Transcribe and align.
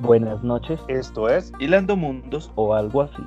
Buenas 0.00 0.42
noches. 0.42 0.80
Esto 0.88 1.28
es 1.28 1.52
Hilando 1.58 1.96
Mundos 1.96 2.50
o 2.56 2.74
algo 2.74 3.02
así. 3.02 3.22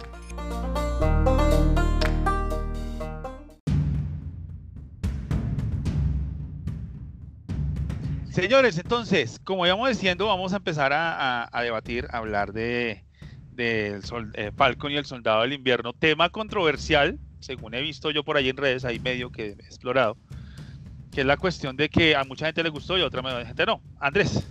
Señores, 8.29 8.77
entonces, 8.77 9.39
como 9.43 9.65
íbamos 9.65 9.89
diciendo, 9.89 10.27
vamos 10.27 10.53
a 10.53 10.57
empezar 10.57 10.91
a, 10.93 11.49
debatir, 11.63 12.07
a 12.11 12.17
hablar 12.17 12.53
de, 12.53 13.03
de 13.53 13.99
eh, 14.35 14.51
Falcon 14.55 14.91
y 14.91 14.97
el 14.97 15.05
Soldado 15.05 15.41
del 15.41 15.53
Invierno, 15.53 15.93
tema 15.93 16.29
controversial, 16.29 17.17
según 17.39 17.73
he 17.73 17.81
visto 17.81 18.11
yo 18.11 18.23
por 18.23 18.37
ahí 18.37 18.49
en 18.49 18.57
redes, 18.57 18.85
ahí 18.85 18.99
medio 18.99 19.31
que 19.31 19.47
he 19.47 19.51
explorado, 19.53 20.17
que 21.11 21.21
es 21.21 21.27
la 21.27 21.37
cuestión 21.37 21.77
de 21.77 21.89
que 21.89 22.15
a 22.15 22.25
mucha 22.25 22.45
gente 22.45 22.61
le 22.61 22.69
gustó 22.69 22.95
y 22.97 23.01
a 23.01 23.07
otra 23.07 23.23
gente 23.43 23.65
no. 23.65 23.81
Andrés. 23.99 24.47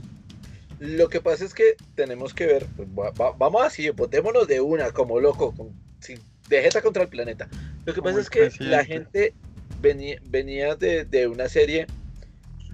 Lo 0.78 1.08
que 1.08 1.20
pasa 1.20 1.44
es 1.44 1.54
que 1.54 1.76
tenemos 1.94 2.34
que 2.34 2.46
ver, 2.46 2.66
pues, 2.76 2.88
vamos 3.16 3.62
así, 3.64 3.88
botémonos 3.90 4.46
de 4.46 4.60
una 4.60 4.90
como 4.90 5.18
loco, 5.20 5.54
con, 5.54 5.72
sin, 6.00 6.20
de 6.48 6.68
contra 6.82 7.04
el 7.04 7.08
planeta. 7.08 7.48
Lo 7.84 7.94
que 7.94 8.02
pasa 8.02 8.20
es 8.20 8.28
que 8.28 8.50
la 8.58 8.84
gente 8.84 9.32
venía, 9.80 10.20
venía 10.28 10.74
de, 10.74 11.26
una 11.28 11.48
serie 11.48 11.86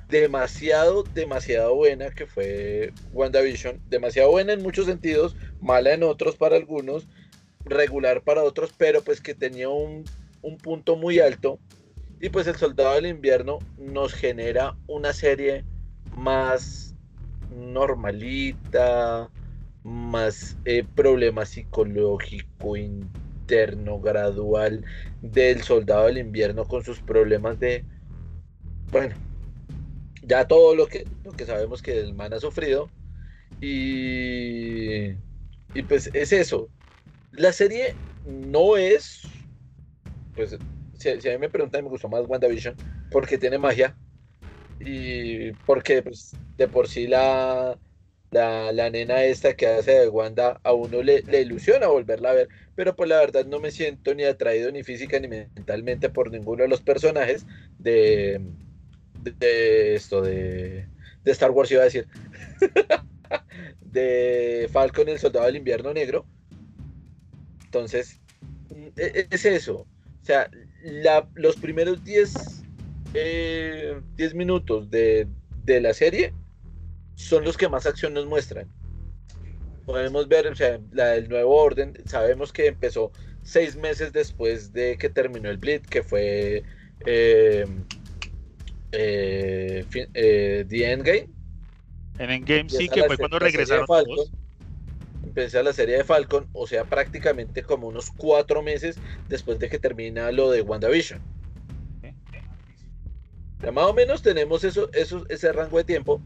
demasiado, 0.08 1.04
demasiado 1.14 1.74
buena 1.74 2.10
que 2.10 2.26
fue 2.26 2.92
WandaVision, 3.12 3.80
demasiado 3.88 4.30
buena 4.30 4.52
en 4.52 4.62
muchos 4.62 4.86
sentidos, 4.86 5.36
mala 5.60 5.94
en 5.94 6.02
otros 6.02 6.36
para 6.36 6.56
algunos, 6.56 7.06
regular 7.64 8.22
para 8.22 8.42
otros, 8.42 8.74
pero 8.76 9.02
pues 9.02 9.20
que 9.20 9.34
tenía 9.34 9.68
un, 9.68 10.04
un 10.42 10.58
punto 10.58 10.96
muy 10.96 11.20
alto. 11.20 11.58
Y 12.20 12.28
pues 12.28 12.46
el 12.46 12.56
Soldado 12.56 12.94
del 12.94 13.06
Invierno 13.06 13.58
nos 13.78 14.12
genera 14.12 14.76
una 14.86 15.12
serie 15.12 15.64
más 16.16 16.91
normalita, 17.56 19.30
más 19.84 20.56
eh, 20.64 20.84
problema 20.94 21.44
psicológico 21.44 22.76
interno 22.76 24.00
gradual 24.00 24.84
del 25.20 25.62
soldado 25.62 26.06
del 26.06 26.18
invierno 26.18 26.64
con 26.64 26.84
sus 26.84 27.00
problemas 27.00 27.58
de, 27.58 27.84
bueno, 28.90 29.14
ya 30.22 30.46
todo 30.46 30.74
lo 30.74 30.86
que, 30.86 31.04
lo 31.24 31.32
que 31.32 31.46
sabemos 31.46 31.82
que 31.82 31.98
el 31.98 32.14
man 32.14 32.32
ha 32.32 32.40
sufrido 32.40 32.88
y, 33.60 35.10
y 35.74 35.82
pues 35.88 36.10
es 36.12 36.32
eso. 36.32 36.68
La 37.32 37.52
serie 37.52 37.94
no 38.26 38.76
es, 38.76 39.22
pues 40.34 40.56
si, 40.98 41.08
a 41.08 41.32
mí 41.32 41.38
me 41.38 41.48
preguntan, 41.48 41.82
me 41.82 41.90
gustó 41.90 42.08
más 42.08 42.24
WandaVision 42.26 42.76
porque 43.10 43.38
tiene 43.38 43.58
magia 43.58 43.96
y 44.84 45.52
porque 45.66 46.02
pues, 46.02 46.32
de 46.56 46.68
por 46.68 46.88
sí 46.88 47.06
la, 47.06 47.78
la, 48.30 48.90
nena 48.90 49.24
esta 49.24 49.54
que 49.54 49.66
hace 49.66 49.92
de 49.92 50.08
Wanda 50.08 50.60
a 50.64 50.72
uno 50.72 51.02
le, 51.02 51.22
ilusiona 51.40 51.86
volverla 51.86 52.30
a 52.30 52.34
ver, 52.34 52.48
pero 52.74 52.96
pues 52.96 53.08
la 53.08 53.18
verdad 53.18 53.46
no 53.46 53.60
me 53.60 53.70
siento 53.70 54.14
ni 54.14 54.24
atraído 54.24 54.70
ni 54.72 54.82
física 54.82 55.20
ni 55.20 55.28
mentalmente 55.28 56.08
por 56.10 56.30
ninguno 56.30 56.62
de 56.62 56.68
los 56.68 56.80
personajes 56.80 57.46
de, 57.78 58.40
de, 59.22 59.94
esto, 59.94 60.22
de, 60.22 60.86
de 61.24 61.32
Star 61.32 61.50
Wars 61.50 61.70
iba 61.70 61.82
a 61.82 61.84
decir, 61.84 62.06
de 63.80 64.68
Falcon 64.72 65.08
el 65.08 65.18
Soldado 65.18 65.46
del 65.46 65.56
Invierno 65.56 65.92
Negro. 65.92 66.24
Entonces, 67.64 68.20
e, 68.70 68.92
e, 68.96 69.26
es 69.30 69.44
eso. 69.44 69.86
O 70.22 70.24
sea, 70.24 70.50
la, 70.82 71.28
los 71.34 71.56
primeros 71.56 72.02
10 72.04 72.61
eh, 73.14 74.00
10 74.16 74.34
minutos 74.34 74.90
de, 74.90 75.28
la 75.66 75.94
serie 75.94 76.32
son 77.14 77.44
los 77.44 77.56
que 77.56 77.68
más 77.68 77.86
acción 77.86 78.14
nos 78.14 78.26
muestran. 78.26 78.68
Podemos 79.86 80.28
ver, 80.28 80.46
o 80.46 80.54
sea, 80.54 80.80
la 80.92 81.08
del 81.08 81.28
nuevo 81.28 81.56
orden, 81.56 81.94
sabemos 82.06 82.52
que 82.52 82.66
empezó 82.66 83.10
seis 83.42 83.76
meses 83.76 84.12
después 84.12 84.72
de 84.72 84.96
que 84.96 85.08
terminó 85.08 85.50
el 85.50 85.56
Blitz, 85.56 85.86
que 85.88 86.02
fue 86.02 86.62
eh, 87.06 87.66
eh, 88.92 89.84
eh, 90.14 90.64
The 90.68 90.92
Endgame. 90.92 91.28
En 92.18 92.30
Endgame 92.30 92.68
sí, 92.68 92.88
que 92.88 93.04
fue 93.04 93.16
cuando 93.16 93.38
regresaron 93.38 93.86
todos. 93.86 94.30
Empecé 95.24 95.62
la 95.62 95.72
serie 95.72 95.96
de 95.96 96.04
Falcon, 96.04 96.48
o 96.52 96.66
sea, 96.66 96.84
prácticamente 96.84 97.62
como 97.62 97.88
unos 97.88 98.10
cuatro 98.10 98.62
meses 98.62 98.98
después 99.28 99.58
de 99.58 99.68
que 99.68 99.78
termina 99.78 100.30
lo 100.30 100.50
de 100.50 100.62
WandaVision 100.62 101.20
más 103.70 103.84
o 103.84 103.94
menos 103.94 104.22
tenemos 104.22 104.64
eso, 104.64 104.90
ese 104.92 105.52
rango 105.52 105.78
de 105.78 105.84
tiempo 105.84 106.20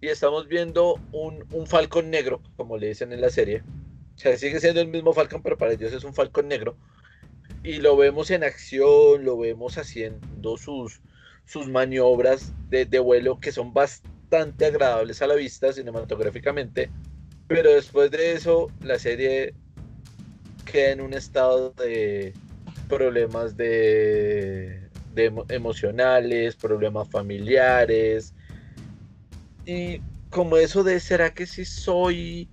y 0.00 0.08
estamos 0.08 0.48
viendo 0.48 0.98
un, 1.12 1.44
un 1.52 1.66
Falcon 1.66 2.08
negro, 2.08 2.40
como 2.56 2.78
le 2.78 2.88
dicen 2.88 3.12
en 3.12 3.20
la 3.20 3.30
serie. 3.30 3.62
O 4.14 4.18
sea, 4.18 4.36
sigue 4.36 4.60
siendo 4.60 4.80
el 4.80 4.88
mismo 4.88 5.12
Falcon, 5.12 5.42
pero 5.42 5.58
para 5.58 5.72
ellos 5.72 5.92
es 5.92 6.04
un 6.04 6.14
Falcon 6.14 6.48
negro. 6.48 6.76
Y 7.62 7.78
lo 7.78 7.96
vemos 7.96 8.30
en 8.30 8.44
acción, 8.44 9.24
lo 9.24 9.36
vemos 9.36 9.76
haciendo 9.76 10.56
sus, 10.56 11.00
sus 11.44 11.68
maniobras 11.68 12.52
de, 12.70 12.86
de 12.86 12.98
vuelo 13.00 13.38
que 13.40 13.52
son 13.52 13.74
bastante 13.74 14.66
agradables 14.66 15.20
a 15.20 15.26
la 15.26 15.34
vista 15.34 15.72
cinematográficamente. 15.72 16.90
Pero 17.48 17.72
después 17.72 18.10
de 18.10 18.32
eso, 18.32 18.68
la 18.82 18.98
serie 18.98 19.54
queda 20.64 20.92
en 20.92 21.00
un 21.00 21.14
estado 21.14 21.70
de 21.70 22.34
problemas 22.88 23.56
de 23.56 24.87
emocionales, 25.18 26.56
problemas 26.56 27.08
familiares. 27.08 28.34
Y 29.66 30.00
como 30.30 30.56
eso 30.56 30.82
de, 30.84 31.00
¿será 31.00 31.34
que 31.34 31.46
si 31.46 31.64
soy 31.64 32.48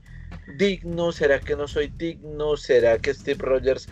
digno? 0.58 1.12
¿Será 1.12 1.40
que 1.40 1.56
no 1.56 1.68
soy 1.68 1.88
digno? 1.88 2.58
¿Será 2.58 2.98
que 2.98 3.14
Steve 3.14 3.44
Rogers 3.44 3.88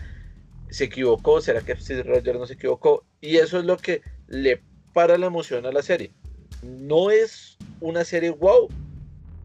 se 0.70 0.84
equivocó? 0.84 1.40
¿Será 1.40 1.60
que 1.60 1.76
Steve 1.76 2.02
Rogers 2.02 2.38
no 2.38 2.46
se 2.46 2.54
equivocó? 2.54 3.04
Y 3.20 3.36
eso 3.36 3.58
es 3.58 3.64
lo 3.64 3.76
que 3.76 4.02
le 4.28 4.62
para 4.92 5.18
la 5.18 5.26
emoción 5.26 5.66
a 5.66 5.72
la 5.72 5.82
serie. 5.82 6.12
No 6.62 7.10
es 7.10 7.58
una 7.80 8.04
serie 8.04 8.30
wow, 8.30 8.68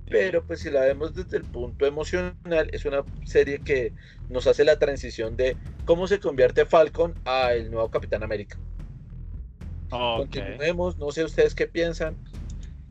pero 0.09 0.43
pues 0.43 0.61
si 0.61 0.69
la 0.69 0.81
vemos 0.81 1.13
desde 1.13 1.37
el 1.37 1.43
punto 1.43 1.85
emocional, 1.85 2.69
es 2.71 2.85
una 2.85 3.03
serie 3.25 3.59
que 3.59 3.93
nos 4.29 4.47
hace 4.47 4.63
la 4.63 4.79
transición 4.79 5.35
de 5.35 5.57
cómo 5.85 6.07
se 6.07 6.19
convierte 6.19 6.65
Falcon 6.65 7.13
a 7.25 7.53
el 7.53 7.71
nuevo 7.71 7.89
Capitán 7.89 8.23
América. 8.23 8.57
Continuemos, 9.89 10.97
no 10.97 11.11
sé 11.11 11.23
ustedes 11.23 11.55
qué 11.55 11.67
piensan. 11.67 12.15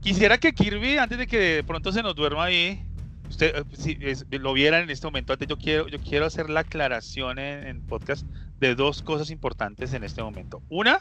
Quisiera 0.00 0.38
que 0.38 0.52
Kirby, 0.52 0.98
antes 0.98 1.18
de 1.18 1.26
que 1.26 1.62
pronto 1.66 1.92
se 1.92 2.02
nos 2.02 2.14
duerma 2.14 2.44
ahí, 2.44 2.84
usted 3.28 3.54
eh, 3.54 4.14
si 4.16 4.38
lo 4.38 4.52
vieran 4.52 4.84
en 4.84 4.90
este 4.90 5.06
momento, 5.06 5.32
antes 5.32 5.48
yo 5.48 5.58
quiero, 5.58 5.88
yo 5.88 5.98
quiero 6.00 6.26
hacer 6.26 6.50
la 6.50 6.60
aclaración 6.60 7.38
en, 7.38 7.82
podcast 7.82 8.26
de 8.58 8.74
dos 8.74 9.02
cosas 9.02 9.30
importantes 9.30 9.92
en 9.92 10.04
este 10.04 10.22
momento. 10.22 10.62
Una, 10.68 11.00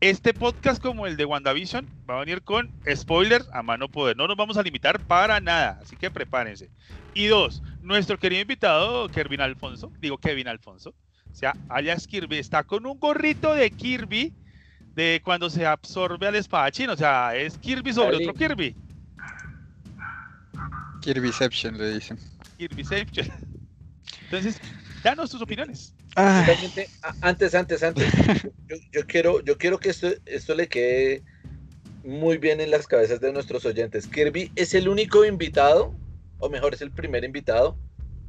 este 0.00 0.34
podcast 0.34 0.82
como 0.82 1.06
el 1.06 1.16
de 1.16 1.24
WandaVision 1.24 1.86
va 2.08 2.16
a 2.16 2.20
venir 2.20 2.42
con 2.42 2.70
spoilers 2.94 3.48
a 3.52 3.62
mano 3.62 3.88
poder. 3.88 4.16
No 4.16 4.28
nos 4.28 4.36
vamos 4.36 4.56
a 4.56 4.62
limitar 4.62 5.00
para 5.00 5.40
nada, 5.40 5.78
así 5.82 5.96
que 5.96 6.10
prepárense. 6.10 6.70
Y 7.14 7.26
dos, 7.26 7.62
nuestro 7.82 8.18
querido 8.18 8.42
invitado, 8.42 9.08
Kevin 9.08 9.40
Alfonso, 9.40 9.92
digo 10.00 10.18
Kevin 10.18 10.48
Alfonso, 10.48 10.94
o 11.30 11.34
sea, 11.34 11.54
alias 11.68 12.06
Kirby, 12.06 12.38
está 12.38 12.64
con 12.64 12.86
un 12.86 12.98
gorrito 12.98 13.54
de 13.54 13.70
Kirby 13.70 14.32
de 14.96 15.20
cuando 15.22 15.50
se 15.50 15.64
absorbe 15.66 16.26
al 16.26 16.34
espadachín, 16.36 16.88
o 16.88 16.96
sea, 16.96 17.36
es 17.36 17.58
Kirby 17.58 17.92
sobre 17.92 18.16
otro 18.16 18.32
Kirby. 18.32 18.74
Kirbyception 21.02 21.76
le 21.76 21.94
dicen. 21.94 22.18
Kirbyception. 22.56 23.28
Entonces, 24.24 24.58
danos 25.04 25.30
tus 25.30 25.42
opiniones. 25.42 25.94
Antes, 26.16 27.54
antes, 27.54 27.82
antes, 27.82 28.10
yo, 28.92 29.06
quiero, 29.06 29.44
yo 29.44 29.58
quiero 29.58 29.78
que 29.78 29.90
esto, 29.90 30.08
esto 30.24 30.54
le 30.54 30.66
quede 30.66 31.22
muy 32.02 32.38
bien 32.38 32.62
en 32.62 32.70
las 32.70 32.86
cabezas 32.86 33.20
de 33.20 33.34
nuestros 33.34 33.66
oyentes. 33.66 34.06
Kirby 34.06 34.50
es 34.56 34.72
el 34.72 34.88
único 34.88 35.26
invitado, 35.26 35.94
o 36.38 36.48
mejor, 36.48 36.72
es 36.72 36.80
el 36.80 36.90
primer 36.90 37.22
invitado 37.22 37.76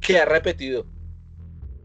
que 0.00 0.18
ha 0.18 0.26
repetido. 0.26 0.86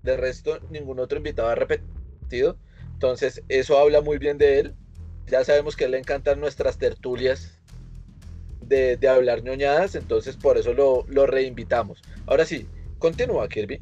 De 0.01 0.17
resto, 0.17 0.59
ningún 0.69 0.99
otro 0.99 1.17
invitado 1.17 1.47
ha 1.47 1.55
repetido. 1.55 2.57
Entonces, 2.91 3.41
eso 3.47 3.77
habla 3.79 4.01
muy 4.01 4.17
bien 4.17 4.37
de 4.37 4.59
él. 4.59 4.75
Ya 5.27 5.43
sabemos 5.43 5.75
que 5.75 5.87
le 5.87 5.97
encantan 5.97 6.39
nuestras 6.39 6.77
tertulias 6.77 7.59
de, 8.61 9.07
hablar 9.07 9.43
ñoñadas, 9.43 9.95
entonces 9.95 10.35
por 10.35 10.57
eso 10.57 10.73
lo, 10.73 11.25
reinvitamos. 11.25 12.01
Ahora 12.25 12.45
sí, 12.45 12.67
continúa, 12.99 13.47
Kirby. 13.47 13.81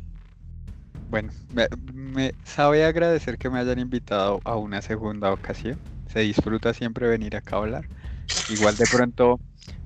Bueno, 1.10 1.32
me, 1.54 2.34
sabe 2.44 2.86
agradecer 2.86 3.38
que 3.38 3.50
me 3.50 3.60
hayan 3.60 3.80
invitado 3.80 4.40
a 4.44 4.56
una 4.56 4.82
segunda 4.82 5.32
ocasión. 5.32 5.78
Se 6.12 6.20
disfruta 6.20 6.74
siempre 6.74 7.08
venir 7.08 7.36
acá 7.36 7.58
a 7.58 7.60
hablar. 7.60 7.86
Igual 8.50 8.78
de 8.78 8.86
pronto 8.90 9.40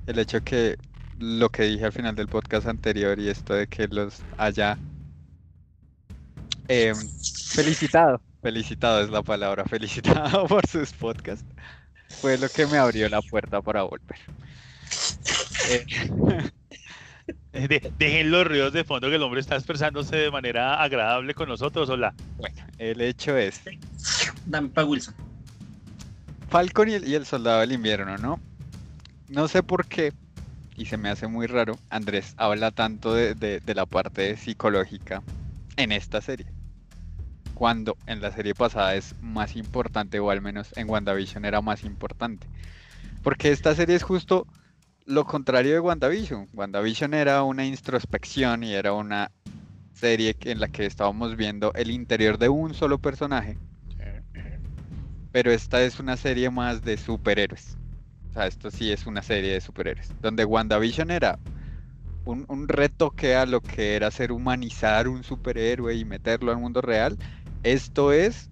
el 0.06 0.18
hecho 0.18 0.42
que 0.42 0.76
lo 1.18 1.48
que 1.48 1.64
dije 1.64 1.84
al 1.84 1.92
final 1.92 2.14
del 2.14 2.28
podcast 2.28 2.66
anterior 2.66 3.18
y 3.18 3.28
esto 3.28 3.54
de 3.54 3.66
que 3.66 3.88
los 3.88 4.22
haya 4.36 4.78
em, 6.68 6.94
felicitado 7.54 8.20
felicitado 8.46 9.00
es 9.00 9.10
la 9.10 9.22
palabra, 9.22 9.64
felicitado 9.64 10.46
por 10.46 10.64
sus 10.68 10.92
podcasts, 10.92 11.44
fue 12.20 12.38
lo 12.38 12.48
que 12.48 12.64
me 12.68 12.78
abrió 12.78 13.08
la 13.08 13.20
puerta 13.20 13.60
para 13.60 13.82
volver. 13.82 14.18
Eh, 15.68 15.84
De- 17.68 17.92
dejen 17.98 18.30
los 18.30 18.46
ruidos 18.46 18.72
de 18.72 18.84
fondo 18.84 19.08
que 19.08 19.16
el 19.16 19.22
hombre 19.24 19.40
está 19.40 19.56
expresándose 19.56 20.14
de 20.14 20.30
manera 20.30 20.80
agradable 20.80 21.34
con 21.34 21.48
nosotros. 21.48 21.88
Hola. 21.88 22.14
Bueno, 22.38 22.62
el 22.78 23.00
hecho 23.00 23.36
es 23.36 23.60
Dame 24.44 24.68
para 24.68 24.86
Wilson. 24.86 25.12
Falcon 26.48 26.88
y 26.88 26.94
el, 26.94 27.08
y 27.08 27.16
el 27.16 27.26
Soldado 27.26 27.60
del 27.62 27.72
Invierno, 27.72 28.16
¿no? 28.16 28.38
No 29.28 29.48
sé 29.48 29.64
por 29.64 29.86
qué, 29.86 30.12
y 30.76 30.84
se 30.84 30.96
me 30.96 31.08
hace 31.08 31.26
muy 31.26 31.48
raro, 31.48 31.76
Andrés 31.90 32.34
habla 32.36 32.70
tanto 32.70 33.12
de, 33.12 33.34
de- 33.34 33.58
de 33.58 33.74
la 33.74 33.86
parte 33.86 34.36
psicológica 34.36 35.20
en 35.76 35.90
esta 35.90 36.20
serie. 36.20 36.46
Cuando 37.56 37.96
en 38.06 38.20
la 38.20 38.30
serie 38.30 38.54
pasada 38.54 38.94
es 38.94 39.14
más 39.20 39.56
importante, 39.56 40.20
o 40.20 40.30
al 40.30 40.40
menos 40.40 40.76
en 40.76 40.88
WandaVision 40.88 41.44
era 41.44 41.60
más 41.60 41.82
importante. 41.82 42.46
Porque 43.24 43.50
esta 43.50 43.74
serie 43.74 43.96
es 43.96 44.04
justo 44.04 44.46
lo 45.06 45.24
contrario 45.24 45.72
de 45.72 45.80
WandaVision. 45.80 46.48
WandaVision 46.52 47.14
era 47.14 47.42
una 47.42 47.64
introspección 47.64 48.62
y 48.62 48.74
era 48.74 48.92
una 48.92 49.32
serie 49.92 50.36
en 50.42 50.60
la 50.60 50.68
que 50.68 50.86
estábamos 50.86 51.36
viendo 51.36 51.72
el 51.74 51.90
interior 51.90 52.38
de 52.38 52.48
un 52.48 52.74
solo 52.74 52.98
personaje 52.98 53.58
pero 55.36 55.52
esta 55.52 55.82
es 55.82 56.00
una 56.00 56.16
serie 56.16 56.48
más 56.48 56.82
de 56.82 56.96
superhéroes. 56.96 57.76
O 58.30 58.32
sea, 58.32 58.46
esto 58.46 58.70
sí 58.70 58.90
es 58.90 59.04
una 59.04 59.20
serie 59.20 59.52
de 59.52 59.60
superhéroes. 59.60 60.10
Donde 60.22 60.46
WandaVision 60.46 61.10
era 61.10 61.38
un, 62.24 62.46
un 62.48 62.66
retoque 62.68 63.36
a 63.36 63.44
lo 63.44 63.60
que 63.60 63.96
era 63.96 64.10
ser 64.10 64.32
humanizar 64.32 65.08
un 65.08 65.22
superhéroe 65.24 65.94
y 65.94 66.06
meterlo 66.06 66.52
al 66.52 66.56
mundo 66.56 66.80
real. 66.80 67.18
Esto 67.66 68.12
es 68.12 68.48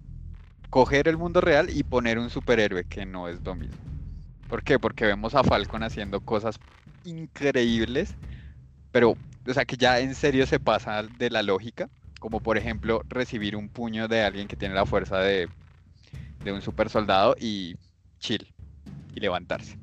coger 0.69 1.07
el 1.07 1.17
mundo 1.17 1.39
real 1.39 1.69
y 1.69 1.83
poner 1.83 2.19
un 2.19 2.29
superhéroe, 2.29 2.83
que 2.83 3.05
no 3.05 3.29
es 3.29 3.41
lo 3.43 3.55
mismo. 3.55 3.77
¿Por 4.49 4.61
qué? 4.61 4.77
Porque 4.77 5.05
vemos 5.05 5.35
a 5.35 5.43
Falcon 5.43 5.83
haciendo 5.83 6.19
cosas 6.19 6.59
increíbles, 7.05 8.13
pero, 8.91 9.15
o 9.47 9.53
sea, 9.53 9.63
que 9.63 9.77
ya 9.77 9.99
en 9.99 10.15
serio 10.15 10.45
se 10.45 10.59
pasa 10.59 11.03
de 11.03 11.29
la 11.29 11.43
lógica. 11.43 11.89
Como 12.19 12.41
por 12.41 12.57
ejemplo 12.57 13.03
recibir 13.07 13.55
un 13.55 13.69
puño 13.69 14.07
de 14.07 14.21
alguien 14.23 14.47
que 14.47 14.55
tiene 14.55 14.75
la 14.75 14.85
fuerza 14.85 15.19
de 15.19 15.47
de 16.43 16.51
un 16.51 16.61
super 16.61 16.89
soldado 16.89 17.35
y 17.39 17.75
chill 18.19 18.53
y 19.13 19.19
levantarse. 19.19 19.77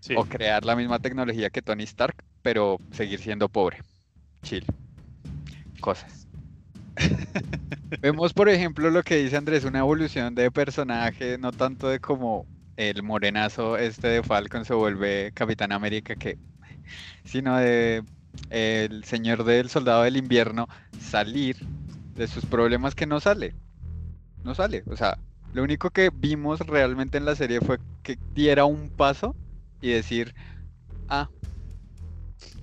Sí. 0.00 0.14
O 0.16 0.24
crear 0.24 0.64
la 0.64 0.76
misma 0.76 0.98
tecnología 0.98 1.50
que 1.50 1.62
Tony 1.62 1.84
Stark, 1.84 2.24
pero 2.42 2.78
seguir 2.90 3.20
siendo 3.20 3.48
pobre. 3.48 3.82
Chill. 4.42 4.64
Cosas. 5.80 6.21
Vemos, 8.00 8.32
por 8.32 8.48
ejemplo, 8.48 8.90
lo 8.90 9.02
que 9.02 9.16
dice 9.16 9.36
Andrés, 9.36 9.64
una 9.64 9.80
evolución 9.80 10.34
de 10.34 10.50
personaje, 10.50 11.38
no 11.38 11.52
tanto 11.52 11.88
de 11.88 12.00
como 12.00 12.46
el 12.76 13.02
morenazo 13.02 13.76
este 13.76 14.08
de 14.08 14.22
Falcon 14.22 14.64
se 14.64 14.74
vuelve 14.74 15.32
Capitán 15.34 15.72
América, 15.72 16.16
que, 16.16 16.38
sino 17.24 17.56
de 17.56 18.02
el 18.50 19.04
señor 19.04 19.44
del 19.44 19.68
soldado 19.68 20.02
del 20.02 20.16
invierno 20.16 20.68
salir 20.98 21.56
de 22.14 22.26
sus 22.26 22.46
problemas 22.46 22.94
que 22.94 23.06
no 23.06 23.20
sale. 23.20 23.54
No 24.44 24.54
sale. 24.54 24.82
O 24.86 24.96
sea, 24.96 25.18
lo 25.52 25.62
único 25.62 25.90
que 25.90 26.10
vimos 26.12 26.60
realmente 26.60 27.18
en 27.18 27.24
la 27.24 27.36
serie 27.36 27.60
fue 27.60 27.78
que 28.02 28.18
diera 28.34 28.64
un 28.64 28.88
paso 28.88 29.36
y 29.80 29.90
decir, 29.90 30.34
ah, 31.08 31.28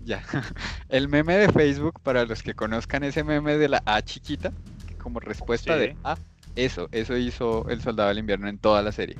ya. 0.09 0.23
El 0.89 1.07
meme 1.07 1.37
de 1.37 1.49
Facebook, 1.49 2.01
para 2.01 2.25
los 2.25 2.43
que 2.43 2.55
conozcan 2.55 3.03
ese 3.03 3.23
meme 3.23 3.57
de 3.57 3.69
la 3.69 3.81
A 3.85 4.01
chiquita, 4.01 4.51
que 4.87 4.95
como 4.95 5.19
respuesta 5.19 5.77
de 5.77 5.95
ah, 6.03 6.17
eso, 6.55 6.89
eso 6.91 7.15
hizo 7.15 7.69
el 7.69 7.81
soldado 7.81 8.09
del 8.09 8.17
invierno 8.17 8.49
en 8.49 8.57
toda 8.57 8.81
la 8.81 8.91
serie. 8.91 9.15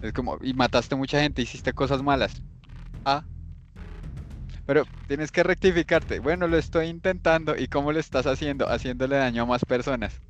Es 0.00 0.12
como, 0.12 0.38
y 0.42 0.54
mataste 0.54 0.96
mucha 0.96 1.20
gente, 1.20 1.42
hiciste 1.42 1.72
cosas 1.72 2.02
malas. 2.02 2.42
Ah. 3.04 3.24
Pero 4.66 4.84
tienes 5.06 5.30
que 5.30 5.42
rectificarte. 5.42 6.18
Bueno, 6.18 6.48
lo 6.48 6.56
estoy 6.56 6.86
intentando. 6.86 7.56
¿Y 7.56 7.68
cómo 7.68 7.92
lo 7.92 8.00
estás 8.00 8.26
haciendo? 8.26 8.68
Haciéndole 8.68 9.16
daño 9.16 9.42
a 9.42 9.46
más 9.46 9.64
personas. 9.64 10.20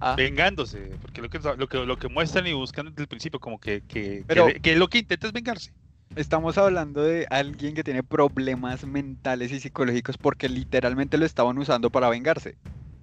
Ah. 0.00 0.14
Vengándose, 0.16 0.92
porque 1.02 1.20
lo 1.20 1.28
que, 1.28 1.40
lo 1.40 1.68
que, 1.68 1.78
lo 1.78 1.98
que 1.98 2.08
muestran 2.08 2.46
y 2.46 2.52
buscan 2.52 2.86
desde 2.86 3.02
el 3.02 3.08
principio, 3.08 3.40
como 3.40 3.58
que, 3.58 3.82
que, 3.82 4.22
Pero- 4.26 4.46
que, 4.46 4.60
que 4.60 4.76
lo 4.76 4.88
que 4.88 4.98
intenta 4.98 5.26
es 5.26 5.32
vengarse. 5.32 5.72
Estamos 6.16 6.58
hablando 6.58 7.02
de 7.02 7.26
alguien 7.30 7.74
que 7.74 7.84
tiene 7.84 8.02
problemas 8.02 8.84
mentales 8.84 9.52
y 9.52 9.60
psicológicos 9.60 10.18
porque 10.18 10.48
literalmente 10.48 11.18
lo 11.18 11.26
estaban 11.26 11.58
usando 11.58 11.90
para 11.90 12.08
vengarse. 12.08 12.56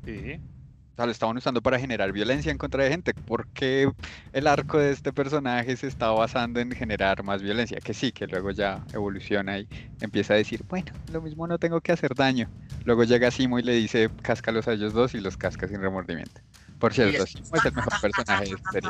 Sí. 0.03 0.39
O 0.93 0.95
sea, 0.95 1.05
lo 1.05 1.11
estaban 1.11 1.35
usando 1.35 1.61
para 1.61 1.77
generar 1.77 2.13
violencia 2.13 2.51
en 2.51 2.57
contra 2.57 2.83
de 2.83 2.89
gente. 2.89 3.13
¿Por 3.13 3.47
qué 3.47 3.91
el 4.31 4.47
arco 4.47 4.77
de 4.77 4.91
este 4.91 5.11
personaje 5.11 5.75
se 5.75 5.87
está 5.87 6.09
basando 6.11 6.61
en 6.61 6.71
generar 6.71 7.21
más 7.21 7.41
violencia? 7.41 7.79
Que 7.79 7.93
sí, 7.93 8.13
que 8.13 8.27
luego 8.27 8.51
ya 8.51 8.81
evoluciona 8.93 9.59
y 9.59 9.67
empieza 9.99 10.35
a 10.35 10.37
decir, 10.37 10.63
bueno, 10.69 10.93
lo 11.11 11.21
mismo 11.21 11.47
no 11.47 11.57
tengo 11.57 11.81
que 11.81 11.91
hacer 11.91 12.15
daño. 12.15 12.49
Luego 12.85 13.03
llega 13.03 13.29
Simo 13.29 13.59
y 13.59 13.63
le 13.63 13.73
dice, 13.73 14.09
cáscalos 14.21 14.69
a 14.69 14.73
ellos 14.73 14.93
dos 14.93 15.13
y 15.15 15.19
los 15.19 15.35
casca 15.35 15.67
sin 15.67 15.81
remordimiento. 15.81 16.39
Por 16.79 16.93
cierto, 16.93 17.25
Simo 17.25 17.55
es 17.55 17.65
el 17.65 17.73
mejor 17.73 17.93
personaje 18.01 18.45
de 18.45 18.55
esta 18.55 18.71
serie. 18.71 18.89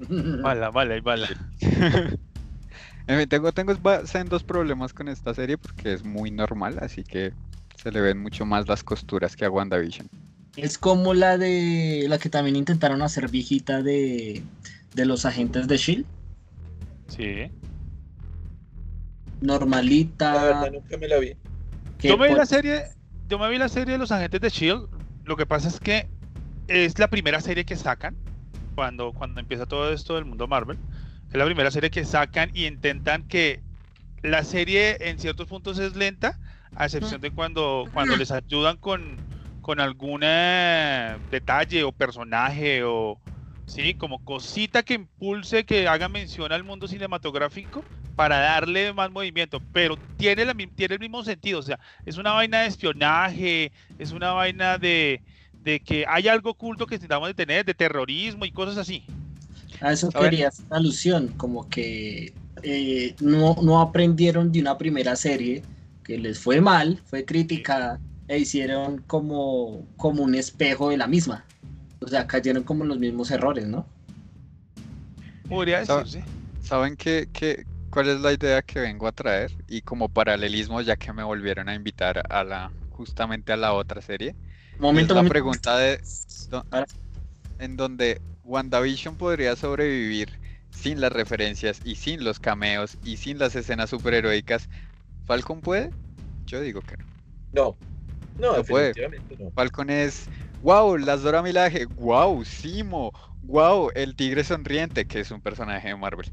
Bala, 0.42 0.70
bala 0.70 0.96
y 0.96 1.00
bala. 1.00 1.28
En 3.06 3.18
fin, 3.18 3.28
tengo, 3.28 3.52
tengo 3.52 3.74
sendos 4.06 4.44
problemas 4.44 4.92
con 4.92 5.08
esta 5.08 5.34
serie 5.34 5.58
porque 5.58 5.92
es 5.92 6.04
muy 6.04 6.30
normal, 6.30 6.78
así 6.80 7.02
que 7.04 7.32
se 7.76 7.90
le 7.90 8.00
ven 8.00 8.18
mucho 8.22 8.46
más 8.46 8.68
las 8.68 8.84
costuras 8.84 9.36
que 9.36 9.44
a 9.44 9.50
WandaVision. 9.50 10.08
Es 10.56 10.78
como 10.78 11.14
la 11.14 11.38
de 11.38 12.06
la 12.08 12.18
que 12.18 12.28
también 12.28 12.56
intentaron 12.56 13.02
hacer 13.02 13.28
viejita 13.28 13.82
de, 13.82 14.42
de 14.94 15.06
los 15.06 15.24
agentes 15.24 15.66
de 15.66 15.76
Shield. 15.76 16.06
Sí. 17.08 17.50
La 20.30 20.38
Normalita. 20.38 20.42
verdad, 20.44 20.72
nunca 20.72 20.96
me 20.96 21.08
la 21.08 21.18
vi. 21.18 21.34
que 21.98 22.08
Yo 22.08 22.18
me 22.18 22.28
vi 22.28 22.34
la 22.34 22.46
serie, 22.46 22.84
yo 23.28 23.38
me 23.38 23.48
vi 23.50 23.58
la 23.58 23.68
serie 23.68 23.92
de 23.92 23.98
los 23.98 24.12
agentes 24.12 24.40
de 24.40 24.50
Shield. 24.50 24.88
Lo 25.24 25.36
que 25.36 25.46
pasa 25.46 25.68
es 25.68 25.80
que 25.80 26.08
es 26.68 26.98
la 26.98 27.08
primera 27.08 27.40
serie 27.40 27.64
que 27.64 27.76
sacan 27.76 28.16
cuando, 28.74 29.12
cuando 29.12 29.40
empieza 29.40 29.66
todo 29.66 29.92
esto 29.92 30.14
del 30.14 30.24
mundo 30.24 30.46
Marvel. 30.46 30.78
Es 31.32 31.38
la 31.38 31.46
primera 31.46 31.70
serie 31.70 31.90
que 31.90 32.04
sacan 32.04 32.50
y 32.52 32.66
intentan 32.66 33.22
que 33.22 33.62
la 34.22 34.44
serie 34.44 34.98
en 35.00 35.18
ciertos 35.18 35.46
puntos 35.46 35.78
es 35.78 35.96
lenta, 35.96 36.38
a 36.76 36.84
excepción 36.84 37.22
de 37.22 37.30
cuando, 37.30 37.88
cuando 37.94 38.18
les 38.18 38.30
ayudan 38.30 38.76
con, 38.76 39.16
con 39.62 39.80
algún 39.80 40.20
eh, 40.22 41.16
detalle 41.30 41.84
o 41.84 41.92
personaje 41.92 42.84
o 42.84 43.18
sí, 43.66 43.94
como 43.94 44.22
cosita 44.22 44.82
que 44.82 44.92
impulse, 44.92 45.64
que 45.64 45.88
haga 45.88 46.10
mención 46.10 46.52
al 46.52 46.64
mundo 46.64 46.86
cinematográfico 46.86 47.82
para 48.14 48.38
darle 48.38 48.92
más 48.92 49.10
movimiento, 49.10 49.62
pero 49.72 49.96
tiene, 50.18 50.44
la, 50.44 50.52
tiene 50.52 50.96
el 50.96 51.00
mismo 51.00 51.24
sentido, 51.24 51.60
o 51.60 51.62
sea, 51.62 51.80
es 52.04 52.18
una 52.18 52.32
vaina 52.32 52.60
de 52.60 52.66
espionaje, 52.66 53.72
es 53.98 54.12
una 54.12 54.32
vaina 54.32 54.76
de, 54.76 55.22
de 55.54 55.80
que 55.80 56.04
hay 56.06 56.28
algo 56.28 56.50
oculto 56.50 56.86
que 56.86 56.96
necesitamos 56.96 57.28
de 57.28 57.34
tener, 57.34 57.64
de 57.64 57.72
terrorismo 57.72 58.44
y 58.44 58.52
cosas 58.52 58.76
así. 58.76 59.06
A 59.80 59.92
eso 59.92 60.10
A 60.14 60.20
ver. 60.20 60.30
quería 60.30 60.48
hacer 60.48 60.66
alusión, 60.70 61.28
como 61.36 61.68
que 61.68 62.32
eh, 62.62 63.14
no, 63.20 63.56
no 63.62 63.80
aprendieron 63.80 64.52
de 64.52 64.60
una 64.60 64.78
primera 64.78 65.16
serie 65.16 65.62
que 66.04 66.18
les 66.18 66.38
fue 66.38 66.60
mal, 66.60 67.00
fue 67.06 67.24
criticada, 67.24 67.98
e 68.28 68.38
hicieron 68.38 68.98
como, 69.06 69.84
como 69.96 70.22
un 70.22 70.34
espejo 70.34 70.90
de 70.90 70.96
la 70.96 71.06
misma. 71.06 71.44
O 72.00 72.08
sea, 72.08 72.26
cayeron 72.26 72.62
como 72.62 72.82
en 72.84 72.88
los 72.88 72.98
mismos 72.98 73.30
errores, 73.30 73.66
¿no? 73.66 73.86
Podría 75.48 75.84
Sabe- 75.84 76.04
decirse. 76.04 76.24
¿Saben 76.62 76.96
qué, 76.96 77.28
qué- 77.32 77.64
cuál 77.90 78.08
es 78.08 78.20
la 78.20 78.32
idea 78.32 78.62
que 78.62 78.80
vengo 78.80 79.06
a 79.06 79.12
traer? 79.12 79.50
Y 79.68 79.82
como 79.82 80.08
paralelismo, 80.08 80.80
ya 80.80 80.96
que 80.96 81.12
me 81.12 81.22
volvieron 81.24 81.68
a 81.68 81.74
invitar 81.74 82.22
a 82.30 82.44
la 82.44 82.70
justamente 82.90 83.52
a 83.52 83.56
la 83.56 83.72
otra 83.72 84.00
serie, 84.00 84.30
es 84.30 84.80
Momento, 84.80 85.14
la 85.14 85.20
momento. 85.20 85.32
pregunta 85.32 85.76
de 85.76 86.00
do- 86.50 86.64
Ahora- 86.70 86.86
en 87.58 87.76
donde 87.76 88.20
WandaVision 88.52 89.16
podría 89.16 89.56
sobrevivir 89.56 90.40
sin 90.70 91.00
las 91.00 91.12
referencias 91.12 91.80
y 91.84 91.96
sin 91.96 92.24
los 92.24 92.40
cameos 92.40 92.98
y 93.02 93.16
sin 93.18 93.38
las 93.38 93.54
escenas 93.56 93.90
superheroicas. 93.90 94.68
¿Falcon 95.24 95.62
puede? 95.62 95.94
Yo 96.46 96.60
digo 96.60 96.82
que 96.82 96.96
no. 96.98 97.06
No, 97.52 97.78
no, 98.38 98.54
No 98.54 98.64
puede. 98.64 98.94
definitivamente 98.94 99.36
no. 99.38 99.52
Falcon 99.54 99.90
es, 99.90 100.30
wow, 100.60 100.96
las 100.98 101.22
Dora 101.22 101.42
Milaje, 101.42 101.86
wow, 101.86 102.44
Simo, 102.44 103.12
wow, 103.42 103.90
el 103.94 104.16
tigre 104.16 104.44
sonriente, 104.44 105.06
que 105.06 105.20
es 105.20 105.30
un 105.30 105.42
personaje 105.42 105.88
de 105.88 105.96
Marvel. 105.96 106.30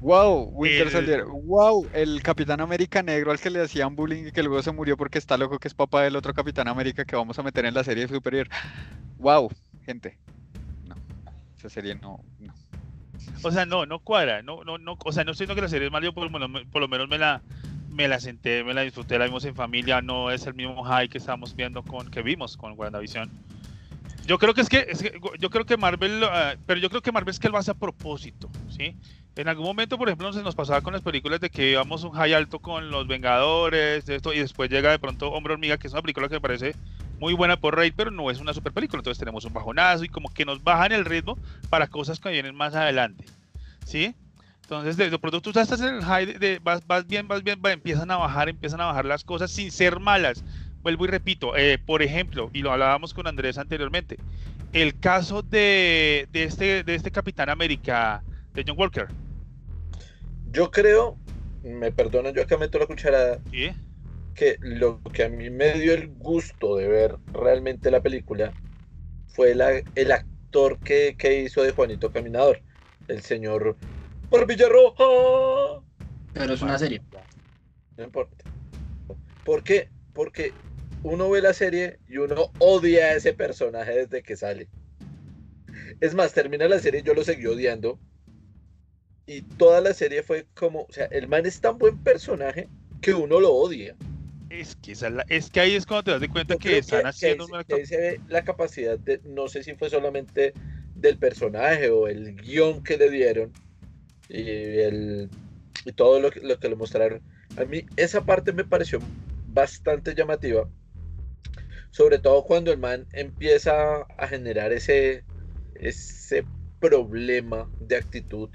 Wow, 0.00 0.50
Winter 0.52 0.88
El- 0.88 0.92
Soldier, 0.92 1.24
wow, 1.26 1.88
el 1.92 2.22
Capitán 2.22 2.60
América 2.60 3.02
negro 3.02 3.30
al 3.32 3.40
que 3.40 3.50
le 3.50 3.62
hacían 3.62 3.96
bullying 3.96 4.26
y 4.28 4.32
que 4.32 4.42
luego 4.42 4.62
se 4.62 4.72
murió 4.72 4.96
porque 4.96 5.18
está 5.18 5.38
loco 5.38 5.58
que 5.58 5.68
es 5.68 5.74
papá 5.74 6.02
del 6.02 6.16
otro 6.16 6.34
Capitán 6.34 6.68
América 6.68 7.04
que 7.04 7.16
vamos 7.16 7.38
a 7.38 7.42
meter 7.44 7.66
en 7.66 7.74
la 7.74 7.84
serie 7.84 8.08
superior. 8.08 8.48
Wow, 9.18 9.50
gente. 9.86 10.20
Esa 11.62 11.70
serie 11.70 11.94
no, 11.94 12.18
no. 12.40 12.52
O 13.44 13.52
sea, 13.52 13.64
no, 13.66 13.86
no 13.86 14.00
cuadra, 14.00 14.42
no, 14.42 14.64
no, 14.64 14.78
no, 14.78 14.98
o 15.04 15.12
sea, 15.12 15.22
no 15.22 15.30
estoy 15.30 15.44
diciendo 15.46 15.54
que 15.54 15.60
la 15.62 15.68
serie 15.68 15.86
es 15.86 15.92
mala, 15.92 16.06
yo 16.06 16.12
por, 16.12 16.28
por 16.70 16.80
lo 16.82 16.88
menos 16.88 17.08
me 17.08 17.18
la, 17.18 17.40
me 17.88 18.08
la 18.08 18.18
senté, 18.18 18.64
me 18.64 18.74
la 18.74 18.80
disfruté, 18.80 19.16
la 19.16 19.26
vimos 19.26 19.44
en 19.44 19.54
familia, 19.54 20.02
no 20.02 20.32
es 20.32 20.44
el 20.48 20.54
mismo 20.54 20.82
high 20.82 21.08
que 21.08 21.18
estábamos 21.18 21.54
viendo 21.54 21.84
con, 21.84 22.10
que 22.10 22.20
vimos 22.20 22.56
con 22.56 22.76
WandaVision. 22.76 23.30
Yo 24.26 24.38
creo 24.38 24.54
que 24.54 24.62
es 24.62 24.68
que, 24.68 24.86
es 24.88 25.02
que- 25.02 25.20
yo 25.38 25.50
creo 25.50 25.64
que 25.64 25.76
Marvel, 25.76 26.24
ah, 26.24 26.56
pero 26.66 26.80
yo 26.80 26.90
creo 26.90 27.00
que 27.00 27.12
Marvel 27.12 27.30
es 27.30 27.38
que 27.38 27.48
lo 27.48 27.58
hace 27.58 27.70
a 27.70 27.74
propósito, 27.74 28.50
¿sí? 28.68 28.96
En 29.36 29.46
algún 29.46 29.66
momento, 29.66 29.96
por 29.98 30.08
ejemplo, 30.08 30.32
se 30.32 30.42
nos 30.42 30.56
pasaba 30.56 30.80
con 30.80 30.92
las 30.92 31.02
películas 31.02 31.38
de 31.38 31.48
que 31.48 31.70
íbamos 31.70 32.02
un 32.02 32.10
high 32.10 32.34
alto 32.34 32.58
con 32.58 32.90
los 32.90 33.06
Vengadores, 33.06 34.04
de 34.04 34.16
esto, 34.16 34.32
y 34.32 34.40
después 34.40 34.68
llega 34.68 34.90
de 34.90 34.98
pronto 34.98 35.30
Hombre 35.30 35.52
Hormiga, 35.52 35.78
que 35.78 35.86
es 35.86 35.92
una 35.92 36.02
película 36.02 36.28
que 36.28 36.34
me 36.34 36.40
parece 36.40 36.74
muy 37.22 37.34
buena 37.34 37.56
por 37.56 37.76
Raid, 37.76 37.94
pero 37.96 38.10
no 38.10 38.32
es 38.32 38.40
una 38.40 38.52
super 38.52 38.72
película. 38.72 38.98
Entonces 38.98 39.18
tenemos 39.20 39.44
un 39.44 39.52
bajonazo 39.52 40.02
y 40.02 40.08
como 40.08 40.28
que 40.28 40.44
nos 40.44 40.62
bajan 40.64 40.90
el 40.90 41.04
ritmo 41.04 41.38
para 41.70 41.86
cosas 41.86 42.18
que 42.18 42.30
vienen 42.30 42.56
más 42.56 42.74
adelante. 42.74 43.24
¿Sí? 43.86 44.16
Entonces, 44.62 44.96
de, 44.96 45.08
de 45.08 45.18
pronto 45.20 45.40
tú 45.40 45.50
estás 45.50 45.80
en 45.80 45.94
el 45.94 46.02
high, 46.04 46.26
de, 46.26 46.38
de- 46.40 46.58
vas, 46.58 46.84
vas 46.84 47.06
bien, 47.06 47.28
vas 47.28 47.44
bien, 47.44 47.60
va, 47.64 47.70
empiezan 47.70 48.10
a 48.10 48.16
bajar, 48.16 48.48
empiezan 48.48 48.80
a 48.80 48.86
bajar 48.86 49.04
las 49.04 49.22
cosas 49.22 49.52
sin 49.52 49.70
ser 49.70 50.00
malas. 50.00 50.42
Vuelvo 50.82 51.04
y 51.04 51.08
repito, 51.08 51.56
eh, 51.56 51.78
por 51.78 52.02
ejemplo, 52.02 52.50
y 52.52 52.62
lo 52.62 52.72
hablábamos 52.72 53.14
con 53.14 53.28
Andrés 53.28 53.56
anteriormente, 53.56 54.16
el 54.72 54.98
caso 54.98 55.42
de, 55.42 56.26
de 56.32 56.42
este, 56.42 56.82
de 56.82 56.94
este 56.96 57.12
Capitán 57.12 57.50
América, 57.50 58.24
de 58.52 58.64
John 58.66 58.76
Walker. 58.76 59.06
Yo 60.50 60.72
creo, 60.72 61.16
me 61.62 61.92
perdonan, 61.92 62.34
yo 62.34 62.42
acá 62.42 62.56
meto 62.56 62.80
la 62.80 62.86
cucharada, 62.86 63.38
¿sí? 63.52 63.70
Que 64.34 64.56
lo 64.60 65.02
que 65.02 65.24
a 65.24 65.28
mí 65.28 65.50
me 65.50 65.78
dio 65.78 65.94
el 65.94 66.08
gusto 66.14 66.76
de 66.76 66.88
ver 66.88 67.16
realmente 67.32 67.90
la 67.90 68.00
película 68.00 68.54
fue 69.28 69.54
la- 69.54 69.82
el 69.94 70.12
actor 70.12 70.78
que, 70.80 71.16
que 71.18 71.42
hizo 71.42 71.62
de 71.62 71.72
Juanito 71.72 72.10
Caminador, 72.12 72.60
el 73.08 73.22
señor 73.22 73.76
Barbilla 74.30 74.68
Roja. 74.68 75.82
Pero 76.32 76.54
es 76.54 76.62
una 76.62 76.78
serie. 76.78 77.02
No 77.96 78.04
importa. 78.04 78.44
¿Por 79.44 79.62
qué? 79.62 79.88
Porque 80.14 80.52
uno 81.02 81.28
ve 81.30 81.42
la 81.42 81.52
serie 81.52 81.98
y 82.08 82.18
uno 82.18 82.52
odia 82.58 83.06
a 83.06 83.14
ese 83.14 83.32
personaje 83.32 84.06
desde 84.06 84.22
que 84.22 84.36
sale. 84.36 84.68
Es 86.00 86.14
más, 86.14 86.32
termina 86.32 86.68
la 86.68 86.78
serie 86.78 87.00
y 87.00 87.02
yo 87.02 87.14
lo 87.14 87.24
seguí 87.24 87.46
odiando. 87.46 87.98
Y 89.26 89.42
toda 89.42 89.80
la 89.80 89.94
serie 89.94 90.22
fue 90.22 90.46
como, 90.54 90.82
o 90.82 90.92
sea, 90.92 91.06
el 91.06 91.28
man 91.28 91.46
es 91.46 91.60
tan 91.60 91.78
buen 91.78 91.96
personaje 91.98 92.68
que 93.00 93.14
uno 93.14 93.40
lo 93.40 93.52
odia. 93.52 93.96
Es 94.52 94.76
que, 94.76 94.92
esa 94.92 95.08
es, 95.08 95.14
la- 95.14 95.24
es 95.30 95.50
que 95.50 95.60
ahí 95.60 95.74
es 95.74 95.86
cuando 95.86 96.04
te 96.04 96.10
das 96.10 96.20
de 96.20 96.28
cuenta 96.28 96.56
que 96.56 96.76
están 96.76 97.06
haciendo 97.06 97.46
una 97.46 97.64
que 97.64 98.20
la 98.28 98.44
capacidad 98.44 98.98
de, 98.98 99.18
no 99.24 99.48
sé 99.48 99.62
si 99.62 99.74
fue 99.74 99.88
solamente 99.88 100.52
del 100.94 101.16
personaje 101.16 101.88
o 101.88 102.06
el 102.06 102.36
guion 102.36 102.82
que 102.84 102.98
le 102.98 103.08
dieron 103.10 103.50
y, 104.28 104.42
el, 104.42 105.30
y 105.86 105.92
todo 105.92 106.20
lo 106.20 106.30
que, 106.30 106.40
lo 106.40 106.58
que 106.58 106.68
le 106.68 106.76
mostraron. 106.76 107.22
A 107.56 107.64
mí 107.64 107.86
esa 107.96 108.26
parte 108.26 108.52
me 108.52 108.64
pareció 108.64 108.98
bastante 109.48 110.14
llamativa, 110.14 110.68
sobre 111.90 112.18
todo 112.18 112.44
cuando 112.44 112.70
el 112.72 112.78
man 112.78 113.06
empieza 113.14 114.02
a 114.02 114.28
generar 114.28 114.70
ese, 114.72 115.24
ese 115.76 116.44
problema 116.78 117.70
de 117.80 117.96
actitud 117.96 118.50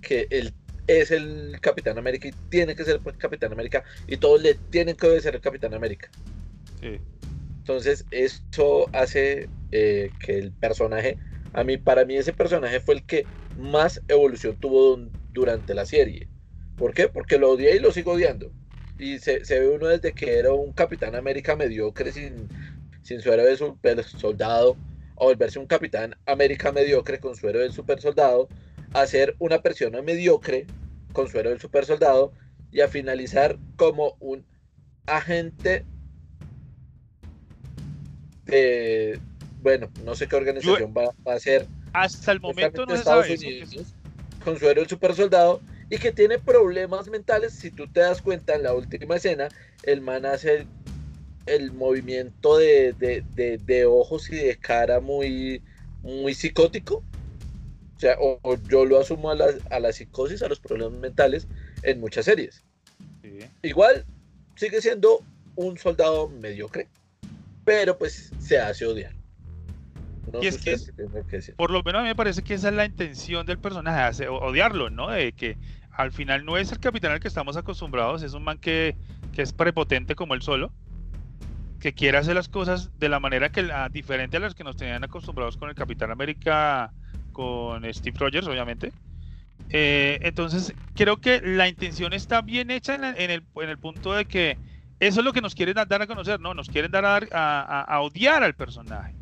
que 0.00 0.28
él 0.30 0.52
es 0.86 1.10
el 1.10 1.58
Capitán 1.60 1.98
América 1.98 2.28
y 2.28 2.32
tiene 2.48 2.74
que 2.74 2.84
ser 2.84 3.00
el 3.04 3.16
Capitán 3.16 3.52
América 3.52 3.84
y 4.06 4.16
todos 4.16 4.42
le 4.42 4.54
tienen 4.70 4.96
que 4.96 5.06
obedecer 5.06 5.34
al 5.34 5.40
Capitán 5.40 5.74
América. 5.74 6.10
Sí. 6.80 6.98
Entonces, 7.58 8.04
eso 8.10 8.88
hace 8.92 9.48
eh, 9.70 10.10
que 10.18 10.38
el 10.38 10.52
personaje, 10.52 11.16
a 11.52 11.62
mí, 11.62 11.76
para 11.76 12.04
mí 12.04 12.16
ese 12.16 12.32
personaje 12.32 12.80
fue 12.80 12.96
el 12.96 13.06
que 13.06 13.26
más 13.56 14.02
evolución 14.08 14.56
tuvo 14.56 14.98
durante 15.32 15.74
la 15.74 15.86
serie. 15.86 16.28
¿Por 16.76 16.92
qué? 16.92 17.08
Porque 17.08 17.38
lo 17.38 17.50
odié 17.50 17.76
y 17.76 17.78
lo 17.78 17.92
sigo 17.92 18.12
odiando. 18.12 18.50
Y 18.98 19.18
se, 19.18 19.44
se 19.44 19.60
ve 19.60 19.68
uno 19.68 19.86
desde 19.88 20.12
que 20.12 20.38
era 20.38 20.52
un 20.52 20.72
Capitán 20.72 21.14
América 21.14 21.54
mediocre 21.54 22.10
sin, 22.10 22.48
sin 23.02 23.20
suero 23.20 23.44
de 23.44 23.56
super 23.56 24.02
soldado, 24.04 24.76
a 25.16 25.24
volverse 25.24 25.58
un 25.58 25.66
Capitán 25.66 26.16
América 26.26 26.72
mediocre 26.72 27.20
con 27.20 27.36
suero 27.36 27.60
del 27.60 27.72
super 27.72 28.00
soldado, 28.00 28.48
a 28.92 29.06
ser 29.06 29.34
una 29.38 29.60
persona 29.62 30.02
mediocre 30.02 30.66
con 31.12 31.28
suero 31.28 31.50
del 31.50 31.60
super 31.60 31.84
soldado 31.84 32.32
y 32.70 32.80
a 32.80 32.88
finalizar 32.88 33.58
como 33.76 34.16
un 34.20 34.44
agente 35.06 35.84
de, 38.46 39.18
bueno, 39.62 39.88
no 40.04 40.14
sé 40.14 40.26
qué 40.28 40.36
organización 40.36 40.92
va, 40.96 41.12
va 41.26 41.34
a 41.34 41.38
ser 41.40 41.66
Hasta 41.92 42.32
el 42.32 42.40
momento 42.40 42.84
no 42.86 42.92
se 42.94 42.98
Estados 43.00 43.28
eso. 43.28 43.46
Unidos, 43.46 43.94
con 44.44 44.58
suero 44.58 44.80
del 44.80 44.88
super 44.88 45.14
soldado 45.14 45.60
y 45.88 45.98
que 45.98 46.12
tiene 46.12 46.38
problemas 46.38 47.08
mentales. 47.08 47.52
Si 47.52 47.70
tú 47.70 47.86
te 47.86 48.00
das 48.00 48.20
cuenta 48.22 48.54
en 48.54 48.62
la 48.62 48.74
última 48.74 49.16
escena, 49.16 49.48
el 49.84 50.00
man 50.00 50.26
hace 50.26 50.54
el, 50.56 50.66
el 51.46 51.72
movimiento 51.72 52.56
de, 52.56 52.92
de- 52.94 53.22
de- 53.34 53.58
de 53.58 53.84
ojos 53.86 54.30
y 54.30 54.36
de 54.36 54.56
cara 54.56 55.00
muy, 55.00 55.62
muy 56.02 56.34
psicótico. 56.34 57.04
O 58.02 58.04
sea, 58.04 58.16
o, 58.18 58.40
o 58.42 58.56
yo 58.68 58.84
lo 58.84 58.98
asumo 58.98 59.30
a 59.30 59.36
la, 59.36 59.46
a 59.70 59.78
la 59.78 59.92
psicosis, 59.92 60.42
a 60.42 60.48
los 60.48 60.58
problemas 60.58 60.98
mentales 60.98 61.46
en 61.84 62.00
muchas 62.00 62.24
series. 62.24 62.64
Sí. 63.22 63.38
Igual 63.62 64.04
sigue 64.56 64.80
siendo 64.80 65.20
un 65.54 65.78
soldado 65.78 66.28
mediocre, 66.28 66.88
pero 67.64 67.96
pues 67.96 68.32
se 68.40 68.58
hace 68.58 68.86
odiar. 68.86 69.14
No 70.32 70.42
Y 70.42 70.48
es 70.48 70.58
que. 70.58 70.76
Por 71.56 71.70
lo 71.70 71.84
menos 71.84 72.00
a 72.00 72.02
mí 72.02 72.08
me 72.08 72.16
parece 72.16 72.42
que 72.42 72.54
esa 72.54 72.70
es 72.70 72.74
la 72.74 72.86
intención 72.86 73.46
del 73.46 73.60
personaje, 73.60 74.00
hace- 74.00 74.28
odiarlo, 74.28 74.90
¿no? 74.90 75.08
De 75.10 75.30
que 75.30 75.56
al 75.92 76.10
final 76.10 76.44
no 76.44 76.56
es 76.58 76.72
el 76.72 76.80
capitán 76.80 77.12
al 77.12 77.20
que 77.20 77.28
estamos 77.28 77.56
acostumbrados, 77.56 78.24
es 78.24 78.34
un 78.34 78.42
man 78.42 78.58
que, 78.58 78.96
que 79.32 79.42
es 79.42 79.52
prepotente 79.52 80.16
como 80.16 80.34
él 80.34 80.42
solo, 80.42 80.72
que 81.78 81.92
quiere 81.92 82.18
hacer 82.18 82.34
las 82.34 82.48
cosas 82.48 82.90
de 82.98 83.08
la 83.08 83.20
manera 83.20 83.52
que 83.52 83.62
la, 83.62 83.88
diferente 83.90 84.38
a 84.38 84.40
las 84.40 84.56
que 84.56 84.64
nos 84.64 84.76
tenían 84.76 85.04
acostumbrados 85.04 85.56
con 85.56 85.68
el 85.68 85.76
Capitán 85.76 86.10
América, 86.10 86.92
con 87.32 87.84
Steve 87.94 88.16
Rogers, 88.18 88.46
obviamente. 88.46 88.94
Eh, 89.68 90.18
entonces, 90.22 90.76
creo 90.94 91.20
que 91.20 91.40
la 91.42 91.68
intención 91.68 92.12
está 92.12 92.42
bien 92.42 92.70
hecha 92.70 92.94
en, 92.94 93.00
la- 93.02 93.10
en 93.10 93.30
el, 93.30 93.46
en 93.56 93.68
el 93.70 93.78
punto 93.78 94.12
de 94.14 94.26
que 94.26 94.60
eso 95.00 95.20
es 95.20 95.24
lo 95.26 95.32
que 95.32 95.40
nos 95.42 95.54
quieren 95.54 95.74
dar 95.88 96.02
a 96.02 96.06
conocer, 96.06 96.40
¿no? 96.40 96.54
Nos 96.54 96.68
quieren 96.70 96.90
dar 96.92 97.04
a, 97.06 97.18
a- 97.32 97.82
a 97.82 98.00
odiar 98.02 98.42
al 98.42 98.54
personaje. 98.56 99.16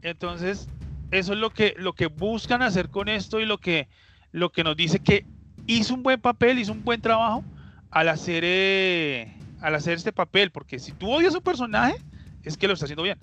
Entonces, 0.00 0.70
eso 1.10 1.32
es 1.32 1.38
lo 1.38 1.52
que, 1.52 1.74
lo 1.78 1.94
que 1.94 2.06
buscan 2.06 2.62
hacer 2.62 2.90
con 2.90 3.08
esto 3.08 3.40
y 3.40 3.46
lo 3.46 3.58
que, 3.58 3.88
lo 4.30 4.50
que 4.52 4.64
nos 4.64 4.76
dice 4.76 5.00
que 5.00 5.28
hizo 5.66 5.94
un 5.94 6.02
buen 6.02 6.20
papel, 6.20 6.58
hizo 6.58 6.72
un 6.72 6.84
buen 6.84 7.00
trabajo 7.00 7.46
al 7.90 8.08
hacer, 8.08 8.42
eh, 8.46 9.34
al 9.58 9.74
hacer 9.74 9.94
este 9.94 10.12
papel, 10.12 10.52
porque 10.52 10.78
si 10.78 10.92
tú 10.92 11.10
odias 11.12 11.34
a 11.34 11.38
un 11.38 11.42
personaje, 11.42 11.94
es 12.42 12.56
que 12.56 12.68
lo 12.68 12.74
está 12.74 12.84
haciendo 12.86 13.02
bien. 13.02 13.18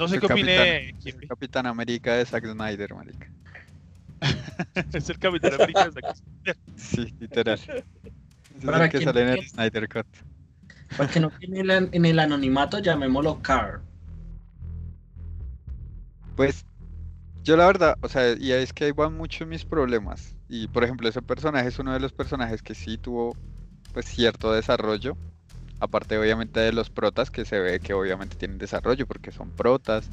No 0.00 0.08
sé 0.08 0.14
El 0.16 0.20
qué 0.22 0.26
opine 0.32 0.94
Capitán- 1.28 1.66
América 1.66 2.14
de 2.16 2.24
Zack 2.24 2.46
Snyder, 2.46 2.94
marica. 2.94 3.28
es 4.94 5.10
el 5.10 5.18
Capitán 5.18 5.54
América. 5.54 5.90
de 5.90 5.92
Zack 5.92 6.14
Snyder. 6.16 6.56
Sí, 6.76 7.14
literal. 7.20 7.54
Ese 7.58 7.78
es 7.78 8.64
Para 8.64 8.84
el 8.84 8.90
que 8.90 8.98
quien 8.98 9.04
sale 9.08 9.22
en 9.22 9.28
el 9.28 9.48
Snyder 9.48 9.88
Cut. 9.88 10.06
Para 10.96 11.10
que 11.10 11.20
no 11.20 11.30
el, 11.40 11.70
en 11.92 12.04
el 12.04 12.18
anonimato, 12.18 12.78
llamémoslo 12.78 13.40
Carl. 13.42 13.80
Pues 16.36 16.64
yo 17.44 17.56
la 17.56 17.66
verdad, 17.66 17.96
o 18.00 18.08
sea, 18.08 18.32
y 18.38 18.52
es 18.52 18.72
que 18.72 18.86
ahí 18.86 18.92
van 18.92 19.16
muchos 19.16 19.46
mis 19.46 19.64
problemas. 19.64 20.34
Y 20.48 20.66
por 20.68 20.82
ejemplo, 20.84 21.08
ese 21.08 21.22
personaje 21.22 21.68
es 21.68 21.78
uno 21.78 21.92
de 21.92 22.00
los 22.00 22.12
personajes 22.12 22.62
que 22.62 22.74
sí 22.74 22.98
tuvo 22.98 23.36
pues 23.92 24.06
cierto 24.06 24.52
desarrollo. 24.52 25.16
Aparte 25.80 26.18
obviamente 26.18 26.60
de 26.60 26.72
los 26.72 26.90
protas, 26.90 27.30
que 27.30 27.44
se 27.46 27.58
ve 27.60 27.80
que 27.80 27.94
obviamente 27.94 28.36
tienen 28.36 28.58
desarrollo 28.58 29.06
porque 29.06 29.32
son 29.32 29.52
protas 29.52 30.10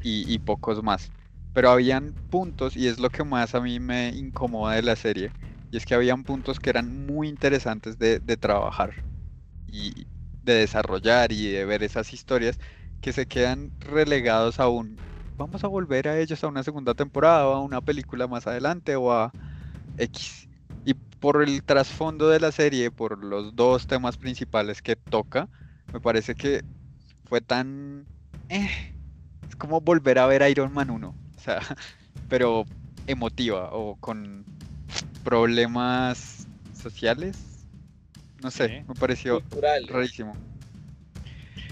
y, 0.00 0.38
pocos 0.40 0.82
más. 0.82 1.12
Pero 1.52 1.70
habían 1.70 2.16
puntos, 2.30 2.76
y 2.76 2.88
es 2.88 2.98
lo 3.00 3.10
que 3.10 3.24
más 3.24 3.54
a 3.54 3.60
mí 3.60 3.80
me 3.80 4.10
incomoda 4.10 4.74
de 4.76 4.82
la 4.82 4.96
serie, 4.96 5.34
y 5.70 5.76
es 5.78 5.86
que 5.86 5.94
habían 5.94 6.24
puntos 6.24 6.60
que 6.60 6.70
eran 6.70 7.06
muy 7.06 7.28
interesantes 7.28 7.98
de, 7.98 8.20
de 8.20 8.36
trabajar 8.36 8.94
y 9.66 10.06
de 10.42 10.54
desarrollar 10.54 11.32
y 11.32 11.50
de 11.52 11.64
ver 11.64 11.82
esas 11.82 12.12
historias 12.12 12.58
que 13.00 13.12
se 13.12 13.26
quedan 13.26 13.72
relegados 13.80 14.60
a 14.60 14.68
un 14.68 15.02
vamos 15.36 15.64
a 15.64 15.68
volver 15.68 16.08
a 16.08 16.18
ellos 16.20 16.44
a 16.44 16.48
una 16.48 16.62
segunda 16.62 16.94
temporada 16.94 17.48
o 17.48 17.54
a 17.54 17.60
una 17.62 17.80
película 17.82 18.26
más 18.28 18.46
adelante 18.46 18.96
o 18.96 19.12
a 19.12 19.34
X. 19.98 20.49
Por 21.20 21.42
el 21.42 21.62
trasfondo 21.62 22.28
de 22.28 22.40
la 22.40 22.50
serie, 22.50 22.90
por 22.90 23.22
los 23.22 23.54
dos 23.54 23.86
temas 23.86 24.16
principales 24.16 24.82
que 24.82 24.96
toca, 24.96 25.48
me 25.92 26.00
parece 26.00 26.34
que 26.34 26.64
fue 27.28 27.40
tan... 27.40 28.06
eh, 28.48 28.94
es 29.48 29.56
como 29.56 29.80
volver 29.80 30.18
a 30.18 30.26
ver 30.26 30.48
Iron 30.50 30.72
Man 30.72 30.90
1, 30.90 31.08
o 31.08 31.40
sea, 31.40 31.60
pero 32.28 32.64
emotiva 33.06 33.70
o 33.72 33.96
con 33.96 34.44
problemas 35.22 36.46
sociales. 36.74 37.36
No 38.42 38.50
sé, 38.50 38.84
me 38.88 38.94
pareció 38.94 39.40
Cultural. 39.40 39.86
rarísimo. 39.88 40.34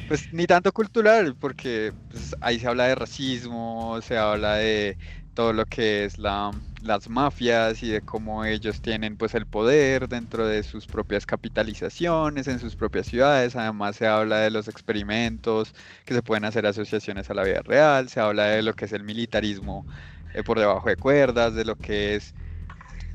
Pues 0.07 0.33
ni 0.33 0.47
tanto 0.47 0.73
cultural, 0.73 1.35
porque 1.39 1.93
pues, 2.11 2.35
ahí 2.41 2.59
se 2.59 2.67
habla 2.67 2.85
de 2.87 2.95
racismo, 2.95 4.01
se 4.03 4.17
habla 4.17 4.55
de 4.55 4.97
todo 5.35 5.53
lo 5.53 5.67
que 5.67 6.05
es 6.05 6.19
la, 6.19 6.51
las 6.83 7.09
mafias 7.09 7.83
y 7.83 7.89
de 7.89 8.03
cómo 8.03 8.45
ellos 8.45 8.81
tienen 8.81 9.17
pues 9.17 9.35
el 9.35 9.47
poder 9.47 10.09
dentro 10.09 10.47
de 10.47 10.63
sus 10.63 10.87
propias 10.87 11.27
capitalizaciones, 11.27 12.49
en 12.49 12.61
sus 12.61 12.77
propias 12.77 13.07
ciudades. 13.07 13.57
Además 13.57 13.97
se 13.97 14.07
habla 14.07 14.39
de 14.39 14.51
los 14.51 14.69
experimentos 14.69 15.75
que 16.05 16.15
se 16.15 16.23
pueden 16.23 16.45
hacer 16.45 16.67
asociaciones 16.67 17.31
a 17.31 17.35
la 17.35 17.45
vida 17.45 17.63
real, 17.65 18.09
se 18.09 18.21
habla 18.21 18.45
de 18.47 18.63
lo 18.63 18.75
que 18.75 18.85
es 18.87 18.93
el 18.93 19.05
militarismo 19.05 19.87
eh, 20.35 20.43
por 20.43 20.59
debajo 20.59 20.89
de 20.89 20.97
cuerdas, 20.97 21.55
de 21.55 21.65
lo 21.65 21.77
que 21.77 22.17
es 22.17 22.35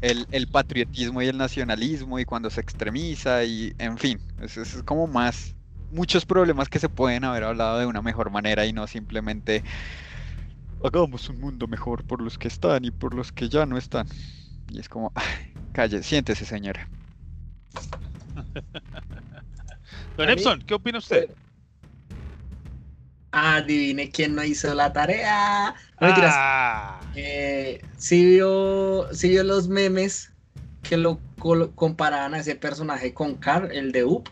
el, 0.01 0.27
el 0.31 0.47
patriotismo 0.47 1.21
y 1.21 1.27
el 1.27 1.37
nacionalismo 1.37 2.19
y 2.19 2.25
cuando 2.25 2.49
se 2.49 2.61
extremiza 2.61 3.43
y 3.45 3.73
en 3.79 3.97
fin, 3.97 4.19
es, 4.41 4.57
es 4.57 4.83
como 4.83 5.07
más 5.07 5.55
muchos 5.93 6.25
problemas 6.25 6.69
que 6.69 6.79
se 6.79 6.89
pueden 6.89 7.23
haber 7.23 7.43
hablado 7.43 7.79
de 7.79 7.85
una 7.85 8.01
mejor 8.01 8.31
manera 8.31 8.65
y 8.65 8.73
no 8.73 8.87
simplemente 8.87 9.63
hagamos 10.83 11.29
un 11.29 11.39
mundo 11.39 11.67
mejor 11.67 12.05
por 12.05 12.21
los 12.21 12.37
que 12.37 12.47
están 12.47 12.85
y 12.85 12.91
por 12.91 13.13
los 13.13 13.31
que 13.31 13.49
ya 13.49 13.65
no 13.65 13.77
están. 13.77 14.07
Y 14.71 14.79
es 14.79 14.89
como, 14.89 15.11
ay, 15.15 15.53
calle, 15.71 16.03
siéntese 16.03 16.45
señora. 16.45 16.87
Don 20.17 20.29
Epson, 20.29 20.61
¿qué 20.61 20.73
opina 20.73 20.99
usted? 20.99 21.27
Bueno, 21.27 21.43
Adivine 23.31 24.11
quién 24.11 24.35
no 24.35 24.43
hizo 24.43 24.73
la 24.75 24.93
tarea. 24.93 25.73
No. 25.99 26.07
Ah, 26.07 26.99
Eh, 27.15 27.81
sí 27.97 28.23
vio, 28.25 29.07
sí 29.11 29.29
vio 29.29 29.43
los 29.43 29.67
memes 29.67 30.31
que 30.83 30.97
lo 30.97 31.19
comparaban 31.75 32.33
a 32.35 32.39
ese 32.39 32.55
personaje 32.55 33.13
con 33.13 33.35
Carl, 33.35 33.71
el 33.71 33.91
de 33.91 34.03
Up. 34.03 34.29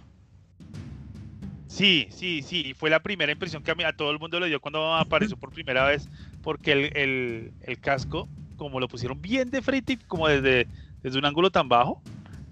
sí, 1.67 2.07
sí, 2.11 2.41
sí. 2.43 2.63
y 2.67 2.73
Fue 2.73 2.89
la 2.89 3.01
primera 3.01 3.31
impresión 3.31 3.63
que 3.63 3.71
a, 3.71 3.75
mí, 3.75 3.83
a 3.83 3.95
todo 3.95 4.11
el 4.11 4.19
mundo 4.19 4.39
le 4.39 4.47
dio 4.47 4.59
cuando 4.61 4.93
apareció 4.93 5.37
por 5.37 5.51
primera 5.51 5.85
vez, 5.85 6.07
porque 6.43 6.71
el, 6.73 6.97
el- 6.97 7.53
el 7.61 7.79
casco, 7.79 8.27
como 8.57 8.79
lo 8.79 8.87
pusieron 8.87 9.21
bien 9.21 9.49
de 9.51 9.61
frente 9.61 9.93
y 9.93 9.97
como 9.97 10.27
desde, 10.27 10.67
desde 11.03 11.17
un 11.19 11.25
ángulo 11.25 11.49
tan 11.51 11.67
bajo, 11.69 12.01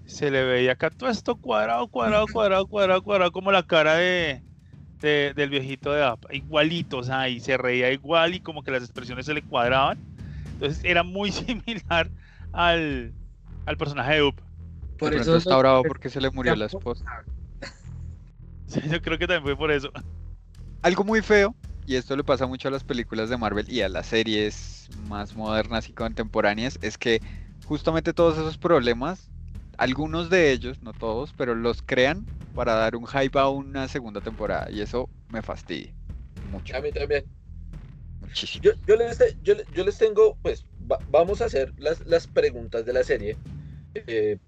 se 0.06 0.30
le 0.30 0.44
veía 0.44 0.72
acá 0.72 0.90
todo 0.90 1.08
esto 1.10 1.36
cuadrado, 1.36 1.86
cuadrado, 1.88 2.26
cuadrado, 2.32 2.66
cuadrado, 2.66 3.02
cuadrado, 3.02 3.32
como 3.32 3.52
la 3.52 3.62
cara 3.62 3.94
de, 3.94 4.42
de- 5.00 5.32
del 5.34 5.50
viejito 5.50 5.92
de 5.92 6.02
App, 6.04 6.24
igualito, 6.32 6.98
o 6.98 7.02
sea, 7.04 7.28
y 7.28 7.38
se 7.40 7.56
reía 7.56 7.92
igual 7.92 8.34
y 8.34 8.40
como 8.40 8.62
que 8.62 8.70
las 8.72 8.82
expresiones 8.82 9.26
se 9.26 9.34
le 9.34 9.42
cuadraban. 9.42 9.98
Entonces 10.54 10.80
era 10.84 11.02
muy 11.02 11.30
similar 11.32 12.08
al, 12.52 13.12
al 13.66 13.76
personaje 13.76 14.14
de 14.14 14.22
Up. 14.22 14.34
Por 14.98 15.10
de 15.12 15.20
eso 15.20 15.36
está 15.36 15.56
bravo 15.56 15.84
porque 15.84 16.10
se 16.10 16.20
le 16.20 16.30
murió 16.30 16.54
la 16.56 16.66
esposa. 16.66 17.04
Sí, 18.66 18.80
yo 18.88 19.02
creo 19.02 19.18
que 19.18 19.26
también 19.26 19.42
fue 19.42 19.56
por 19.56 19.70
eso. 19.72 19.90
Algo 20.82 21.02
muy 21.02 21.22
feo, 21.22 21.54
y 21.92 21.96
esto 21.96 22.16
le 22.16 22.24
pasa 22.24 22.46
mucho 22.46 22.68
a 22.68 22.70
las 22.70 22.84
películas 22.84 23.28
de 23.30 23.36
Marvel 23.36 23.66
y 23.70 23.82
a 23.82 23.88
las 23.88 24.06
series 24.06 24.88
más 24.94 25.34
modernas 25.36 25.88
y 25.88 25.94
contemporáneas, 25.94 26.78
es 26.82 26.98
que 26.98 27.22
justamente 27.64 28.12
todos 28.14 28.36
esos 28.38 28.58
problemas, 28.58 29.32
algunos 29.78 30.30
de 30.30 30.52
ellos, 30.52 30.82
no 30.82 30.94
todos, 30.94 31.32
pero 31.34 31.54
los 31.54 31.82
crean 31.82 32.28
para 32.54 32.74
dar 32.74 32.96
un 32.96 33.06
hype 33.06 33.38
a 33.38 33.48
una 33.48 33.88
segunda 33.88 34.20
temporada, 34.20 34.70
y 34.70 34.80
eso 34.82 35.10
me 35.28 35.42
fastidia 35.42 35.94
mucho, 36.42 36.76
a 36.76 36.80
mí 36.80 36.92
también. 36.92 37.26
muchísimo. 38.20 38.62
Yo, 38.62 38.72
yo, 38.86 38.96
les, 38.96 39.18
te- 39.18 39.36
yo, 39.40 39.54
le- 39.54 39.66
yo 39.70 39.84
les 39.84 39.98
tengo, 39.98 40.38
pues, 40.42 40.66
va- 40.80 41.02
vamos 41.06 41.40
a 41.40 41.46
hacer 41.46 41.72
las, 41.76 42.02
las 42.06 42.26
preguntas 42.28 42.84
de 42.84 42.92
la 42.92 43.04
serie. 43.04 43.40
Eh, 43.94 44.38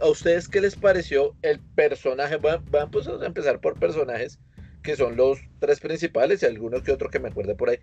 ¿A 0.00 0.08
ustedes 0.08 0.48
qué 0.48 0.60
les 0.60 0.76
pareció 0.76 1.36
el 1.42 1.62
personaje? 1.74 2.38
Pues 2.40 3.08
a 3.08 3.26
empezar 3.26 3.60
por 3.60 3.78
personajes 3.78 4.40
que 4.82 4.96
son 4.96 5.16
los 5.16 5.38
tres 5.60 5.80
principales 5.80 6.42
y 6.42 6.46
algunos 6.46 6.82
que 6.82 6.92
otro 6.92 7.10
que 7.10 7.20
me 7.20 7.28
acuerde 7.28 7.54
por 7.54 7.70
ahí. 7.70 7.78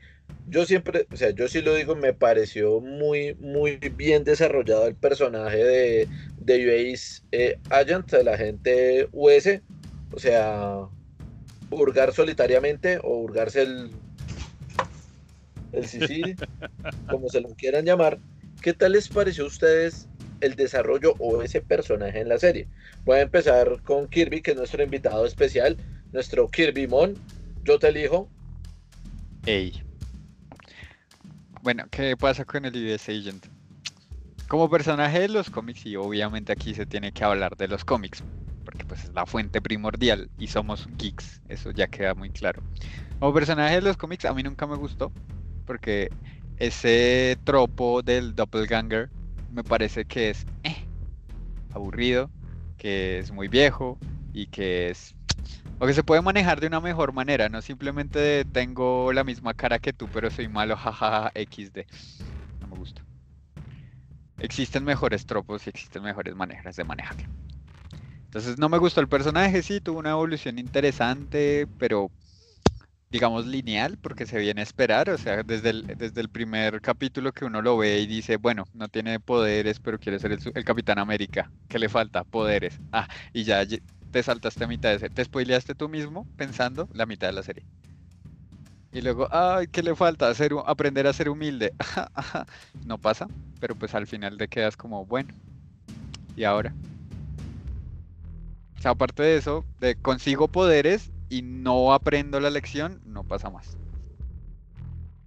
Yo 0.48 0.66
siempre, 0.66 1.08
o 1.12 1.16
sea, 1.16 1.30
yo 1.32 1.48
sí 1.48 1.62
lo 1.62 1.74
digo, 1.74 1.96
me 1.96 2.14
pareció 2.14 2.82
muy, 2.82 3.36
muy 3.36 3.78
bien 3.78 4.24
desarrollado 4.24 4.88
el 4.88 4.96
personaje 4.96 5.64
de, 5.64 6.08
de 6.38 6.92
US 6.94 7.24
eh, 7.32 7.58
Agent, 7.70 8.14
el 8.14 8.28
agente 8.28 9.08
US. 9.12 9.62
O 10.12 10.20
sea, 10.20 10.88
hurgar 11.70 12.14
solitariamente 12.14 13.00
o 13.04 13.20
hurgarse 13.20 13.62
el, 13.62 13.92
el 15.72 15.86
Sicily, 15.86 16.36
como 17.10 17.30
se 17.30 17.42
lo 17.42 17.50
quieran 17.50 17.86
llamar. 17.86 18.20
¿Qué 18.62 18.74
tal 18.74 18.92
les 18.94 19.08
pareció 19.08 19.46
a 19.46 19.48
ustedes 19.48 20.08
el 20.42 20.56
desarrollo 20.56 21.16
o 21.20 21.42
ese 21.42 21.62
personaje 21.62 22.20
en 22.20 22.28
la 22.28 22.40
serie? 22.40 22.68
Voy 23.06 23.20
a 23.20 23.22
empezar 23.22 23.82
con 23.84 24.08
Kirby, 24.08 24.42
que 24.42 24.52
es 24.52 24.58
nuestro 24.58 24.84
invitado 24.84 25.26
especial, 25.26 25.78
nuestro 26.12 26.48
Kirby 26.48 26.88
Mon. 26.88 27.16
Yo 27.64 27.78
te 27.80 27.90
elijo. 27.90 28.28
Ey. 29.46 29.84
Bueno, 31.62 31.86
¿qué 31.92 32.16
pasa 32.16 32.46
con 32.46 32.66
el 32.66 32.76
US 32.76 33.10
Agent? 33.10 33.46
Como 34.48 34.70
personaje 34.70 35.20
de 35.20 35.30
los 35.30 35.50
cómics, 35.50 35.86
y 35.86 35.96
obviamente 35.96 36.52
aquí 36.52 36.74
se 36.74 36.86
tiene 36.86 37.12
que 37.12 37.24
hablar 37.24 37.56
de 37.58 37.68
los 37.68 37.86
cómics, 37.86 38.24
porque 38.66 38.86
pues 38.86 39.04
es 39.04 39.14
la 39.14 39.26
fuente 39.26 39.62
primordial 39.62 40.30
y 40.40 40.48
somos 40.48 40.88
geeks, 40.98 41.42
eso 41.50 41.72
ya 41.72 41.88
queda 41.88 42.16
muy 42.16 42.32
claro. 42.32 42.64
Como 43.20 43.34
personaje 43.34 43.76
de 43.76 43.82
los 43.82 43.98
cómics, 43.98 44.26
a 44.26 44.34
mí 44.34 44.42
nunca 44.42 44.66
me 44.66 44.76
gustó, 44.76 45.12
porque 45.66 46.10
ese 46.58 47.38
tropo 47.44 48.02
del 48.02 48.34
doppelganger 48.36 49.10
me 49.52 49.64
parece 49.64 50.06
que 50.06 50.32
es 50.32 50.46
eh, 50.64 50.78
aburrido, 51.74 52.32
que 52.78 53.20
es 53.20 53.32
muy 53.32 53.48
viejo 53.48 54.00
y 54.34 54.48
que 54.48 54.90
es 54.90 55.16
o 55.80 55.88
que 55.88 55.94
se 55.94 56.04
puede 56.04 56.22
manejar 56.22 56.60
de 56.60 56.68
una 56.68 56.82
mejor 56.82 57.14
manera, 57.14 57.50
no 57.50 57.62
simplemente 57.62 58.46
tengo 58.46 59.14
la 59.14 59.24
misma 59.24 59.54
cara 59.54 59.80
que 59.80 59.94
tú, 59.94 60.10
pero 60.10 60.30
soy 60.32 60.50
malo, 60.50 60.76
jajaja, 60.78 61.32
XD. 61.36 61.88
No 62.62 62.68
me 62.68 62.76
gusta. 62.76 63.06
Existen 64.40 64.84
mejores 64.84 65.26
tropos 65.26 65.66
y 65.66 65.70
existen 65.70 66.02
mejores 66.04 66.36
maneras 66.36 66.76
de 66.76 66.84
manejarlo. 66.84 67.30
Entonces 68.26 68.58
no 68.60 68.70
me 68.70 68.78
gustó 68.78 69.02
el 69.02 69.10
personaje, 69.10 69.64
sí, 69.64 69.82
tuvo 69.82 70.00
una 70.00 70.12
evolución 70.12 70.60
interesante, 70.60 71.68
pero 71.78 72.12
digamos 73.10 73.46
lineal, 73.48 73.98
porque 74.00 74.26
se 74.28 74.38
viene 74.40 74.62
a 74.62 74.64
esperar, 74.64 75.10
o 75.10 75.18
sea, 75.18 75.44
desde 75.44 75.72
el, 75.72 75.88
desde 75.98 76.22
el 76.22 76.30
primer 76.30 76.82
capítulo 76.82 77.32
que 77.34 77.46
uno 77.46 77.62
lo 77.62 77.78
ve 77.78 78.00
y 78.00 78.08
dice, 78.08 78.38
bueno, 78.38 78.66
no 78.74 78.88
tiene 78.90 79.20
poderes, 79.20 79.80
pero 79.80 79.98
quiere 80.00 80.20
ser 80.20 80.32
el, 80.34 80.40
el 80.54 80.64
Capitán 80.66 81.00
América, 81.00 81.52
¿qué 81.68 81.80
le 81.80 81.90
falta? 81.90 82.24
Poderes. 82.24 82.82
Ah, 82.92 83.08
y 83.34 83.44
ya 83.46 83.66
te 84.12 84.24
saltaste 84.24 84.64
a 84.64 84.68
mitad 84.68 84.90
de 84.90 84.96
ese, 84.96 85.10
te 85.10 85.24
spoileaste 85.24 85.76
tú 85.76 85.90
mismo 85.90 86.26
pensando 86.38 86.88
la 86.94 87.06
mitad 87.06 87.28
de 87.28 87.34
la 87.34 87.44
serie. 87.44 87.66
Y 88.92 89.02
luego, 89.02 89.28
ay, 89.32 89.68
¿qué 89.68 89.84
le 89.84 89.96
falta? 89.96 90.32
Hu- 90.34 90.64
aprender 90.66 91.06
a 91.08 91.14
ser 91.14 91.30
humilde. 91.30 91.74
no 92.86 92.98
pasa, 92.98 93.28
pero 93.60 93.76
pues 93.76 93.94
al 93.94 94.08
final 94.08 94.38
te 94.38 94.48
quedas 94.48 94.76
como, 94.76 95.06
bueno, 95.06 95.30
¿y 96.36 96.44
ahora? 96.44 96.74
O 98.78 98.82
sea, 98.82 98.92
aparte 98.92 99.24
de 99.24 99.38
eso, 99.38 99.66
de 99.80 99.96
consigo 99.96 100.48
poderes 100.48 101.12
y 101.30 101.42
no 101.42 101.94
aprendo 101.94 102.40
la 102.40 102.50
lección, 102.50 103.00
no 103.06 103.24
pasa 103.24 103.50
más. 103.50 103.78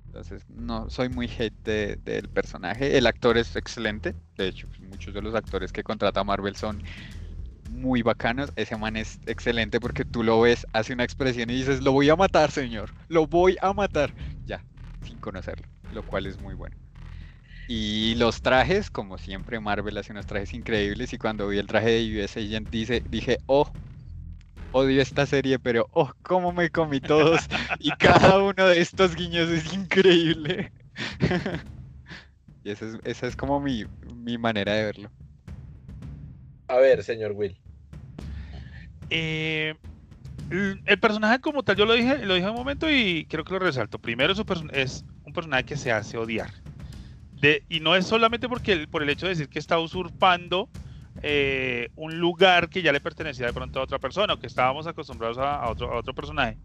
Entonces, 0.07 0.43
no 0.49 0.91
soy 0.91 1.09
muy 1.09 1.27
hate 1.27 1.55
de- 1.65 1.97
del 2.05 2.29
personaje. 2.29 2.99
El 2.99 3.07
actor 3.07 3.39
es 3.39 3.57
excelente. 3.57 4.15
De 4.37 4.49
hecho, 4.49 4.69
pues, 4.69 4.81
muchos 4.81 5.15
de 5.15 5.23
los 5.23 5.35
actores 5.35 5.73
que 5.73 5.83
contrata 5.83 6.23
Marvel 6.25 6.57
son 6.57 6.83
muy 7.73 8.03
bacanos. 8.03 8.53
Ese 8.57 8.77
man 8.77 8.97
es 8.97 9.19
excelente 9.27 9.81
porque 9.81 10.05
tú 10.05 10.23
lo 10.23 10.41
ves, 10.41 10.67
hace 10.73 10.93
una 10.93 11.05
expresión 11.05 11.51
y 11.51 11.55
dices, 11.55 11.83
lo 11.83 11.93
voy 11.93 12.09
a 12.11 12.17
matar, 12.17 12.51
señor. 12.51 12.91
Lo 13.09 13.27
voy 13.27 13.57
a 13.61 13.73
matar. 13.73 14.13
Ya, 14.45 14.65
sin 15.05 15.19
conocerlo. 15.19 15.67
Lo 15.93 16.03
cual 16.03 16.27
es 16.27 16.41
muy 16.41 16.55
bueno. 16.55 16.77
Y 17.69 18.15
los 18.17 18.43
trajes, 18.43 18.91
como 18.91 19.19
siempre, 19.19 19.61
Marvel 19.61 19.97
hace 19.97 20.13
unos 20.13 20.27
trajes 20.27 20.53
increíbles. 20.53 21.13
Y 21.13 21.19
cuando 21.19 21.49
vi 21.49 21.59
el 21.59 21.67
traje 21.67 21.91
de 21.91 22.23
US 22.23 22.37
Agent, 22.37 22.69
dice, 22.71 23.03
dije, 23.09 23.39
oh, 23.47 23.73
odio 24.73 25.01
esta 25.01 25.27
serie, 25.27 25.59
pero 25.59 25.89
oh, 25.93 26.13
cómo 26.23 26.53
me 26.53 26.71
comí 26.71 27.01
todos. 27.01 27.41
y 27.79 27.91
cada 27.99 28.39
uno 28.43 28.67
de 28.67 28.81
estos 28.81 29.15
guiños 29.15 29.49
es 29.49 29.73
increíble. 29.73 30.73
y 32.65 32.71
esa 32.71 32.87
es, 32.87 32.99
esa 33.05 33.27
es 33.27 33.37
como 33.37 33.61
mi, 33.61 33.85
mi 34.17 34.39
manera 34.39 34.75
de 34.75 34.85
verlo. 34.85 35.11
A 36.69 36.77
ver, 36.77 37.03
señor 37.05 37.33
Will. 37.33 37.62
Eh, 39.15 39.75
el 40.51 40.99
personaje 40.99 41.39
como 41.41 41.63
tal, 41.63 41.77
yo 41.77 41.85
lo 41.85 41.93
dije, 41.93 42.25
lo 42.25 42.35
dije 42.35 42.49
un 42.49 42.57
momento 42.57 42.91
y 42.91 43.27
creo 43.27 43.45
que 43.45 43.53
lo 43.53 43.59
resalto. 43.59 43.99
Primero, 43.99 44.33
es 44.73 45.05
un 45.25 45.33
personaje 45.33 45.65
que 45.65 45.77
se 45.77 45.93
hace 45.93 46.17
odiar. 46.17 46.51
De, 47.41 47.63
y 47.69 47.81
no 47.81 47.95
es 47.95 48.07
solamente 48.07 48.49
porque 48.49 48.73
el- 48.73 48.89
por 48.89 49.03
el 49.03 49.11
hecho 49.11 49.27
de 49.27 49.31
decir 49.31 49.49
que 49.49 49.59
está 49.59 49.79
usurpando 49.79 50.69
eh, 51.23 51.91
un 51.95 52.19
lugar 52.19 52.71
que 52.71 52.81
ya 52.81 52.91
le 52.93 53.01
pertenecía 53.01 53.47
de 53.47 53.53
pronto 53.53 53.81
a 53.81 53.83
otra 53.83 53.99
persona 53.99 54.33
o 54.33 54.39
que 54.39 54.47
estábamos 54.47 54.87
acostumbrados 54.87 55.37
a, 55.37 55.57
a 55.57 55.69
otro, 55.71 55.93
a 55.93 55.97
otro 55.99 56.15
personaje. 56.15 56.57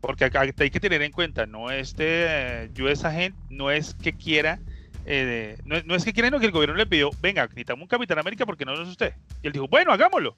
Porque 0.00 0.28
hay 0.34 0.70
que 0.70 0.80
tener 0.80 1.02
en 1.02 1.12
cuenta, 1.12 1.46
no 1.46 1.70
este 1.70 2.64
eh, 2.64 2.70
US 2.80 3.04
Agent 3.04 3.36
no 3.48 3.70
es 3.70 3.94
que 3.94 4.12
quiera, 4.12 4.58
eh, 5.04 5.56
no, 5.64 5.76
no 5.84 5.94
es 5.94 6.04
que 6.04 6.12
quiera, 6.12 6.30
no 6.30 6.40
que 6.40 6.46
el 6.46 6.52
gobierno 6.52 6.74
le 6.76 6.86
pidió, 6.86 7.10
venga, 7.20 7.44
necesitamos 7.44 7.82
un 7.82 7.88
Capitán 7.88 8.18
América 8.18 8.44
porque 8.44 8.64
no 8.64 8.74
es 8.74 8.88
usted. 8.88 9.14
Y 9.42 9.46
él 9.46 9.52
dijo, 9.52 9.68
bueno, 9.68 9.92
hagámoslo 9.92 10.36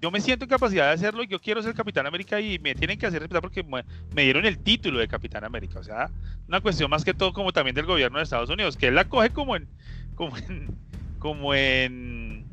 yo 0.00 0.10
me 0.10 0.20
siento 0.20 0.44
en 0.44 0.50
capacidad 0.50 0.88
de 0.88 0.92
hacerlo 0.92 1.22
y 1.22 1.28
yo 1.28 1.40
quiero 1.40 1.62
ser 1.62 1.74
Capitán 1.74 2.06
América 2.06 2.40
y 2.40 2.58
me 2.58 2.74
tienen 2.74 2.98
que 2.98 3.06
hacer 3.06 3.20
respetar 3.20 3.42
porque 3.42 3.62
me, 3.62 4.22
dieron 4.22 4.44
el 4.44 4.58
título 4.58 4.98
de 4.98 5.08
Capitán 5.08 5.44
América. 5.44 5.78
O 5.78 5.82
sea, 5.82 6.10
una 6.48 6.60
cuestión 6.60 6.90
más 6.90 7.04
que 7.04 7.14
todo 7.14 7.32
como 7.32 7.52
también 7.52 7.74
del 7.74 7.86
gobierno 7.86 8.18
de 8.18 8.24
Estados 8.24 8.50
Unidos, 8.50 8.76
que 8.76 8.88
él 8.88 8.94
la 8.94 9.06
coge 9.06 9.30
como 9.30 9.56
en, 9.56 9.68
como 10.14 10.36
en, 10.36 10.76
como 11.18 11.54
en, 11.54 12.44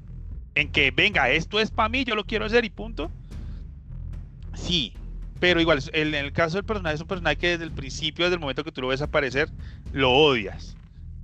en 0.56 0.71
que 0.71 0.91
venga, 0.91 1.30
esto 1.30 1.60
es 1.60 1.71
para 1.71 1.89
mí, 1.89 2.04
yo 2.04 2.15
lo 2.15 2.25
quiero 2.25 2.45
hacer 2.45 2.63
y 2.65 2.69
punto. 2.69 3.12
Sí, 4.54 4.93
pero 5.39 5.60
igual, 5.60 5.82
en 5.93 6.13
el 6.13 6.32
caso 6.34 6.58
del 6.58 6.65
personaje 6.65 6.95
es 6.95 7.01
un 7.01 7.08
personaje 7.08 7.36
que 7.36 7.47
desde 7.49 7.63
el 7.63 7.71
principio, 7.71 8.25
desde 8.25 8.36
el 8.36 8.41
momento 8.41 8.63
que 8.63 8.71
tú 8.71 8.82
lo 8.82 8.89
ves 8.89 9.01
aparecer, 9.01 9.49
lo 9.91 10.12
odias. 10.12 10.77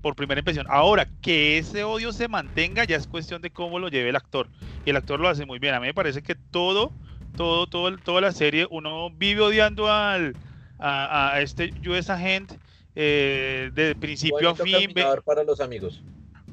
Por 0.07 0.15
primera 0.15 0.39
impresión. 0.39 0.65
Ahora, 0.69 1.05
que 1.21 1.57
ese 1.57 1.83
odio 1.83 2.13
se 2.13 2.29
mantenga 2.29 2.85
ya 2.85 2.95
es 2.95 3.07
cuestión 3.07 3.41
de 3.41 3.49
cómo 3.49 3.77
lo 3.77 3.89
lleve 3.89 4.07
el 4.07 4.15
actor. 4.15 4.47
Y 4.85 4.91
el 4.91 4.95
actor 4.95 5.19
lo 5.19 5.27
hace 5.27 5.45
muy 5.45 5.59
bien. 5.59 5.73
A 5.73 5.81
mí 5.81 5.87
me 5.87 5.93
parece 5.93 6.23
que 6.23 6.33
todo, 6.33 6.93
todo, 7.35 7.67
todo, 7.67 7.97
toda 7.97 8.21
la 8.21 8.31
serie, 8.31 8.67
uno 8.71 9.09
vive 9.09 9.41
odiando 9.41 9.91
al, 9.91 10.33
a, 10.79 11.33
a 11.33 11.41
este 11.41 11.73
US 11.85 12.09
Agent 12.09 12.53
eh, 12.95 13.69
de 13.73 13.95
principio 13.95 14.55
Juanito 14.55 14.63
a 14.63 14.65
fin. 14.65 14.87
Caminador 14.93 15.23
para 15.23 15.43
los 15.43 15.59
amigos. 15.59 16.01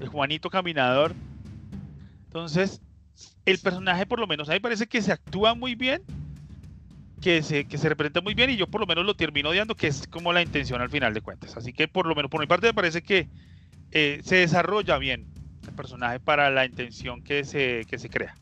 el 0.01 0.09
Juanito 0.09 0.51
Caminador. 0.51 1.15
Entonces, 2.25 2.83
el 3.47 3.61
personaje 3.61 4.05
por 4.05 4.19
lo 4.19 4.27
menos 4.27 4.49
a 4.49 4.53
mí 4.53 4.57
me 4.57 4.63
parece 4.63 4.89
que 4.89 5.01
se 5.01 5.13
actúa 5.13 5.55
muy 5.55 5.77
bien, 5.77 6.03
que 7.25 7.43
se, 7.43 7.65
que 7.65 7.79
se 7.79 7.89
representa 7.89 8.21
muy 8.21 8.35
bien 8.35 8.51
y 8.51 8.59
yo 8.59 8.67
por 8.67 8.83
lo 8.83 8.87
menos 8.87 9.07
lo 9.07 9.17
termino 9.17 9.49
odiando, 9.49 9.75
que 9.75 9.87
es 9.87 10.07
como 10.09 10.35
la 10.35 10.43
intención 10.43 10.83
al 10.83 10.91
final 10.91 11.15
de 11.15 11.23
cuentas. 11.23 11.57
Así 11.57 11.73
que 11.73 11.89
por 11.89 12.05
lo 12.05 12.15
menos 12.15 12.31
por 12.31 12.39
mi 12.39 12.47
parte 12.47 12.67
me 12.67 12.75
parece 12.75 13.03
que 13.03 13.31
eh, 13.93 14.21
se 14.23 14.37
desarrolla 14.37 14.99
bien 14.99 15.25
el 15.67 15.75
personaje 15.75 16.21
para 16.21 16.51
la 16.51 16.67
intención 16.67 17.25
que 17.25 17.45
se, 17.45 17.87
que 17.89 17.97
se 17.99 18.11
crea. 18.11 18.35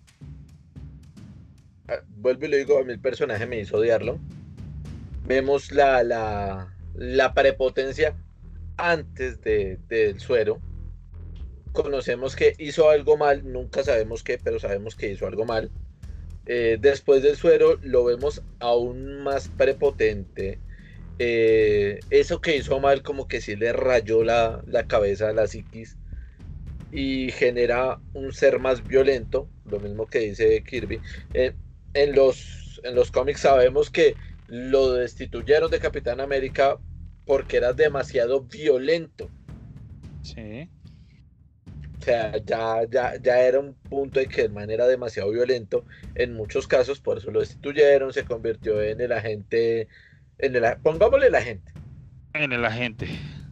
Ah, 1.86 2.00
Vuelvo 2.08 2.46
y 2.46 2.48
lo 2.48 2.56
digo, 2.56 2.80
a 2.80 2.82
mí 2.82 2.92
el 2.92 2.98
personaje 2.98 3.46
me 3.46 3.60
hizo 3.60 3.76
odiarlo. 3.76 4.18
Vemos 5.26 5.70
la, 5.70 6.02
la, 6.02 6.74
la 6.96 7.34
prepotencia 7.34 8.16
antes 8.78 9.40
de, 9.42 9.78
del 9.86 10.18
suero. 10.18 10.58
Conocemos 11.70 12.34
que 12.34 12.56
hizo 12.58 12.90
algo 12.90 13.16
mal, 13.16 13.44
nunca 13.44 13.84
sabemos 13.84 14.24
qué, 14.24 14.40
pero 14.42 14.58
sabemos 14.58 14.96
que 14.96 15.12
hizo 15.12 15.28
algo 15.28 15.44
mal. 15.44 15.70
Eh, 16.46 16.78
después 16.80 17.22
del 17.22 17.36
suero 17.36 17.78
lo 17.82 18.04
vemos 18.04 18.44
aún 18.58 19.22
más 19.22 19.48
prepotente. 19.50 20.62
Eh, 21.18 22.04
eso 22.10 22.40
que 22.40 22.56
hizo 22.56 22.80
mal 22.80 23.02
como 23.02 23.28
que 23.28 23.40
sí 23.40 23.56
le 23.56 23.72
rayó 23.72 24.24
la, 24.24 24.62
la 24.66 24.86
cabeza 24.86 25.30
a 25.30 25.32
la 25.32 25.46
psiquis 25.46 25.98
y 26.90 27.30
genera 27.32 28.02
un 28.12 28.32
ser 28.32 28.58
más 28.60 28.86
violento, 28.86 29.52
lo 29.64 29.80
mismo 29.80 30.06
que 30.08 30.20
dice 30.20 30.62
Kirby. 30.64 31.02
Eh, 31.32 31.56
en 31.94 32.14
los, 32.14 32.80
en 32.84 32.94
los 32.94 33.10
cómics 33.10 33.40
sabemos 33.40 33.90
que 33.90 34.18
lo 34.46 34.92
destituyeron 34.92 35.70
de 35.70 35.80
Capitán 35.80 36.20
América 36.20 36.80
porque 37.24 37.56
era 37.58 37.72
demasiado 37.72 38.42
violento. 38.44 39.32
Sí. 40.22 40.70
O 42.02 42.04
sea, 42.04 42.36
ya, 42.44 42.82
ya, 42.90 43.14
ya 43.22 43.40
era 43.42 43.60
un 43.60 43.74
punto 43.74 44.18
en 44.18 44.28
que 44.28 44.42
el 44.42 44.50
man 44.50 44.68
era 44.70 44.88
demasiado 44.88 45.30
violento 45.30 45.84
en 46.16 46.34
muchos 46.34 46.66
casos, 46.66 46.98
por 46.98 47.18
eso 47.18 47.30
lo 47.30 47.38
destituyeron, 47.38 48.12
se 48.12 48.24
convirtió 48.24 48.82
en 48.82 49.00
el 49.00 49.12
agente, 49.12 49.86
en 50.38 50.56
el, 50.56 50.64
pongámosle 50.82 51.28
el 51.28 51.34
agente, 51.36 51.72
En 52.34 52.52
el 52.52 52.64
agente. 52.64 53.06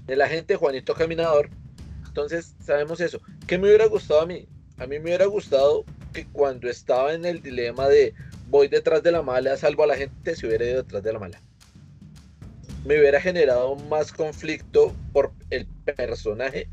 el 0.09 0.21
agente 0.21 0.57
Juanito 0.57 0.95
Caminador. 0.95 1.49
Entonces, 2.09 2.57
sabemos 2.61 3.01
eso. 3.01 3.21
¿Qué 3.47 3.57
me 3.57 3.69
hubiera 3.69 3.87
gustado 3.87 4.23
a 4.23 4.27
mí? 4.27 4.49
A 4.79 4.87
mí 4.89 4.99
me 4.99 5.05
hubiera 5.05 5.27
gustado 5.27 5.85
que 6.13 6.27
cuando 6.27 6.69
estaba 6.69 7.15
en 7.15 7.25
el 7.25 7.41
dilema 7.43 7.87
de 7.87 8.15
voy 8.49 8.67
detrás 8.67 9.05
de 9.05 9.13
la 9.13 9.23
mala, 9.23 9.57
salvo 9.59 9.85
a 9.85 9.87
la 9.87 9.97
gente, 9.97 10.35
se 10.35 10.49
hubiera 10.49 10.65
ido 10.65 10.83
detrás 10.83 11.05
de 11.05 11.13
la 11.13 11.21
mala. 11.21 11.41
Me 12.85 12.99
hubiera 12.99 13.21
generado 13.21 13.77
más 13.77 14.11
conflicto 14.11 14.93
por 15.13 15.31
el 15.51 15.69
personaje 15.85 16.69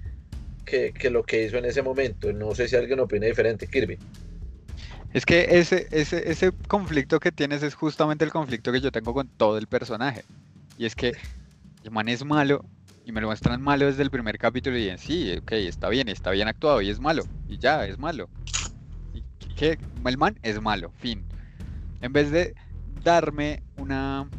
que, 0.67 1.09
lo 1.09 1.23
que 1.23 1.45
hizo 1.45 1.57
en 1.57 1.65
ese 1.65 1.81
momento. 1.81 2.31
No 2.33 2.53
sé 2.53 2.67
si 2.67 2.75
alguien 2.75 2.99
opina 2.99 3.25
diferente, 3.25 3.67
Kirby. 3.67 3.97
Es 5.13 5.25
que 5.25 5.47
ese, 5.49 5.87
ese, 5.91 6.29
ese 6.29 6.51
conflicto 6.67 7.19
que 7.19 7.31
tienes 7.31 7.63
es 7.63 7.73
justamente 7.73 8.25
el 8.25 8.31
conflicto 8.31 8.71
que 8.71 8.81
yo 8.81 8.91
tengo 8.91 9.13
con 9.13 9.27
todo 9.27 9.57
el 9.57 9.67
personaje. 9.67 10.23
Y 10.77 10.85
es 10.85 10.95
que 10.95 11.13
el 11.83 11.91
man 11.91 12.09
es 12.09 12.23
malo 12.23 12.65
y 13.05 13.11
me 13.13 13.21
lo 13.21 13.27
muestran 13.27 13.61
malo 13.61 13.85
desde 13.85 14.03
el 14.03 14.11
primer 14.11 14.37
capítulo 14.37 14.77
y 14.77 14.81
dicen, 14.81 14.97
sí, 14.97 15.37
ok, 15.37 15.53
está 15.53 15.87
bien, 15.89 16.09
está 16.09 16.31
bien 16.31 16.49
actuado 16.49 16.81
y 16.81 16.89
es 16.89 16.99
malo. 16.99 17.23
Y 17.47 17.57
ya, 17.57 17.85
es 17.85 17.97
malo. 17.97 18.29
Y 19.13 19.23
que 19.55 19.79
el 20.05 20.17
man 20.17 20.37
es 20.43 20.61
malo, 20.61 20.91
fin. 20.99 21.25
En 22.01 22.11
vez 22.11 22.29
de 22.29 22.53
darme 23.03 23.63
una, 23.77 24.29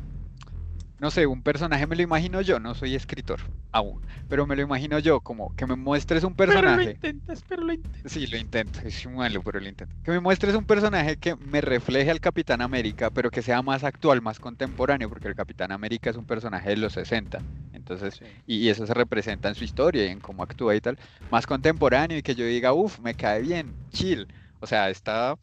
no 1.00 1.10
sé, 1.10 1.26
un 1.26 1.42
personaje 1.42 1.86
me 1.86 1.96
lo 1.96 2.02
imagino 2.02 2.42
yo, 2.42 2.60
no 2.60 2.74
soy 2.74 2.94
escritor 2.94 3.40
aún, 3.72 4.04
pero 4.28 4.46
me 4.46 4.56
lo 4.56 4.62
imagino 4.62 4.98
yo 4.98 5.20
como 5.20 5.54
que 5.54 5.66
me 5.66 5.76
muestres 5.76 6.24
un 6.24 6.34
Pero 6.34 6.62
lo 6.62 6.62
personaje. 6.62 6.90
intentas, 6.92 7.44
pero 7.48 7.62
lo 7.64 7.72
intentas. 7.72 8.12
Sí, 8.12 8.26
lo 8.26 8.36
intento, 8.38 8.80
es 8.82 9.06
malo, 9.06 9.42
pero 9.42 9.60
lo 9.60 9.68
intento. 9.68 9.94
Que 10.02 10.10
me 10.12 10.20
muestres 10.20 10.54
un 10.54 10.64
personaje 10.66 11.16
que 11.18 11.36
me 11.36 11.60
refleje 11.60 12.10
al 12.10 12.20
Capitán 12.20 12.60
América, 12.62 13.10
pero 13.10 13.30
que 13.30 13.42
sea 13.42 13.62
más 13.62 13.84
actual, 13.84 14.22
más 14.22 14.38
contemporáneo, 14.40 15.08
porque 15.08 15.28
el 15.28 15.34
Capitán 15.34 15.72
América 15.72 16.10
es 16.10 16.16
un 16.16 16.26
personaje 16.26 16.70
de 16.70 16.76
los 16.76 16.92
60. 16.94 17.44
Entonces, 17.72 18.20
y, 18.46 18.56
y 18.58 18.68
eso 18.68 18.86
se 18.86 18.94
representa 18.94 19.48
en 19.48 19.54
su 19.54 19.64
historia 19.64 20.06
y 20.06 20.10
en 20.10 20.20
cómo 20.20 20.42
actúa 20.42 20.74
y 20.76 20.80
tal. 20.80 20.98
Más 21.28 21.46
contemporáneo 21.46 22.18
y 22.18 22.22
que 22.22 22.34
yo 22.34 22.44
diga, 22.46 22.72
uff, 22.72 22.98
me 23.00 23.14
cae 23.14 23.40
bien, 23.42 23.78
chill. 23.90 24.28
O 24.60 24.66
sea, 24.66 24.90
está, 24.90 25.36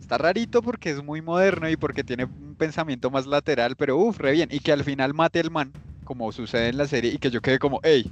está 0.00 0.18
rarito 0.18 0.62
porque 0.62 0.90
es 0.90 1.02
muy 1.02 1.22
moderno 1.22 1.68
y 1.68 1.76
porque 1.76 2.04
tiene 2.04 2.24
un 2.24 2.56
pensamiento 2.56 3.10
más 3.10 3.26
lateral, 3.26 3.76
pero 3.76 3.96
uff, 3.98 4.18
re 4.18 4.32
bien. 4.32 4.48
Y 4.52 4.60
que 4.60 4.72
al 4.72 4.84
final 4.84 5.14
mate 5.14 5.40
el 5.40 5.50
man, 5.50 5.76
como 6.08 6.32
sucede 6.32 6.70
en 6.70 6.78
la 6.78 6.88
serie, 6.88 7.12
y 7.12 7.18
que 7.18 7.30
yo 7.30 7.42
quede 7.42 7.58
como, 7.58 7.80
hey, 7.82 8.10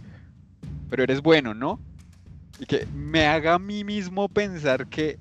pero 0.90 1.02
eres 1.02 1.22
bueno, 1.22 1.54
¿no? 1.54 1.80
y 2.58 2.66
que 2.66 2.86
me 2.94 3.26
haga 3.26 3.54
a 3.54 3.58
mí 3.58 3.84
mismo 3.84 4.28
pensar 4.28 4.86
que 4.86 5.18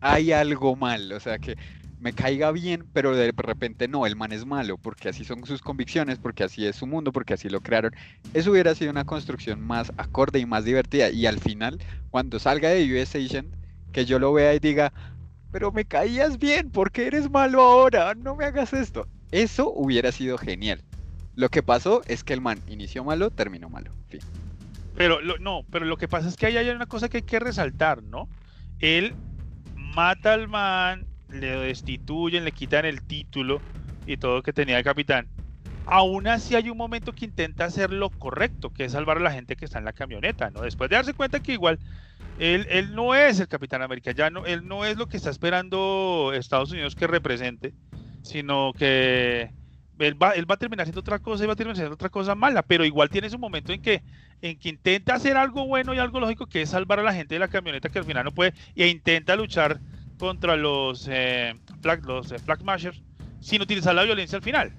hay 0.00 0.32
algo 0.32 0.76
mal, 0.76 1.12
o 1.12 1.20
sea, 1.20 1.38
que 1.38 1.56
me 2.00 2.12
caiga 2.12 2.52
bien, 2.52 2.84
pero 2.92 3.16
de 3.16 3.32
repente 3.36 3.88
no, 3.88 4.06
el 4.06 4.14
man 4.14 4.30
es 4.30 4.46
malo, 4.46 4.78
porque 4.78 5.08
así 5.08 5.24
son 5.24 5.44
sus 5.44 5.60
convicciones, 5.60 6.18
porque 6.18 6.44
así 6.44 6.64
es 6.64 6.76
su 6.76 6.86
mundo, 6.86 7.10
porque 7.10 7.34
así 7.34 7.48
lo 7.48 7.60
crearon. 7.60 7.92
Eso 8.34 8.52
hubiera 8.52 8.74
sido 8.76 8.92
una 8.92 9.04
construcción 9.04 9.60
más 9.60 9.92
acorde 9.96 10.38
y 10.38 10.46
más 10.46 10.64
divertida. 10.64 11.10
Y 11.10 11.26
al 11.26 11.40
final, 11.40 11.80
cuando 12.10 12.38
salga 12.38 12.68
de 12.68 12.84
US 12.84 13.16
Agent, 13.16 13.52
que 13.90 14.04
yo 14.04 14.20
lo 14.20 14.32
vea 14.32 14.54
y 14.54 14.60
diga, 14.60 14.92
pero 15.50 15.72
me 15.72 15.84
caías 15.84 16.38
bien, 16.38 16.70
¿por 16.70 16.92
qué 16.92 17.08
eres 17.08 17.28
malo 17.28 17.62
ahora? 17.62 18.14
No 18.14 18.36
me 18.36 18.44
hagas 18.44 18.72
esto. 18.72 19.08
Eso 19.32 19.72
hubiera 19.74 20.12
sido 20.12 20.38
genial. 20.38 20.80
Lo 21.38 21.50
que 21.50 21.62
pasó 21.62 22.02
es 22.08 22.24
que 22.24 22.32
el 22.32 22.40
man 22.40 22.58
inició 22.66 23.04
malo, 23.04 23.30
terminó 23.30 23.68
malo. 23.70 23.92
Pero 24.96 25.20
lo- 25.20 25.38
no, 25.38 25.62
pero 25.70 25.84
lo 25.84 25.96
que 25.96 26.08
pasa 26.08 26.28
es 26.28 26.36
que 26.36 26.46
ahí 26.46 26.56
hay 26.56 26.68
una 26.70 26.86
cosa 26.86 27.08
que 27.08 27.18
hay 27.18 27.22
que 27.22 27.38
resaltar, 27.38 28.02
¿no? 28.02 28.28
Él 28.80 29.14
mata 29.76 30.32
al 30.34 30.48
man, 30.48 31.06
le 31.30 31.46
destituyen, 31.46 32.44
le 32.44 32.50
quitan 32.50 32.84
el 32.86 33.02
título 33.02 33.60
y 34.04 34.16
todo 34.16 34.42
que 34.42 34.52
tenía 34.52 34.78
el 34.78 34.82
capitán. 34.82 35.28
Aún 35.86 36.26
así 36.26 36.56
hay 36.56 36.70
un 36.70 36.76
momento 36.76 37.12
que 37.14 37.26
intenta 37.26 37.66
hacer 37.66 37.92
lo 37.92 38.10
correcto, 38.10 38.72
que 38.72 38.86
es 38.86 38.92
salvar 38.92 39.18
a 39.18 39.20
la 39.20 39.30
gente 39.30 39.54
que 39.54 39.64
está 39.64 39.78
en 39.78 39.84
la 39.84 39.92
camioneta, 39.92 40.50
¿no? 40.50 40.62
Después 40.62 40.90
de 40.90 40.96
darse 40.96 41.14
cuenta 41.14 41.38
que 41.38 41.52
igual 41.52 41.78
él, 42.40 42.66
él 42.68 42.96
no 42.96 43.14
es 43.14 43.38
el 43.38 43.46
Capitán 43.46 43.82
América, 43.82 44.10
ya 44.10 44.28
no, 44.28 44.44
él 44.44 44.66
no 44.66 44.84
es 44.84 44.96
lo 44.96 45.06
que 45.06 45.16
está 45.16 45.30
esperando 45.30 46.32
Estados 46.34 46.72
Unidos 46.72 46.96
que 46.96 47.06
represente, 47.06 47.74
sino 48.22 48.72
que 48.76 49.52
él 49.98 50.22
va, 50.22 50.32
él 50.32 50.50
va 50.50 50.54
a 50.54 50.58
terminar 50.58 50.84
haciendo 50.84 51.00
otra 51.00 51.18
cosa 51.18 51.44
y 51.44 51.46
va 51.46 51.54
a 51.54 51.56
terminar 51.56 51.74
haciendo 51.74 51.94
otra 51.94 52.08
cosa 52.08 52.34
mala, 52.34 52.62
pero 52.62 52.84
igual 52.84 53.08
tiene 53.10 53.30
su 53.30 53.38
momento 53.38 53.72
en 53.72 53.82
que, 53.82 54.02
en 54.42 54.58
que 54.58 54.68
intenta 54.68 55.14
hacer 55.14 55.36
algo 55.36 55.66
bueno 55.66 55.94
y 55.94 55.98
algo 55.98 56.20
lógico, 56.20 56.46
que 56.46 56.62
es 56.62 56.70
salvar 56.70 57.00
a 57.00 57.02
la 57.02 57.14
gente 57.14 57.34
de 57.34 57.40
la 57.40 57.48
camioneta 57.48 57.88
que 57.88 57.98
al 57.98 58.04
final 58.04 58.24
no 58.24 58.32
puede, 58.32 58.54
e 58.76 58.88
intenta 58.88 59.36
luchar 59.36 59.80
contra 60.18 60.56
los, 60.56 61.08
eh, 61.10 61.54
flag, 61.80 62.04
los 62.04 62.32
eh, 62.32 62.38
flag 62.38 62.60
smashers 62.60 63.02
sin 63.40 63.62
utilizar 63.62 63.94
la 63.94 64.04
violencia 64.04 64.36
al 64.36 64.42
final. 64.42 64.72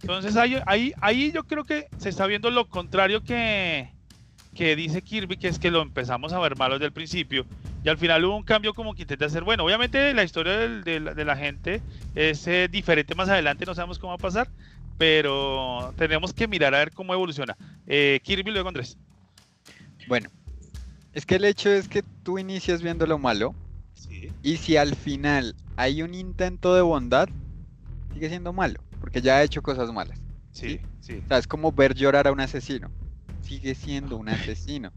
Entonces 0.00 0.36
ahí, 0.36 0.56
ahí, 0.66 0.92
ahí 1.00 1.32
yo 1.32 1.44
creo 1.44 1.64
que 1.64 1.88
se 1.96 2.08
está 2.08 2.26
viendo 2.26 2.50
lo 2.50 2.68
contrario 2.68 3.22
que, 3.22 3.90
que 4.54 4.76
dice 4.76 5.02
Kirby, 5.02 5.36
que 5.36 5.48
es 5.48 5.58
que 5.58 5.70
lo 5.70 5.82
empezamos 5.82 6.32
a 6.32 6.38
ver 6.40 6.56
malo 6.56 6.74
desde 6.74 6.86
el 6.86 6.92
principio 6.92 7.46
y 7.84 7.88
al 7.88 7.98
final 7.98 8.24
hubo 8.24 8.36
un 8.36 8.42
cambio 8.42 8.72
como 8.74 8.94
que 8.94 9.02
intenta 9.02 9.26
hacer 9.26 9.44
bueno. 9.44 9.64
Obviamente 9.64 10.12
la 10.14 10.24
historia 10.24 10.56
del- 10.56 10.82
de, 10.82 11.00
la, 11.00 11.14
de 11.14 11.24
la 11.24 11.36
gente 11.36 11.82
es 12.14 12.46
eh, 12.46 12.68
diferente 12.70 13.14
más 13.14 13.28
adelante, 13.28 13.66
no 13.66 13.74
sabemos 13.74 13.98
cómo 13.98 14.12
va 14.12 14.16
a 14.16 14.18
pasar, 14.18 14.48
pero 14.98 15.92
tenemos 15.96 16.32
que 16.32 16.48
mirar 16.48 16.74
a 16.74 16.78
ver 16.78 16.92
cómo 16.92 17.12
evoluciona. 17.12 17.56
Eh, 17.86 18.20
Kirby 18.24 18.50
luego 18.50 18.68
Andrés. 18.68 18.96
Bueno, 20.08 20.30
es 21.12 21.26
que 21.26 21.36
el 21.36 21.44
hecho 21.44 21.70
es 21.70 21.88
que 21.88 22.02
tú 22.22 22.38
inicias 22.38 22.82
viendo 22.82 23.06
lo 23.06 23.18
malo 23.18 23.54
Sí. 23.94 24.30
y 24.42 24.56
si 24.56 24.76
al 24.76 24.94
final 24.96 25.54
hay 25.76 26.02
un 26.02 26.14
intento 26.14 26.74
de 26.74 26.82
bondad, 26.82 27.28
sigue 28.12 28.28
siendo 28.28 28.52
malo, 28.52 28.80
porque 29.00 29.20
ya 29.20 29.36
ha 29.36 29.42
hecho 29.42 29.62
cosas 29.62 29.92
malas. 29.92 30.18
Sí, 30.52 30.80
sí. 31.00 31.20
O 31.24 31.28
sea, 31.28 31.38
es 31.38 31.46
como 31.46 31.72
ver 31.72 31.94
llorar 31.94 32.26
a 32.28 32.32
un 32.32 32.40
asesino. 32.40 32.90
Sigue 33.42 33.74
siendo 33.74 34.16
un 34.16 34.28
asesino. 34.28 34.92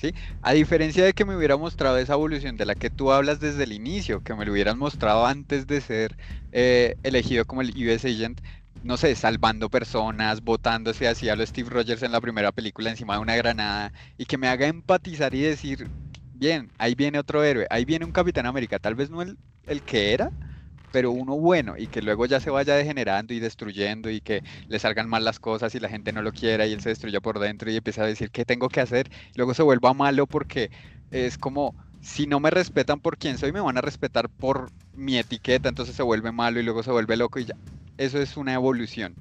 ¿Sí? 0.00 0.14
A 0.40 0.52
diferencia 0.54 1.04
de 1.04 1.12
que 1.12 1.26
me 1.26 1.36
hubiera 1.36 1.58
mostrado 1.58 1.98
esa 1.98 2.14
evolución 2.14 2.56
de 2.56 2.64
la 2.64 2.74
que 2.74 2.88
tú 2.90 3.12
hablas 3.12 3.38
desde 3.38 3.64
el 3.64 3.72
inicio, 3.72 4.22
que 4.22 4.34
me 4.34 4.46
lo 4.46 4.52
hubieran 4.52 4.78
mostrado 4.78 5.26
antes 5.26 5.66
de 5.66 5.82
ser 5.82 6.16
eh, 6.52 6.96
elegido 7.02 7.44
como 7.44 7.60
el 7.60 7.68
US 7.86 8.06
Agent, 8.08 8.40
no 8.80 8.96
sé, 8.96 9.14
salvando 9.14 9.68
personas, 9.68 10.40
botándose 10.40 11.06
así 11.06 11.28
a 11.28 11.36
lo 11.36 11.44
Steve 11.46 11.68
Rogers 11.68 12.02
en 12.02 12.12
la 12.12 12.20
primera 12.22 12.50
película 12.50 12.88
encima 12.90 13.14
de 13.14 13.20
una 13.20 13.36
granada, 13.36 13.92
y 14.16 14.24
que 14.24 14.38
me 14.38 14.48
haga 14.48 14.66
empatizar 14.68 15.34
y 15.34 15.42
decir, 15.42 15.90
bien, 16.32 16.72
ahí 16.78 16.94
viene 16.94 17.18
otro 17.18 17.44
héroe, 17.44 17.66
ahí 17.68 17.84
viene 17.84 18.06
un 18.06 18.12
Capitán 18.12 18.46
América, 18.46 18.78
tal 18.78 18.94
vez 18.94 19.10
no 19.10 19.20
el, 19.20 19.38
el 19.66 19.84
que 19.84 20.14
era, 20.14 20.32
pero 20.92 21.10
uno 21.10 21.36
bueno 21.36 21.76
y 21.78 21.86
que 21.86 22.02
luego 22.02 22.26
ya 22.26 22.40
se 22.40 22.50
vaya 22.50 22.74
degenerando 22.74 23.34
y 23.34 23.40
destruyendo 23.40 24.10
y 24.10 24.20
que 24.20 24.42
le 24.68 24.78
salgan 24.78 25.08
mal 25.08 25.24
las 25.24 25.38
cosas 25.38 25.74
y 25.74 25.80
la 25.80 25.88
gente 25.88 26.12
no 26.12 26.22
lo 26.22 26.32
quiera 26.32 26.66
y 26.66 26.72
él 26.72 26.80
se 26.80 26.90
destruya 26.90 27.20
por 27.20 27.38
dentro 27.38 27.70
y 27.70 27.76
empieza 27.76 28.02
a 28.02 28.06
decir 28.06 28.30
qué 28.30 28.44
tengo 28.44 28.68
que 28.68 28.80
hacer, 28.80 29.08
y 29.34 29.38
luego 29.38 29.54
se 29.54 29.62
vuelva 29.62 29.94
malo 29.94 30.26
porque 30.26 30.70
es 31.10 31.38
como 31.38 31.74
si 32.00 32.26
no 32.26 32.40
me 32.40 32.50
respetan 32.50 33.00
por 33.00 33.18
quién 33.18 33.38
soy, 33.38 33.52
me 33.52 33.60
van 33.60 33.76
a 33.78 33.82
respetar 33.82 34.28
por 34.28 34.70
mi 34.94 35.18
etiqueta, 35.18 35.68
entonces 35.68 35.94
se 35.94 36.02
vuelve 36.02 36.32
malo 36.32 36.60
y 36.60 36.62
luego 36.62 36.82
se 36.82 36.90
vuelve 36.90 37.16
loco 37.16 37.38
y 37.38 37.44
ya. 37.44 37.54
Eso 37.96 38.20
es 38.20 38.36
una 38.36 38.54
evolución. 38.54 39.14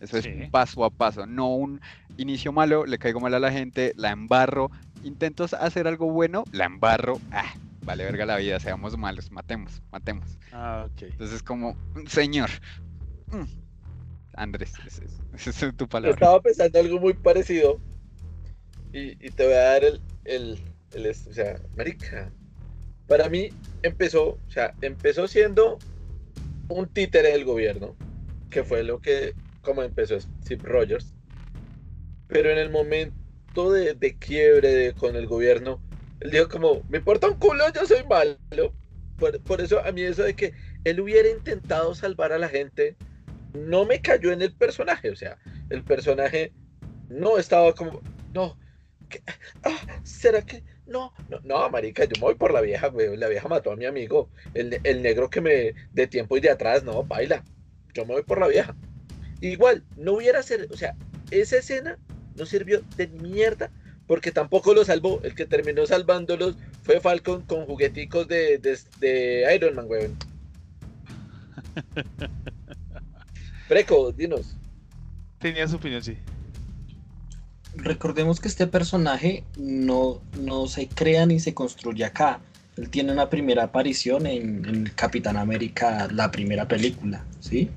Eso 0.00 0.18
es 0.18 0.28
paso 0.50 0.84
a 0.84 0.90
paso, 0.90 1.24
no 1.24 1.54
un 1.54 1.80
inicio 2.16 2.52
malo, 2.52 2.84
le 2.84 2.98
caigo 2.98 3.20
mal 3.20 3.32
a 3.34 3.40
la 3.40 3.50
gente, 3.50 3.92
la 3.96 4.10
embarro, 4.10 4.70
intento 5.02 5.46
hacer 5.58 5.86
algo 5.86 6.10
bueno, 6.10 6.44
la 6.52 6.66
embarro, 6.66 7.18
ah, 7.30 7.54
vale 7.84 8.04
verga 8.04 8.26
la 8.26 8.36
vida, 8.36 8.58
seamos 8.60 8.96
malos, 8.96 9.30
matemos, 9.30 9.82
matemos. 9.90 10.38
Ah, 10.52 10.88
ok. 10.90 11.02
Entonces 11.02 11.42
como, 11.42 11.76
señor, 12.08 12.50
mm, 13.30 13.44
Andrés, 14.34 14.72
esa 14.86 15.50
es, 15.50 15.76
tu 15.76 15.88
palabra. 15.88 16.12
Estaba 16.14 16.40
pensando 16.40 16.78
algo 16.78 16.98
muy 17.00 17.14
parecido. 17.14 17.80
Y, 18.92 19.12
y 19.26 19.30
te 19.30 19.44
voy 19.44 19.54
a 19.54 19.58
dar 19.60 19.84
el, 19.84 20.00
el, 20.24 20.58
O 21.08 21.32
sea, 21.32 21.60
marica. 21.76 22.32
Para 23.06 23.28
mí 23.28 23.50
empezó, 23.82 24.28
o 24.30 24.50
sea, 24.50 24.74
empezó 24.80 25.26
siendo 25.28 25.78
un 26.68 26.88
títere 26.88 27.32
del 27.32 27.44
gobierno, 27.44 27.96
que 28.50 28.64
fue 28.64 28.82
lo 28.82 29.00
que, 29.00 29.34
como 29.62 29.82
empezó 29.82 30.18
Steve 30.20 30.62
Rogers. 30.64 31.12
Pero 32.28 32.50
en 32.50 32.58
el 32.58 32.70
momento 32.70 33.72
de, 33.72 33.94
de 33.94 34.16
quiebre 34.18 34.68
de- 34.68 34.94
con 34.94 35.16
el 35.16 35.26
gobierno, 35.26 35.80
él 36.24 36.30
dijo 36.30 36.48
como, 36.48 36.82
me 36.88 36.98
importa 36.98 37.28
un 37.28 37.34
culo, 37.34 37.64
yo 37.74 37.86
soy 37.86 38.02
malo. 38.04 38.38
Por, 39.18 39.38
por 39.42 39.60
eso 39.60 39.84
a 39.84 39.92
mí 39.92 40.02
eso 40.02 40.22
de 40.22 40.34
que 40.34 40.54
él 40.84 40.98
hubiera 41.00 41.28
intentado 41.28 41.94
salvar 41.94 42.32
a 42.32 42.38
la 42.38 42.48
gente, 42.48 42.96
no 43.52 43.84
me 43.84 44.00
cayó 44.00 44.32
en 44.32 44.40
el 44.40 44.52
personaje. 44.52 45.10
O 45.10 45.16
sea, 45.16 45.36
el 45.68 45.84
personaje 45.84 46.52
no 47.10 47.36
estaba 47.36 47.74
como, 47.74 48.00
no, 48.32 48.58
¿qué? 49.10 49.22
Ah, 49.64 50.00
¿será 50.02 50.40
que? 50.40 50.64
No, 50.86 51.12
no, 51.28 51.40
no, 51.44 51.68
marica, 51.68 52.04
yo 52.04 52.12
me 52.14 52.22
voy 52.22 52.34
por 52.36 52.54
la 52.54 52.62
vieja, 52.62 52.88
güey. 52.88 53.14
La 53.18 53.28
vieja 53.28 53.46
mató 53.46 53.70
a 53.70 53.76
mi 53.76 53.84
amigo. 53.84 54.30
El, 54.54 54.80
el 54.82 55.02
negro 55.02 55.28
que 55.28 55.42
me, 55.42 55.74
de 55.92 56.06
tiempo 56.06 56.38
y 56.38 56.40
de 56.40 56.50
atrás, 56.50 56.84
no, 56.84 57.04
baila. 57.04 57.44
Yo 57.92 58.06
me 58.06 58.14
voy 58.14 58.22
por 58.22 58.40
la 58.40 58.48
vieja. 58.48 58.74
Igual, 59.42 59.84
no 59.98 60.14
hubiera 60.14 60.42
ser, 60.42 60.68
o 60.72 60.76
sea, 60.76 60.96
esa 61.30 61.58
escena 61.58 61.98
no 62.34 62.46
sirvió 62.46 62.80
de 62.96 63.08
mierda 63.08 63.70
porque 64.06 64.30
tampoco 64.32 64.74
lo 64.74 64.84
salvó. 64.84 65.20
El 65.22 65.34
que 65.34 65.46
terminó 65.46 65.86
salvándolos 65.86 66.56
fue 66.82 67.00
Falcon 67.00 67.42
con 67.42 67.66
jugueticos 67.66 68.28
de, 68.28 68.58
de, 68.58 68.78
de 69.00 69.54
Iron 69.54 69.74
Man, 69.74 69.86
weón. 69.88 70.16
Preco, 73.68 74.12
dinos. 74.12 74.56
Tenía 75.38 75.66
su 75.68 75.76
opinión, 75.76 76.02
sí. 76.02 76.16
Recordemos 77.76 78.40
que 78.40 78.48
este 78.48 78.66
personaje 78.66 79.42
no, 79.58 80.22
no 80.40 80.66
se 80.68 80.88
crea 80.88 81.26
ni 81.26 81.40
se 81.40 81.54
construye 81.54 82.04
acá. 82.04 82.40
Él 82.76 82.88
tiene 82.90 83.12
una 83.12 83.28
primera 83.30 83.64
aparición 83.64 84.26
en, 84.26 84.64
en 84.66 84.84
Capitán 84.94 85.36
América, 85.36 86.08
la 86.12 86.30
primera 86.30 86.66
película, 86.68 87.24
¿sí? 87.40 87.70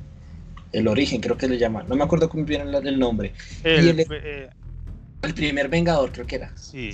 El 0.72 0.88
origen, 0.88 1.22
creo 1.22 1.38
que 1.38 1.48
le 1.48 1.58
llaman. 1.58 1.88
No 1.88 1.96
me 1.96 2.04
acuerdo 2.04 2.30
cómo 2.30 2.44
viene 2.46 2.66
el, 2.78 2.88
el 2.88 3.00
nombre. 3.00 3.34
El- 3.64 4.00
él- 4.00 4.08
eh, 4.12 4.50
El 5.22 5.34
primer 5.34 5.68
Vengador, 5.70 6.12
creo 6.12 6.26
que 6.26 6.36
era. 6.38 6.52
sí. 6.56 6.94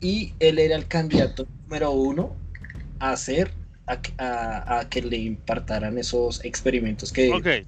Y 0.00 0.32
él 0.40 0.58
era 0.58 0.76
el 0.76 0.86
candidato 0.86 1.46
número 1.64 1.92
uno 1.92 2.36
a 2.98 3.12
hacer, 3.12 3.52
a, 3.86 4.00
que- 4.00 4.12
a- 4.18 4.80
a 4.80 4.88
que 4.88 5.02
le 5.02 5.16
impartaran 5.16 5.96
esos 5.98 6.44
experimentos 6.44 7.12
que... 7.12 7.30
Ok. 7.30 7.42
Te 7.42 7.64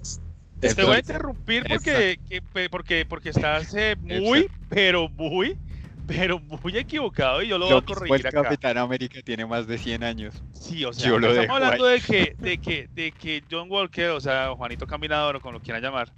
Exacto. 0.61 0.87
voy 0.87 0.97
a 0.97 0.99
interrumpir 0.99 1.65
porque, 1.69 2.19
que- 2.27 2.69
porque, 2.71 3.07
porque 3.07 3.29
estás 3.31 3.75
eh, 3.75 3.97
muy, 4.01 4.49
pero 4.69 5.09
muy, 5.11 5.59
pero 6.07 6.39
muy 6.41 6.77
equivocado 6.79 7.43
y 7.43 7.49
yo 7.49 7.59
lo 7.59 7.67
voy 7.67 7.73
Lo 7.73 7.79
a 7.79 7.81
mismo 7.83 7.95
corregir 7.95 8.27
el 8.27 8.27
acá. 8.27 8.43
Capitán 8.43 8.79
América 8.79 9.21
tiene 9.23 9.45
más 9.47 9.67
de 9.67 9.77
100 9.79 10.03
años. 10.03 10.43
Sí, 10.53 10.85
o 10.85 10.93
sea, 10.93 11.07
Yo 11.09 11.19
lo 11.19 11.29
estamos 11.33 11.57
hablando 11.57 11.85
de 11.85 12.01
que, 12.01 12.37
de 12.39 12.59
que, 12.59 12.89
de 12.95 13.13
que 13.13 13.45
John 13.51 13.71
Walker, 13.71 14.11
o 14.11 14.21
sea, 14.21 14.55
Juanito 14.57 14.87
Caminador, 14.87 15.37
o 15.37 15.41
como 15.41 15.53
lo 15.53 15.61
quieran 15.61 15.83
llamar, 15.83 16.13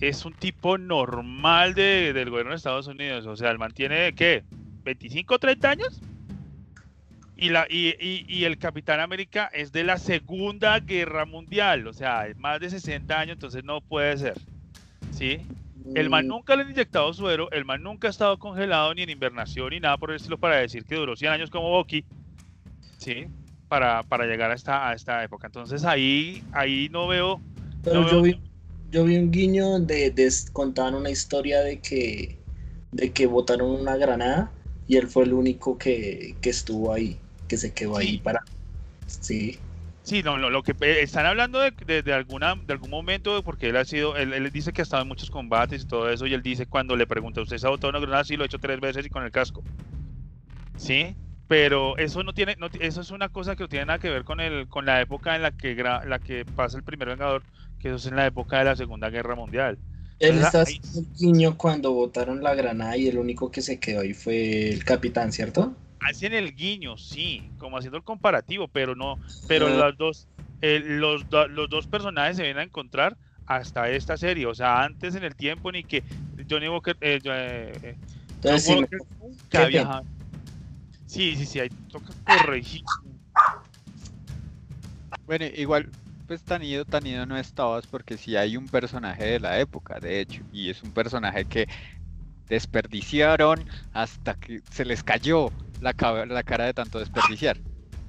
es 0.00 0.24
un 0.24 0.32
tipo 0.34 0.78
normal 0.78 1.74
de- 1.74 2.12
del 2.12 2.30
gobierno 2.30 2.50
de 2.52 2.56
Estados 2.56 2.86
Unidos. 2.86 3.26
O 3.26 3.36
sea, 3.36 3.50
él 3.50 3.58
mantiene, 3.58 4.12
¿qué? 4.14 4.42
¿25 4.84 5.34
o 5.34 5.38
30 5.38 5.70
años? 5.70 6.00
Y, 7.36 7.48
la, 7.50 7.66
y, 7.70 7.88
y- 8.00 8.26
y 8.28 8.44
el 8.44 8.58
Capitán 8.58 9.00
América 9.00 9.50
es 9.52 9.72
de 9.72 9.82
la 9.84 9.96
Segunda 9.98 10.78
Guerra 10.80 11.24
Mundial, 11.24 11.86
o 11.86 11.92
sea, 11.92 12.26
es 12.28 12.36
más 12.36 12.60
de 12.60 12.68
60 12.68 13.18
años, 13.18 13.34
entonces 13.34 13.64
no 13.64 13.80
puede 13.80 14.16
ser. 14.18 14.34
¿Sí? 15.10 15.38
El 15.94 16.08
man 16.10 16.26
Mm, 16.26 16.28
nunca 16.28 16.54
le 16.54 16.62
han 16.62 16.70
inyectado 16.70 17.12
suero, 17.14 17.50
el 17.50 17.64
man 17.64 17.82
nunca 17.82 18.08
ha 18.08 18.10
estado 18.10 18.38
congelado 18.38 18.94
ni 18.94 19.02
en 19.02 19.10
invernación 19.10 19.70
ni 19.70 19.80
nada 19.80 19.96
por 19.96 20.10
el 20.10 20.16
estilo 20.16 20.38
para 20.38 20.56
decir 20.56 20.84
que 20.84 20.94
duró 20.94 21.16
100 21.16 21.32
años 21.32 21.50
como 21.50 21.70
Bucky, 21.70 22.04
¿sí? 22.98 23.26
Para, 23.68 24.02
para 24.02 24.26
llegar 24.26 24.50
a 24.50 24.54
esta, 24.54 24.88
a 24.88 24.92
esta 24.94 25.24
época. 25.24 25.46
Entonces 25.46 25.84
ahí, 25.84 26.42
ahí 26.52 26.88
no 26.90 27.08
veo, 27.08 27.40
Pero 27.82 28.02
no 28.02 28.08
yo 28.08 28.22
veo- 28.22 28.22
vi, 28.22 28.49
yo 28.90 29.04
vi 29.04 29.16
un 29.18 29.30
guiño 29.30 29.68
donde 29.70 30.10
des- 30.10 30.50
contaban 30.50 30.94
una 30.94 31.10
historia 31.10 31.60
de 31.60 31.80
que, 31.80 32.42
de 32.90 33.12
que 33.12 33.26
botaron 33.26 33.70
una 33.70 33.96
granada 33.96 34.54
y 34.86 34.96
él 34.96 35.08
fue 35.08 35.24
el 35.24 35.32
único 35.34 35.78
que, 35.78 36.38
que 36.40 36.50
estuvo 36.50 36.92
ahí, 36.92 37.20
que 37.46 37.56
se 37.56 37.72
quedó 37.74 37.96
ahí 37.96 38.14
para... 38.14 38.40
Sí, 39.06 39.60
Sí, 40.02 40.22
no, 40.22 40.38
lo, 40.38 40.50
lo 40.50 40.62
que 40.62 40.72
eh, 40.80 41.02
están 41.02 41.26
hablando 41.26 41.60
de, 41.60 41.72
de- 41.86 42.02
de 42.02 42.12
alguna, 42.12 42.54
de 42.64 42.72
algún 42.72 42.90
momento, 42.90 43.42
porque 43.44 43.68
él 43.68 43.76
ha 43.76 43.84
sido, 43.84 44.16
él, 44.16 44.32
él 44.32 44.50
dice 44.50 44.72
que 44.72 44.80
ha 44.82 44.84
estado 44.84 45.02
en 45.02 45.08
muchos 45.08 45.30
combates 45.30 45.82
y 45.82 45.86
todo 45.86 46.10
eso, 46.10 46.26
y 46.26 46.34
él 46.34 46.42
dice 46.42 46.66
cuando 46.66 46.96
le 46.96 47.06
pregunta, 47.06 47.40
¿usted 47.42 47.58
se 47.58 47.66
ha 47.66 47.70
botado 47.70 47.90
una 47.90 48.00
granada? 48.00 48.24
Sí, 48.24 48.36
lo 48.36 48.42
he 48.44 48.46
hecho 48.46 48.58
tres 48.58 48.80
veces 48.80 49.06
y 49.06 49.10
con 49.10 49.24
el 49.24 49.30
casco. 49.30 49.64
Sí, 50.76 51.16
pero 51.46 51.96
eso 51.98 52.22
no 52.22 52.32
tiene, 52.32 52.56
no, 52.58 52.68
eso 52.80 53.00
es 53.02 53.10
una 53.10 53.28
cosa 53.28 53.54
que 53.56 53.64
no 53.64 53.68
tiene 53.68 53.86
nada 53.86 53.98
que 53.98 54.08
ver 54.10 54.24
con 54.24 54.40
el, 54.40 54.66
con 54.68 54.86
la 54.86 55.00
época 55.00 55.36
en 55.36 55.42
la 55.42 55.52
que, 55.52 55.76
gra- 55.76 56.04
la 56.04 56.18
que 56.20 56.46
pasa 56.54 56.76
el 56.78 56.84
primer 56.84 57.08
Vengador, 57.08 57.44
que 57.80 57.88
eso 57.88 57.96
es 57.96 58.06
en 58.06 58.16
la 58.16 58.26
época 58.26 58.58
de 58.58 58.66
la 58.66 58.76
Segunda 58.76 59.10
Guerra 59.10 59.34
Mundial. 59.34 59.78
él 60.18 60.36
Ahí- 60.44 60.50
haciendo 60.52 60.98
el 61.00 61.08
guiño 61.18 61.56
cuando 61.56 61.92
botaron 61.92 62.42
la 62.42 62.54
granada 62.54 62.94
y 62.98 63.08
el 63.08 63.16
único 63.16 63.50
que 63.50 63.62
se 63.62 63.80
quedó 63.80 64.00
ahí 64.00 64.12
fue 64.12 64.68
el 64.70 64.84
capitán, 64.84 65.32
¿cierto? 65.32 65.74
Hacen 66.00 66.34
el 66.34 66.54
guiño, 66.54 66.98
sí, 66.98 67.42
como 67.58 67.78
haciendo 67.78 67.96
el 67.96 68.04
comparativo, 68.04 68.68
pero 68.68 68.94
no, 68.94 69.18
pero 69.48 69.68
Ah. 69.68 69.70
las 69.70 69.96
dos, 69.96 70.28
eh, 70.60 70.78
los, 70.84 71.26
do- 71.30 71.48
los 71.48 71.70
dos 71.70 71.86
personajes 71.86 72.36
se 72.36 72.42
vienen 72.42 72.60
a 72.60 72.64
encontrar 72.64 73.16
hasta 73.46 73.88
esta 73.90 74.18
serie, 74.18 74.44
o 74.46 74.54
sea, 74.54 74.82
antes 74.82 75.14
en 75.14 75.24
el 75.24 75.34
tiempo 75.34 75.72
ni 75.72 75.82
que 75.84 76.04
Johnny 76.48 76.68
Walker, 76.68 76.96
eh, 77.00 77.18
yo- 77.22 77.32
eh, 77.34 77.72
eh, 77.82 77.94
John 78.42 78.52
Entonces, 78.52 78.62
sí, 78.64 78.70
me- 78.72 78.78
Walker 78.80 78.98
nunca. 79.18 80.02
Sí, 81.06 81.34
sí, 81.34 81.46
sí, 81.46 81.60
ahí 81.60 81.68
toca 81.90 82.12
corregir. 82.24 82.82
Bueno, 85.26 85.46
igual, 85.56 85.88
pues 86.30 86.44
tan 86.44 86.62
ido, 86.62 86.84
tan 86.84 87.04
ido 87.04 87.26
no 87.26 87.36
estabas 87.36 87.88
porque 87.88 88.16
sí 88.16 88.36
hay 88.36 88.56
un 88.56 88.68
personaje 88.68 89.24
de 89.24 89.40
la 89.40 89.58
época, 89.58 89.98
de 89.98 90.20
hecho, 90.20 90.44
y 90.52 90.70
es 90.70 90.80
un 90.84 90.92
personaje 90.92 91.44
que 91.44 91.66
desperdiciaron 92.48 93.68
hasta 93.92 94.34
que 94.34 94.60
se 94.70 94.84
les 94.84 95.02
cayó 95.02 95.50
la, 95.80 95.92
cara 95.92 96.66
de 96.66 96.72
tanto 96.72 97.00
desperdiciar. 97.00 97.56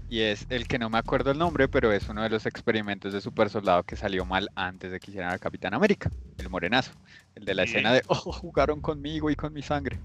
Y 0.07 0.21
es 0.21 0.45
el 0.49 0.67
que 0.67 0.77
no 0.77 0.87
me 0.91 0.99
acuerdo 0.99 1.31
el 1.31 1.39
nombre, 1.39 1.67
pero 1.67 1.91
es 1.91 2.07
uno 2.09 2.21
de 2.21 2.29
los 2.29 2.45
experimentos 2.45 3.11
de 3.11 3.21
super 3.21 3.49
soldado 3.49 3.81
que 3.81 3.95
salió 3.95 4.23
mal 4.23 4.49
antes 4.53 4.91
de 4.91 4.99
que 4.99 5.09
hicieran 5.09 5.31
al 5.31 5.39
Capitán 5.39 5.73
América, 5.73 6.11
el 6.37 6.47
morenazo, 6.47 6.91
el 7.33 7.43
de 7.43 7.55
la 7.55 7.63
Sí. 7.63 7.69
escena 7.69 7.91
de, 7.91 8.03
oh, 8.05 8.31
jugaron 8.31 8.81
conmigo 8.81 9.31
y 9.31 9.35
con 9.35 9.51
mi 9.51 9.63
sangre. 9.63 9.99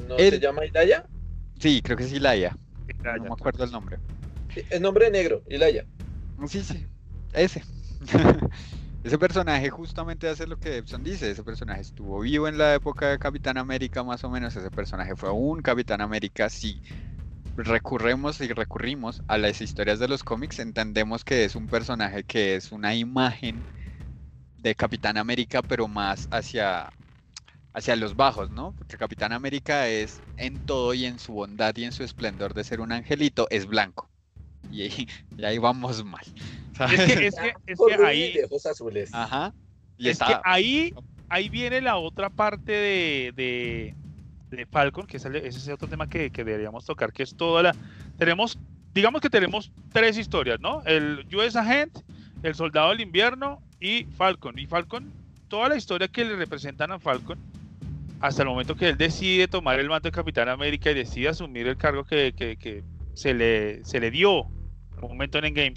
¿No 0.00 0.18
se 0.18 0.40
llama 0.40 0.64
Ilaya? 0.64 1.06
Sí, 1.60 1.80
creo 1.80 1.96
que 1.96 2.08
sí, 2.08 2.18
Laia, 2.18 2.56
Ya, 3.04 3.16
no 3.18 3.22
me 3.26 3.34
acuerdo 3.34 3.62
el 3.62 3.70
nombre. 3.70 3.98
El 4.68 4.82
nombre 4.82 5.12
negro, 5.12 5.44
Ilaya. 5.48 5.86
Sí, 6.48 6.64
sí, 6.64 6.86
ese. 7.42 7.64
Ese 9.02 9.18
personaje 9.18 9.70
justamente 9.70 10.28
hace 10.28 10.46
lo 10.48 10.58
que 10.58 10.78
Epson 10.78 11.02
dice, 11.04 11.30
ese 11.30 11.44
personaje 11.44 11.80
estuvo 11.82 12.20
vivo 12.20 12.48
en 12.48 12.58
la 12.58 12.74
época 12.74 13.10
de 13.10 13.18
Capitán 13.20 13.56
América 13.56 14.02
más 14.04 14.24
o 14.24 14.30
menos, 14.30 14.56
ese 14.56 14.70
personaje 14.72 15.14
fue 15.16 15.30
un 15.32 15.62
Capitán 15.62 16.00
América, 16.00 16.50
si 16.50 16.82
recurremos 17.56 18.40
y 18.40 18.48
recurrimos 18.52 19.22
a 19.28 19.38
las 19.38 19.60
historias 19.62 19.98
de 20.00 20.08
los 20.08 20.24
cómics, 20.24 20.58
entendemos 20.60 21.24
que 21.24 21.44
es 21.44 21.56
un 21.56 21.68
personaje 21.68 22.24
que 22.24 22.56
es 22.56 22.72
una 22.72 22.94
imagen 22.96 23.66
de 24.56 24.74
Capitán 24.74 25.16
América, 25.18 25.62
pero 25.62 25.88
más 25.88 26.28
hacia, 26.30 26.92
hacia 27.72 27.96
los 27.96 28.16
bajos, 28.16 28.50
¿no? 28.50 28.74
Porque 28.74 28.98
Capitán 28.98 29.32
América 29.32 29.88
es 29.88 30.22
en 30.36 30.60
todo 30.60 30.94
y 30.94 31.06
en 31.06 31.18
su 31.18 31.32
bondad 31.34 31.76
y 31.76 31.84
en 31.84 31.92
su 31.92 32.04
esplendor 32.04 32.54
de 32.54 32.64
ser 32.64 32.80
un 32.80 32.92
angelito, 32.92 33.46
es 33.50 33.66
blanco. 33.66 34.10
Y 34.68 34.82
ahí, 34.82 35.08
y 35.36 35.44
ahí 35.44 35.58
vamos 35.58 36.04
mal. 36.04 36.24
Es 36.92 37.14
que, 37.14 37.26
es 37.26 37.34
que, 37.34 37.54
es 37.66 37.78
que 37.88 38.04
ahí, 38.04 38.32
de 38.32 38.44
ojos 38.44 38.66
azules. 38.66 39.10
Ajá. 39.12 39.52
Y 39.98 40.08
es 40.08 40.18
que 40.18 40.24
está. 40.24 40.42
ahí, 40.44 40.94
ahí 41.28 41.48
viene 41.48 41.80
la 41.80 41.96
otra 41.96 42.28
parte 42.30 42.72
de, 42.72 43.32
de, 43.34 43.94
de 44.50 44.66
Falcon, 44.66 45.06
que 45.06 45.16
es 45.16 45.24
el- 45.24 45.36
ese 45.36 45.58
es 45.58 45.68
otro 45.68 45.88
tema 45.88 46.08
que, 46.08 46.30
que 46.30 46.44
deberíamos 46.44 46.84
tocar, 46.84 47.12
que 47.12 47.22
es 47.22 47.34
toda 47.36 47.62
la... 47.62 47.74
Tenemos 48.18 48.58
digamos 48.92 49.20
que 49.20 49.28
tenemos 49.28 49.70
tres 49.92 50.16
historias, 50.16 50.58
¿no? 50.58 50.82
El 50.86 51.26
US 51.36 51.54
Agent, 51.54 51.98
el 52.42 52.54
Soldado 52.54 52.88
del 52.90 53.02
Invierno 53.02 53.60
y 53.78 54.04
Falcon. 54.16 54.58
Y 54.58 54.66
Falcon, 54.66 55.12
toda 55.48 55.68
la 55.68 55.76
historia 55.76 56.08
que 56.08 56.24
le 56.24 56.34
representan 56.34 56.90
a 56.92 56.98
Falcon, 56.98 57.38
hasta 58.20 58.42
el 58.42 58.48
momento 58.48 58.74
que 58.74 58.88
él 58.88 58.96
decide 58.96 59.48
tomar 59.48 59.78
el 59.80 59.90
manto 59.90 60.08
de 60.08 60.12
Capitán 60.12 60.48
América 60.48 60.90
y 60.90 60.94
decide 60.94 61.28
asumir 61.28 61.66
el 61.68 61.76
cargo 61.76 62.04
que, 62.04 62.32
que- 62.34 62.56
que 62.56 62.82
se, 63.12 63.34
le, 63.34 63.84
se 63.84 64.00
le 64.00 64.10
dio 64.10 64.46
en 64.96 65.02
un 65.04 65.08
momento 65.10 65.36
en 65.38 65.44
Endgame. 65.44 65.74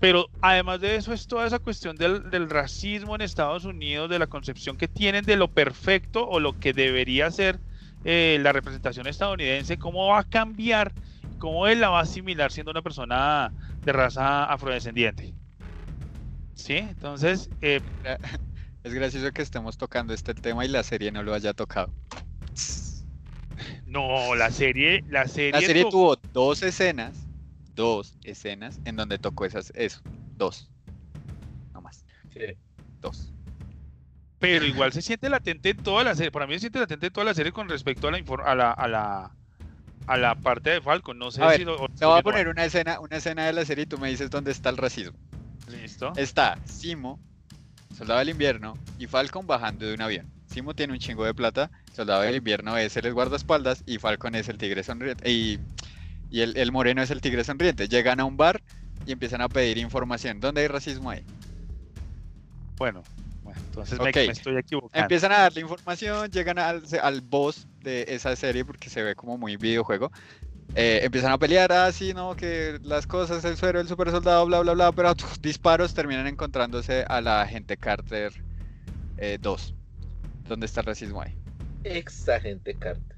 Pero 0.00 0.30
además 0.40 0.80
de 0.80 0.96
eso 0.96 1.12
es 1.12 1.26
toda 1.26 1.46
esa 1.46 1.58
cuestión 1.60 1.96
del, 1.96 2.30
del 2.30 2.50
racismo 2.50 3.14
en 3.14 3.22
Estados 3.22 3.64
Unidos, 3.66 4.10
de 4.10 4.18
la 4.18 4.26
concepción 4.28 4.76
que 4.76 4.88
tienen 4.88 5.24
de 5.26 5.36
lo 5.36 5.52
perfecto 5.52 6.26
o 6.28 6.40
lo 6.40 6.58
que 6.58 6.72
debería 6.72 7.30
ser 7.30 7.60
eh, 8.04 8.38
la 8.42 8.52
representación 8.52 9.06
estadounidense, 9.06 9.78
cómo 9.78 10.08
va 10.08 10.20
a 10.20 10.24
cambiar, 10.24 10.94
cómo 11.38 11.66
él 11.68 11.80
la 11.80 11.90
va 11.90 12.00
a 12.00 12.02
asimilar 12.02 12.52
siendo 12.52 12.70
una 12.72 12.82
persona 12.82 13.54
de 13.84 13.92
raza 13.92 14.44
afrodescendiente. 14.44 15.34
¿Sí? 16.54 16.76
Entonces, 16.76 17.50
eh, 17.60 17.80
Es 18.82 18.94
gracioso 18.94 19.30
que 19.32 19.42
estemos 19.42 19.76
tocando 19.76 20.14
este 20.14 20.34
tema 20.34 20.64
y 20.64 20.68
la 20.68 20.82
serie 20.82 21.12
no 21.12 21.22
lo 21.22 21.34
haya 21.34 21.52
tocado. 21.54 21.94
no, 23.86 24.34
la 24.34 24.50
serie, 24.50 25.02
la 25.08 25.26
serie, 25.26 25.52
La 25.52 25.60
serie 25.60 25.82
to- 25.84 25.90
tuvo 25.90 26.16
dos 26.32 26.62
escenas, 26.62 27.28
dos 27.80 28.14
escenas 28.22 28.78
en 28.84 28.94
donde 28.96 29.18
tocó 29.18 29.44
esas, 29.44 29.72
eso, 29.74 30.00
dos. 30.36 30.70
No 31.74 31.80
más, 31.80 32.04
Sí. 32.32 32.40
dos. 33.00 33.32
pero 34.38 34.64
igual 34.64 34.92
se 34.92 35.02
siente 35.02 35.28
latente 35.28 35.70
en 35.70 35.76
toda 35.78 36.02
la 36.04 36.14
serie. 36.14 36.30
Para 36.30 36.46
mí 36.46 36.54
se 36.54 36.60
siente 36.60 36.78
latente 36.78 37.08
en 37.08 37.12
toda 37.12 37.24
la 37.26 37.34
serie 37.34 37.52
con 37.52 37.68
respecto 37.68 38.08
a 38.08 38.10
la, 38.12 38.18
a 38.18 38.54
la, 38.54 38.70
a 38.72 38.88
la, 38.88 39.34
a 40.06 40.16
la 40.16 40.34
parte 40.36 40.70
de 40.70 40.80
Falcon. 40.80 41.18
No 41.18 41.30
sé 41.30 41.42
A 41.42 41.48
ver, 41.48 41.58
si 41.58 41.64
lo- 41.64 41.88
Te 41.88 42.06
voy 42.06 42.18
a 42.18 42.22
poner 42.22 42.48
una 42.48 42.64
escena, 42.64 43.00
una 43.00 43.16
escena 43.16 43.44
de 43.46 43.52
la 43.52 43.64
serie 43.66 43.84
y 43.84 43.86
tú 43.86 43.98
me 43.98 44.08
dices 44.08 44.30
dónde 44.30 44.50
está 44.52 44.70
el 44.70 44.76
racismo. 44.78 45.18
Listo. 45.68 46.12
Está 46.16 46.56
Simo, 46.64 47.20
Soldado 47.96 48.20
del 48.20 48.30
Invierno 48.30 48.78
y 48.98 49.06
Falcon 49.06 49.46
bajando 49.46 49.84
de 49.86 49.94
un 49.94 50.00
avión. 50.02 50.26
Simo 50.46 50.74
tiene 50.74 50.94
un 50.94 50.98
chingo 50.98 51.24
de 51.24 51.34
plata, 51.34 51.70
Soldado 51.92 52.22
del 52.22 52.36
Invierno 52.36 52.76
es 52.78 52.96
el 52.96 53.12
guardaespaldas 53.12 53.82
y 53.86 53.98
Falcon 53.98 54.34
es 54.34 54.48
el 54.48 54.56
tigre 54.58 54.82
sonriente. 54.82 55.30
Y, 55.30 55.58
y 56.30 56.40
el, 56.42 56.56
el 56.56 56.72
moreno 56.72 57.02
es 57.02 57.10
el 57.10 57.20
tigre 57.20 57.44
sonriente. 57.44 57.88
Llegan 57.88 58.20
a 58.20 58.24
un 58.24 58.36
bar 58.36 58.62
y 59.06 59.12
empiezan 59.12 59.40
a 59.40 59.48
pedir 59.48 59.78
información. 59.78 60.40
¿Dónde 60.40 60.62
hay 60.62 60.68
racismo 60.68 61.10
ahí? 61.10 61.22
Bueno, 62.76 63.02
bueno, 63.42 63.60
entonces 63.66 63.98
me- 64.00 64.10
estoy 64.10 64.56
equivocando. 64.56 65.02
Empiezan 65.02 65.32
a 65.32 65.38
darle 65.40 65.60
información, 65.60 66.30
llegan 66.30 66.58
al, 66.58 66.82
al 67.02 67.20
boss 67.20 67.66
de 67.82 68.04
esa 68.08 68.34
serie 68.36 68.64
porque 68.64 68.88
se 68.88 69.02
ve 69.02 69.14
como 69.14 69.36
muy 69.36 69.56
videojuego. 69.56 70.10
Eh, 70.76 71.00
empiezan 71.02 71.32
a 71.32 71.38
pelear, 71.38 71.72
así, 71.72 72.14
¿no? 72.14 72.36
Que 72.36 72.78
las 72.84 73.06
cosas, 73.06 73.44
el 73.44 73.56
suero, 73.56 73.80
el 73.80 73.88
super 73.88 74.10
soldado, 74.10 74.46
bla, 74.46 74.60
bla, 74.60 74.72
bla, 74.74 74.92
pero 74.92 75.14
tus 75.16 75.42
disparos 75.42 75.94
terminan 75.94 76.28
encontrándose 76.28 77.04
a 77.08 77.20
la 77.20 77.42
agente 77.42 77.76
Carter 77.76 78.32
eh, 79.18 79.36
2. 79.40 79.74
¿Dónde 80.46 80.66
está 80.66 80.80
el 80.80 80.86
racismo 80.86 81.20
ahí? 81.22 81.34
Ex 81.82 82.28
agente 82.28 82.74
Carter. 82.74 83.16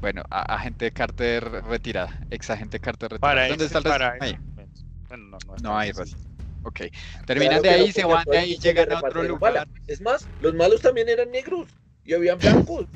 Bueno, 0.00 0.22
a- 0.30 0.54
agente 0.54 0.90
Carter 0.92 1.44
retirada, 1.64 2.18
ex 2.30 2.50
agente 2.50 2.78
Carter 2.80 3.10
retirada. 3.12 3.34
Para 3.34 3.48
¿Dónde 3.48 3.64
ese- 3.64 3.76
está 3.76 3.78
el 3.78 3.84
para 3.84 4.16
ahí? 4.20 4.36
Bueno, 5.08 5.24
no, 5.30 5.38
no, 5.46 5.56
No 5.62 5.78
hay 5.78 5.92
racismo. 5.92 6.20
Ok. 6.62 6.80
Terminan 7.26 7.60
Claro 7.60 7.62
de 7.62 7.70
ahí, 7.70 7.92
se 7.92 8.04
van 8.04 8.24
de 8.24 8.38
ahí, 8.38 8.50
mundo 8.52 8.62
llegan 8.64 8.88
le 8.88 8.94
a 8.94 8.98
otro 8.98 9.22
lugar. 9.22 9.52
bala. 9.52 9.68
Es 9.86 10.00
más, 10.00 10.28
los 10.38 10.54
malos 10.54 10.80
también 10.80 11.08
eran 11.08 11.30
negros 11.30 11.68
y 12.04 12.12
habían 12.14 12.38
blancos. 12.38 12.86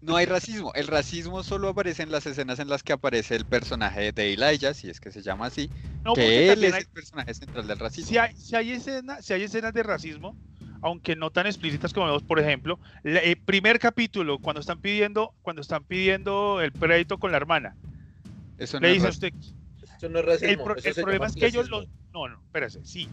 No 0.00 0.16
hay 0.16 0.26
racismo. 0.26 0.72
El 0.74 0.86
racismo 0.88 1.42
solo 1.42 1.68
aparece 1.68 2.02
en 2.02 2.10
las 2.10 2.26
escenas 2.26 2.58
en 2.58 2.68
las 2.68 2.82
que 2.82 2.92
aparece 2.92 3.36
el 3.36 3.44
personaje 3.46 4.12
de 4.12 4.32
Elijah, 4.32 4.74
si 4.74 4.90
es 4.90 5.00
que 5.00 5.10
se 5.10 5.22
llama 5.22 5.46
así. 5.46 5.70
No, 6.04 6.14
que 6.14 6.52
él 6.52 6.64
es 6.64 6.74
hay- 6.74 6.80
el 6.80 6.86
personaje 6.88 7.34
central 7.34 7.66
del 7.68 7.78
racismo. 7.78 8.08
si 8.08 8.18
hay, 8.18 8.32
si 8.36 8.56
hay 8.56 8.72
escena- 8.72 9.22
si 9.22 9.32
hay 9.32 9.44
escenas 9.44 9.72
de 9.72 9.82
racismo, 9.82 10.36
aunque 10.82 11.16
no 11.16 11.30
tan 11.32 11.46
explícitas 11.46 11.92
como 11.94 12.06
vemos, 12.06 12.24
por 12.24 12.40
ejemplo, 12.40 12.80
el 13.04 13.38
primer 13.42 13.78
capítulo, 13.80 14.38
cuando 14.40 14.60
están 14.60 14.80
pidiendo, 14.80 15.34
cuando 15.42 15.62
están 15.62 15.84
pidiendo 15.86 16.60
el 16.60 16.74
crédito 16.74 17.18
con 17.18 17.30
la 17.32 17.38
hermana, 17.38 17.78
Eso 18.56 18.80
no 18.80 18.86
le 18.86 18.90
es 18.90 18.96
dice 18.96 19.06
a 19.08 19.10
racismo. 19.10 19.12
usted, 19.12 19.32
Eso 19.96 20.08
no 20.08 20.18
es 20.20 20.24
el, 20.40 20.58
racismo. 20.58 20.62
pro- 20.62 20.76
eso 20.76 20.90
el 20.90 20.96
problema 20.96 21.26
es 21.26 21.36
que 21.36 21.46
ellos 21.46 21.68
lo, 21.70 21.84
no, 22.12 22.28
no, 22.28 22.42
espérate, 22.44 22.80
sí. 22.84 23.12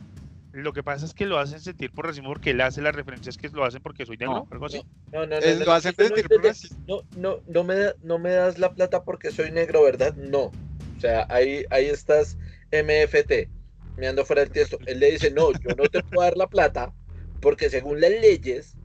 Lo 0.51 0.73
que 0.73 0.83
pasa 0.83 1.05
es 1.05 1.13
que 1.13 1.25
lo 1.27 1.37
hacen 1.37 1.61
sentir 1.61 1.93
por 1.93 2.07
racismo 2.07 2.29
porque 2.29 2.51
él 2.51 2.61
hace 2.61 2.81
las 2.81 2.95
referencias 2.95 3.37
que 3.37 3.49
lo 3.49 3.65
hacen 3.65 3.81
porque 3.81 4.05
soy 4.05 4.17
negro, 4.17 4.35
No, 4.35 4.47
algo 4.49 4.65
así. 4.65 4.83
No, 5.11 5.25
no, 5.25 5.41
no. 5.41 5.41
Es- 5.41 5.59
no, 5.59 5.65
lo 5.65 5.73
hacen 5.73 5.95
sentir 5.95 6.29
por 6.31 6.43
racismo. 6.43 6.79
No, 6.87 7.03
no, 7.13 7.41
no 7.45 7.63
me, 7.63 7.75
da- 7.75 7.95
no 8.01 8.19
me 8.19 8.31
das 8.31 8.57
la 8.59 8.73
plata 8.73 9.03
porque 9.03 9.31
soy 9.31 9.51
negro, 9.51 9.83
¿verdad? 9.83 10.15
No. 10.15 10.39
O 10.45 10.57
sea, 10.97 11.25
ahí, 11.29 11.65
ahí 11.69 11.85
estás 11.87 12.37
MFT, 12.71 13.51
me 13.95 14.07
ando 14.07 14.25
fuera 14.25 14.41
del 14.41 14.51
texto. 14.51 14.81
Él 14.85 14.99
le 14.99 15.11
dice, 15.11 15.31
no, 15.31 15.53
yo 15.53 15.73
no 15.75 15.87
te 15.89 16.01
puedo 16.01 16.25
dar 16.25 16.37
la 16.37 16.47
plata 16.47 16.93
porque 17.39 17.69
según 17.69 18.01
las 18.01 18.11
leyes, 18.11 18.77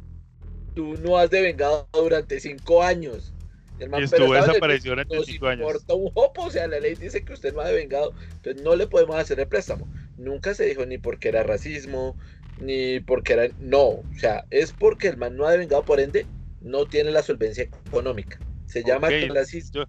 tú 0.75 0.97
no 0.99 1.19
has 1.19 1.31
devengado 1.31 1.89
durante 1.93 2.41
cinco 2.41 2.83
años. 2.83 3.35
El 3.79 3.91
man, 3.91 4.03
Y 4.03 4.09
"Pero 4.09 4.25
estuvo 4.25 4.35
desaparecido 4.35 4.93
durante 4.93 5.25
cinco 5.25 5.47
años. 5.49 5.67
importa 5.67 5.95
un 5.95 6.11
jopo, 6.11 6.45
o 6.47 6.51
sea, 6.51 6.67
la 6.69 6.81
ley 6.81 6.95
dice 6.97 7.25
que 7.25 7.33
usted 7.33 7.53
no 7.55 7.61
ha 7.61 7.69
devengado, 7.69 8.15
entonces 8.37 8.63
no 8.63 8.77
le 8.77 8.87
podemos 8.87 9.17
hacer 9.17 9.41
el 9.41 9.49
préstamo. 9.49 9.91
Nunca 10.17 10.55
se 10.55 10.65
dijo 10.67 10.87
ni 10.87 10.99
porque 10.99 11.29
era 11.29 11.43
racismo, 11.43 12.17
ni 12.57 13.01
porque 13.01 13.33
era... 13.35 13.49
No, 13.59 13.83
o 13.89 14.07
sea, 14.13 14.47
es 14.51 14.73
porque 14.73 15.09
el 15.09 15.17
man 15.17 15.37
no 15.37 15.47
ha 15.47 15.53
devengado, 15.53 15.85
por 15.85 16.01
ende, 16.01 16.29
no 16.61 16.89
tiene 16.89 17.11
la 17.11 17.23
solvencia 17.23 17.65
económica. 17.89 18.41
Se 18.67 18.83
llama 18.85 19.09
Ok, 19.09 19.15
clasismo. 19.29 19.81
Yo- 19.81 19.85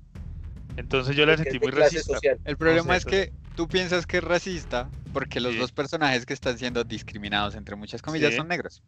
entonces 0.78 1.16
yo 1.16 1.26
la 1.26 1.38
sentí 1.38 1.60
muy 1.60 1.72
racista. 1.72 2.14
social. 2.14 2.40
El 2.44 2.58
problema 2.58 2.94
sé, 2.94 2.98
es 2.98 3.06
que 3.06 3.34
tú 3.56 3.68
piensas 3.68 4.06
que 4.06 4.18
es 4.18 4.24
racista 4.24 4.90
porque 5.14 5.40
los 5.40 5.54
Sí. 5.54 5.60
dos 5.60 5.72
personajes 5.72 6.26
que 6.26 6.34
están 6.34 6.58
siendo 6.58 6.84
discriminados, 6.84 7.56
entre 7.56 7.76
muchas 7.76 8.02
comillas, 8.02 8.32
Sí. 8.32 8.38
son 8.38 8.48
negros. 8.48 8.82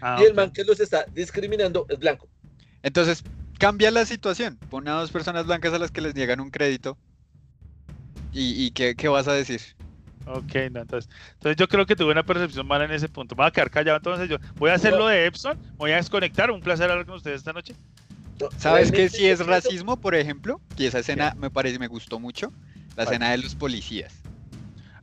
Ah, 0.00 0.18
Y 0.20 0.24
el 0.24 0.30
ok. 0.32 0.36
man 0.36 0.50
que 0.50 0.64
los 0.64 0.78
está 0.78 1.06
discriminando 1.14 1.86
es 1.88 1.98
blanco. 1.98 2.28
Entonces, 2.82 3.22
cambia 3.58 3.90
la 3.90 4.04
situación. 4.04 4.58
Pon 4.70 4.86
a 4.88 4.92
dos 4.92 5.10
personas 5.10 5.46
blancas 5.46 5.72
a 5.72 5.78
las 5.78 5.90
que 5.90 6.00
les 6.02 6.14
niegan 6.14 6.40
un 6.40 6.50
crédito. 6.50 6.96
¿Y, 8.32 8.66
y 8.66 8.70
qué, 8.72 8.94
qué 8.94 9.08
vas 9.08 9.26
a 9.28 9.32
decir? 9.32 9.60
Ok, 10.26 10.54
no, 10.72 10.80
entonces, 10.80 11.08
entonces 11.34 11.56
yo 11.56 11.68
creo 11.68 11.86
que 11.86 11.94
tuve 11.94 12.10
una 12.10 12.24
percepción 12.24 12.66
mala 12.66 12.84
en 12.84 12.90
ese 12.90 13.08
punto. 13.08 13.34
Me 13.36 13.42
voy 13.44 13.48
a 13.48 13.52
quedar 13.52 13.70
callado, 13.70 13.96
entonces 13.96 14.28
yo 14.28 14.38
voy 14.56 14.70
a 14.70 14.74
hacer 14.74 14.92
lo 14.92 15.06
de 15.06 15.24
Epson, 15.26 15.56
voy 15.78 15.92
a 15.92 15.96
desconectar. 15.96 16.50
Un 16.50 16.60
placer 16.60 16.90
hablar 16.90 17.06
con 17.06 17.14
ustedes 17.14 17.38
esta 17.38 17.52
noche. 17.52 17.74
No, 18.40 18.48
¿Sabes 18.58 18.90
qué 18.90 18.96
realmente 18.98 19.16
sí 19.16 19.26
es 19.26 19.46
racismo, 19.46 19.96
por 19.96 20.14
ejemplo? 20.14 20.60
Y 20.76 20.84
esa 20.86 20.98
escena 20.98 21.34
me 21.38 21.48
parece, 21.48 21.78
me 21.78 21.86
gustó 21.86 22.18
mucho. 22.18 22.52
La 22.96 23.04
escena 23.04 23.30
de 23.30 23.38
los 23.38 23.54
policías. 23.54 24.26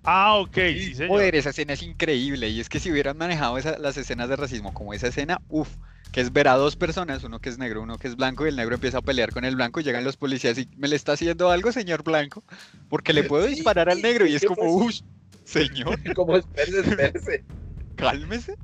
Ah, 0.03 0.37
ok, 0.39 0.57
sí, 0.79 0.93
señor. 0.95 1.05
Joder, 1.05 1.35
esa 1.35 1.49
escena 1.49 1.73
es 1.73 1.81
increíble. 1.81 2.49
Y 2.49 2.59
es 2.59 2.69
que 2.69 2.79
si 2.79 2.91
hubieran 2.91 3.17
manejado 3.17 3.57
esa- 3.57 3.77
las 3.77 3.97
escenas 3.97 4.29
de 4.29 4.35
racismo 4.37 4.71
como 4.73 4.93
esa 4.93 5.07
escena, 5.07 5.41
uff, 5.47 5.75
que 6.11 6.21
es 6.21 6.31
ver 6.31 6.47
a 6.47 6.55
dos 6.55 6.75
personas, 6.77 7.23
uno 7.23 7.39
que 7.39 7.49
es 7.49 7.57
negro, 7.57 7.81
uno 7.81 7.97
que 7.97 8.07
es 8.07 8.15
blanco, 8.15 8.45
y 8.45 8.49
el 8.49 8.55
negro 8.55 8.75
empieza 8.75 8.99
a 8.99 9.01
pelear 9.01 9.31
con 9.31 9.43
el 9.45 9.55
blanco 9.55 9.79
y 9.79 9.83
llegan 9.83 10.03
los 10.03 10.17
policías 10.17 10.57
y 10.57 10.69
me 10.77 10.87
le 10.87 10.95
está 10.95 11.13
haciendo 11.13 11.49
algo, 11.51 11.71
señor 11.71 12.03
blanco, 12.03 12.43
porque 12.87 13.13
le 13.13 13.23
puedo 13.25 13.45
Sí, 13.45 13.47
disparar 13.47 13.89
al 13.89 14.01
negro. 14.01 14.25
Y 14.27 14.35
¿qué 14.35 14.35
es 14.35 14.45
como, 14.45 14.63
uff, 14.73 14.95
señor, 15.43 15.99
Como 16.15 16.37
espérese, 16.37 16.79
espérese. 16.81 17.45
cálmese. 17.95 18.55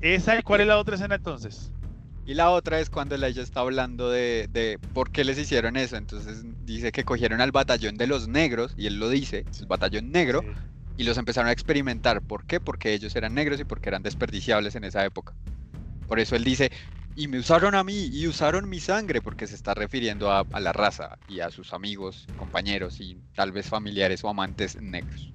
Esa, 0.00 0.36
¿y 0.38 0.42
cuál 0.42 0.60
es 0.62 0.66
la 0.66 0.76
otra 0.78 0.96
escena 0.96 1.14
entonces? 1.14 1.72
Y 2.24 2.34
la 2.34 2.50
otra 2.50 2.78
es 2.80 2.88
cuando 2.90 3.16
ella 3.16 3.42
está 3.42 3.60
hablando 3.60 4.08
de, 4.10 4.46
de 4.50 4.78
por 4.92 5.10
qué 5.10 5.24
les 5.24 5.38
hicieron 5.38 5.76
eso. 5.76 5.96
Entonces 5.96 6.42
dice 6.64 6.92
que 6.92 7.04
cogieron 7.04 7.40
al 7.40 7.50
batallón 7.52 7.96
de 7.96 8.06
los 8.06 8.28
negros, 8.28 8.72
y 8.76 8.86
él 8.86 8.98
lo 8.98 9.08
dice, 9.08 9.48
el 9.58 9.66
batallón 9.66 10.10
negro, 10.12 10.44
Sí. 10.44 10.58
y 10.96 11.04
los 11.04 11.18
empezaron 11.18 11.48
a 11.48 11.52
experimentar. 11.52 12.22
¿Por 12.22 12.46
qué? 12.46 12.60
Porque 12.60 12.92
ellos 12.94 13.16
eran 13.16 13.34
negros 13.34 13.58
y 13.60 13.64
porque 13.64 13.88
eran 13.88 14.02
desperdiciables 14.02 14.76
en 14.76 14.84
esa 14.84 15.04
época. 15.04 15.36
Por 16.06 16.20
eso 16.20 16.36
él 16.36 16.44
dice, 16.44 16.70
y 17.14 17.28
me 17.28 17.38
usaron 17.38 17.74
a 17.74 17.84
mí, 17.84 18.06
y 18.12 18.26
usaron 18.28 18.68
mi 18.68 18.80
sangre, 18.80 19.22
porque 19.22 19.46
se 19.48 19.54
está 19.56 19.74
refiriendo 19.74 20.30
a, 20.32 20.46
a 20.50 20.60
la 20.60 20.72
raza 20.72 21.18
y 21.26 21.40
a 21.40 21.50
sus 21.50 21.72
amigos, 21.74 22.30
compañeros 22.36 23.00
y 23.00 23.24
tal 23.34 23.52
vez 23.52 23.68
familiares 23.68 24.24
o 24.24 24.28
amantes 24.28 24.80
negros. 24.80 25.34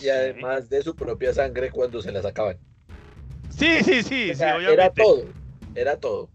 Y 0.00 0.08
además 0.08 0.68
de 0.68 0.82
su 0.82 0.96
propia 0.96 1.32
sangre 1.32 1.70
cuando 1.70 2.00
se 2.02 2.12
la 2.12 2.22
sacaban. 2.22 2.60
Sí, 3.50 3.82
sí, 3.84 4.02
sí, 4.02 4.32
O 4.32 4.34
sí, 4.34 4.34
sea, 4.34 4.60
era 4.64 4.90
todo. 4.94 5.34
Era 5.82 5.98
todo. 6.00 6.32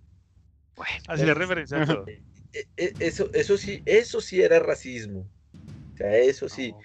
Así 1.07 1.25
le 1.25 1.33
referencia 1.33 1.77
a 1.77 1.83
todo. 1.83 2.13
E- 2.53 2.67
e- 2.77 2.95
Eso, 2.99 3.29
eso 3.33 3.57
sí, 3.57 3.81
eso 3.85 4.21
sí 4.21 4.41
era 4.41 4.59
racismo. 4.59 5.21
O 5.21 5.97
sea, 5.97 6.17
eso 6.17 6.49
sí. 6.49 6.77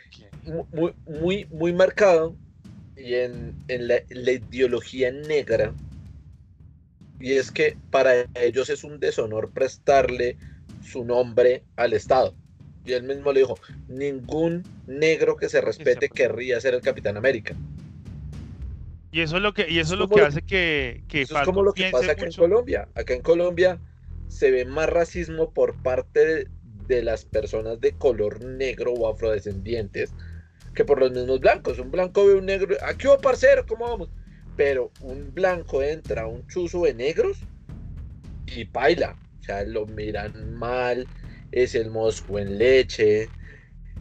Mu- 0.44 0.68
muy, 0.72 0.96
muy, 1.06 1.46
muy 1.50 1.72
marcado 1.74 2.38
y 2.96 3.14
en, 3.16 3.58
en 3.68 3.88
la, 3.88 4.02
la 4.10 4.32
ideología 4.32 5.12
negra. 5.12 5.78
Y 7.18 7.34
es 7.36 7.50
que 7.52 7.80
para 7.90 8.28
ellos 8.34 8.70
es 8.70 8.84
un 8.84 9.00
deshonor 9.00 9.52
prestarle 9.52 10.38
su 10.78 11.04
nombre 11.04 11.66
al 11.76 11.92
Estado. 11.92 12.38
Y 12.84 12.92
él 12.92 13.02
mismo 13.04 13.32
le 13.32 13.40
dijo, 13.40 13.60
ningún 13.86 14.70
negro 14.86 15.36
que 15.36 15.48
se 15.48 15.60
respete 15.60 16.12
querría 16.12 16.60
ser 16.60 16.74
el 16.74 16.82
Capitán 16.82 17.16
América. 17.16 17.60
Y 19.10 19.20
eso 19.20 19.36
es 19.36 19.42
lo 19.42 19.54
que, 19.54 19.70
y 19.70 19.78
eso 19.78 19.94
es 19.94 20.00
lo 20.00 20.08
que 20.08 20.20
hace 20.20 20.42
que, 20.42 21.02
que 21.08 21.22
Eso 21.22 21.38
es 21.38 21.44
como 21.44 21.62
lo 21.62 21.72
que 21.72 21.90
pasa 21.90 22.12
acá 22.12 22.26
en 22.26 22.32
Colombia. 22.32 22.88
Acá 22.94 23.14
en 23.14 23.22
Colombia 23.22 23.80
se 24.28 24.50
ve 24.50 24.64
más 24.64 24.88
racismo 24.90 25.52
por 25.52 25.74
parte 25.82 26.26
de, 26.26 26.48
de 26.88 27.02
las 27.02 27.24
personas 27.24 27.80
de 27.80 27.92
color 27.92 28.44
negro 28.44 28.92
o 28.92 29.10
afrodescendientes 29.10 30.12
que 30.74 30.84
por 30.84 31.00
los 31.00 31.10
mismos 31.10 31.40
blancos. 31.40 31.78
Un 31.78 31.90
blanco 31.90 32.26
ve 32.26 32.34
un 32.34 32.46
negro, 32.46 32.76
aquí 32.82 33.06
va 33.06 33.18
parcero, 33.18 33.64
¿cómo 33.66 33.88
vamos? 33.88 34.10
Pero 34.56 34.90
un 35.00 35.32
blanco 35.32 35.82
entra 35.82 36.22
a 36.22 36.26
un 36.26 36.46
chuzo 36.46 36.82
de 36.82 36.94
negros 36.94 37.38
y 38.46 38.64
baila. 38.64 39.16
O 39.40 39.42
sea, 39.42 39.64
lo 39.64 39.86
miran 39.86 40.54
mal, 40.54 41.06
es 41.52 41.74
el 41.74 41.90
mosco 41.90 42.38
en 42.38 42.58
leche, 42.58 43.28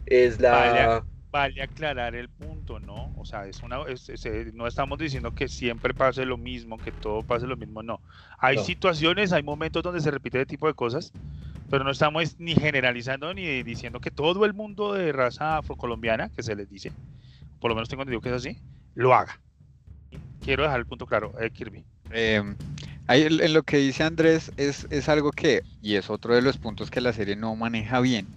es 0.06 0.40
la... 0.40 1.04
vale 1.30 1.62
aclarar 1.62 2.14
el 2.14 2.28
punto, 2.30 2.80
¿no? 2.80 3.12
O 3.16 3.24
sea, 3.24 3.46
es 3.46 3.62
una, 3.62 3.82
es- 3.88 4.08
es- 4.08 4.24
eh, 4.26 4.50
no 4.54 4.66
estamos 4.66 4.98
diciendo 4.98 5.32
que 5.32 5.48
siempre 5.48 5.94
pase 5.94 6.24
lo 6.24 6.36
mismo, 6.38 6.80
que 6.80 6.92
todo 6.92 7.22
pase 7.24 7.46
lo 7.46 7.56
mismo, 7.56 7.82
no. 7.82 8.02
Hay 8.38 8.56
No. 8.56 8.62
situaciones, 8.64 9.32
hay 9.32 9.42
momentos 9.42 9.82
donde 9.82 10.00
se 10.00 10.10
repite 10.10 10.38
ese 10.38 10.46
tipo 10.46 10.66
de 10.66 10.74
cosas, 10.74 11.12
pero 11.68 11.84
no 11.84 11.90
estamos 11.90 12.38
ni 12.38 12.54
generalizando 12.54 13.34
ni 13.34 13.62
diciendo 13.62 14.00
que 14.00 14.10
todo 14.10 14.44
el 14.46 14.54
mundo 14.54 14.94
de 14.94 15.12
raza 15.12 15.58
afrocolombiana, 15.58 16.30
que 16.30 16.42
se 16.42 16.56
les 16.56 16.68
dice, 16.68 16.92
por 17.60 17.70
lo 17.70 17.74
menos 17.74 17.88
tengo 17.88 18.02
entendido 18.02 18.20
que 18.22 18.30
es 18.30 18.36
así, 18.36 18.62
lo 18.94 19.14
haga. 19.14 19.40
Quiero 20.40 20.62
dejar 20.62 20.80
el 20.80 20.86
punto 20.86 21.06
claro, 21.06 21.32
eh, 21.40 21.50
Kirby. 21.50 21.84
Eh, 22.10 22.42
ahí 23.06 23.22
en 23.22 23.40
en 23.40 23.52
lo 23.52 23.62
que 23.64 23.76
dice 23.78 24.02
Andrés 24.04 24.52
es, 24.56 24.86
es 24.90 25.08
algo 25.08 25.30
que, 25.32 25.62
y 25.80 25.96
es 25.96 26.10
otro 26.10 26.34
de 26.34 26.42
los 26.42 26.58
puntos 26.58 26.90
que 26.90 27.00
la 27.00 27.12
serie 27.12 27.36
no 27.36 27.54
maneja 27.56 28.00
bien, 28.00 28.30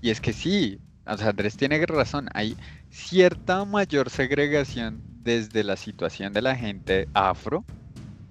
y 0.00 0.10
es 0.10 0.20
que 0.20 0.32
sí, 0.32 0.80
o 1.06 1.16
sea, 1.16 1.30
Andrés 1.30 1.56
tiene 1.56 1.84
razón, 1.86 2.28
hay 2.34 2.56
cierta 2.90 3.64
mayor 3.64 4.10
segregación 4.10 5.02
desde 5.22 5.64
la 5.64 5.76
situación 5.76 6.32
de 6.32 6.42
la 6.42 6.56
gente 6.56 7.08
afro 7.14 7.64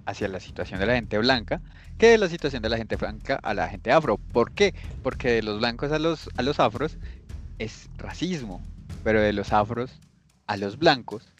hacia 0.06 0.28
la 0.28 0.40
situación 0.40 0.80
de 0.80 0.86
la 0.86 0.94
gente 0.94 1.18
blanca 1.18 1.60
que 1.98 2.08
de 2.08 2.18
la 2.18 2.28
situación 2.28 2.62
de 2.62 2.68
la 2.68 2.76
gente 2.76 2.96
blanca 2.96 3.38
a 3.42 3.54
la 3.54 3.68
gente 3.68 3.92
afro. 3.92 4.18
¿Por 4.18 4.52
qué? 4.52 4.74
Porque 5.02 5.32
de 5.32 5.42
los 5.42 5.58
blancos 5.58 5.92
a 5.92 5.98
los, 5.98 6.28
a 6.36 6.42
los 6.42 6.60
afros 6.60 6.98
es 7.58 7.88
racismo, 7.96 8.62
pero 9.02 9.20
de 9.20 9.32
los 9.32 9.52
afros 9.52 9.98
a 10.46 10.56
los 10.56 10.78
blancos 10.78 11.32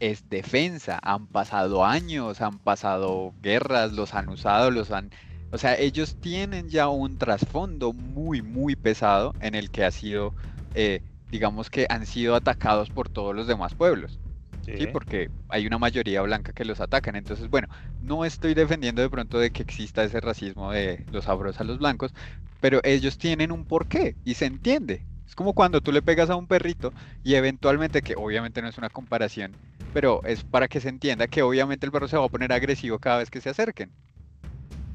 es 0.00 0.28
defensa. 0.28 0.98
Han 1.02 1.26
pasado 1.26 1.84
años, 1.84 2.40
han 2.40 2.58
pasado 2.58 3.32
guerras, 3.42 3.92
los 3.92 4.14
han 4.14 4.28
usado, 4.28 4.70
los 4.70 4.90
han... 4.90 5.10
O 5.52 5.58
sea, 5.58 5.76
ellos 5.76 6.16
tienen 6.20 6.68
ya 6.68 6.88
un 6.88 7.18
trasfondo 7.18 7.92
muy, 7.92 8.40
muy 8.40 8.76
pesado 8.76 9.34
en 9.40 9.54
el 9.54 9.70
que 9.70 9.84
ha 9.84 9.90
sido, 9.90 10.32
eh, 10.74 11.02
digamos 11.30 11.70
que 11.70 11.86
han 11.88 12.06
sido 12.06 12.34
atacados 12.34 12.90
por 12.90 13.08
todos 13.08 13.34
los 13.34 13.46
demás 13.46 13.74
pueblos. 13.74 14.18
¿sí? 14.64 14.86
Porque 14.86 15.30
hay 15.48 15.66
una 15.66 15.78
mayoría 15.78 16.22
blanca 16.22 16.52
que 16.52 16.64
los 16.64 16.80
atacan. 16.80 17.16
Entonces, 17.16 17.48
bueno, 17.48 17.68
no 18.02 18.24
estoy 18.24 18.54
defendiendo 18.54 19.02
de 19.02 19.10
pronto 19.10 19.38
de 19.38 19.50
que 19.50 19.62
exista 19.62 20.04
ese 20.04 20.20
racismo 20.20 20.72
de 20.72 21.04
los 21.12 21.28
afros 21.28 21.60
a 21.60 21.64
los 21.64 21.78
blancos, 21.78 22.12
pero 22.60 22.80
ellos 22.84 23.18
tienen 23.18 23.52
un 23.52 23.64
porqué 23.64 24.16
y 24.24 24.34
se 24.34 24.46
entiende. 24.46 25.04
Es 25.26 25.34
como 25.34 25.52
cuando 25.52 25.80
tú 25.80 25.92
le 25.92 26.02
pegas 26.02 26.28
a 26.30 26.36
un 26.36 26.46
perrito 26.46 26.92
y 27.22 27.34
eventualmente, 27.34 28.02
que 28.02 28.16
obviamente 28.16 28.62
no 28.62 28.68
es 28.68 28.78
una 28.78 28.90
comparación, 28.90 29.52
pero 29.94 30.22
es 30.24 30.42
para 30.42 30.68
que 30.68 30.80
se 30.80 30.88
entienda 30.88 31.28
que 31.28 31.42
obviamente 31.42 31.86
el 31.86 31.92
perro 31.92 32.08
se 32.08 32.16
va 32.16 32.24
a 32.24 32.28
poner 32.28 32.52
agresivo 32.52 32.98
cada 32.98 33.18
vez 33.18 33.30
que 33.30 33.40
se 33.40 33.50
acerquen. 33.50 33.90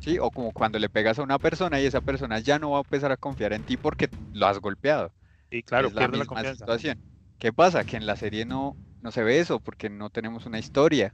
¿Sí? 0.02 0.20
O 0.20 0.30
como 0.30 0.52
cuando 0.52 0.78
le 0.78 0.90
pegas 0.90 1.18
a 1.18 1.24
una 1.24 1.40
persona 1.40 1.80
y 1.80 1.86
esa 1.86 2.02
persona 2.02 2.40
ya 2.40 2.60
no 2.60 2.72
va 2.72 2.78
a 2.78 2.82
empezar 2.82 3.12
a 3.12 3.18
confiar 3.18 3.54
en 3.54 3.64
ti 3.64 3.76
porque 3.76 4.10
lo 4.34 4.46
has 4.46 4.60
golpeado. 4.60 5.12
Y 5.56 5.64
claro, 5.64 5.88
es 5.88 5.94
la 5.94 6.00
pierde 6.02 6.18
la 6.18 6.24
misma 6.24 6.36
confianza. 6.36 6.60
situación. 6.60 7.00
¿Qué 7.40 7.54
pasa? 7.54 7.86
Que 7.86 7.96
en 7.96 8.06
la 8.06 8.18
serie 8.18 8.46
no, 8.46 8.76
no 9.02 9.12
se 9.12 9.24
ve 9.24 9.40
eso 9.40 9.60
porque 9.60 9.90
no 9.90 10.10
tenemos 10.10 10.46
una 10.46 10.60
historia. 10.60 11.14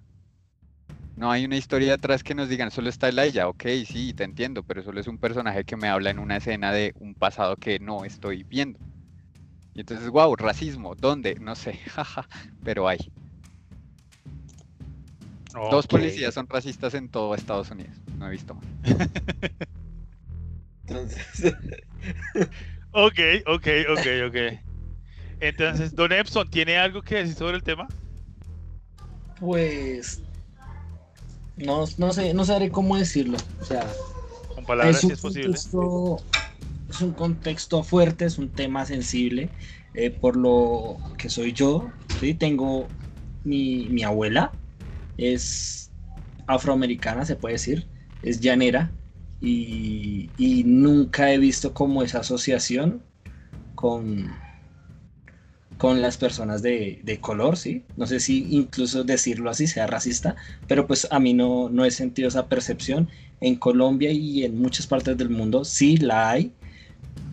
No 1.16 1.30
hay 1.30 1.46
una 1.46 1.58
historia 1.58 1.94
atrás 1.94 2.24
que 2.24 2.34
nos 2.34 2.50
digan, 2.50 2.72
solo 2.72 2.90
está 2.90 3.10
ella, 3.10 3.48
ok, 3.48 3.64
sí, 3.86 4.14
te 4.14 4.24
entiendo, 4.24 4.64
pero 4.64 4.82
solo 4.82 5.00
es 5.00 5.08
un 5.08 5.20
personaje 5.20 5.64
que 5.66 5.76
me 5.76 5.88
habla 5.88 6.10
en 6.10 6.18
una 6.18 6.38
escena 6.38 6.72
de 6.72 6.96
un 7.00 7.14
pasado 7.14 7.58
que 7.58 7.80
no 7.80 8.06
estoy 8.06 8.44
viendo. 8.44 8.80
Y 9.76 9.82
entonces, 9.82 10.10
wow, 10.10 10.36
racismo, 10.36 10.96
¿dónde? 10.96 11.36
No 11.36 11.54
sé, 11.56 11.74
jaja, 11.90 12.28
pero 12.64 12.88
hay. 12.88 13.12
Dos 15.70 15.86
policías 15.86 16.34
son 16.34 16.48
racistas 16.48 16.96
en 16.96 17.10
todo 17.10 17.36
Estados 17.36 17.70
Unidos, 17.70 17.96
no 18.18 18.28
he 18.28 18.32
visto 18.32 18.56
más. 18.56 18.66
Entonces, 20.88 21.54
Ok, 22.94 23.20
ok, 23.48 23.68
ok, 23.94 24.06
ok. 24.28 24.36
Entonces, 25.42 25.94
Don 25.96 26.12
Epson, 26.14 26.50
¿tiene 26.50 26.78
algo 26.78 27.02
que 27.02 27.16
decir 27.16 27.36
sobre 27.36 27.58
el 27.58 27.64
tema? 27.64 27.88
Pues 29.40 30.22
no, 31.56 31.86
no 31.98 32.14
sé, 32.14 32.34
no 32.34 32.46
sabré 32.46 32.72
cómo 32.72 32.98
decirlo. 32.98 33.38
O 33.60 33.66
sea, 33.66 33.86
Con 34.56 34.66
palabras, 34.66 34.98
es 34.98 35.04
si 35.06 35.12
un, 35.12 35.14
es 35.14 35.20
posible. 35.20 35.62
contexto, 35.62 36.18
es 36.90 37.02
un 37.02 37.14
contexto 37.14 37.84
fuerte, 37.84 38.26
es 38.26 38.38
un 38.38 38.54
tema 38.54 38.86
sensible. 38.86 39.52
eh, 39.94 40.12
por 40.12 40.38
lo 40.38 40.98
que 41.18 41.30
soy 41.30 41.54
yo, 41.54 41.90
¿sí? 42.20 42.34
tengo 42.36 42.88
mi, 43.44 43.90
mi 43.90 44.04
abuela, 44.04 44.54
es 45.18 45.94
afroamericana, 46.48 47.26
se 47.26 47.36
puede 47.38 47.54
decir, 47.56 47.90
es 48.22 48.42
llanera, 48.42 48.96
y, 49.42 50.64
nunca 50.66 51.32
he 51.34 51.38
visto 51.38 51.74
como 51.74 52.04
esa 52.04 52.20
asociación 52.20 53.02
con, 53.76 54.32
con 55.78 56.02
las 56.02 56.18
personas 56.18 56.62
de, 56.62 57.02
de 57.04 57.20
color, 57.20 57.58
¿sí? 57.58 57.84
No 57.98 58.06
sé 58.06 58.20
si 58.20 58.48
incluso 58.52 59.04
decirlo 59.04 59.50
así 59.50 59.68
sea 59.68 59.88
racista, 59.88 60.36
pero 60.68 60.86
pues 60.86 61.08
a 61.12 61.20
mí 61.20 61.34
no, 61.34 61.70
no 61.70 61.86
he 61.86 61.92
sentido 61.92 62.28
esa 62.28 62.48
percepción. 62.48 63.10
En 63.42 63.56
Colombia 63.56 64.12
y 64.12 64.44
en 64.44 64.62
muchas 64.62 64.86
partes 64.86 65.18
del 65.18 65.30
mundo 65.30 65.66
sí 65.66 65.98
la 65.98 66.30
hay, 66.30 66.54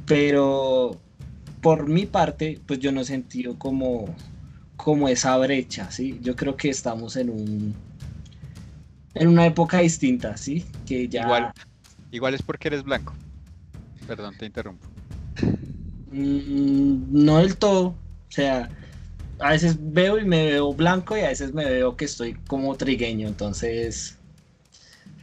pero 0.06 0.98
por 1.60 1.86
mi 1.86 2.06
parte, 2.06 2.58
pues 2.66 2.78
yo 2.78 2.92
no 2.92 3.02
he 3.02 3.04
sentido 3.04 3.58
como, 3.58 4.14
como 4.76 5.08
esa 5.08 5.36
brecha, 5.36 5.90
¿sí? 5.90 6.18
Yo 6.22 6.34
creo 6.34 6.56
que 6.56 6.70
estamos 6.70 7.16
en 7.16 7.28
un 7.28 7.74
en 9.14 9.28
una 9.28 9.46
época 9.46 9.80
distinta, 9.80 10.36
¿sí? 10.36 10.64
Que 10.86 11.08
ya 11.08 11.52
igual 12.10 12.34
es 12.34 12.42
porque 12.42 12.68
eres 12.68 12.82
blanco. 12.84 13.18
Perdón, 14.06 14.36
te 14.36 14.46
interrumpo. 14.46 14.90
Mm, 16.06 17.24
no 17.24 17.38
del 17.38 17.58
todo. 17.58 17.86
O 17.88 18.00
sea, 18.30 18.72
a 19.40 19.50
veces 19.52 19.76
veo 19.80 20.18
y 20.18 20.24
me 20.26 20.46
veo 20.46 20.74
blanco 20.74 21.16
y 21.16 21.20
a 21.22 21.28
veces 21.28 21.54
me 21.54 21.64
veo 21.66 21.96
que 21.96 22.06
estoy 22.06 22.34
como 22.48 22.76
trigueño. 22.76 23.28
Entonces, 23.28 24.18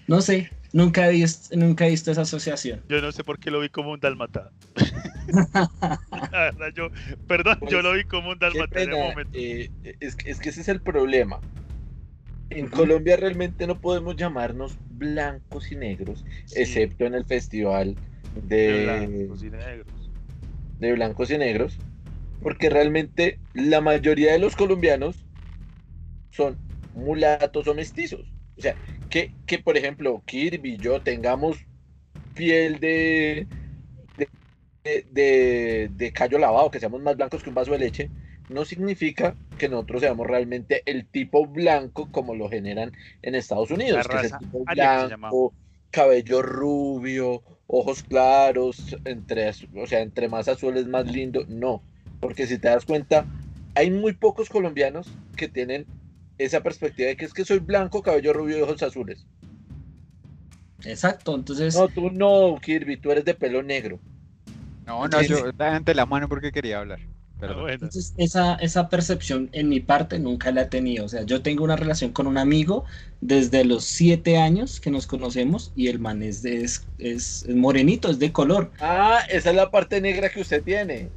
no 0.07 0.21
sé, 0.21 0.51
nunca 0.73 1.07
he 1.07 1.11
visto, 1.13 1.55
nunca 1.57 1.85
he 1.85 1.89
visto 1.89 2.11
esa 2.11 2.21
asociación. 2.21 2.83
Yo 2.87 3.01
no 3.01 3.11
sé 3.11 3.23
por 3.23 3.37
qué 3.39 3.51
lo 3.51 3.59
vi 3.59 3.69
como 3.69 3.91
un 3.91 3.99
dálmata. 3.99 4.51
La 6.31 6.39
verdad, 6.45 6.71
yo, 6.75 6.91
perdón, 7.27 7.57
yo 7.67 7.81
Pues, 7.81 7.83
lo 7.83 7.93
vi 7.93 8.03
como 8.05 8.31
un 8.31 8.39
qué 8.47 8.67
dálmata 8.67 8.79
en 8.81 8.89
el 8.89 8.97
momento. 8.97 9.31
eh, 9.33 9.71
es 9.99 10.15
que 10.15 10.49
ese 10.49 10.61
es 10.61 10.67
el 10.69 10.81
problema. 10.81 11.41
En 12.55 12.69
Colombia 12.69 13.17
realmente 13.17 13.67
no 13.67 13.79
podemos 13.79 14.15
llamarnos 14.15 14.79
blancos 14.87 15.71
y 15.71 15.75
negros, 15.75 16.25
Sí, 16.45 16.89
excepto 16.89 17.05
en 17.05 17.13
el 17.15 17.25
festival 17.25 17.99
de 18.65 18.73
de, 18.73 19.37
blancos 19.37 19.43
y 19.43 19.49
negros. 19.51 20.11
de 20.77 20.93
blancos 20.93 21.31
y 21.31 21.37
negros, 21.37 21.81
porque 22.41 22.69
realmente 22.69 23.41
la 23.53 23.81
mayoría 23.81 24.33
de 24.33 24.39
los 24.39 24.55
colombianos 24.55 25.27
son 26.31 26.59
mulatos 26.93 27.67
o 27.67 27.73
mestizos. 27.75 28.33
O 28.57 28.61
sea, 28.61 28.77
que, 29.09 29.35
que 29.45 29.59
por 29.59 29.77
ejemplo 29.77 30.23
Kirby 30.25 30.75
y 30.75 30.79
yo 30.79 31.01
tengamos 31.01 31.57
piel 32.33 32.79
de, 32.79 33.49
de, 34.17 34.31
de, 34.83 35.07
de- 35.11 35.89
de 35.91 36.13
callo 36.13 36.39
lavado, 36.39 36.71
que 36.71 36.79
seamos 36.81 37.01
más 37.01 37.17
blancos 37.17 37.43
que 37.43 37.49
un 37.49 37.55
vaso 37.55 37.71
de 37.73 37.79
leche, 37.79 38.13
no 38.47 38.65
significa 38.65 39.37
que 39.55 39.69
nosotros 39.69 40.01
seamos 40.01 40.27
realmente 40.27 40.83
el 40.85 41.05
tipo 41.07 41.45
blanco 41.47 42.09
como 42.11 42.35
lo 42.35 42.49
generan 42.49 42.91
en 43.21 43.35
Estados 43.35 43.71
Unidos, 43.71 44.07
que 44.07 44.17
es 44.17 44.31
el 44.31 44.37
tipo 44.37 44.63
blanco, 44.65 45.53
cabello 45.91 46.41
rubio, 46.41 47.41
ojos 47.67 48.03
claros, 48.03 48.97
entre, 49.05 49.49
o 49.49 49.87
sea, 49.87 50.01
entre 50.01 50.29
más 50.29 50.47
azul 50.47 50.77
es 50.77 50.87
más 50.87 51.11
lindo. 51.11 51.45
No, 51.47 51.81
porque 52.19 52.47
si 52.47 52.57
te 52.57 52.67
das 52.67 52.85
cuenta, 52.85 53.25
hay 53.75 53.91
muy 53.91 54.13
pocos 54.13 54.49
colombianos 54.49 55.07
que 55.35 55.47
tienen 55.47 55.85
esa 56.37 56.61
perspectiva 56.61 57.09
de 57.09 57.17
que 57.17 57.25
es 57.25 57.33
que 57.33 57.45
soy 57.45 57.59
blanco, 57.59 58.01
cabello 58.01 58.33
rubio 58.33 58.57
y 58.57 58.61
ojos 58.61 58.83
azules. 58.83 59.25
Exacto, 60.83 61.33
entonces, 61.33 61.75
No, 61.75 61.87
tú 61.87 62.11
no, 62.11 62.57
Kirby, 62.61 62.97
tú 62.97 63.11
eres 63.11 63.25
de 63.25 63.33
pelo 63.33 63.63
negro. 63.63 63.99
No, 64.85 65.07
no, 65.07 65.21
yo 65.21 65.49
ante 65.57 65.95
la 65.95 66.05
mano 66.05 66.29
porque 66.29 66.51
quería 66.51 66.79
hablar. 66.79 66.99
Perdón. 67.37 67.57
Ah, 67.57 67.61
bueno. 67.61 67.73
entonces 67.73 68.13
esa, 68.17 68.55
esa 68.55 68.89
percepción 68.89 69.49
en 69.51 69.67
mi 69.69 69.79
parte 69.81 70.19
nunca 70.19 70.51
la 70.51 70.61
he 70.63 70.65
tenido. 70.65 71.05
O 71.05 71.09
sea, 71.09 71.23
yo 71.23 71.41
tengo 71.41 71.63
una 71.63 71.75
relación 71.75 72.11
con 72.13 72.27
un 72.27 72.37
amigo 72.37 72.85
desde 73.19 73.65
los 73.65 73.83
siete 73.85 74.37
años 74.37 74.79
que 74.79 74.89
nos 74.89 75.05
conocemos 75.07 75.71
y 75.75 75.87
el 75.87 75.99
man 75.99 76.23
es, 76.23 76.41
de- 76.41 76.63
es, 76.63 76.87
es- 76.97 77.43
es 77.47 77.55
morenito, 77.55 78.09
es 78.09 78.19
de 78.19 78.31
color. 78.31 78.71
Ah, 78.79 79.19
esa 79.29 79.49
es 79.49 79.55
la 79.55 79.69
parte 79.69 79.99
negra 80.01 80.29
que 80.29 80.39
usted 80.41 80.63
tiene. 80.63 81.11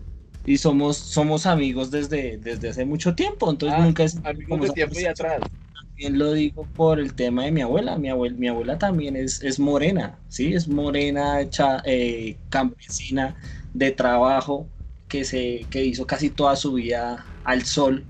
Y 0.44 0.58
somos, 0.58 0.96
somos 0.96 1.46
amigos 1.46 1.90
desde, 1.90 2.38
desde 2.38 2.70
hace 2.70 2.84
mucho 2.84 3.14
tiempo. 3.14 3.50
Entonces 3.50 3.78
Ah, 3.78 3.84
nunca 3.84 4.02
es 4.04 4.20
Amigos 4.24 4.60
de 4.60 4.70
tiempo 4.70 4.98
y 5.00 5.04
atrás. 5.06 5.42
También 5.74 6.18
lo 6.18 6.32
digo 6.32 6.66
por 6.74 7.00
el 7.00 7.14
tema 7.14 7.44
de 7.44 7.52
mi 7.52 7.60
abuela. 7.62 7.98
Mi 7.98 8.08
abuela, 8.10 8.36
mi 8.36 8.48
abuela 8.48 8.78
también 8.78 9.16
es, 9.16 9.42
es 9.42 9.58
morena, 9.60 10.20
¿sí? 10.28 10.54
Es 10.54 10.68
morena, 10.68 11.40
hecha, 11.40 11.82
eh, 11.84 12.38
campesina 12.48 13.36
de 13.72 13.92
trabajo 13.92 14.70
que, 15.08 15.24
se, 15.24 15.66
que 15.70 15.84
hizo 15.84 16.06
casi 16.06 16.30
toda 16.30 16.56
su 16.56 16.74
vida 16.74 17.24
al 17.44 17.64
sol, 17.64 18.04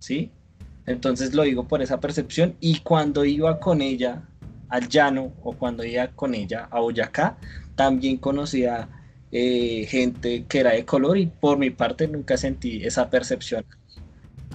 ¿sí? 0.00 0.30
Entonces 0.86 1.34
lo 1.34 1.42
digo 1.44 1.68
por 1.68 1.82
esa 1.82 2.00
percepción 2.00 2.56
y 2.60 2.80
cuando 2.80 3.24
iba 3.24 3.60
con 3.60 3.82
ella 3.82 4.22
al 4.68 4.88
llano 4.88 5.32
o 5.42 5.52
cuando 5.54 5.84
iba 5.84 6.08
con 6.08 6.34
ella 6.34 6.68
a 6.70 6.80
Boyacá, 6.80 7.36
también 7.76 8.16
conocía 8.18 8.88
eh, 9.30 9.86
gente 9.88 10.44
que 10.48 10.60
era 10.60 10.72
de 10.72 10.84
color 10.84 11.18
y 11.18 11.26
por 11.26 11.58
mi 11.58 11.70
parte 11.70 12.08
nunca 12.08 12.36
sentí 12.36 12.84
esa 12.84 13.08
percepción 13.10 13.64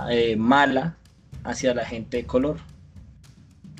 eh, 0.10 0.36
mala 0.36 0.98
hacia 1.44 1.74
la 1.74 1.86
gente 1.86 2.18
de 2.18 2.26
color. 2.26 2.58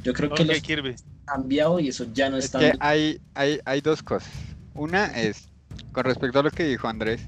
Yo 0.04 0.14
creo 0.14 0.32
que 0.32 0.46
los 0.46 0.62
Kirby. 0.62 0.96
cambiado 1.26 1.80
y 1.80 1.90
eso 1.90 2.06
ya 2.14 2.30
no 2.30 2.38
Es 2.38 2.46
está. 2.46 2.60
que 2.60 2.74
hay, 2.80 3.20
hay, 3.34 3.60
hay 3.66 3.82
dos 3.82 4.02
cosas. 4.04 4.32
Una 4.74 5.06
es, 5.08 5.50
con 5.92 6.06
respecto 6.06 6.40
a 6.40 6.44
lo 6.44 6.52
que 6.52 6.64
dijo 6.66 6.88
Andrés, 6.88 7.28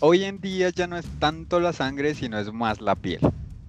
hoy 0.00 0.24
en 0.24 0.40
día 0.40 0.70
ya 0.70 0.86
no 0.86 0.96
es 0.96 1.06
tanto 1.18 1.60
la 1.60 1.72
sangre, 1.72 2.14
sino 2.14 2.38
es 2.38 2.52
más 2.52 2.80
la 2.80 2.94
piel, 2.96 3.20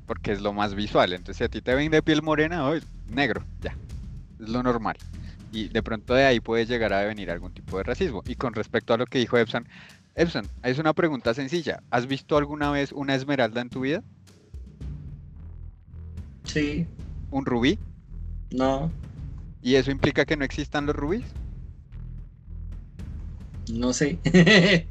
porque 0.05 0.31
es 0.33 0.41
lo 0.41 0.53
más 0.53 0.75
visual. 0.75 1.13
Entonces, 1.13 1.37
si 1.37 1.43
a 1.43 1.49
ti 1.49 1.61
te 1.61 1.75
ven 1.75 1.91
de 1.91 2.01
piel 2.03 2.21
morena, 2.21 2.65
hoy 2.67 2.81
negro, 3.07 3.43
ya, 3.61 3.77
es 4.39 4.49
lo 4.49 4.63
normal. 4.63 4.97
Y 5.51 5.69
de 5.69 5.81
pronto 5.83 6.13
de 6.13 6.25
ahí 6.25 6.39
puede 6.39 6.65
llegar 6.65 6.93
a 6.93 7.05
venir 7.05 7.31
algún 7.31 7.53
tipo 7.53 7.77
de 7.77 7.83
racismo. 7.83 8.21
Y 8.25 8.35
con 8.35 8.53
respecto 8.53 8.93
a 8.93 8.97
lo 8.97 9.05
que 9.05 9.19
dijo 9.19 9.37
Epson, 9.37 9.67
Epson, 10.15 10.47
es 10.63 10.79
una 10.79 10.93
pregunta 10.93 11.33
sencilla. 11.33 11.83
¿Has 11.91 12.07
visto 12.07 12.37
alguna 12.37 12.71
vez 12.71 12.91
una 12.91 13.15
esmeralda 13.15 13.61
en 13.61 13.69
tu 13.69 13.81
vida? 13.81 14.03
Sí, 16.43 16.87
¿Un 17.29 17.45
rubí? 17.45 17.79
no, 18.51 18.91
¿Y 19.61 19.75
eso 19.75 19.91
implica 19.91 20.25
que 20.25 20.37
no 20.37 20.45
existan 20.45 20.85
los 20.85 20.95
rubíes? 20.95 21.25
no 23.69 23.93
sé. 23.93 24.17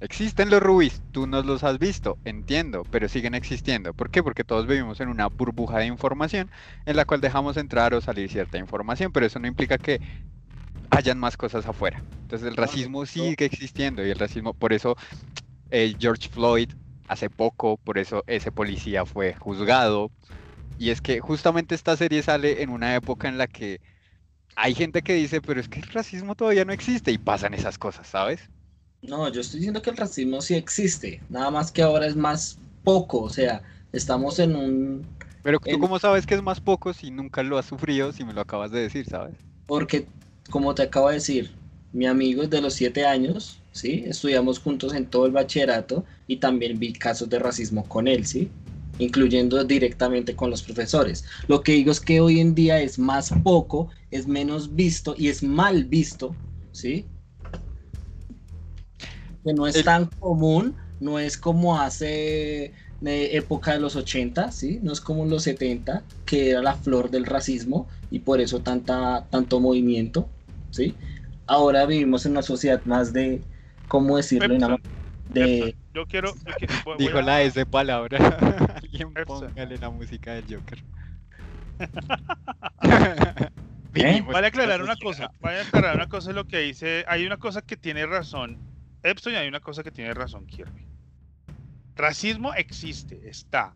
Existen 0.00 0.48
los 0.50 0.62
rubíes, 0.62 1.02
tú 1.10 1.26
no 1.26 1.42
los 1.42 1.64
has 1.64 1.78
visto, 1.80 2.20
entiendo, 2.24 2.84
pero 2.88 3.08
siguen 3.08 3.34
existiendo. 3.34 3.94
¿Por 3.94 4.10
qué? 4.10 4.22
Porque 4.22 4.44
todos 4.44 4.66
vivimos 4.68 5.00
en 5.00 5.08
una 5.08 5.26
burbuja 5.26 5.78
de 5.78 5.86
información 5.86 6.50
en 6.84 6.94
la 6.96 7.04
cual 7.04 7.20
dejamos 7.20 7.56
entrar 7.56 7.94
o 7.94 8.00
salir 8.00 8.30
cierta 8.30 8.58
información, 8.58 9.10
pero 9.12 9.26
eso 9.26 9.40
no 9.40 9.48
implica 9.48 9.78
que 9.78 10.00
hayan 10.90 11.18
más 11.18 11.36
cosas 11.36 11.66
afuera. 11.66 12.04
Entonces 12.22 12.48
el 12.48 12.56
racismo 12.56 13.06
sigue 13.06 13.44
existiendo 13.46 14.04
y 14.06 14.10
el 14.10 14.18
racismo, 14.18 14.54
por 14.54 14.72
eso 14.72 14.96
eh, 15.70 15.96
George 15.98 16.28
Floyd 16.30 16.70
hace 17.08 17.30
poco, 17.30 17.78
por 17.78 17.98
eso 17.98 18.24
ese 18.26 18.52
policía 18.52 19.06
fue 19.06 19.34
juzgado. 19.36 20.12
Y 20.78 20.90
es 20.90 21.00
que 21.02 21.20
justamente 21.20 21.74
esta 21.76 21.96
serie 21.96 22.22
sale 22.22 22.62
en 22.62 22.70
una 22.70 22.94
época 22.96 23.28
en 23.28 23.38
la 23.38 23.48
que 23.48 23.80
hay 24.56 24.74
gente 24.74 25.02
que 25.02 25.14
dice, 25.14 25.42
pero 25.42 25.60
es 25.60 25.68
que 25.68 25.80
el 25.80 25.88
racismo 25.88 26.34
todavía 26.36 26.64
no 26.66 26.72
existe 26.74 27.12
y 27.12 27.18
pasan 27.18 27.54
esas 27.54 27.78
cosas, 27.78 28.08
¿sabes? 28.08 28.50
No, 29.00 29.28
yo 29.32 29.40
estoy 29.40 29.60
diciendo 29.60 29.80
que 29.82 29.90
el 29.90 29.96
racismo 29.96 30.40
sí 30.40 30.54
existe, 30.54 31.24
nada 31.28 31.50
más 31.50 31.70
que 31.70 31.82
ahora 31.82 32.06
es 32.06 32.16
más 32.16 32.60
poco, 32.82 33.22
o 33.22 33.30
sea, 33.30 33.62
estamos 33.92 34.38
en 34.40 34.56
un... 34.56 35.12
Pero 35.42 35.58
tú 35.58 35.78
En- 35.78 35.80
cómo 35.80 35.98
sabes 35.98 36.26
que 36.26 36.34
es 36.36 36.42
más 36.42 36.60
poco 36.60 36.92
si 36.92 37.10
nunca 37.10 37.42
lo 37.42 37.58
has 37.58 37.66
sufrido, 37.66 38.12
si 38.12 38.24
me 38.24 38.32
lo 38.32 38.40
acabas 38.40 38.70
de 38.70 38.80
decir, 38.82 39.04
¿sabes? 39.06 39.36
Porque, 39.66 40.10
como 40.50 40.74
te 40.74 40.82
acabo 40.82 41.08
de 41.08 41.14
decir, 41.16 41.50
mi 41.92 42.06
amigo 42.06 42.42
es 42.42 42.50
de 42.50 42.60
los 42.60 42.74
siete 42.74 43.04
años, 43.06 43.62
¿sí? 43.70 44.04
Estudiamos 44.06 44.58
juntos 44.60 44.94
en 44.94 45.08
todo 45.10 45.26
el 45.26 45.32
bachillerato 45.32 46.04
y 46.26 46.38
también 46.38 46.78
vi 46.78 46.92
casos 46.92 47.28
de 47.28 47.38
racismo 47.38 47.86
con 47.88 48.08
él, 48.08 48.26
¿sí? 48.26 48.50
Incluyendo 48.98 49.62
directamente 49.64 50.34
con 50.36 50.50
los 50.50 50.62
profesores. 50.62 51.24
Lo 51.46 51.62
que 51.62 51.72
digo 51.72 51.92
es 51.92 52.00
que 52.00 52.20
hoy 52.20 52.40
en 52.40 52.54
día 52.54 52.80
es 52.80 52.98
más 52.98 53.30
poco, 53.42 53.90
es 54.10 54.26
menos 54.26 54.74
visto 54.74 55.14
y 55.16 55.28
es 55.28 55.42
mal 55.42 55.84
visto, 55.84 56.38
¿sí? 56.72 57.10
Que 59.48 59.54
no 59.54 59.66
es 59.66 59.76
El- 59.76 59.84
tan 59.84 60.06
común, 60.18 60.76
no 61.00 61.18
es 61.18 61.38
como 61.38 61.80
hace 61.80 62.66
eh, 62.66 62.72
época 63.32 63.72
de 63.72 63.80
los 63.80 63.96
80, 63.96 64.52
¿sí? 64.52 64.78
No 64.82 64.92
es 64.92 65.00
como 65.00 65.24
en 65.24 65.30
los 65.30 65.44
70, 65.44 66.02
que 66.26 66.50
era 66.50 66.60
la 66.60 66.74
flor 66.74 67.10
del 67.10 67.24
racismo 67.24 67.88
y 68.10 68.18
por 68.18 68.42
eso 68.42 68.60
tanta, 68.60 69.26
tanto 69.30 69.58
movimiento, 69.58 70.28
¿sí? 70.70 70.98
Ahora 71.46 71.86
vivimos 71.86 72.26
en 72.26 72.32
una 72.32 72.42
sociedad 72.42 72.84
más 72.84 73.14
de, 73.14 73.40
¿cómo 73.86 74.18
decirlo? 74.18 74.54
Epson, 74.54 74.82
de, 75.28 75.58
Epson, 75.60 75.72
yo 75.94 76.06
quiero. 76.06 76.34
yo 76.34 76.52
quiero- 76.58 76.74
voy- 76.84 76.96
voy 76.96 77.06
Dijo 77.06 77.18
a- 77.18 77.22
la 77.22 77.42
S 77.42 77.64
palabra. 77.64 78.18
Alguien 78.82 79.12
Epson. 79.16 79.48
póngale 79.48 79.78
la 79.78 79.88
música 79.88 80.34
del 80.34 80.44
Joker. 80.54 80.84
¿Eh? 83.94 84.22
Vale 84.30 84.46
aclarar 84.48 84.82
una 84.82 84.96
cosa, 84.96 85.32
vale 85.40 85.60
aclarar 85.60 85.96
una 85.96 86.06
cosa 86.06 86.30
es 86.30 86.36
lo 86.36 86.44
que 86.44 86.58
dice, 86.58 87.04
hay 87.08 87.24
una 87.26 87.38
cosa 87.38 87.62
que 87.62 87.76
tiene 87.78 88.04
razón 88.06 88.60
Epson 89.02 89.32
y 89.32 89.36
hay 89.36 89.48
una 89.48 89.60
cosa 89.60 89.82
que 89.82 89.90
tiene 89.92 90.14
razón 90.14 90.46
Kirby. 90.46 90.88
Racismo 91.96 92.54
existe, 92.54 93.28
está. 93.28 93.74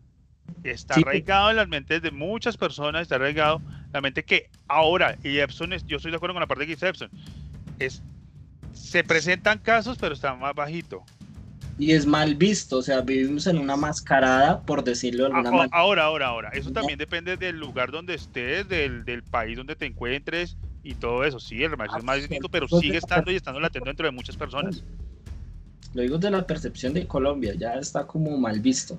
Está 0.63 0.95
Sí. 0.95 1.03
arraigado 1.03 1.51
en 1.51 1.57
las 1.57 1.69
mentes 1.69 2.03
de 2.03 2.11
muchas 2.11 2.57
personas, 2.57 3.03
está 3.03 3.17
arraigado 3.17 3.63
en 3.87 3.91
la 3.93 4.01
mente 4.01 4.25
que 4.25 4.51
ahora, 4.69 5.17
y 5.23 5.39
Epson, 5.39 5.73
es, 5.73 5.85
yo 5.87 5.97
estoy 5.97 6.11
de 6.13 6.17
acuerdo 6.17 6.35
con 6.35 6.41
la 6.41 6.47
parte 6.47 6.67
que 6.67 6.73
dice 6.75 6.89
Epson, 6.89 7.11
es, 7.79 8.05
se 8.73 9.05
presentan 9.05 9.59
casos 9.59 9.99
pero 9.99 10.15
está 10.15 10.35
más 10.35 10.55
bajito. 10.55 11.09
y 11.79 11.93
es 11.93 12.07
mal 12.07 12.35
visto, 12.37 12.79
o 12.79 12.83
sea, 12.83 13.01
vivimos 13.01 13.47
en 13.47 13.59
una 13.59 13.77
mascarada, 13.77 14.65
por 14.65 14.85
decirlo 14.85 15.25
de 15.25 15.31
alguna 15.31 15.53
manera. 15.53 15.71
Ahora, 15.73 16.05
ahora, 16.05 16.27
ahora. 16.27 16.51
Eso 16.51 16.71
también 16.73 16.99
depende 16.99 17.37
del 17.37 17.57
lugar 17.59 17.91
donde 17.91 18.15
estés, 18.15 18.69
del, 18.69 19.05
del 19.05 19.25
país 19.25 19.57
donde 19.57 19.75
te 19.77 19.87
encuentres 19.87 20.59
y 20.83 20.97
todo 20.97 21.25
eso. 21.25 21.41
Sí, 21.41 21.63
el 21.63 21.73
racismo 21.73 21.99
es 21.99 22.05
más 22.05 22.17
distinto, 22.19 22.51
pero 22.51 22.67
Entonces, 22.67 22.81
sigue 22.87 22.99
estando 22.99 23.33
y 23.33 23.37
estando 23.37 23.59
latente 23.61 23.89
dentro 23.89 24.07
de 24.07 24.13
muchas 24.13 24.37
personas. 24.37 24.85
Lo 25.95 26.03
digo 26.03 26.19
de 26.19 26.31
la 26.31 26.47
percepción 26.47 26.93
de 26.95 27.07
Colombia, 27.07 27.55
ya 27.55 27.75
está 27.75 28.07
como 28.07 28.37
mal 28.39 28.61
visto. 28.61 28.99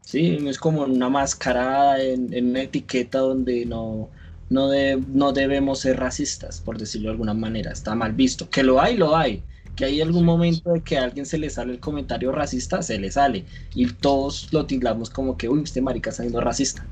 Sí, 0.00 0.38
es 0.48 0.58
como 0.58 0.82
una 0.84 1.08
mascarada 1.10 2.02
en, 2.02 2.32
en 2.32 2.50
una 2.50 2.62
etiqueta 2.62 3.18
donde 3.18 3.66
no, 3.66 4.10
no, 4.48 4.68
de- 4.70 5.02
no 5.08 5.32
debemos 5.32 5.80
ser 5.80 5.98
racistas, 5.98 6.60
por 6.60 6.78
decirlo 6.78 7.08
de 7.08 7.12
alguna 7.12 7.34
manera, 7.34 7.72
está 7.72 7.94
mal 7.94 8.12
visto. 8.14 8.48
Que 8.48 8.62
lo 8.62 8.80
hay, 8.80 8.96
lo 8.96 9.16
hay. 9.16 9.42
Que 9.76 9.84
hay 9.84 10.00
algún 10.00 10.24
momento 10.24 10.72
de 10.72 10.82
que 10.82 10.96
a 10.98 11.04
alguien 11.04 11.26
se 11.26 11.38
le 11.38 11.50
sale 11.50 11.72
el 11.74 11.80
comentario 11.80 12.32
racista, 12.32 12.82
se 12.82 12.98
le 12.98 13.10
sale. 13.10 13.44
Y 13.74 13.86
todos 13.92 14.52
lo 14.52 14.66
tildamos 14.66 15.10
como 15.10 15.36
que, 15.36 15.48
uy, 15.48 15.62
este 15.62 15.82
marica 15.82 16.10
está 16.10 16.22
siendo 16.22 16.40
racista. 16.40 16.84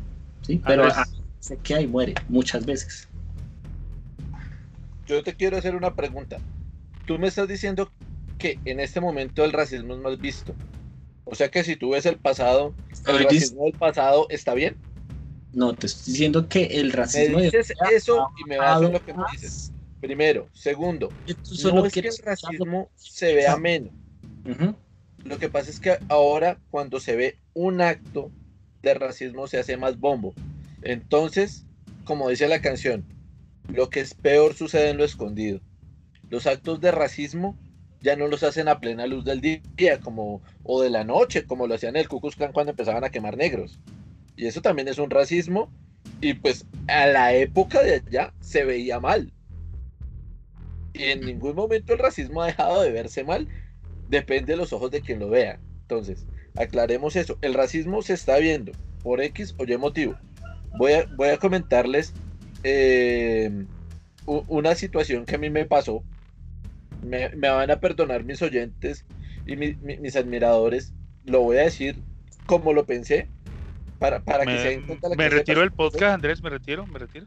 ¿Sí? 0.43 0.63
Pero 0.65 0.85
ah, 0.85 1.05
se 1.41 1.57
queda 1.59 1.81
y 1.81 1.87
muere 1.89 2.15
muchas 2.29 2.65
veces. 2.67 3.09
Yo 5.07 5.23
te 5.23 5.35
quiero 5.35 5.57
hacer 5.57 5.75
una 5.75 5.95
pregunta. 5.95 6.43
Tú 7.07 7.19
me 7.19 7.29
estás 7.29 7.49
diciendo 7.49 7.91
que 8.47 8.71
en 8.71 8.81
este 8.81 9.01
momento 9.01 9.45
el 9.45 9.53
racismo 9.53 9.95
es 9.95 10.01
más 10.01 10.21
visto. 10.21 10.57
O 11.25 11.35
sea 11.35 11.49
que 11.49 11.65
si 11.65 11.77
tú 11.77 11.91
ves 11.91 12.07
el 12.07 12.19
pasado, 12.19 12.75
el 13.07 13.25
racismo 13.25 13.65
del 13.65 13.75
pasado 13.75 14.27
está 14.31 14.55
bien. 14.55 14.77
No, 15.53 15.75
te 15.75 15.87
estoy 15.87 16.13
diciendo 16.13 16.49
que 16.49 16.65
el 16.65 16.87
Me 16.89 16.93
racismo... 16.93 17.41
dices 17.41 17.69
de- 17.69 17.97
eso 17.97 18.29
y 18.39 18.49
me 18.49 18.57
en 18.57 18.93
lo 18.93 19.01
que 19.01 19.15
me 19.15 19.25
dices. 19.33 19.73
Primero. 20.01 20.49
Segundo, 20.53 21.13
solo 21.43 21.81
no 21.81 21.87
es 21.87 21.93
que 21.95 22.01
el 22.01 22.19
racismo 22.23 22.91
se 22.95 23.35
vea 23.35 23.57
menos. 23.57 23.93
Lo 25.25 25.39
que 25.39 25.49
pasa 25.49 25.71
es 25.71 25.81
que 25.81 25.99
ahora 26.09 26.61
cuando 26.71 27.01
se 27.01 27.17
ve 27.17 27.39
un 27.55 27.81
acto 27.81 28.31
de 28.83 28.95
racismo 28.95 29.49
se 29.49 29.59
hace 29.59 29.77
más 29.77 29.99
bombo. 29.99 30.35
Entonces, 30.83 31.67
como 32.05 32.29
dice 32.29 32.47
la 32.47 32.61
canción, 32.61 33.05
lo 33.69 33.91
que 33.91 34.01
es 34.01 34.15
peor 34.15 34.55
sucede 34.55 34.91
en 34.91 34.99
lo 34.99 35.05
escondido. 35.05 35.61
Los 36.29 36.47
actos 36.47 36.81
de 36.81 36.93
racismo 36.93 37.57
ya 38.01 38.17
no 38.17 38.29
los 38.29 38.43
hacen 38.43 38.69
a 38.69 38.81
plena 38.81 39.07
luz 39.07 39.25
del 39.25 39.41
día 39.41 40.01
como 40.01 40.43
o 40.63 40.83
de 40.83 40.91
la 40.91 41.05
noche, 41.05 41.45
como 41.45 41.67
lo 41.67 41.75
hacían 41.75 41.97
el 41.97 42.09
Klan 42.09 42.53
cuando 42.53 42.71
empezaban 42.71 43.05
a 43.05 43.11
quemar 43.11 43.37
negros. 43.37 43.79
Y 44.37 44.47
eso 44.47 44.61
también 44.61 44.89
es 44.89 44.99
un 44.99 45.11
racismo 45.11 45.71
y 46.21 46.35
pues 46.35 46.67
a 46.89 47.07
la 47.07 47.35
época 47.35 47.83
de 47.83 48.03
allá 48.07 48.33
se 48.41 48.65
veía 48.65 49.01
mal. 49.01 49.33
Y 50.93 51.05
en 51.05 51.21
ningún 51.21 51.55
momento 51.55 51.93
el 51.93 51.99
racismo 51.99 52.43
ha 52.43 52.47
dejado 52.47 52.83
de 52.83 52.91
verse 52.91 53.25
mal 53.25 53.49
depende 54.09 54.53
de 54.53 54.57
los 54.57 54.73
ojos 54.73 54.91
de 54.91 55.01
quien 55.01 55.19
lo 55.19 55.29
vea. 55.29 55.59
Entonces, 55.83 56.27
aclaremos 56.57 57.17
eso. 57.17 57.39
El 57.43 57.55
racismo 57.55 58.03
se 58.03 58.15
está 58.15 58.39
viendo 58.39 58.73
por 59.03 59.21
X 59.21 59.55
o 59.59 59.65
Y 59.65 59.77
motivo. 59.77 60.17
Voy 60.79 60.93
a, 60.93 61.07
voy 61.17 61.29
a 61.29 61.39
comentarles 61.39 62.13
eh, 62.63 63.65
una 64.27 64.75
situación 64.75 65.25
que 65.25 65.37
a 65.37 65.39
mí 65.39 65.51
me 65.51 65.65
pasó. 65.65 66.03
Me, 67.07 67.31
me 67.31 67.49
van 67.49 67.71
a 67.71 67.81
perdonar 67.81 68.25
mis 68.25 68.43
oyentes 68.43 69.05
y 69.47 69.57
mi- 69.57 69.77
mi- 69.77 69.99
mis 69.99 70.17
admiradores. 70.17 70.93
Lo 71.25 71.41
voy 71.43 71.59
a 71.59 71.63
decir 71.63 72.03
como 72.47 72.73
lo 72.73 72.85
pensé. 72.85 73.29
Para, 73.99 74.23
para 74.23 74.45
que 74.45 74.59
se 74.59 74.69
den 74.69 74.87
cuenta 74.87 75.09
la 75.09 75.17
me 75.17 75.29
retiro 75.31 75.61
del 75.61 75.73
podcast, 75.73 76.15
Andrés, 76.15 76.43
me 76.43 76.51
retiro, 76.51 76.87
me 76.87 76.99
retiro. 76.99 77.27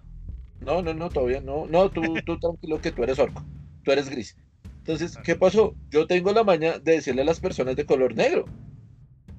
No, 0.61 0.81
no, 0.81 0.93
no, 0.93 1.09
todavía 1.09 1.41
no. 1.41 1.65
No, 1.65 1.89
tú, 1.89 2.01
tú 2.25 2.37
tranquilo 2.37 2.79
que 2.79 2.91
tú 2.91 3.03
eres 3.03 3.17
orco. 3.17 3.43
Tú 3.83 3.91
eres 3.91 4.09
gris. 4.09 4.35
Entonces, 4.79 5.17
¿qué 5.23 5.35
pasó? 5.35 5.75
Yo 5.89 6.05
tengo 6.07 6.31
la 6.31 6.43
maña 6.43 6.77
de 6.79 6.93
decirle 6.93 7.21
a 7.23 7.25
las 7.25 7.39
personas 7.39 7.75
de 7.75 7.85
color 7.85 8.15
negro. 8.15 8.45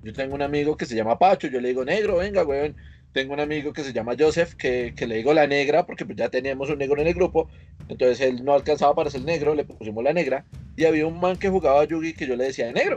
Yo 0.03 0.13
tengo 0.13 0.35
un 0.35 0.43
amigo 0.43 0.77
que 0.77 0.87
se 0.87 0.97
llama 0.97 1.19
Pacho, 1.19 1.47
yo 1.49 1.61
le 1.61 1.69
digo, 1.69 1.85
negro, 1.85 2.17
venga, 2.17 2.43
weón, 2.45 2.75
tengo 3.13 3.33
un 3.35 3.41
amigo 3.41 3.73
que 3.73 3.83
se 3.83 3.93
llama 3.93 4.15
Joseph, 4.19 4.55
que, 4.55 4.95
que 4.97 5.07
le 5.07 5.17
digo 5.17 5.35
la 5.35 5.47
negra, 5.47 5.87
porque 5.87 6.05
pues 6.05 6.17
ya 6.17 6.29
teníamos 6.29 6.71
un 6.71 6.79
negro 6.79 7.01
en 7.01 7.09
el 7.09 7.15
grupo, 7.15 7.49
entonces 7.89 8.21
él 8.21 8.45
no 8.45 8.55
alcanzaba 8.55 8.95
para 8.95 9.11
ser 9.11 9.23
negro, 9.23 9.55
le 9.55 9.65
pusimos 9.65 10.05
la 10.05 10.13
negra, 10.13 10.45
y 10.77 10.85
había 10.85 11.07
un 11.07 11.19
man 11.19 11.37
que 11.37 11.49
jugaba 11.49 11.85
Yugi 11.85 12.15
que 12.15 12.27
yo 12.27 12.37
le 12.37 12.45
decía 12.45 12.67
de 12.67 12.73
negro, 12.73 12.97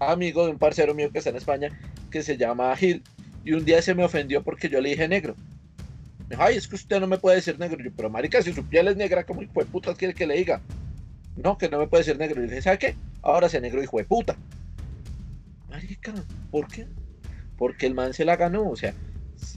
amigo 0.00 0.44
de 0.44 0.52
un 0.52 0.58
parcero 0.58 0.94
mío 0.94 1.10
que 1.10 1.18
está 1.18 1.30
en 1.30 1.36
España, 1.36 1.70
que 2.10 2.22
se 2.22 2.36
llama 2.36 2.74
Gil, 2.76 3.02
y 3.44 3.52
un 3.52 3.64
día 3.64 3.80
se 3.80 3.94
me 3.94 4.04
ofendió 4.04 4.42
porque 4.42 4.68
yo 4.68 4.80
le 4.80 4.90
dije 4.90 5.06
negro. 5.06 5.36
Me 6.28 6.30
dijo, 6.30 6.42
ay, 6.42 6.56
es 6.56 6.66
que 6.66 6.74
usted 6.74 6.98
no 6.98 7.06
me 7.06 7.18
puede 7.18 7.36
decir 7.36 7.56
negro. 7.60 7.80
Yo, 7.80 7.92
pero 7.96 8.10
marica, 8.10 8.42
si 8.42 8.52
su 8.52 8.64
piel 8.64 8.88
es 8.88 8.96
negra, 8.96 9.24
¿cómo 9.24 9.40
hijo 9.40 9.60
de 9.60 9.66
puta 9.66 9.94
quiere 9.94 10.14
que 10.14 10.26
le 10.26 10.34
diga? 10.34 10.60
No, 11.36 11.56
que 11.56 11.68
no 11.68 11.78
me 11.78 11.86
puede 11.86 12.02
decir 12.02 12.18
negro. 12.18 12.42
Y 12.42 12.46
le 12.46 12.50
dije, 12.50 12.62
¿sabe 12.62 12.78
qué? 12.78 12.96
Ahora 13.22 13.48
sea 13.48 13.60
negro, 13.60 13.80
hijo 13.80 13.98
de 13.98 14.04
puta. 14.04 14.36
Marica, 15.70 16.12
¿por 16.50 16.66
qué? 16.66 16.88
Porque 17.56 17.86
el 17.86 17.94
man 17.94 18.12
se 18.12 18.24
la 18.24 18.34
ganó. 18.34 18.68
O 18.68 18.74
sea, 18.74 18.94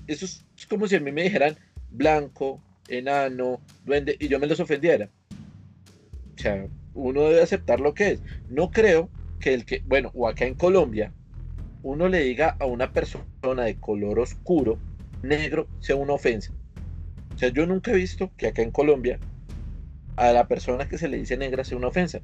eso 0.07 0.25
es 0.25 0.45
como 0.67 0.87
si 0.87 0.95
a 0.95 0.99
mí 0.99 1.11
me 1.11 1.23
dijeran 1.23 1.57
blanco, 1.91 2.61
enano, 2.87 3.61
duende, 3.85 4.15
y 4.19 4.27
yo 4.27 4.39
me 4.39 4.47
los 4.47 4.59
ofendiera. 4.59 5.09
O 6.35 6.41
sea, 6.41 6.67
uno 6.93 7.23
debe 7.23 7.41
aceptar 7.41 7.79
lo 7.79 7.93
que 7.93 8.11
es. 8.11 8.21
No 8.49 8.71
creo 8.71 9.09
que 9.39 9.53
el 9.53 9.65
que, 9.65 9.83
bueno, 9.85 10.11
o 10.13 10.27
acá 10.27 10.45
en 10.45 10.55
Colombia, 10.55 11.11
uno 11.83 12.07
le 12.09 12.21
diga 12.21 12.55
a 12.59 12.65
una 12.65 12.91
persona 12.91 13.63
de 13.63 13.75
color 13.75 14.19
oscuro, 14.19 14.77
negro, 15.21 15.67
sea 15.79 15.95
una 15.95 16.13
ofensa. 16.13 16.53
O 17.35 17.37
sea, 17.37 17.49
yo 17.49 17.65
nunca 17.65 17.91
he 17.91 17.95
visto 17.95 18.31
que 18.37 18.47
acá 18.47 18.61
en 18.61 18.71
Colombia 18.71 19.19
a 20.17 20.33
la 20.33 20.47
persona 20.47 20.89
que 20.89 20.97
se 20.97 21.07
le 21.07 21.17
dice 21.17 21.37
negra 21.37 21.63
sea 21.63 21.77
una 21.77 21.87
ofensa. 21.87 22.19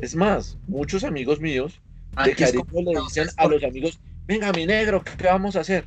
Es 0.00 0.14
más, 0.14 0.56
muchos 0.68 1.02
amigos 1.02 1.40
míos 1.40 1.80
de 2.24 2.34
cariño 2.34 2.64
le 2.72 3.00
dicen 3.00 3.28
a 3.36 3.46
los 3.48 3.62
amigos, 3.64 4.00
venga 4.26 4.52
mi 4.52 4.66
negro, 4.66 5.02
¿qué 5.02 5.26
vamos 5.26 5.56
a 5.56 5.60
hacer? 5.60 5.84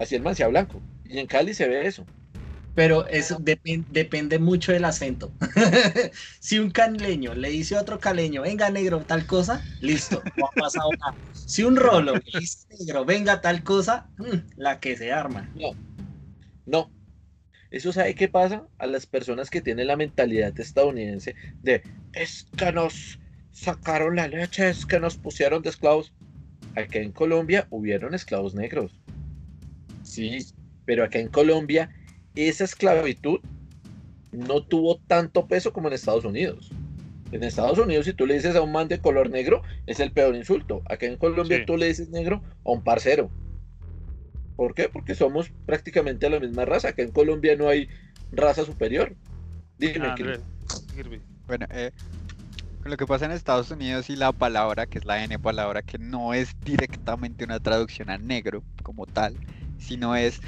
Así 0.00 0.16
el 0.16 0.22
man 0.22 0.36
sea 0.36 0.48
blanco. 0.48 0.84
Y 1.04 1.18
en 1.20 1.28
Cali 1.28 1.54
se 1.54 1.68
ve 1.68 1.86
eso. 1.86 2.08
Pero 2.74 3.06
eso 3.08 3.38
depen- 3.38 3.86
depende 3.88 4.38
mucho 4.38 4.72
del 4.72 4.84
acento. 4.86 5.36
si 6.40 6.58
un 6.58 6.70
caleño 6.70 7.34
le 7.34 7.50
dice 7.50 7.76
a 7.76 7.82
otro 7.82 8.00
caleño, 8.00 8.42
venga 8.42 8.70
negro, 8.70 9.04
tal 9.06 9.26
cosa, 9.26 9.62
listo, 9.80 10.30
no 10.36 10.46
ha 10.46 10.54
pasado 10.56 10.90
nada. 11.00 11.18
Si 11.32 11.64
un 11.64 11.76
rolo 11.76 12.14
le 12.24 12.40
dice 12.40 12.66
negro, 12.80 13.04
venga 13.04 13.40
tal 13.42 13.64
cosa, 13.64 14.10
mm, 14.18 14.38
la 14.56 14.80
que 14.80 14.96
se 14.96 15.12
arma. 15.12 15.50
No, 15.54 15.78
no. 16.66 16.92
Eso 17.70 17.92
sabe 17.92 18.14
qué 18.14 18.28
pasa 18.28 18.68
a 18.78 18.86
las 18.86 19.06
personas 19.06 19.50
que 19.50 19.62
tienen 19.62 19.86
la 19.88 19.96
mentalidad 19.96 20.58
estadounidense 20.60 21.36
de 21.62 21.84
es 22.12 22.50
que 22.56 22.72
nos 22.72 23.20
sacaron 23.50 24.16
la 24.16 24.28
leche, 24.28 24.70
es 24.70 24.86
que 24.86 25.00
nos 25.00 25.18
pusieron 25.18 25.62
de 25.62 25.70
esclavos. 25.70 26.14
Acá 26.74 27.00
en 27.00 27.12
Colombia 27.12 27.66
hubieron 27.70 28.14
esclavos 28.14 28.54
negros. 28.54 28.99
Sí, 30.10 30.44
pero 30.84 31.04
acá 31.04 31.18
en 31.18 31.28
Colombia 31.28 31.90
esa 32.34 32.64
esclavitud 32.64 33.40
no 34.32 34.62
tuvo 34.62 34.98
tanto 35.06 35.46
peso 35.46 35.72
como 35.72 35.88
en 35.88 35.94
Estados 35.94 36.24
Unidos. 36.24 36.70
En 37.32 37.44
Estados 37.44 37.78
Unidos, 37.78 38.06
si 38.06 38.12
tú 38.12 38.26
le 38.26 38.34
dices 38.34 38.56
a 38.56 38.62
un 38.62 38.72
man 38.72 38.88
de 38.88 38.98
color 38.98 39.30
negro, 39.30 39.62
es 39.86 40.00
el 40.00 40.10
peor 40.12 40.34
insulto. 40.34 40.82
Acá 40.86 41.06
en 41.06 41.16
Colombia 41.16 41.58
Sí. 41.58 41.64
tú 41.64 41.76
le 41.76 41.86
dices 41.86 42.08
negro 42.10 42.42
a 42.64 42.70
un 42.72 42.82
parcero. 42.82 43.30
¿Por 44.56 44.74
qué? 44.74 44.88
Porque 44.88 45.14
somos 45.14 45.50
prácticamente 45.64 46.28
la 46.28 46.40
misma 46.40 46.64
raza. 46.64 46.88
Acá 46.88 47.02
en 47.02 47.12
Colombia 47.12 47.56
no 47.56 47.68
hay 47.68 47.88
raza 48.32 48.64
superior. 48.64 49.14
Dime, 49.78 50.08
Ah, 50.08 50.14
Kirby. 50.14 51.20
Bueno, 51.46 51.66
eh, 51.70 51.92
lo 52.84 52.96
que 52.96 53.06
pasa 53.06 53.26
en 53.26 53.32
Estados 53.32 53.70
Unidos 53.70 54.10
y 54.10 54.16
la 54.16 54.32
palabra, 54.32 54.86
que 54.86 54.98
es 54.98 55.04
la 55.04 55.22
N 55.24 55.38
palabra, 55.38 55.82
que 55.82 55.98
no 55.98 56.34
es 56.34 56.54
directamente 56.64 57.44
una 57.44 57.60
traducción 57.60 58.10
a 58.10 58.18
negro 58.18 58.62
como 58.82 59.06
tal, 59.06 59.34
sino 59.80 60.16
es 60.16 60.40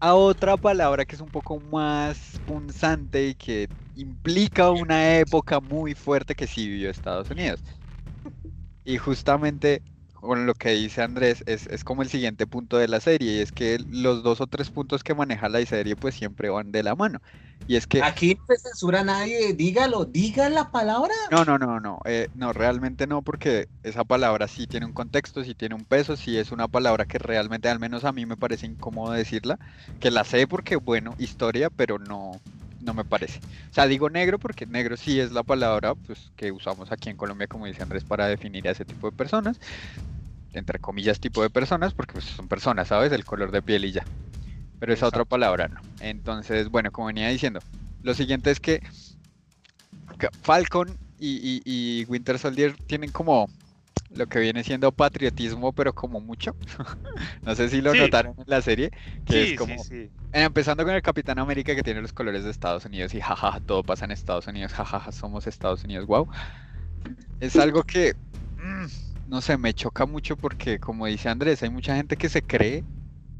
a 0.00 0.14
otra 0.14 0.56
palabra 0.58 1.04
que 1.06 1.16
es 1.16 1.22
un 1.22 1.30
poco 1.30 1.60
más 1.60 2.40
punzante 2.44 3.28
y 3.28 3.34
que 3.34 3.68
implica 3.94 4.70
una 4.72 5.18
época 5.18 5.60
muy 5.60 5.94
fuerte 5.94 6.34
que 6.34 6.46
sí 6.46 6.68
vivió 6.68 6.90
Estados 6.90 7.30
Unidos. 7.30 7.62
Y 8.84 8.98
justamente 8.98 9.82
con 10.20 10.46
lo 10.46 10.54
que 10.54 10.70
dice 10.70 11.02
Andrés, 11.02 11.42
es, 11.46 11.66
es 11.66 11.84
como 11.84 12.02
el 12.02 12.08
siguiente 12.08 12.46
punto 12.46 12.76
de 12.76 12.88
la 12.88 13.00
serie, 13.00 13.38
y 13.38 13.40
es 13.40 13.52
que 13.52 13.78
los 13.90 14.22
dos 14.22 14.40
o 14.40 14.46
tres 14.46 14.70
puntos 14.70 15.02
que 15.02 15.14
maneja 15.14 15.48
la 15.48 15.64
serie 15.64 15.96
pues 15.96 16.14
siempre 16.14 16.50
van 16.50 16.72
de 16.72 16.82
la 16.82 16.94
mano. 16.94 17.20
Y 17.66 17.76
es 17.76 17.86
que... 17.86 18.02
Aquí 18.02 18.34
no 18.34 18.44
se 18.48 18.58
censura 18.58 19.00
a 19.00 19.04
nadie, 19.04 19.52
dígalo, 19.52 20.04
diga 20.04 20.48
la 20.48 20.70
palabra. 20.70 21.12
No, 21.30 21.44
no, 21.44 21.58
no, 21.58 21.78
no, 21.80 22.00
eh, 22.04 22.28
no, 22.34 22.52
realmente 22.52 23.06
no, 23.06 23.22
porque 23.22 23.68
esa 23.82 24.04
palabra 24.04 24.48
sí 24.48 24.66
tiene 24.66 24.86
un 24.86 24.92
contexto, 24.92 25.44
sí 25.44 25.54
tiene 25.54 25.74
un 25.74 25.84
peso, 25.84 26.16
sí 26.16 26.36
es 26.36 26.52
una 26.52 26.68
palabra 26.68 27.04
que 27.04 27.18
realmente, 27.18 27.68
al 27.68 27.78
menos 27.78 28.04
a 28.04 28.12
mí 28.12 28.26
me 28.26 28.36
parece 28.36 28.66
incómodo 28.66 29.12
decirla, 29.12 29.58
que 29.98 30.10
la 30.10 30.24
sé 30.24 30.46
porque, 30.46 30.76
bueno, 30.76 31.14
historia, 31.18 31.70
pero 31.70 31.98
no, 31.98 32.32
no 32.80 32.94
me 32.94 33.04
parece. 33.04 33.40
O 33.40 33.72
sea, 33.72 33.86
digo 33.86 34.10
negro 34.10 34.38
porque 34.38 34.66
negro 34.66 34.96
sí 34.96 35.20
es 35.20 35.32
la 35.32 35.44
palabra 35.44 35.94
pues, 35.96 36.32
que 36.36 36.52
usamos 36.52 36.92
aquí 36.92 37.10
en 37.10 37.16
Colombia, 37.16 37.46
como 37.48 37.66
dice 37.66 37.82
Andrés, 37.82 38.04
para 38.04 38.26
definir 38.28 38.68
a 38.68 38.72
ese 38.72 38.84
tipo 38.86 39.08
de 39.08 39.12
personas, 39.16 39.58
entre 40.52 40.78
comillas 40.80 41.20
tipo 41.20 41.42
de 41.42 41.50
personas, 41.50 41.94
porque 41.94 42.14
pues, 42.14 42.24
son 42.26 42.48
personas, 42.48 42.88
¿sabes? 42.88 43.12
El 43.12 43.24
color 43.24 43.50
de 43.52 43.62
piel 43.62 43.84
y 43.86 43.92
ya. 43.92 44.08
Pero 44.78 44.92
esa 44.94 45.08
otra 45.08 45.24
palabra 45.26 45.68
no. 45.68 45.80
Entonces, 46.00 46.68
bueno, 46.70 46.92
como 46.92 47.08
venía 47.08 47.28
diciendo, 47.28 47.64
lo 48.02 48.14
siguiente 48.14 48.50
es 48.52 48.60
que 48.60 48.80
que 50.18 50.28
Falcon 50.42 50.98
y, 51.18 51.62
y- 51.64 52.00
y 52.02 52.04
Winter 52.06 52.38
Soldier 52.38 52.76
tienen 52.86 53.10
como 53.12 53.52
lo 54.08 54.26
que 54.26 54.40
viene 54.40 54.64
siendo 54.64 54.92
patriotismo, 54.92 55.72
pero 55.72 55.92
como 55.94 56.20
mucho. 56.20 56.56
no 57.44 57.54
sé 57.54 57.68
si 57.68 57.80
lo 57.80 57.92
Sí. 57.92 57.98
notaron 57.98 58.34
en 58.38 58.44
la 58.46 58.62
serie, 58.62 58.90
que 59.24 59.42
Sí, 59.42 59.42
es 59.42 59.54
como, 59.54 59.74
sí, 59.76 60.12
eh, 60.32 60.42
empezando 60.44 60.84
con 60.84 60.94
el 60.94 61.02
Capitán 61.02 61.38
América 61.38 61.74
que 61.74 61.82
tiene 61.82 62.02
los 62.02 62.12
colores 62.12 62.44
de 62.44 62.50
Estados 62.50 62.84
Unidos 62.84 63.14
y 63.14 63.20
jajaja, 63.20 63.60
todo 63.60 63.84
pasa 63.84 64.04
en 64.06 64.12
Estados 64.12 64.46
Unidos, 64.46 64.72
jajaja, 64.72 65.12
somos 65.12 65.46
Estados 65.46 65.84
Unidos, 65.84 66.06
wow. 66.06 66.28
Es 67.38 67.58
algo 67.58 67.82
que, 67.84 68.14
mm, 68.56 68.86
no 69.26 69.40
sé, 69.40 69.56
me 69.58 69.74
choca 69.74 70.06
mucho 70.06 70.36
porque, 70.36 70.78
como 70.78 71.06
dice 71.06 71.28
Andrés, 71.28 71.62
hay 71.62 71.70
mucha 71.70 71.96
gente 71.96 72.16
que 72.16 72.28
se 72.28 72.42
cree, 72.42 72.84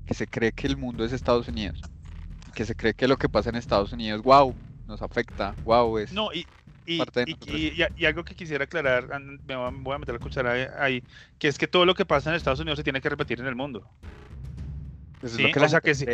que 0.07 0.15
se 0.15 0.29
cree 0.29 0.53
que 0.53 0.67
el 0.67 0.77
mundo 0.77 1.05
es 1.05 1.13
Estados 1.13 1.49
Unidos, 1.49 1.83
que 2.55 2.65
se 2.65 2.75
cree 2.77 2.95
que 2.95 3.09
lo 3.09 3.19
que 3.19 3.29
pasa 3.29 3.51
en 3.51 3.57
Estados 3.57 3.93
Unidos, 3.93 4.23
wow, 4.23 4.55
nos 4.87 5.03
afecta, 5.03 5.57
wow, 5.65 5.99
es... 5.99 6.13
No, 6.13 6.33
y, 6.33 6.47
y, 6.85 7.03
y- 7.25 7.37
y- 7.47 7.83
y- 7.83 7.87
y 7.97 8.05
algo 8.07 8.25
que 8.25 8.35
quisiera 8.35 8.65
aclarar, 8.65 9.09
me 9.21 9.57
voy 9.57 9.95
a, 9.95 9.99
meter 9.99 10.15
la 10.15 10.19
cuchara 10.21 10.53
ahí, 10.83 11.03
que 11.39 11.49
es 11.49 11.59
que 11.59 11.69
todo 11.69 11.85
lo 11.87 11.95
que 11.95 12.07
pasa 12.07 12.31
en 12.31 12.37
Estados 12.37 12.61
Unidos 12.61 12.79
se 12.79 12.85
tiene 12.85 13.01
que 13.01 13.09
repetir 13.09 13.41
en 13.41 13.47
el 13.47 13.55
mundo. 13.55 13.87
Eso 15.23 15.37
es 15.37 15.41
lo 15.43 15.51
que 15.51 15.61
o 15.61 15.69
sea 15.69 15.81
que 15.81 15.95
sí. 15.95 16.07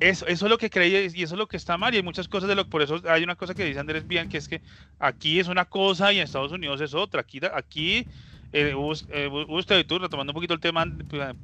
Eso, 0.00 0.26
eso 0.26 0.46
es 0.46 0.50
lo 0.50 0.58
que 0.58 0.68
creí 0.68 1.08
y 1.14 1.22
eso 1.22 1.34
es 1.34 1.38
lo 1.38 1.46
que 1.46 1.56
está 1.56 1.76
mal 1.78 1.94
y 1.94 1.98
hay 1.98 2.02
muchas 2.02 2.26
cosas 2.26 2.48
de 2.48 2.56
lo 2.56 2.68
por 2.68 2.82
eso 2.82 3.00
hay 3.08 3.22
una 3.22 3.36
cosa 3.36 3.54
que 3.54 3.64
dice 3.64 3.78
Andrés 3.78 4.04
bien 4.06 4.28
que 4.28 4.38
es 4.38 4.48
que 4.48 4.60
aquí 4.98 5.38
es 5.38 5.46
una 5.46 5.64
cosa 5.64 6.12
y 6.12 6.18
en 6.18 6.24
Estados 6.24 6.50
Unidos 6.50 6.80
es 6.80 6.92
otra 6.92 7.20
aquí 7.20 7.40
aquí 7.52 8.08
eh, 8.50 8.70
eh, 8.70 8.74
hubo 8.74 9.58
esclavitud 9.60 10.00
retomando 10.00 10.32
un 10.32 10.34
poquito 10.34 10.54
el 10.54 10.60
tema 10.60 10.84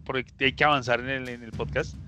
porque 0.03 0.27
hay 0.41 0.53
que 0.55 0.65
avanzar 0.65 0.99
en 1.01 1.09
el, 1.09 1.29
en 1.29 1.43
el 1.45 1.53
podcast 1.53 2.01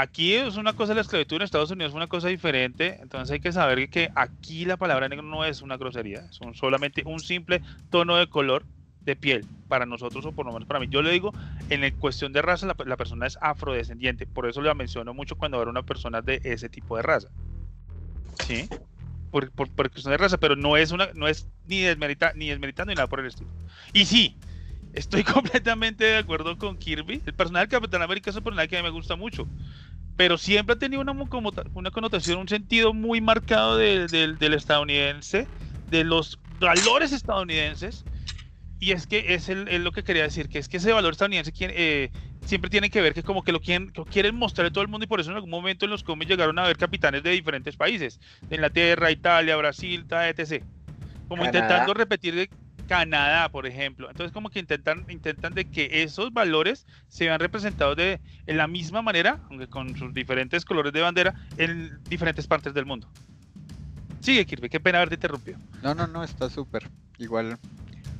aquí 0.00 0.34
es 0.34 0.56
una 0.56 0.72
cosa 0.72 0.94
la 0.94 1.02
esclavitud 1.02 1.36
en 1.36 1.42
Estados 1.42 1.70
Unidos 1.70 1.92
es 1.92 1.96
una 1.96 2.08
cosa 2.08 2.28
diferente 2.28 2.98
entonces 3.00 3.30
hay 3.30 3.40
que 3.40 3.52
saber 3.52 3.88
que 3.88 4.10
aquí 4.14 4.64
la 4.64 4.76
palabra 4.76 5.08
negro 5.08 5.24
no 5.24 5.44
es 5.44 5.62
una 5.62 5.76
grosería 5.76 6.26
es 6.30 6.40
solamente 6.54 7.02
un 7.06 7.20
simple 7.20 7.62
tono 7.90 8.16
de 8.16 8.26
color 8.28 8.64
de 9.04 9.16
piel 9.16 9.46
para 9.68 9.86
nosotros 9.86 10.24
o 10.26 10.32
por 10.32 10.46
lo 10.46 10.52
menos 10.52 10.66
para 10.66 10.80
mí 10.80 10.88
yo 10.90 11.02
le 11.02 11.12
digo 11.12 11.32
en 11.70 11.84
el 11.84 11.94
cuestión 11.94 12.32
de 12.32 12.42
raza, 12.42 12.66
la, 12.66 12.96
persona 12.96 13.26
es 13.26 13.38
afrodescendiente. 13.40 14.26
Por 14.26 14.48
eso 14.48 14.60
la 14.62 14.74
menciono 14.74 15.14
mucho 15.14 15.36
cuando 15.36 15.58
veo 15.58 15.68
una 15.68 15.82
persona 15.82 16.22
de 16.22 16.40
ese 16.44 16.68
tipo 16.68 16.96
de 16.96 17.02
raza. 17.02 17.28
¿Sí? 18.46 18.68
Por, 19.30 19.50
por, 19.50 19.70
por 19.70 19.90
cuestión 19.90 20.12
de 20.12 20.18
raza, 20.18 20.38
pero 20.38 20.56
no 20.56 20.76
es 20.76 20.92
una, 20.92 21.08
no 21.14 21.28
es 21.28 21.48
ni 21.66 21.80
desmerita, 21.80 22.32
ni 22.34 22.48
desmeritando 22.48 22.90
ni 22.90 22.96
nada 22.96 23.08
por 23.08 23.20
el 23.20 23.26
estilo. 23.26 23.50
Y 23.92 24.04
sí, 24.04 24.36
estoy 24.92 25.24
completamente 25.24 26.04
de 26.04 26.18
acuerdo 26.18 26.56
con 26.56 26.76
Kirby. 26.76 27.22
El 27.26 27.34
personaje 27.34 27.66
del 27.66 27.70
Capitán 27.70 28.02
América 28.02 28.30
es 28.30 28.36
un 28.36 28.44
personaje 28.44 28.68
que 28.68 28.78
a 28.78 28.82
mí 28.82 28.84
me 28.84 28.90
gusta 28.90 29.16
mucho. 29.16 29.46
Pero 30.16 30.38
siempre 30.38 30.74
ha 30.74 30.78
tenido 30.78 31.02
una, 31.02 31.12
mo- 31.12 31.28
como 31.28 31.52
una 31.74 31.90
connotación, 31.90 32.38
un 32.38 32.48
sentido 32.48 32.94
muy 32.94 33.20
marcado 33.20 33.76
del- 33.76 34.10
del- 34.10 34.38
del 34.38 34.54
estadounidense, 34.54 35.50
de 35.86 36.04
los 36.04 36.40
valores 36.44 37.12
estadounidenses. 37.12 38.06
Y 38.78 38.92
es 38.92 39.06
que 39.06 39.34
es, 39.34 39.48
el, 39.48 39.68
es 39.68 39.80
lo 39.80 39.92
que 39.92 40.02
quería 40.04 40.24
decir, 40.24 40.48
que 40.48 40.58
es 40.58 40.68
que 40.68 40.76
ese 40.78 40.92
valor 40.92 41.12
estadounidense 41.12 41.52
eh, 41.60 42.10
siempre 42.44 42.68
tiene 42.70 42.90
que 42.90 43.00
ver 43.00 43.14
que 43.14 43.22
como 43.22 43.42
que 43.42 43.52
lo 43.52 43.60
quieren, 43.60 43.88
que 43.90 44.00
lo 44.00 44.06
quieren 44.06 44.34
mostrar 44.36 44.66
a 44.66 44.70
todo 44.70 44.82
el 44.82 44.88
mundo 44.90 45.04
y 45.04 45.08
por 45.08 45.20
eso 45.20 45.30
en 45.30 45.36
algún 45.36 45.50
momento 45.50 45.84
en 45.86 45.90
los 45.92 46.02
cómics 46.02 46.28
llegaron 46.30 46.58
a 46.58 46.64
ver 46.66 46.76
capitanes 46.76 47.22
de 47.22 47.30
diferentes 47.30 47.76
países, 47.76 48.20
de 48.48 48.56
Inglaterra, 48.56 49.10
Italia, 49.10 49.56
Brasil, 49.56 50.06
etc. 50.10 50.66
Como 51.26 51.44
Canadá. 51.44 51.46
intentando 51.46 51.94
repetir 51.94 52.34
de 52.34 52.50
Canadá, 52.86 53.48
por 53.50 53.66
ejemplo. 53.66 54.08
Entonces 54.10 54.32
como 54.32 54.50
que 54.50 54.58
intentan, 54.60 55.04
intentan 55.08 55.54
de 55.54 55.64
que 55.66 55.88
esos 56.02 56.32
valores 56.32 56.86
se 57.08 57.24
vean 57.26 57.40
representados 57.40 57.96
de, 57.96 58.20
en 58.46 58.56
la 58.56 58.66
misma 58.68 59.02
manera, 59.02 59.40
aunque 59.50 59.68
con 59.68 59.96
sus 59.96 60.12
diferentes 60.14 60.64
colores 60.64 60.92
de 60.92 61.00
bandera, 61.02 61.34
en 61.56 62.00
diferentes 62.08 62.46
partes 62.46 62.74
del 62.74 62.86
mundo. 62.86 63.08
Sigue, 64.20 64.46
Kirby, 64.46 64.68
qué 64.68 64.80
pena 64.80 64.98
haberte 64.98 65.16
interrumpido. 65.16 65.58
No, 65.82 65.94
no, 65.94 66.06
no, 66.06 66.24
está 66.24 66.48
súper. 66.48 66.88
Igual. 67.18 67.58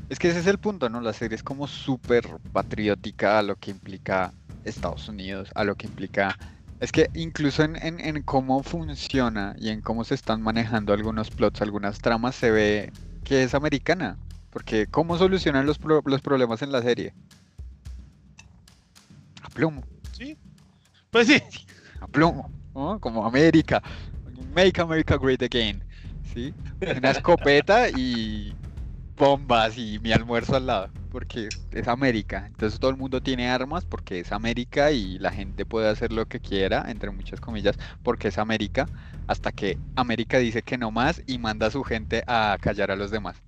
Es 0.08 0.18
que 0.18 0.28
ese 0.28 0.40
es 0.40 0.46
el 0.46 0.58
punto, 0.58 0.88
¿no? 0.90 1.00
La 1.00 1.12
serie 1.12 1.34
es 1.36 1.42
como 1.42 1.66
súper 1.66 2.26
patriótica 2.52 3.38
a 3.38 3.42
lo 3.42 3.56
que 3.56 3.70
implica 3.70 4.34
Estados 4.62 5.08
Unidos, 5.08 5.50
a 5.54 5.64
lo 5.64 5.76
que 5.76 5.86
implica... 5.86 6.36
Es 6.80 6.92
que 6.92 7.08
incluso 7.14 7.62
en, 7.62 7.76
en- 7.76 8.00
en 8.00 8.22
cómo 8.22 8.62
funciona 8.62 9.54
y 9.58 9.70
en 9.70 9.80
cómo 9.80 10.04
se 10.04 10.14
están 10.14 10.42
manejando 10.42 10.92
algunos 10.92 11.30
plots, 11.30 11.62
algunas 11.62 12.00
tramas, 12.00 12.34
se 12.36 12.50
ve 12.50 12.92
que 13.22 13.42
es 13.44 13.54
americana. 13.54 14.18
Porque 14.54 14.86
¿cómo 14.86 15.18
solucionan 15.18 15.66
los, 15.66 15.78
pro- 15.78 16.00
los 16.06 16.22
problemas 16.22 16.62
en 16.62 16.72
la 16.72 16.80
serie? 16.80 17.12
A 19.42 19.50
plomo. 19.50 19.82
Sí. 20.12 20.38
Pues 21.10 21.26
sí. 21.26 21.42
a 22.00 22.06
plomo, 22.08 22.52
¿no? 22.74 23.00
Como 23.00 23.26
América, 23.26 23.82
Make 24.54 24.80
America 24.80 25.16
Great 25.18 25.42
Again, 25.42 25.84
¿sí? 26.22 26.54
Una 26.96 27.10
escopeta 27.10 27.88
y 27.90 28.58
bombas 29.16 29.76
y 29.78 29.98
mi 30.00 30.12
almuerzo 30.12 30.56
al 30.56 30.66
lado, 30.66 30.92
porque 31.10 31.52
es 31.72 31.88
América. 31.88 32.46
Entonces 32.46 32.78
todo 32.80 32.90
el 32.92 32.96
mundo 32.96 33.20
tiene 33.20 33.50
armas 33.50 33.86
porque 33.86 34.20
es 34.20 34.32
América 34.32 34.92
y 34.92 35.18
la 35.18 35.32
gente 35.32 35.66
puede 35.66 35.88
hacer 35.88 36.12
lo 36.12 36.26
que 36.26 36.40
quiera, 36.40 36.84
entre 36.88 37.10
muchas 37.10 37.40
comillas, 37.40 37.76
porque 38.02 38.28
es 38.28 38.38
América, 38.38 38.90
hasta 39.26 39.52
que 39.52 39.80
América 39.96 40.38
dice 40.38 40.62
que 40.62 40.78
no 40.78 40.90
más 40.92 41.22
y 41.26 41.38
manda 41.38 41.66
a 41.68 41.70
su 41.72 41.84
gente 41.84 42.24
a 42.26 42.58
callar 42.60 42.90
a 42.92 42.96
los 42.96 43.10
demás. 43.10 43.42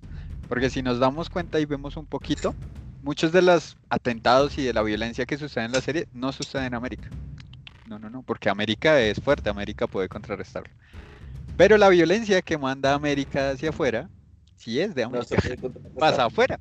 Porque 0.47 0.69
si 0.69 0.81
nos 0.81 0.99
damos 0.99 1.29
cuenta 1.29 1.59
y 1.59 1.65
vemos 1.65 1.97
un 1.97 2.05
poquito, 2.05 2.55
muchos 3.03 3.31
de 3.31 3.41
los 3.41 3.77
atentados 3.89 4.57
y 4.57 4.63
de 4.63 4.73
la 4.73 4.81
violencia 4.81 5.25
que 5.25 5.37
sucede 5.37 5.65
en 5.65 5.71
la 5.71 5.81
serie 5.81 6.07
no 6.13 6.31
sucede 6.31 6.65
en 6.65 6.73
América. 6.73 7.09
No, 7.87 7.99
no, 7.99 8.09
no, 8.09 8.21
porque 8.21 8.49
América 8.49 8.99
es 8.99 9.19
fuerte, 9.21 9.49
América 9.49 9.87
puede 9.87 10.09
contrarrestarlo. 10.09 10.69
Pero 11.55 11.77
la 11.77 11.89
violencia 11.89 12.41
que 12.41 12.57
manda 12.57 12.93
América 12.93 13.51
hacia 13.51 13.69
afuera, 13.69 14.09
sí 14.55 14.79
es 14.79 14.93
de 14.93 15.03
América, 15.03 15.37
pasa 15.99 16.25
afuera. 16.25 16.59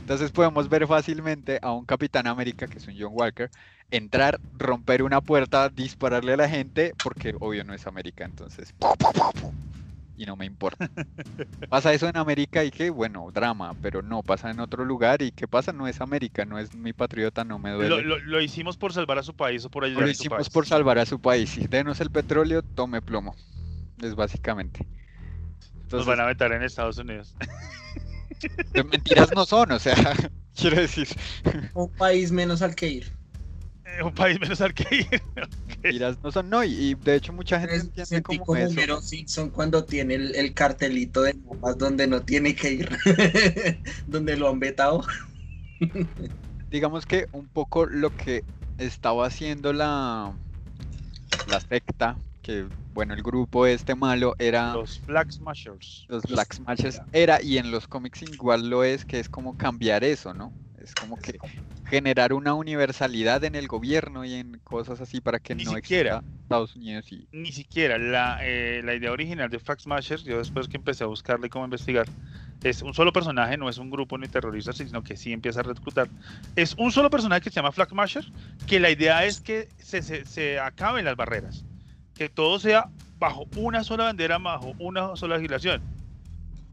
Entonces 0.00 0.30
podemos 0.30 0.68
ver 0.68 0.86
fácilmente 0.86 1.58
a 1.62 1.72
un 1.72 1.84
Capitán 1.84 2.28
América, 2.28 2.68
que 2.68 2.78
es 2.78 2.86
un 2.86 2.94
John 2.96 3.10
Walker, 3.12 3.50
entrar, 3.90 4.40
romper 4.56 5.02
una 5.02 5.20
puerta, 5.20 5.68
dispararle 5.68 6.34
a 6.34 6.36
la 6.36 6.48
gente, 6.48 6.94
porque 7.02 7.34
obvio 7.40 7.64
no 7.64 7.74
es 7.74 7.86
América, 7.86 8.24
entonces... 8.24 8.72
¡pu, 8.78 8.94
pu, 8.96 9.12
pu, 9.12 9.32
pu! 9.40 9.52
Y 10.18 10.24
no 10.24 10.34
me 10.34 10.46
importa. 10.46 10.88
Pasa 11.68 11.92
eso 11.92 12.08
en 12.08 12.16
América 12.16 12.64
y 12.64 12.70
que, 12.70 12.88
bueno, 12.90 13.30
drama, 13.32 13.74
pero 13.82 14.00
no, 14.00 14.22
pasa 14.22 14.50
en 14.50 14.60
otro 14.60 14.84
lugar 14.84 15.20
y 15.20 15.30
¿qué 15.30 15.46
pasa? 15.46 15.72
No 15.72 15.86
es 15.86 16.00
América, 16.00 16.44
no 16.46 16.58
es 16.58 16.74
mi 16.74 16.92
patriota, 16.94 17.44
no 17.44 17.58
me 17.58 17.70
duele. 17.72 17.90
Lo, 17.90 18.00
lo- 18.00 18.18
lo 18.18 18.40
hicimos 18.40 18.78
por 18.78 18.92
salvar 18.94 19.18
a 19.18 19.22
su 19.22 19.34
país 19.36 19.64
o 19.66 19.70
por 19.70 19.84
ayudar 19.84 20.04
Lo 20.04 20.10
a 20.10 20.14
su 20.14 20.22
hicimos 20.22 20.36
país. 20.38 20.48
por 20.50 20.66
salvar 20.66 20.98
a 20.98 21.04
su 21.06 21.20
país. 21.20 21.50
Si 21.50 21.66
denos 21.66 22.00
el 22.00 22.10
petróleo, 22.10 22.62
tome 22.62 23.02
plomo. 23.02 23.36
Es 24.02 24.14
básicamente. 24.14 24.86
Nos 24.86 25.82
Entonces, 25.82 26.06
van 26.06 26.20
a 26.20 26.26
meter 26.26 26.52
en 26.52 26.62
Estados 26.62 26.98
Unidos. 26.98 27.34
de 28.72 28.84
mentiras 28.84 29.30
no 29.34 29.44
son, 29.46 29.72
o 29.72 29.78
sea, 29.78 29.94
quiero 30.54 30.76
decir, 30.80 31.08
Un 31.74 31.90
país 31.94 32.32
menos 32.32 32.62
al 32.62 32.74
que 32.74 32.88
ir. 32.88 33.12
Un 34.04 34.12
país 34.14 34.38
menos 34.40 34.60
al 34.60 34.74
que 34.74 34.84
ir. 34.96 35.22
mentiras 35.66 36.18
no 36.22 36.30
son, 36.32 36.48
no, 36.50 36.64
y, 36.64 36.68
y 36.72 36.94
de 36.94 37.14
hecho 37.16 37.32
mucha 37.32 37.60
gente 37.60 37.76
Es- 37.76 37.82
entiende 37.82 38.08
Sentí 38.08 38.22
como 38.22 38.44
como 38.46 38.56
eso. 38.56 38.80
Homero 38.80 39.00
Simpson 39.00 39.50
cuando 39.50 39.84
tiene 39.84 40.14
el, 40.14 40.34
el 40.36 40.54
cartelito 40.54 41.22
de 41.22 41.34
mapas 41.34 41.76
donde 41.78 42.06
no 42.06 42.22
tiene 42.22 42.54
que 42.54 42.72
ir, 42.72 42.88
donde 44.06 44.36
lo 44.36 44.48
han 44.48 44.60
vetado. 44.60 45.04
Digamos 46.70 47.06
que 47.06 47.26
un 47.32 47.48
poco 47.48 47.86
lo 47.86 48.10
que 48.10 48.44
estaba 48.78 49.26
haciendo 49.26 49.72
la, 49.72 50.36
la 51.46 51.60
secta, 51.60 52.18
que 52.42 52.66
bueno, 52.92 53.14
el 53.14 53.22
grupo 53.22 53.66
este 53.66 53.94
malo 53.94 54.34
era... 54.38 54.74
Los 54.74 54.98
Flag 55.00 55.32
Smashers. 55.32 56.06
Los 56.08 56.22
Black 56.24 56.54
Smashes 56.54 57.00
era, 57.12 57.42
y 57.42 57.58
en 57.58 57.70
los 57.70 57.86
cómics 57.86 58.22
igual 58.22 58.68
lo 58.70 58.84
es, 58.84 59.04
que 59.04 59.18
es 59.20 59.28
como 59.28 59.56
cambiar 59.56 60.02
eso, 60.04 60.32
¿no? 60.34 60.52
Es 60.86 60.94
como 60.94 61.16
que 61.20 61.36
generar 61.90 62.32
una 62.32 62.54
universalidad 62.54 63.42
en 63.42 63.56
el 63.56 63.66
gobierno 63.66 64.24
y 64.24 64.34
en 64.34 64.60
cosas 64.62 65.00
así 65.00 65.20
para 65.20 65.40
que 65.40 65.54
Ni 65.56 65.64
no 65.64 65.72
siquiera. 65.74 66.18
exista 66.18 66.36
Estados 66.42 66.76
Unidos 66.76 67.10
y 67.12 67.26
Ni 67.32 67.50
siquiera 67.50 67.98
la, 67.98 68.38
eh, 68.42 68.82
la 68.84 68.94
idea 68.94 69.10
original 69.10 69.50
de 69.50 69.58
Flag 69.58 69.80
Smashers, 69.80 70.22
yo 70.22 70.38
después 70.38 70.68
que 70.68 70.76
empecé 70.76 71.02
a 71.02 71.08
buscarle 71.08 71.48
cómo 71.50 71.64
investigar, 71.64 72.06
es 72.62 72.82
un 72.82 72.94
solo 72.94 73.12
personaje, 73.12 73.56
no 73.56 73.68
es 73.68 73.78
un 73.78 73.90
grupo 73.90 74.16
ni 74.16 74.28
terrorista, 74.28 74.72
sino 74.72 75.02
que 75.02 75.16
sí 75.16 75.32
empieza 75.32 75.58
a 75.58 75.64
reclutar. 75.64 76.08
Es 76.54 76.74
un 76.78 76.92
solo 76.92 77.10
personaje 77.10 77.40
que 77.42 77.50
se 77.50 77.56
llama 77.56 77.72
Flag 77.72 77.88
Smasher, 77.90 78.24
que 78.64 78.78
la 78.78 78.90
idea 78.90 79.24
es 79.24 79.40
que 79.40 79.68
se, 79.78 80.02
se, 80.02 80.24
se 80.24 80.60
acaben 80.60 81.04
las 81.04 81.16
barreras, 81.16 81.64
que 82.14 82.28
todo 82.28 82.60
sea 82.60 82.90
bajo 83.18 83.48
una 83.56 83.82
sola 83.82 84.04
bandera, 84.04 84.38
bajo 84.38 84.72
una 84.78 85.16
sola 85.16 85.34
legislación. 85.36 85.82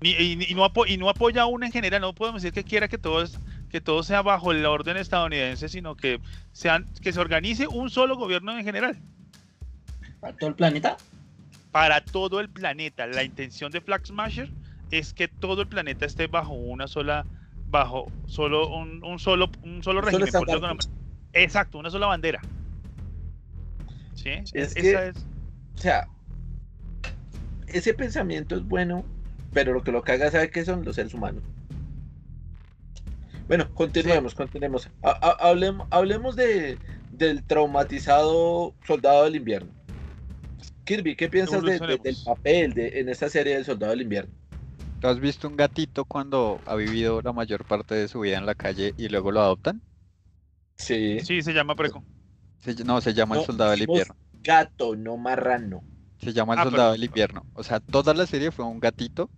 Ni- 0.01 0.11
y, 0.11 0.51
y 0.51 0.53
no 0.53 0.69
y 0.85 0.97
no 0.97 1.09
apoya 1.09 1.43
a 1.43 1.45
una 1.45 1.65
en 1.65 1.71
general, 1.71 2.01
no 2.01 2.13
podemos 2.13 2.41
decir 2.41 2.53
que 2.53 2.63
quiera 2.63 2.87
que 2.87 2.97
todo, 2.97 3.23
es- 3.23 3.39
que 3.73 3.81
todo 3.81 4.03
sea 4.03 4.21
bajo 4.21 4.51
el 4.51 4.63
orden 4.67 4.97
estadounidense, 4.97 5.67
sino 5.67 5.95
que, 5.95 6.21
sean, 6.51 6.85
que 7.01 7.11
se 7.11 7.19
organice 7.19 7.65
un 7.67 7.89
solo 7.89 8.15
gobierno 8.15 8.55
en 8.55 8.63
general 8.63 8.95
¿Para 10.19 10.37
todo 10.37 10.49
el 10.51 10.55
planeta? 10.55 10.95
para 11.71 12.05
todo 12.05 12.39
el 12.39 12.49
planeta. 12.49 13.07
La 13.07 13.23
intención 13.23 13.71
de 13.71 13.81
Flag 13.81 14.05
Smasher 14.05 14.51
es 14.91 15.11
que 15.11 15.27
todo 15.27 15.63
el 15.63 15.67
planeta 15.67 16.05
esté 16.05 16.27
bajo 16.27 16.53
una 16.53 16.87
sola, 16.87 17.25
bajo 17.67 18.11
solo 18.27 18.67
un, 18.69 19.03
un 19.03 19.17
solo, 19.17 19.49
un 19.63 19.81
solo 19.81 20.01
régimen. 20.01 20.31
solo 20.31 20.45
por. 20.61 20.77
Exacto, 21.33 21.79
una 21.79 21.89
sola 21.89 22.05
bandera. 22.05 22.41
¿Sí? 24.13 24.29
Es 24.53 24.53
esa 24.53 24.73
que- 24.75 25.07
es. 25.07 25.17
O 25.75 25.77
sea, 25.79 26.07
ese 27.65 27.95
pensamiento 27.95 28.55
es 28.55 28.63
bueno, 28.63 29.03
pero 29.51 29.73
lo 29.73 29.81
que 29.83 29.91
lo 29.91 30.03
caga, 30.03 30.29
¿sabe 30.29 30.51
qué 30.51 30.63
son? 30.63 30.85
Los 30.85 30.95
seres 30.95 31.15
humanos. 31.15 31.41
Bueno, 33.47 33.69
continuemos, 33.73 34.33
continuemos. 34.35 34.89
Ha- 35.03 35.17
ha- 35.21 35.51
hablem- 35.51 35.85
hablemos 35.89 36.35
de, 36.35 36.77
del 37.11 37.43
traumatizado 37.43 38.73
soldado 38.85 39.25
del 39.25 39.35
invierno. 39.35 39.71
Kirby, 40.85 41.15
¿qué 41.15 41.29
piensas 41.29 41.61
de- 41.63 41.79
de- 41.79 41.97
del 41.97 42.17
papel 42.25 42.73
de, 42.73 42.99
en 42.99 43.09
esta 43.09 43.29
serie 43.29 43.55
del 43.55 43.65
soldado 43.65 43.91
del 43.91 44.01
invierno? 44.01 44.33
¿Tú 44.99 45.07
has 45.07 45.19
visto 45.19 45.47
un 45.49 45.57
gatito 45.57 46.05
cuando 46.05 46.59
ha 46.65 46.75
vivido 46.75 47.21
la 47.21 47.33
mayor 47.33 47.65
parte 47.65 47.95
de 47.95 48.07
su 48.07 48.21
vida 48.21 48.37
en 48.37 48.45
la 48.45 48.55
calle 48.55 48.93
y 48.97 49.09
luego 49.09 49.31
lo 49.31 49.41
adoptan? 49.41 49.81
Sí. 50.77 51.19
Sí, 51.19 51.41
se 51.41 51.53
llama 51.53 51.75
Preco. 51.75 52.03
Se 52.59 52.73
no, 52.85 53.01
se 53.01 53.13
llama 53.13 53.37
el 53.37 53.45
soldado 53.45 53.71
del 53.71 53.81
invierno. 53.83 54.15
Gato, 54.41 54.95
no 54.95 55.17
marrano. 55.17 55.83
Se 56.19 56.31
llama 56.31 56.53
el 56.53 56.59
Ah, 56.61 56.63
soldado 56.63 56.91
del 56.93 57.03
invierno. 57.03 57.45
O 57.53 57.63
sea, 57.63 57.81
toda 57.81 58.13
la 58.13 58.25
serie 58.25 58.51
fue 58.51 58.63
un 58.63 58.79
gatito 58.79 59.29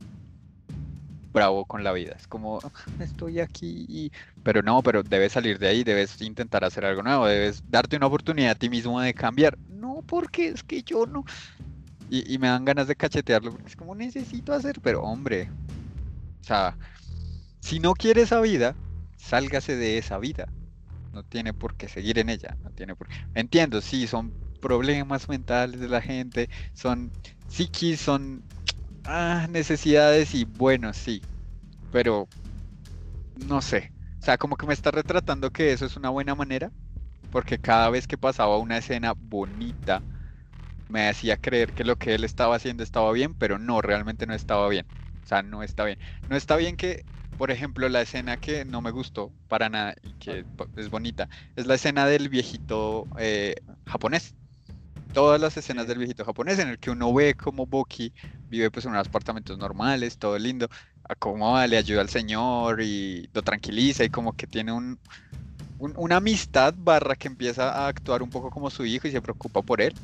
bravo 1.36 1.66
con 1.66 1.84
la 1.84 1.92
vida. 1.92 2.16
Es 2.18 2.28
como, 2.28 2.60
estoy 3.00 3.42
aquí 3.42 3.86
y... 3.90 4.12
Pero 4.42 4.64
no, 4.64 4.82
pero 4.82 5.04
debes 5.04 5.34
salir 5.34 5.60
de 5.60 5.68
ahí, 5.68 5.84
debes 5.84 6.22
intentar 6.22 6.64
hacer 6.64 6.86
algo 6.86 7.04
nuevo, 7.04 7.28
debes 7.28 7.62
darte 7.70 7.98
una 7.98 8.08
oportunidad 8.08 8.52
a 8.52 8.56
ti 8.56 8.70
mismo 8.70 9.02
de 9.02 9.14
cambiar. 9.14 9.58
No, 9.70 10.02
porque 10.08 10.48
es 10.48 10.64
que 10.64 10.82
yo 10.82 11.06
no... 11.06 11.26
Y, 12.10 12.38
me 12.38 12.48
dan 12.48 12.64
ganas 12.64 12.88
de 12.88 12.96
cachetearlo. 12.96 13.58
Es 13.66 13.76
como, 13.76 13.96
necesito 13.96 14.54
hacer, 14.54 14.80
pero 14.82 15.02
hombre. 15.02 15.50
O 16.40 16.44
sea, 16.44 16.78
si 17.60 17.80
no 17.80 17.94
quiere 17.94 18.22
esa 18.22 18.40
vida, 18.40 18.76
sálgase 19.18 19.76
de 19.76 19.98
esa 19.98 20.18
vida. 20.20 20.48
No 21.14 21.24
tiene 21.24 21.52
por 21.54 21.76
qué 21.76 21.90
seguir 21.90 22.20
en 22.20 22.30
ella. 22.30 22.58
No 22.64 22.70
tiene 22.70 22.96
por 22.96 23.10
Entiendo, 23.34 23.82
sí, 23.82 24.08
son 24.08 24.32
problemas 24.62 25.28
mentales 25.28 25.80
de 25.80 25.90
la 25.90 26.00
gente, 26.00 26.50
son 26.74 27.12
psiquis, 27.50 28.00
son 28.00 28.44
ah, 29.06 29.48
necesidades 29.50 30.34
y 30.34 30.46
bueno, 30.46 30.94
sí, 30.94 31.26
pero 31.90 32.30
no 33.36 33.62
sé. 33.62 33.94
O 34.22 34.26
sea, 34.26 34.38
como 34.38 34.56
que 34.58 34.66
me 34.68 34.74
está 34.74 34.92
retratando 34.92 35.52
que 35.52 35.72
eso 35.72 35.86
es 35.86 35.98
una 35.98 36.10
buena 36.10 36.36
manera, 36.36 36.72
porque 37.32 37.60
cada 37.60 37.90
vez 37.90 38.08
que 38.08 38.18
pasaba 38.18 38.58
una 38.60 38.78
escena 38.78 39.14
bonita, 39.18 40.06
me 40.88 41.10
hacía 41.10 41.38
creer 41.38 41.74
que 41.74 41.84
lo 41.86 41.98
que 41.98 42.16
él 42.16 42.24
estaba 42.26 42.56
haciendo 42.58 42.84
estaba 42.84 43.12
bien, 43.14 43.36
pero 43.36 43.60
no, 43.60 43.82
realmente 43.82 44.28
no 44.28 44.34
estaba 44.36 44.70
bien. 44.70 44.88
O 45.26 45.28
sea, 45.28 45.44
no 45.44 45.64
está 45.64 45.86
bien. 45.86 46.00
No 46.28 46.36
está 46.38 46.56
bien 46.58 46.78
que, 46.78 47.08
por 47.38 47.52
ejemplo, 47.52 47.90
la 47.90 48.02
escena 48.04 48.38
que 48.38 48.66
no 48.66 48.82
me 48.82 48.92
gustó 48.92 49.36
para 49.48 49.70
nada 49.70 49.96
y 50.04 50.16
que 50.16 50.46
po- 50.56 50.70
es 50.76 50.90
bonita, 50.90 51.30
es 51.56 51.68
la 51.68 51.76
escena 51.76 52.08
del 52.08 52.30
viejito 52.30 53.10
eh, 53.20 53.56
japonés. 53.88 54.36
Todas 55.16 55.40
las 55.42 55.56
escenas 55.58 55.88
del 55.88 55.98
viejito 56.00 56.26
japonés 56.26 56.60
en 56.60 56.70
el 56.70 56.80
que 56.80 56.92
uno 56.92 57.14
ve 57.14 57.36
como 57.36 57.66
Boki 57.68 58.14
vive 58.50 58.70
pues 58.72 58.86
en 58.86 58.92
unos 58.92 59.08
apartamentos 59.08 59.58
normales, 59.58 60.18
todo 60.18 60.38
lindo, 60.38 60.68
acomoda, 61.04 61.68
le 61.68 61.78
ayuda 61.78 62.02
al 62.02 62.10
señor 62.10 62.82
y 62.82 63.30
lo 63.34 63.42
tranquiliza 63.44 64.04
y 64.04 64.10
como 64.10 64.34
que 64.34 64.46
tiene 64.48 64.74
un, 64.74 65.00
un- 65.78 65.94
una 65.98 66.18
amistad 66.18 66.74
barra 66.78 67.16
que 67.16 67.28
empieza 67.30 67.72
a 67.74 67.88
actuar 67.90 68.24
un 68.24 68.32
poco 68.32 68.52
como 68.52 68.70
su 68.72 68.86
hijo 68.86 69.08
y 69.08 69.12
se 69.12 69.22
preocupa 69.22 69.64
por 69.64 69.82
él. 69.82 69.98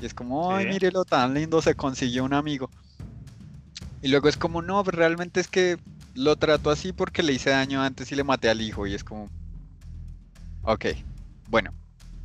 Y 0.00 0.06
es 0.06 0.14
como, 0.14 0.54
ay, 0.56 0.66
Sí. 0.66 0.68
mírelo 0.68 1.04
tan 1.06 1.34
lindo, 1.34 1.62
se 1.62 1.74
consiguió 1.76 2.24
un 2.24 2.34
amigo. 2.34 2.70
Y 4.00 4.06
luego 4.08 4.28
es 4.28 4.36
como, 4.36 4.62
no, 4.62 4.84
pero 4.84 4.98
realmente 4.98 5.40
es 5.40 5.48
que 5.48 5.78
lo 6.14 6.36
trato 6.36 6.70
así 6.70 6.92
porque 6.92 7.22
le 7.24 7.32
hice 7.32 7.50
daño 7.50 7.82
antes 7.82 8.12
y 8.12 8.16
le 8.16 8.22
maté 8.24 8.48
al 8.48 8.60
hijo. 8.60 8.86
Y 8.86 8.94
es 8.94 9.02
como, 9.04 9.32
ok, 10.62 10.86
bueno, 11.46 11.74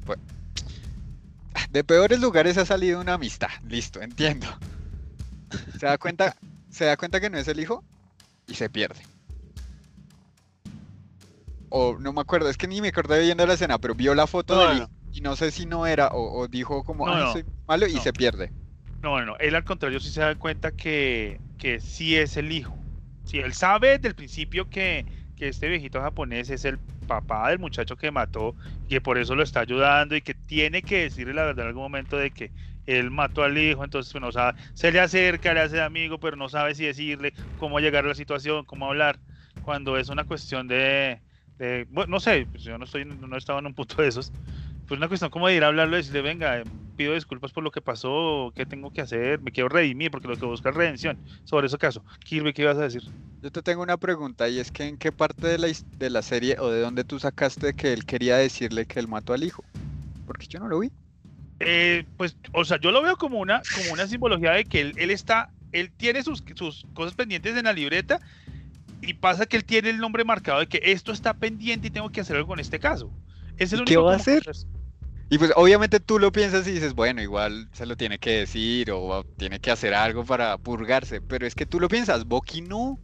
pues, 0.04 0.20
de 1.70 1.84
peores 1.84 2.20
lugares 2.20 2.58
ha 2.58 2.66
salido 2.66 3.00
una 3.00 3.14
amistad, 3.14 3.50
listo, 3.68 4.02
entiendo. 4.02 4.48
Se 5.80 5.86
da 5.86 5.98
cuenta, 5.98 6.36
se 6.70 6.86
da 6.86 6.98
cuenta 6.98 7.20
que 7.20 7.30
no 7.30 7.38
es 7.38 7.48
el 7.48 7.60
hijo 7.60 7.84
y 8.48 8.56
se 8.56 8.70
pierde. 8.70 9.02
o 11.72 11.98
no 12.00 12.14
me 12.14 12.22
acuerdo, 12.22 12.50
es 12.50 12.58
que 12.58 12.68
ni 12.68 12.82
me 12.82 12.88
acordé 12.88 13.22
viendo 13.22 13.46
la 13.46 13.54
escena, 13.54 13.78
pero 13.78 13.94
vio 13.94 14.16
la 14.16 14.26
foto 14.26 14.56
No, 14.56 14.68
no. 14.68 14.74
hijo 14.76 14.90
y 15.12 15.22
no 15.22 15.36
sé 15.36 15.52
si 15.52 15.66
no 15.66 15.86
era, 15.88 16.08
o, 16.10 16.40
o 16.40 16.48
dijo 16.48 16.84
como, 16.84 17.06
No, 17.08 17.14
"Ay, 17.14 17.24
no, 17.24 17.32
soy 17.34 17.46
malo 17.68 17.88
y 17.88 17.98
se 17.98 18.14
pierde. 18.14 18.52
No, 19.02 19.20
no, 19.20 19.26
no. 19.26 19.38
Él 19.38 19.56
al 19.56 19.64
contrario 19.64 20.00
sí 20.00 20.10
se 20.12 20.22
da 20.22 20.36
cuenta 20.36 20.72
que, 20.72 21.40
que 21.58 21.80
sí 21.80 22.16
es 22.16 22.38
el 22.38 22.52
hijo. 22.52 22.76
Sí, 23.24 23.38
él 23.40 23.54
sabe 23.54 23.90
desde 23.98 24.08
el 24.10 24.16
principio 24.16 24.70
que, 24.70 25.06
que 25.36 25.48
este 25.48 25.68
viejito 25.68 26.00
japonés 26.02 26.50
es 26.50 26.66
el 26.66 26.80
papá 27.10 27.50
del 27.50 27.60
muchacho 27.60 27.98
que 27.98 28.12
mató 28.12 28.56
que 28.88 29.02
por 29.02 29.18
eso 29.18 29.36
lo 29.36 29.44
está 29.44 29.62
ayudando 29.62 30.16
y 30.16 30.22
que 30.22 30.36
tiene 30.36 30.84
que 30.84 31.00
decirle 31.04 31.34
la 31.34 31.46
verdad 31.46 31.64
en 31.66 31.70
algún 31.70 31.84
momento 31.84 32.18
de 32.18 32.32
que 32.32 32.54
él 32.86 33.12
mató 33.12 33.44
al 33.44 33.58
hijo, 33.58 33.84
entonces 33.84 34.12
pues, 34.12 34.22
no 34.22 34.32
sabe, 34.32 34.58
se 34.74 34.92
le 34.92 35.00
acerca, 35.00 35.54
le 35.54 35.62
hace 35.62 35.82
amigo, 35.82 36.20
pero 36.20 36.36
no 36.38 36.50
sabe 36.50 36.76
si 36.76 36.86
decirle 36.86 37.34
cómo 37.56 37.80
llegar 37.80 38.06
a 38.06 38.10
la 38.10 38.16
situación, 38.16 38.66
cómo 38.66 38.88
hablar, 38.88 39.22
cuando 39.62 39.98
es 39.98 40.10
una 40.10 40.24
cuestión 40.26 40.68
de, 40.68 41.22
de- 41.58 41.86
bueno, 41.90 42.12
no 42.12 42.20
sé, 42.20 42.48
pues 42.52 42.64
yo 42.64 42.78
no 42.78 42.86
estoy, 42.86 43.06
no 43.06 43.38
en 43.60 43.66
un 43.68 43.74
punto 43.76 44.02
de 44.02 44.08
esos, 44.10 44.34
pues 44.90 44.98
una 44.98 45.08
cuestión 45.08 45.30
como 45.30 45.48
de 45.48 45.56
ir 45.56 45.64
a 45.64 45.68
hablarlo 45.68 45.96
y 45.96 46.00
decirle, 46.00 46.24
venga, 46.24 46.64
pido 46.98 47.14
disculpas 47.14 47.52
por 47.52 47.64
lo 47.64 47.70
que 47.70 47.80
pasó, 47.80 48.52
qué 48.56 48.66
tengo 48.66 48.92
que 48.92 49.02
hacer, 49.02 49.40
me 49.40 49.52
quiero 49.52 49.70
redimir, 49.70 50.10
porque 50.10 50.28
lo 50.28 50.36
que 50.36 50.48
busca 50.48 50.70
es 50.70 50.76
redención. 50.76 51.18
Sobre 51.44 51.68
ese 51.68 51.78
caso, 51.78 52.04
Kirby, 52.26 52.54
¿qué 52.54 52.64
ibas 52.64 52.78
a 52.78 52.82
decir? 52.82 53.04
Yo 53.44 53.52
te 53.52 53.62
tengo 53.62 53.84
una 53.84 53.98
pregunta 53.98 54.50
y 54.50 54.58
es 54.58 54.72
que 54.72 54.88
en 54.88 54.98
qué 54.98 55.12
parte 55.12 55.46
de 55.46 55.60
la, 55.60 55.68
de 55.98 56.10
la 56.10 56.24
serie 56.24 56.58
o 56.60 56.72
de 56.72 56.82
dónde 56.82 57.04
tú 57.04 57.20
sacaste 57.20 57.76
que 57.76 57.94
él 57.94 58.04
quería 58.06 58.38
decirle 58.38 58.88
que 58.88 59.00
él 59.00 59.08
mató 59.08 59.34
al 59.34 59.44
hijo. 59.44 59.64
Porque 60.26 60.48
yo 60.48 60.60
no 60.60 60.68
lo 60.68 60.80
vi. 60.80 60.92
Eh, 61.60 62.06
pues, 62.18 62.36
o 62.54 62.66
sea, 62.66 62.80
yo 62.80 62.90
lo 62.90 63.04
veo 63.04 63.16
como 63.16 63.38
una, 63.38 63.62
como 63.76 63.94
una 63.94 64.08
simbología 64.08 64.54
de 64.54 64.66
que 64.66 64.82
él, 64.82 64.94
él 64.98 65.12
está, 65.12 65.52
él 65.72 65.92
tiene 65.96 66.24
sus, 66.24 66.44
sus 66.56 66.88
cosas 66.96 67.14
pendientes 67.14 67.56
en 67.56 67.66
la 67.66 67.74
libreta 67.74 68.20
y 69.04 69.14
pasa 69.14 69.46
que 69.46 69.56
él 69.56 69.66
tiene 69.66 69.92
el 69.92 70.00
nombre 70.00 70.26
marcado 70.26 70.60
de 70.60 70.68
que 70.68 70.82
esto 70.84 71.12
está 71.12 71.36
pendiente 71.36 71.88
y 71.88 71.92
tengo 71.92 72.10
que 72.10 72.22
hacer 72.22 72.38
algo 72.38 72.56
en 72.56 72.60
este 72.60 72.80
caso. 72.80 73.12
Es 73.60 73.72
el 73.74 73.82
¿Y 73.82 73.86
qué 73.86 73.98
único 73.98 74.06
va 74.06 74.14
a 74.14 74.16
hacer? 74.16 74.44
Y 75.30 75.38
pues 75.38 75.52
obviamente 75.56 76.00
tú 76.00 76.18
lo 76.18 76.32
piensas 76.32 76.68
y 76.68 76.72
dices, 76.72 76.94
bueno, 76.96 77.22
igual 77.22 77.70
se 77.74 77.86
lo 77.86 77.96
tiene 77.96 78.18
que 78.18 78.32
decir 78.40 78.90
o 78.92 79.24
tiene 79.38 79.60
que 79.60 79.70
hacer 79.70 79.94
algo 79.94 80.26
para 80.26 80.58
purgarse, 80.58 81.22
pero 81.22 81.46
es 81.46 81.54
que 81.54 81.66
tú 81.68 81.80
lo 81.80 81.88
piensas, 81.88 82.26
Boki 82.26 82.62
no. 82.62 83.00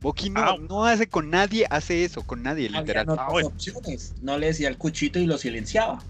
Boki 0.00 0.28
no, 0.28 0.40
Ah. 0.42 0.56
no 0.68 0.84
hace 0.84 1.08
con 1.08 1.30
nadie, 1.30 1.66
hace 1.70 2.04
eso, 2.04 2.22
con 2.26 2.42
nadie, 2.42 2.68
literal. 2.68 3.08
otras 3.08 3.26
Ah, 3.28 3.32
bueno. 3.32 3.48
opciones. 3.48 4.14
No 4.20 4.36
le 4.36 4.48
decía 4.48 4.68
el 4.68 4.76
cuchito 4.76 5.18
y 5.18 5.24
lo 5.26 5.38
silenciaba. 5.38 6.02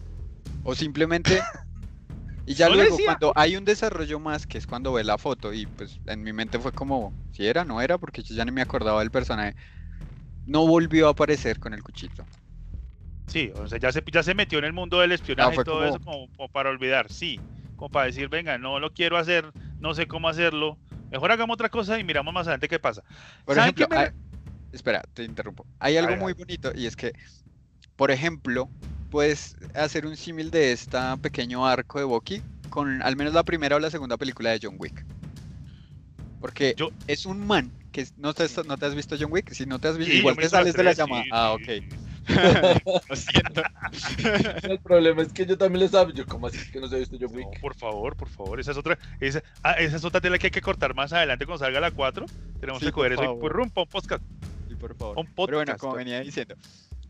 O 0.64 0.74
simplemente... 0.74 1.40
Y 2.44 2.54
ya 2.54 2.68
No 2.68 2.74
luego, 2.74 2.96
decía. 2.96 3.06
cuando 3.16 3.32
hay 3.36 3.56
un 3.56 3.64
desarrollo 3.64 4.18
más, 4.18 4.48
que 4.48 4.58
es 4.58 4.66
cuando 4.66 4.92
ve 4.92 5.04
la 5.04 5.16
foto, 5.16 5.52
y 5.54 5.66
pues 5.66 6.00
en 6.06 6.22
mi 6.24 6.32
mente 6.32 6.58
fue 6.58 6.72
como, 6.72 7.12
si 7.30 7.46
era, 7.46 7.64
no 7.64 7.80
era, 7.80 7.98
porque 7.98 8.24
yo 8.24 8.34
ya 8.34 8.44
ni 8.44 8.50
me 8.50 8.62
acordaba 8.62 8.98
del 8.98 9.12
personaje, 9.12 9.54
no 10.44 10.66
volvió 10.66 11.06
a 11.06 11.10
aparecer 11.12 11.60
con 11.60 11.72
el 11.72 11.84
cuchito. 11.84 12.24
Sí, 13.26 13.50
o 13.54 13.66
sea, 13.66 13.78
ya 13.78 13.90
se, 13.92 14.02
ya 14.12 14.22
se 14.22 14.34
metió 14.34 14.58
en 14.58 14.64
el 14.66 14.72
mundo 14.72 15.00
del 15.00 15.12
espionaje 15.12 15.56
y 15.56 15.58
fue 15.58 15.64
todo 15.64 15.84
como- 15.84 15.84
eso 15.84 15.98
como, 16.00 16.28
como 16.30 16.48
para 16.48 16.70
olvidar, 16.70 17.10
sí, 17.10 17.44
como 17.74 17.90
para 17.90 18.06
decir, 18.06 18.28
venga, 18.28 18.56
no 18.58 18.78
lo 18.80 18.92
quiero 18.92 19.16
hacer, 19.16 19.52
no 19.80 19.94
sé 19.94 20.06
cómo 20.06 20.28
hacerlo, 20.28 20.80
mejor 21.10 21.32
hagamos 21.32 21.54
otra 21.54 21.68
cosa 21.68 21.98
y 21.98 22.04
miramos 22.04 22.32
más 22.32 22.46
adelante 22.46 22.68
qué 22.68 22.78
pasa. 22.78 23.02
Por 23.44 23.56
¿Saben 23.56 23.62
ejemplo, 23.62 23.86
qué 23.88 23.94
me- 23.96 24.00
hay- 24.02 24.08
espera, 24.72 25.02
te 25.14 25.24
interrumpo. 25.24 25.66
Hay 25.80 25.96
algo 25.96 26.10
ver, 26.10 26.18
muy 26.18 26.32
bonito 26.34 26.72
y 26.74 26.86
es 26.86 26.96
que, 26.96 27.12
por 27.96 28.10
ejemplo, 28.10 28.72
puedes 29.10 29.56
hacer 29.74 30.06
un 30.06 30.16
símil 30.16 30.50
de 30.50 30.72
este 30.72 30.98
pequeño 31.22 31.66
arco 31.66 31.98
de 31.98 32.04
Bucky 32.06 32.42
con 32.68 33.02
al 33.02 33.16
menos 33.16 33.34
la 33.34 33.44
primera 33.44 33.76
o 33.76 33.80
la 33.80 33.90
segunda 33.90 34.16
película 34.18 34.50
de 34.50 34.60
John 34.62 34.76
Wick. 34.78 35.06
Porque 36.38 36.74
Yo- 36.76 36.90
es 37.06 37.26
un 37.26 37.46
man 37.46 37.74
que 37.90 38.06
no 38.16 38.34
te, 38.34 38.46
no 38.66 38.76
te 38.76 38.86
has 38.86 38.94
visto 38.94 39.16
John 39.18 39.32
Wick, 39.32 39.52
si 39.52 39.66
no 39.66 39.78
te 39.78 39.88
has 39.88 39.96
visto, 39.98 40.12
Sí, 40.12 40.18
igual 40.18 40.36
te 40.36 40.48
sales 40.48 40.74
de 40.76 40.84
la 40.84 40.92
llamada. 40.92 41.22
sí, 41.24 41.30
ah, 41.32 41.52
ok. 41.54 41.62
sí. 41.66 41.82
Lo 43.08 43.16
siento. 43.16 43.62
El 44.62 44.78
problema 44.80 45.22
es 45.22 45.32
que 45.32 45.46
yo 45.46 45.56
también 45.56 45.84
lo 45.84 45.88
sabía. 45.88 46.14
Yo, 46.14 46.26
¿cómo 46.26 46.46
así 46.48 46.58
que 46.70 46.80
no 46.80 46.88
se 46.88 46.96
ha 46.96 46.98
visto 46.98 47.16
John 47.20 47.30
No, 47.32 47.38
Wick? 47.38 47.60
por 47.60 47.74
favor, 47.74 48.16
por 48.16 48.28
favor, 48.28 48.60
esa 48.60 48.72
es 48.72 48.76
otra, 48.76 48.98
esa, 49.20 49.42
ah, 49.62 49.72
esa 49.72 49.96
es 49.96 50.04
otra 50.04 50.20
tela 50.20 50.38
que 50.38 50.48
hay 50.48 50.50
que 50.50 50.60
cortar 50.60 50.94
más 50.94 51.12
adelante 51.12 51.46
cuando 51.46 51.64
salga 51.64 51.80
la 51.80 51.90
4. 51.90 52.26
Tenemos 52.60 52.80
Sí, 52.80 52.86
que 52.86 52.92
por 52.92 52.96
coger 53.02 53.12
eso 53.12 53.22
y 53.22 53.26
favor. 53.26 53.52
rum, 53.52 53.70
pa' 53.70 53.82
un 53.82 53.88
podcast. 53.88 54.22
Sí, 54.68 54.74
por 54.74 54.94
favor. 54.96 55.18
Un 55.18 55.26
Pero 55.26 55.34
bueno, 55.46 55.58
podcast, 55.72 55.80
como 55.80 55.94
venía 55.94 56.20
diciendo, 56.20 56.56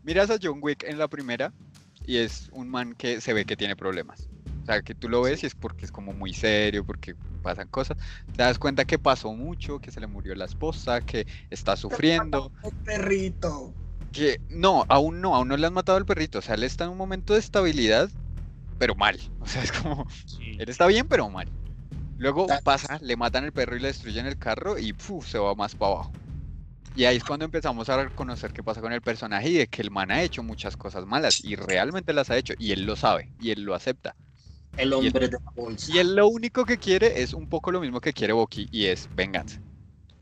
miras 0.03 0.29
a 0.29 0.37
John 0.41 0.59
Wick 0.61 0.83
en 0.83 0.97
la 0.99 1.07
primera 1.07 1.51
y 2.05 2.17
es 2.17 2.49
un 2.51 2.69
man 2.69 2.93
que 2.93 3.19
se 3.21 3.33
ve 3.33 3.45
que 3.45 3.57
tiene 3.57 3.75
problemas. 3.75 4.29
O 4.63 4.65
sea, 4.65 4.81
que 4.81 4.93
tú 4.93 5.07
lo 5.07 5.21
ves 5.21 5.43
y 5.43 5.45
es 5.45 5.55
porque 5.55 5.85
es 5.85 5.91
como 5.93 6.11
muy 6.11 6.33
serio, 6.33 6.85
porque 6.85 7.15
pasan 7.41 7.69
cosas. 7.69 7.97
Te 8.35 8.43
das 8.43 8.59
cuenta 8.59 8.83
que 8.83 8.99
pasó 8.99 9.31
mucho, 9.33 9.79
que 9.79 9.91
se 9.91 10.01
le 10.01 10.07
murió 10.07 10.35
la 10.35 10.43
esposa, 10.43 10.99
que 10.99 11.25
está 11.49 11.77
sufriendo, 11.77 12.51
El 12.63 12.71
perrito. 12.83 13.73
Que 14.11 14.41
no, 14.49 14.85
aún 14.89 15.21
no, 15.21 15.35
aún 15.35 15.47
no 15.49 15.57
le 15.57 15.67
han 15.67 15.73
matado 15.73 15.97
al 15.97 16.05
perrito. 16.05 16.39
O 16.39 16.41
sea, 16.41 16.55
él 16.55 16.63
está 16.63 16.85
en 16.85 16.91
un 16.91 16.97
momento 16.97 17.33
de 17.33 17.39
estabilidad, 17.39 18.09
pero 18.77 18.95
mal. 18.95 19.19
O 19.39 19.47
sea, 19.47 19.63
es 19.63 19.71
como, 19.71 20.07
Sí. 20.25 20.57
él 20.59 20.69
está 20.69 20.87
bien, 20.87 21.07
pero 21.07 21.29
mal. 21.29 21.47
Luego 22.17 22.47
pasa, 22.63 22.97
le 23.01 23.15
matan 23.15 23.45
el 23.45 23.53
perro 23.53 23.75
y 23.75 23.79
le 23.79 23.89
destruyen 23.89 24.25
el 24.25 24.37
carro 24.37 24.77
y 24.79 24.93
¡puf! 24.93 25.27
se 25.27 25.37
va 25.37 25.53
más 25.55 25.75
para 25.75 25.93
abajo. 25.93 26.15
Y 26.95 27.05
ahí 27.05 27.17
es 27.17 27.23
cuando 27.23 27.45
empezamos 27.45 27.89
a 27.89 28.03
reconocer 28.05 28.51
qué 28.53 28.63
pasa 28.63 28.81
con 28.81 28.91
el 28.91 29.01
personaje 29.01 29.49
y 29.49 29.53
de 29.53 29.67
que 29.67 29.83
el 29.83 29.91
man 29.91 30.09
ha 30.09 30.23
hecho 30.23 30.41
muchas 30.41 30.75
cosas 30.75 31.05
malas 31.05 31.43
y 31.43 31.55
realmente 31.55 32.11
las 32.11 32.31
ha 32.31 32.37
hecho 32.37 32.55
y 32.57 32.71
él 32.71 32.85
lo 32.85 32.95
sabe 32.95 33.31
y 33.39 33.51
él 33.51 33.61
lo 33.61 33.75
acepta. 33.75 34.15
El 34.77 34.93
hombre 34.93 35.27
de 35.27 35.33
la 35.33 35.51
bolsa. 35.55 35.91
Y 35.93 35.99
él 35.99 36.15
lo 36.15 36.27
único 36.27 36.65
que 36.65 36.79
quiere 36.79 37.21
es 37.21 37.33
un 37.33 37.47
poco 37.47 37.71
lo 37.71 37.81
mismo 37.81 38.01
que 38.01 38.13
quiere 38.13 38.33
Boki 38.33 38.67
y 38.71 38.85
es 38.85 39.07
venganza. 39.15 39.61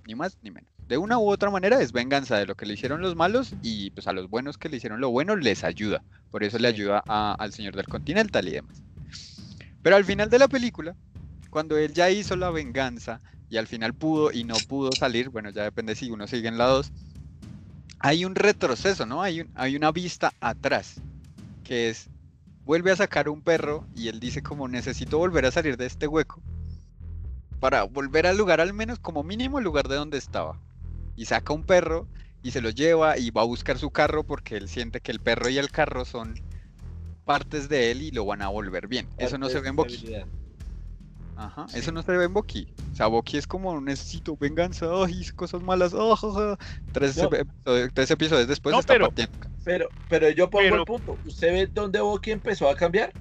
Ni 0.06 0.16
más 0.16 0.38
ni 0.42 0.52
menos. 0.52 0.75
De 0.88 0.98
una 0.98 1.18
u 1.18 1.30
otra 1.30 1.50
manera 1.50 1.82
es 1.82 1.92
venganza 1.92 2.38
de 2.38 2.46
lo 2.46 2.56
que 2.56 2.66
le 2.66 2.76
hicieron 2.76 3.02
los 3.02 3.16
malos 3.16 3.54
y 3.64 3.90
pues 3.92 4.08
a 4.08 4.14
los 4.14 4.30
buenos 4.30 4.58
que 4.58 4.70
le 4.70 4.78
hicieron 4.78 5.02
lo 5.02 5.10
bueno 5.10 5.36
les 5.36 5.64
ayuda. 5.64 6.04
Por 6.30 6.44
eso 6.44 6.60
le 6.60 6.68
ayuda 6.68 7.04
a- 7.08 7.34
al 7.40 7.54
señor 7.54 7.76
del 7.76 7.88
Continental 7.88 8.48
y 8.48 8.52
demás. 8.52 8.84
Pero 9.82 9.96
al 9.96 10.06
final 10.06 10.30
de 10.30 10.40
la 10.40 10.48
película, 10.48 10.96
cuando 11.50 11.78
él 11.78 11.94
ya 11.94 12.10
hizo 12.12 12.36
la 12.36 12.52
venganza 12.52 13.22
y 13.50 13.58
al 13.58 13.68
final 13.68 13.94
pudo 13.94 14.32
y 14.32 14.44
no 14.44 14.60
pudo 14.60 14.96
salir, 14.96 15.30
bueno, 15.30 15.50
ya 15.50 15.64
depende 15.64 15.96
si 15.96 16.12
uno 16.12 16.28
sigue 16.28 16.48
en 16.48 16.58
la 16.58 16.66
2, 16.66 16.92
hay 18.00 18.26
un 18.26 18.36
retroceso, 18.36 19.06
¿no? 19.06 19.22
Hay, 19.24 19.42
un- 19.42 19.50
hay 19.56 19.76
una 19.76 19.92
vista 19.92 20.34
atrás, 20.40 21.02
que 21.64 21.90
es, 21.90 22.08
vuelve 22.66 22.92
a 22.92 22.96
sacar 22.96 23.30
un 23.30 23.42
perro 23.42 23.86
y 23.96 24.08
él 24.08 24.20
dice 24.20 24.44
como 24.44 24.68
necesito 24.68 25.18
volver 25.18 25.46
a 25.46 25.52
salir 25.52 25.78
de 25.78 25.86
este 25.86 26.08
hueco 26.08 26.42
para 27.60 27.84
volver 27.84 28.28
al 28.28 28.38
lugar 28.38 28.62
al 28.62 28.74
menos 28.74 29.00
como 29.00 29.24
mínimo 29.24 29.58
el 29.58 29.64
lugar 29.64 29.88
de 29.88 29.96
donde 29.96 30.18
estaba. 30.18 30.60
Y 31.16 31.26
saca 31.26 31.54
un 31.54 31.64
perro 31.64 32.08
y 32.44 32.52
se 32.52 32.62
lo 32.62 32.70
lleva 32.70 33.18
y 33.18 33.32
va 33.32 33.42
a 33.42 33.46
buscar 33.46 33.78
su 33.78 33.90
carro 33.90 34.24
porque 34.24 34.58
él 34.58 34.68
siente 34.68 35.00
que 35.02 35.12
el 35.12 35.20
perro 35.20 35.50
y 35.50 35.58
el 35.58 35.72
carro 35.72 36.06
son 36.06 36.36
partes 37.24 37.70
de 37.70 37.92
él 37.92 38.02
y 38.04 38.12
lo 38.12 38.26
van 38.26 38.42
a 38.42 38.50
volver 38.50 38.88
bien. 38.88 39.08
Eso 39.18 39.38
no 39.38 39.50
se 39.50 39.60
ve 39.60 39.70
en 39.70 39.76
Boki. 39.76 40.16
Ajá, 41.38 41.66
eso 41.74 41.92
no 41.92 42.02
se 42.02 42.12
ve 42.16 42.26
en 42.26 42.34
Boki. 42.34 42.68
O 42.94 42.96
sea, 42.96 43.08
Boki 43.08 43.38
es 43.38 43.46
como 43.48 43.82
necesito 43.82 44.38
venganza, 44.38 44.86
ay, 45.04 45.20
hice 45.20 45.34
cosas 45.34 45.62
malas, 45.64 45.92
ja, 45.94 46.16
ja". 46.16 46.58
Tres, 46.94 47.18
No. 47.18 47.24
episodios, 47.34 47.90
tres 47.94 48.12
episodios 48.12 48.48
después 48.48 48.74
No, 48.74 48.80
está 48.80 48.94
pero- 48.94 49.08
partiendo. 49.08 49.38
Pero, 49.66 49.90
pero 50.08 50.30
yo 50.30 50.50
pongo 50.50 50.64
Pero- 50.64 50.76
el 50.78 50.86
punto. 50.86 51.18
¿Usted 51.26 51.52
ve 51.52 51.68
dónde 51.68 52.00
Boki 52.00 52.32
empezó 52.32 52.70
a 52.70 52.76
cambiar? 52.76 53.12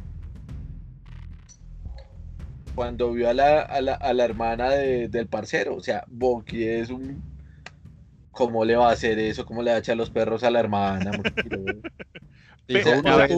Cuando 2.74 3.12
vio 3.12 3.30
a 3.30 3.34
la, 3.34 3.61
a 3.62 3.80
la, 3.80 3.95
a 3.95 4.12
la 4.12 4.24
hermana 4.24 4.70
de- 4.70 5.09
del 5.09 5.26
parcero. 5.26 5.74
O 5.76 5.80
sea, 5.80 6.05
Boki 6.09 6.64
es 6.64 6.90
un. 6.90 7.22
¿Cómo 8.35 8.64
le 8.64 8.76
va 8.76 8.91
a 8.91 8.93
hacer 8.93 9.18
eso? 9.18 9.47
¿Cómo 9.47 9.62
le 9.62 9.70
va 9.70 9.76
a 9.76 9.80
echar 9.80 9.97
los 9.97 10.11
perros 10.11 10.43
a 10.43 10.51
la 10.51 10.61
hermana? 10.61 11.11
Dijo 12.66 12.91
una 12.91 13.16
vez- 13.16 13.30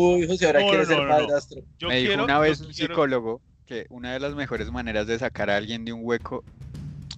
ahora 0.47 0.61
No, 0.61 0.67
no, 0.79 0.85
ser 0.85 0.97
no. 0.99 1.89
me 1.89 1.97
dijo 1.97 2.09
quiero- 2.11 2.25
una 2.25 2.39
vez 2.39 2.61
un 2.61 2.73
quiero- 2.73 2.95
psicólogo 2.95 3.41
que 3.67 3.87
una 3.91 4.13
de 4.13 4.21
las 4.21 4.35
mejores 4.35 4.71
maneras 4.71 5.07
de 5.07 5.19
sacar 5.19 5.51
a 5.51 5.57
alguien 5.57 5.85
de 5.85 5.93
un 5.93 6.01
hueco 6.05 6.45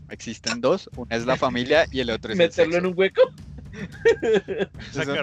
existen 0.08 0.60
dos, 0.62 0.88
una 0.96 1.14
es 1.16 1.26
la 1.26 1.36
familia 1.36 1.86
y 1.92 2.00
el 2.00 2.08
otro 2.10 2.32
es 2.32 2.38
el 2.40 2.46
Meterlo 2.46 2.76
en 2.76 2.82
sexo. 2.82 2.88
un 2.90 2.98
hueco. 2.98 3.22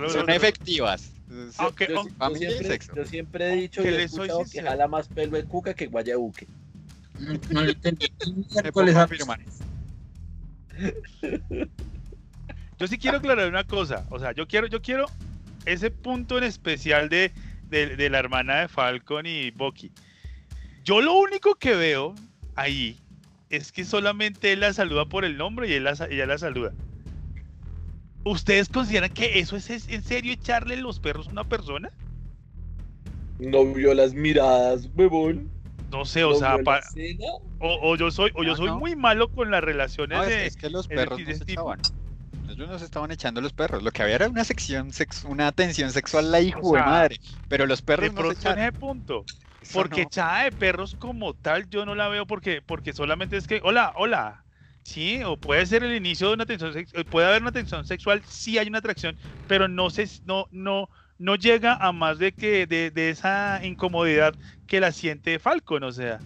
Son- 0.10 0.30
efectivas. 0.30 1.12
Aunque- 1.58 1.88
Yo, 1.88 2.04
siempre, 2.36 2.68
sexo. 2.68 2.94
yo 2.96 3.06
siempre 3.06 3.52
he 3.52 3.56
dicho 3.56 3.82
y 3.84 3.88
he 3.88 4.04
escuchado 4.04 4.46
que 4.52 4.62
jala 4.62 4.88
más 4.88 5.08
pelo 5.08 5.38
el 5.38 5.46
cuca 5.46 5.74
que 5.74 5.88
guayabuque. 5.88 6.48
No, 7.20 7.34
no 7.50 7.62
le 7.64 7.72
entendí. 7.72 8.08
Miércoles. 8.54 8.96
Yo 12.78 12.88
sí 12.88 12.98
quiero 12.98 13.18
aclarar 13.18 13.48
una 13.48 13.64
cosa, 13.64 14.06
o 14.10 14.20
sea, 14.20 14.34
yo 14.34 14.48
quiero, 14.48 14.68
yo 14.68 14.82
quiero 14.82 15.06
ese 15.66 15.90
punto 15.92 16.38
en 16.38 16.44
especial 16.44 17.08
de, 17.10 17.32
de, 17.70 17.96
de 17.96 18.10
la 18.10 18.20
hermana 18.20 18.62
de 18.62 18.68
Falcon 18.68 19.26
y 19.26 19.52
Bucky. 19.52 19.92
Yo 20.84 21.02
lo 21.02 21.14
único 21.18 21.56
que 21.56 21.76
veo 21.76 22.14
ahí 22.56 22.98
es 23.50 23.72
que 23.72 23.86
solamente 23.86 24.52
él 24.52 24.60
la 24.60 24.74
saluda 24.74 25.06
por 25.06 25.24
el 25.26 25.38
nombre 25.38 25.70
y 25.70 25.74
él 25.74 25.86
la, 25.86 25.96
sa- 25.96 26.08
ella 26.08 26.26
la 26.26 26.38
saluda. 26.38 26.74
¿Ustedes 28.26 28.70
consideran 28.70 29.10
que 29.12 29.40
eso 29.40 29.56
es, 29.56 29.70
es 29.70 29.88
en 29.90 30.04
serio 30.04 30.34
echarle 30.34 30.76
los 30.78 31.00
perros 31.00 31.28
a 31.28 31.32
una 31.32 31.44
persona? 31.44 31.90
No 33.40 33.66
vio 33.74 33.94
las 33.94 34.14
miradas, 34.14 34.90
huevón. 34.96 35.50
No 35.92 36.06
sé, 36.06 36.24
o 36.24 36.32
No 36.32 36.36
sea, 36.38 36.58
o, 37.60 37.80
o 37.82 37.96
yo 37.96 38.12
soy, 38.12 38.32
o 38.36 38.44
yo 38.44 38.54
Ah, 38.54 38.58
soy 38.58 38.68
no. 38.68 38.80
muy 38.80 38.96
malo 38.96 39.30
con 39.30 39.52
las 39.52 39.64
relaciones 39.64 40.18
No, 40.18 40.24
es, 40.24 40.30
de, 40.30 40.46
es 40.48 40.56
que 40.56 40.70
los 40.70 40.88
de- 40.88 40.96
perros 40.96 41.18
de 41.20 41.24
no 41.26 41.30
se 41.30 41.36
ese 41.38 41.46
tipo. 41.46 41.76
Ellos 42.44 42.68
no 42.70 42.78
se 42.80 42.86
estaban 42.86 43.12
echando 43.12 43.42
los 43.42 43.54
perros. 43.54 43.84
Lo 43.84 43.92
que 43.92 44.04
había 44.04 44.16
era 44.16 44.30
una 44.30 44.44
sección, 44.46 44.92
sex- 44.94 45.24
una 45.26 45.52
tensión 45.52 45.92
sexual 45.92 46.32
la 46.32 46.42
hijo 46.42 46.76
de 46.76 46.84
madre. 46.84 47.20
Pero 47.48 47.66
los 47.66 47.82
De 47.98 48.12
perros 48.12 48.12
pronto 48.12 48.52
en 48.52 48.58
ese 48.60 48.74
punto. 48.74 49.28
Eso 49.62 49.84
Porque 49.84 50.02
no. 50.02 50.04
echada 50.04 50.44
de 50.44 50.52
perros 50.52 50.96
como 50.96 51.34
tal, 51.34 51.70
yo 51.70 51.86
no 51.86 51.96
la 51.96 52.08
veo 52.10 52.26
porque, 52.28 52.62
porque 52.62 52.94
solamente 52.94 53.38
es 53.38 53.48
que, 53.48 53.62
hola, 53.64 53.94
hola. 53.96 54.46
Sí, 54.84 55.24
o 55.24 55.38
puede 55.40 55.66
ser 55.66 55.84
el 55.84 55.96
inicio 55.96 56.28
de 56.28 56.36
una 56.36 56.46
tensión 56.46 56.72
sexual, 56.74 57.06
puede 57.08 57.28
haber 57.28 57.42
una 57.42 57.52
tensión 57.52 57.86
sexual, 57.86 58.24
sí 58.24 58.58
hay 58.60 58.68
una 58.68 58.78
atracción, 58.80 59.18
pero 59.48 59.68
no 59.68 59.90
se, 59.90 60.08
no, 60.26 60.48
no, 60.52 60.90
no 61.18 61.36
llega 61.36 61.74
a 61.76 61.92
más 61.92 62.20
de 62.20 62.34
que 62.34 62.68
de, 62.68 62.92
de 62.92 63.10
esa 63.10 63.62
incomodidad 63.66 64.36
que 64.68 64.80
la 64.80 64.92
siente 64.92 65.40
Falcon, 65.40 65.84
o 65.84 65.92
sea, 65.92 66.24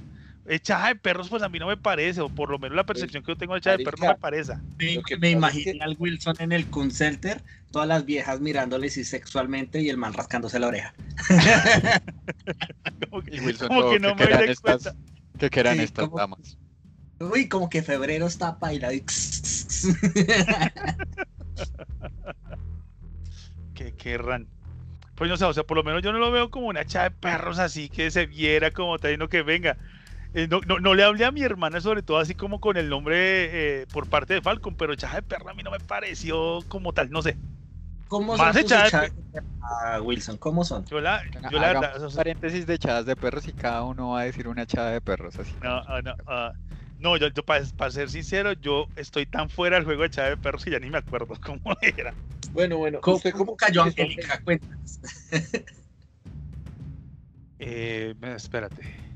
echada 0.47 0.87
de 0.89 0.95
perros, 0.95 1.29
pues 1.29 1.43
a 1.43 1.49
mí 1.49 1.59
no 1.59 1.67
me 1.67 1.77
parece, 1.77 2.21
o 2.21 2.29
por 2.29 2.49
lo 2.49 2.57
menos 2.59 2.75
la 2.75 2.85
percepción 2.85 3.23
que 3.23 3.31
yo 3.31 3.37
tengo 3.37 3.53
de 3.53 3.59
echada 3.59 3.77
de 3.77 3.83
perros 3.83 3.99
no 4.01 4.07
me 4.07 4.15
parece. 4.15 4.53
Me, 4.77 5.01
que 5.03 5.17
me 5.17 5.29
es 5.29 5.33
imaginé 5.35 5.73
que- 5.77 5.83
al 5.83 5.95
Wilson 5.99 6.35
en 6.39 6.51
el 6.51 6.65
Kun 6.67 6.91
Center, 6.91 7.41
todas 7.71 7.87
las 7.87 8.05
viejas 8.05 8.39
mirándole 8.39 8.87
así 8.87 9.03
sexualmente 9.03 9.81
y 9.81 9.89
el 9.89 9.97
man 9.97 10.13
rascándose 10.13 10.59
la 10.59 10.67
oreja. 10.67 10.93
Como 13.09 13.21
que, 13.21 13.35
Y 13.35 13.39
Wilson, 13.39 13.67
como 13.67 13.81
no, 13.81 13.89
que 13.91 13.99
no 13.99 14.15
¿qué 14.15 14.25
me 14.25 14.31
estas- 14.51 14.59
cuenta. 14.59 14.93
¿Qué 15.37 15.49
queran 15.49 15.77
Sí, 15.77 15.83
estas 15.83 16.09
damas? 16.11 16.57
Uy, 17.19 17.47
como 17.49 17.69
que 17.69 17.81
febrero 17.83 18.27
está 18.27 18.57
paila. 18.59 18.93
y- 18.93 19.03
que 23.73 23.93
querrán. 23.95 24.47
Pues 25.15 25.29
no 25.29 25.37
sé, 25.37 25.45
o 25.45 25.53
sea, 25.53 25.63
por 25.63 25.77
lo 25.77 25.83
menos 25.83 26.01
yo 26.01 26.11
no 26.13 26.19
lo 26.19 26.31
veo 26.31 26.49
como 26.49 26.67
una 26.67 26.81
echada 26.81 27.09
de 27.09 27.15
perros 27.15 27.59
así 27.59 27.89
que 27.89 28.09
se 28.11 28.25
viera 28.25 28.71
como 28.71 28.97
tal, 28.99 29.17
no 29.17 29.27
que 29.29 29.41
venga. 29.41 29.77
Eh, 30.33 30.47
no, 30.47 30.61
no, 30.67 30.79
no 30.79 30.93
le 30.93 31.03
hablé 31.03 31.25
a 31.25 31.31
mi 31.31 31.41
hermana, 31.41 31.81
sobre 31.81 32.03
todo 32.03 32.19
así 32.19 32.35
como 32.35 32.59
con 32.59 32.77
el 32.77 32.87
nombre 32.89 33.81
eh, 33.81 33.87
por 33.91 34.07
parte 34.07 34.35
de 34.35 34.41
Falcon, 34.41 34.75
pero 34.75 34.93
echada 34.93 35.15
de 35.15 35.21
perro 35.23 35.49
a 35.49 35.53
mí 35.53 35.63
no 35.63 35.71
me 35.71 35.79
pareció 35.79 36.59
como 36.67 36.93
tal, 36.93 37.09
no 37.09 37.21
sé. 37.21 37.37
¿Cómo 38.07 38.37
Más 38.37 38.53
son 38.55 38.63
echadas 38.63 38.89
echadas 38.89 39.15
de 39.15 39.21
perro, 39.31 39.47
ah, 39.61 40.01
Wilson? 40.01 40.37
¿Cómo 40.37 40.63
son? 40.63 40.85
Yo 40.85 41.01
la, 41.01 41.21
yo 41.51 41.59
verdad, 41.59 41.97
o 41.97 42.05
un 42.05 42.11
sea, 42.11 42.23
paréntesis 42.23 42.67
de 42.67 42.75
echadas 42.75 43.05
de 43.05 43.15
perros 43.15 43.47
y 43.47 43.53
cada 43.53 43.83
uno 43.83 44.11
va 44.11 44.21
a 44.21 44.25
decir 44.25 44.47
una 44.47 44.63
echada 44.63 44.91
de 44.91 45.01
perros 45.01 45.37
así. 45.39 45.51
no, 45.61 45.77
ah, 45.77 46.01
no, 46.03 46.15
ah, 46.27 46.51
no, 46.99 47.17
yo, 47.17 47.29
para 47.43 47.91
ser 47.91 48.09
sincero, 48.09 48.53
yo 48.53 48.87
estoy 48.95 49.25
tan 49.25 49.49
fuera 49.49 49.77
del 49.77 49.85
juego 49.85 50.01
de 50.01 50.07
echada 50.07 50.29
de 50.29 50.37
perros 50.37 50.63
que 50.63 50.71
ya 50.71 50.79
ni 50.79 50.89
me 50.89 50.97
acuerdo 50.97 51.27
cómo 51.41 51.61
era. 51.81 52.13
Bueno, 52.51 52.77
bueno. 52.77 52.99
¿Cómo, 53.01 53.17
¿usted 53.17 53.31
cómo 53.31 53.55
cayó? 53.55 53.83
Angélica? 53.83 54.41
Cuéntanos. 54.43 54.99
Eh, 57.61 58.15
espérate. 58.37 59.08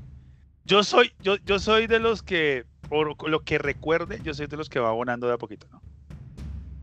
Yo 0.64 0.82
soy, 0.82 1.12
yo, 1.20 1.36
yo 1.44 1.58
soy 1.58 1.86
de 1.86 1.98
los 1.98 2.22
que, 2.22 2.64
por 2.88 3.28
lo 3.28 3.40
que 3.40 3.58
recuerde, 3.58 4.20
yo 4.24 4.32
soy 4.32 4.46
de 4.46 4.56
los 4.56 4.68
que 4.68 4.78
va 4.80 4.88
abonando 4.88 5.26
de 5.26 5.34
a 5.34 5.38
poquito, 5.38 5.66
¿no? 5.70 5.82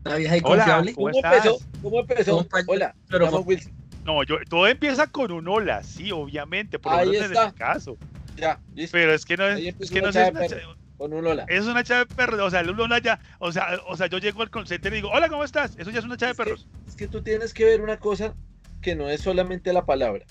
La 0.04 0.16
vieja 0.16 0.36
y 0.36 0.40
Hola. 0.44 0.82
¿cómo 0.94 0.94
¿Cómo 0.94 1.08
estás? 1.10 1.34
empezó? 1.46 1.58
¿Cómo 1.82 2.00
empezó? 2.00 2.46
Hola, 2.66 2.94
pero. 3.08 3.44
No, 4.04 4.24
yo, 4.24 4.36
todo 4.48 4.66
empieza 4.66 5.06
con 5.06 5.30
un 5.30 5.46
hola, 5.46 5.82
sí, 5.84 6.10
obviamente, 6.10 6.78
por 6.78 6.92
lo 6.92 6.98
menos 6.98 7.14
en 7.26 7.36
este 7.36 7.54
caso. 7.54 7.96
Ya, 8.36 8.58
listo. 8.74 8.92
Pero 8.96 9.14
es 9.14 9.24
que 9.24 9.36
no 9.36 9.46
es, 9.46 9.74
es 9.78 9.90
que 9.90 10.00
una 10.00 10.08
no 10.08 10.12
sé, 10.48 10.62
Con 10.96 11.12
un 11.12 11.24
hola. 11.26 11.44
es 11.48 11.66
una 11.66 11.84
chava 11.84 12.00
de 12.04 12.06
perros, 12.14 12.40
o 12.40 12.50
sea, 12.50 12.60
el 12.60 12.70
hola 12.80 12.98
ya, 12.98 13.20
o 13.38 13.52
sea, 13.52 13.78
o 13.86 13.96
sea, 13.96 14.08
yo 14.08 14.18
llego 14.18 14.42
al 14.42 14.50
center 14.66 14.92
y 14.92 14.96
digo, 14.96 15.10
hola, 15.12 15.28
¿cómo 15.28 15.44
estás? 15.44 15.76
Eso 15.78 15.90
ya 15.90 16.00
es 16.00 16.04
una 16.04 16.16
chava 16.16 16.32
de 16.32 16.36
que- 16.36 16.42
perros. 16.44 16.66
Es 16.88 16.96
que 16.96 17.06
tú 17.06 17.22
tienes 17.22 17.52
que 17.54 17.64
ver 17.64 17.80
una 17.80 17.98
cosa 17.98 18.34
que 18.80 18.96
no 18.96 19.08
es 19.08 19.20
solamente 19.20 19.72
la 19.72 19.84
palabra. 19.86 20.24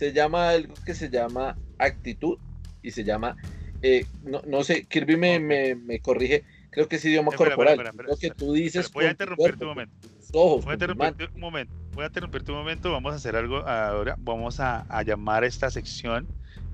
Se 0.00 0.14
llama 0.14 0.48
algo 0.48 0.72
que 0.86 0.94
se 0.94 1.10
llama 1.10 1.58
actitud 1.76 2.38
y 2.80 2.90
se 2.90 3.04
llama, 3.04 3.36
eh, 3.82 4.06
no, 4.22 4.40
no 4.46 4.64
sé, 4.64 4.86
Kirby 4.86 5.18
me, 5.18 5.38
me, 5.38 5.74
me 5.74 6.00
corrige, 6.00 6.42
creo 6.70 6.88
que 6.88 6.96
es 6.96 7.04
idioma 7.04 7.28
Espera, 7.32 7.50
corporal. 7.50 7.74
espera, 7.74 7.90
espera, 7.90 8.08
lo 8.08 8.16
que 8.16 8.30
tú 8.30 8.54
dices 8.54 8.90
voy 8.92 9.04
a 9.04 9.08
tu 9.08 9.12
interrumpirte 9.12 9.62
un 9.62 9.68
momento. 9.68 9.94
ojos, 10.32 10.64
Voy 10.64 10.70
a 10.70 10.74
interrumpirte 10.76 11.28
un 11.34 11.40
momento. 11.42 11.74
Voy 11.92 12.04
a 12.04 12.06
interrumpirte 12.06 12.50
un 12.50 12.56
momento. 12.56 12.90
Vamos 12.92 13.12
a 13.12 13.16
hacer 13.16 13.36
algo 13.36 13.58
ahora. 13.58 14.14
Vamos 14.18 14.58
a, 14.58 14.86
a 14.88 15.02
llamar 15.02 15.44
esta 15.44 15.70
sección 15.70 16.26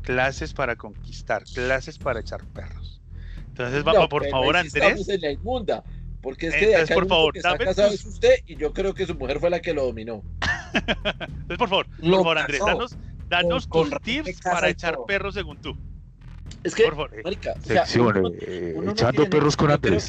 clases 0.03 0.55
para 0.55 0.77
conquistar, 0.77 1.43
clases 1.53 1.99
para 1.99 2.21
echar 2.21 2.45
perros. 2.55 3.03
Entonces, 3.49 3.85
No, 3.85 3.93
vamos, 3.93 4.09
por 4.09 4.25
favor, 4.29 4.57
Andrés. 4.57 5.09
En 5.09 5.21
la 5.21 5.33
inmunda. 5.33 5.83
Porque 6.23 6.47
es 6.47 6.55
que 6.55 6.67
de 6.67 6.73
Entonces, 6.75 6.91
acá 6.91 7.01
por 7.01 7.09
favor, 7.09 7.33
que 7.33 7.41
dame 7.41 7.65
tus- 7.67 7.79
es 7.79 8.07
usted 8.07 8.35
y 8.47 8.55
yo 8.57 8.73
creo 8.73 8.95
que 8.95 9.05
su 9.05 9.17
mujer 9.17 9.41
fue 9.41 9.51
la 9.51 9.59
que 9.61 9.75
lo 9.75 9.85
dominó. 9.87 10.23
Entonces, 10.75 11.59
por 11.59 11.69
favor, 11.69 11.87
por 11.87 12.11
favor, 12.11 12.39
Andrés, 12.39 12.61
danos, 12.65 12.97
danos 13.29 13.67
Con- 13.67 13.83
tus 13.85 13.91
con 13.91 14.01
tips 14.03 14.27
Rebeca 14.27 14.51
para 14.53 14.69
echar 14.69 14.97
perros 15.07 15.35
según 15.35 15.57
tú. 15.59 15.77
Es 16.63 16.75
que, 16.75 16.85
marica, 17.25 17.55
o 17.59 17.67
sea, 17.67 17.85
Sección, 17.87 18.17
uno- 18.19 18.31
eh, 18.41 18.73
uno 18.77 18.87
no 18.87 18.93
echando 18.93 19.13
tiene- 19.23 19.31
perros 19.31 19.57
con 19.57 19.71
Andrés. 19.71 20.07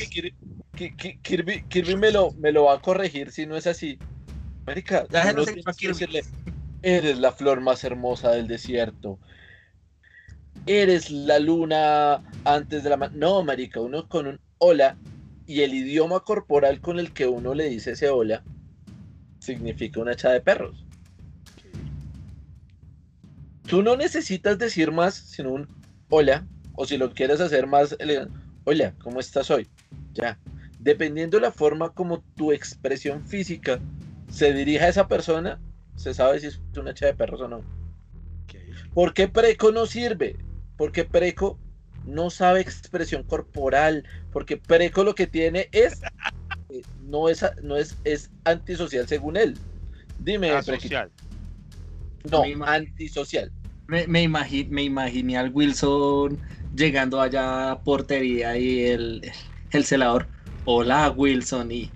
que 0.76 0.96
Kirby, 1.22 1.64
Kirby 1.64 1.96
me, 1.96 2.12
lo, 2.12 2.32
me 2.34 2.52
lo 2.52 2.66
va 2.66 2.76
a 2.76 2.80
corregir 2.82 3.32
si 3.32 3.46
no 3.48 3.56
es 3.58 3.66
así. 3.68 3.98
Marica, 4.66 5.06
Ya 5.10 5.34
que 5.34 5.46
Kirby. 5.78 5.94
decirle, 5.94 6.24
eres 6.84 7.18
la 7.20 7.32
flor 7.32 7.62
más 7.62 7.84
hermosa 7.84 8.32
del 8.32 8.48
desierto. 8.48 9.18
Eres 10.66 11.10
la 11.12 11.40
luna 11.40 12.24
antes 12.44 12.84
de 12.84 12.90
la... 12.90 12.98
ma-". 12.98 13.10
No, 13.14 13.44
marica, 13.44 13.80
uno 13.80 14.08
con 14.08 14.28
un 14.28 14.40
hola 14.60 14.98
y 15.46 15.62
el 15.62 15.74
idioma 15.74 16.20
corporal 16.20 16.82
con 16.82 17.00
el 17.00 17.14
que 17.14 17.26
uno 17.28 17.54
le 17.54 17.70
dice 17.70 17.92
ese 17.92 18.10
hola 18.10 18.44
significa 19.40 20.00
una 20.02 20.12
echada 20.14 20.34
de 20.34 20.42
perros. 20.42 20.84
Tú 23.68 23.84
no 23.84 23.98
necesitas 23.98 24.58
decir 24.58 24.92
más 24.92 25.14
sino 25.14 25.52
un 25.52 25.68
hola, 26.10 26.48
o 26.76 26.86
si 26.86 26.98
lo 26.98 27.12
quieres 27.14 27.42
hacer 27.42 27.68
más 27.68 27.96
elegante, 28.00 28.34
hola, 28.64 28.94
¿cómo 29.00 29.20
estás 29.20 29.52
hoy? 29.52 29.68
Ya. 30.14 30.40
Dependiendo 30.80 31.38
de 31.38 31.42
la 31.42 31.52
forma 31.52 31.90
como 31.90 32.22
tu 32.36 32.54
expresión 32.54 33.26
física 33.26 33.80
se 34.32 34.54
dirija 34.54 34.86
a 34.86 34.90
esa 34.90 35.08
persona, 35.08 35.60
se 35.96 36.14
sabe 36.14 36.40
si 36.40 36.48
es 36.48 36.62
una 36.78 36.92
echada 36.92 37.12
de 37.12 37.18
perros 37.18 37.42
o 37.42 37.48
no. 37.48 37.62
¿Por 38.94 39.14
qué 39.14 39.28
Preco 39.28 39.72
no 39.72 39.86
sirve? 39.86 40.38
Porque 40.78 41.04
Preco 41.04 41.60
no 42.06 42.30
sabe 42.30 42.62
expresión 42.62 43.24
corporal, 43.24 44.06
porque 44.32 44.56
Preco 44.58 45.04
lo 45.04 45.14
que 45.14 45.28
tiene 45.28 45.68
es 45.74 46.02
no 47.04 47.28
es 47.28 47.46
no 47.64 47.76
es 47.76 47.98
es 48.06 48.32
antisocial 48.46 49.08
según 49.08 49.36
él. 49.36 49.58
Dime. 50.20 50.52
Asocial. 50.52 51.12
No, 52.32 52.42
Me 52.42 52.50
imagino. 52.50 52.90
antisocial. 52.90 53.52
Me, 53.88 54.08
me, 54.08 54.24
imagi- 54.24 54.68
me 54.70 54.84
imaginé 54.84 55.38
al 55.38 55.52
Wilson 55.54 56.38
llegando 56.76 57.22
allá 57.22 57.72
a 57.72 57.80
portería 57.82 58.58
y 58.58 58.84
el, 58.86 59.32
el 59.72 59.86
celador. 59.86 60.28
Hola, 60.66 61.10
Wilson. 61.12 61.72
Y 61.72 61.90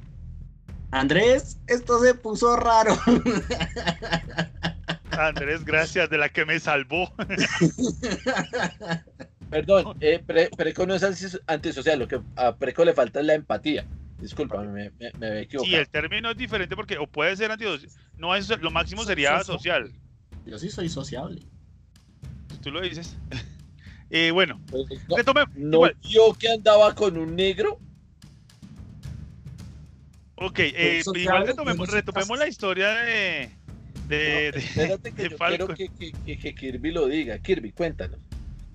Andrés, 0.91 1.59
esto 1.67 1.99
se 1.99 2.13
puso 2.13 2.55
raro. 2.55 2.97
Andrés, 5.11 5.65
gracias, 5.65 6.09
de 6.09 6.17
la 6.17 6.29
que 6.29 6.45
me 6.45 6.59
salvó. 6.59 7.11
Perdón, 9.49 9.97
eh, 9.99 10.23
Pre- 10.25 10.49
Preco 10.55 10.85
no 10.85 10.95
es 10.95 11.03
antis- 11.03 11.41
antisocial, 11.45 11.99
lo 11.99 12.07
que 12.07 12.21
a 12.37 12.55
Preco 12.55 12.85
le 12.85 12.93
falta 12.93 13.19
es 13.19 13.25
la 13.25 13.33
empatía. 13.33 13.85
Disculpa, 14.21 14.61
me, 14.61 14.91
me, 14.91 15.11
me 15.19 15.27
había 15.27 15.41
equivocado. 15.41 15.73
Sí, 15.73 15.75
el 15.75 15.89
término 15.89 16.31
es 16.31 16.37
diferente 16.37 16.75
porque 16.75 16.97
o 16.97 17.07
puede 17.07 17.35
ser 17.35 17.51
antisocial, 17.51 17.91
no 18.17 18.33
es 18.33 18.47
lo 18.61 18.71
máximo 18.71 19.03
sería 19.03 19.43
social. 19.43 19.91
Yo 20.45 20.57
sí 20.57 20.69
soy 20.69 20.87
sociable. 20.87 21.41
Tú 22.61 22.71
lo 22.71 22.81
dices. 22.81 23.15
Eh, 24.13 24.31
bueno, 24.31 24.59
Pues, 24.69 24.87
no, 25.07 25.15
retome- 25.15 25.47
¿no 25.55 25.77
igual, 25.77 25.97
vio 26.03 26.33
que 26.33 26.49
andaba 26.49 26.93
con 26.93 27.17
un 27.17 27.33
negro? 27.33 27.79
ok, 30.35 30.59
eh, 30.59 31.01
igual 31.15 31.47
retomemos, 31.47 31.87
retomemos 31.87 32.37
la 32.37 32.45
historia 32.45 32.89
de, 32.89 33.49
de, 34.09 34.51
No, 34.53 34.59
de- 34.59 34.65
espérate 34.65 35.11
que 35.13 35.21
de 35.23 35.29
yo 35.29 35.37
quiero 35.37 35.67
que, 35.69 35.87
que- 35.97 36.11
que- 36.25 36.37
que 36.37 36.53
Kirby 36.53 36.91
lo 36.91 37.07
diga. 37.07 37.39
Kirby, 37.39 37.71
cuéntanos. 37.71 38.19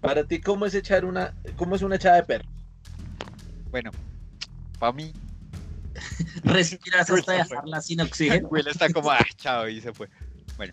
Para 0.00 0.24
ti, 0.24 0.40
¿cómo 0.40 0.64
es 0.64 0.74
echar 0.74 1.04
una, 1.04 1.34
cómo 1.56 1.76
es 1.76 1.82
una 1.82 1.96
echada 1.96 2.16
de 2.16 2.22
perro? 2.22 2.48
Bueno, 3.70 3.90
para 4.78 4.92
mí, 4.92 5.12
Respiras 6.44 7.10
hasta 7.10 7.32
dejarla 7.32 7.82
sin 7.82 8.00
oxígeno. 8.00 8.48
Will 8.48 8.68
está 8.68 8.88
como, 8.90 9.10
ah, 9.10 9.18
chao, 9.36 9.68
y 9.68 9.82
se 9.82 9.92
fue. 9.92 10.08
Bueno, 10.56 10.72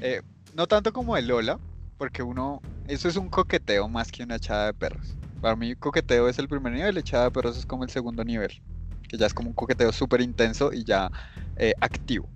eh, 0.00 0.22
no 0.54 0.66
tanto 0.66 0.92
como 0.92 1.16
el 1.16 1.28
Lola, 1.28 1.60
porque 2.00 2.24
uno, 2.24 2.64
eso 2.86 3.08
es 3.08 3.16
un 3.16 3.30
coqueteo 3.30 3.88
más 3.88 4.10
que 4.12 4.24
una 4.24 4.36
echada 4.36 4.66
de 4.68 4.74
perros. 4.74 5.18
Para 5.40 5.56
mí, 5.56 5.76
coqueteo 5.76 6.28
es 6.30 6.40
el 6.40 6.48
primer 6.48 6.72
nivel, 6.74 6.98
echada 6.98 7.26
de 7.26 7.32
perros 7.32 7.58
es 7.58 7.66
como 7.66 7.84
el 7.84 7.90
segundo 7.90 8.24
nivel, 8.24 8.52
que 9.08 9.18
ya 9.18 9.26
es 9.26 9.34
como 9.34 9.50
un 9.50 9.54
coqueteo 9.54 9.92
súper 9.92 10.22
intenso 10.22 10.72
y 10.72 10.84
ya 10.84 11.10
eh, 11.56 11.74
activo. 11.82 12.32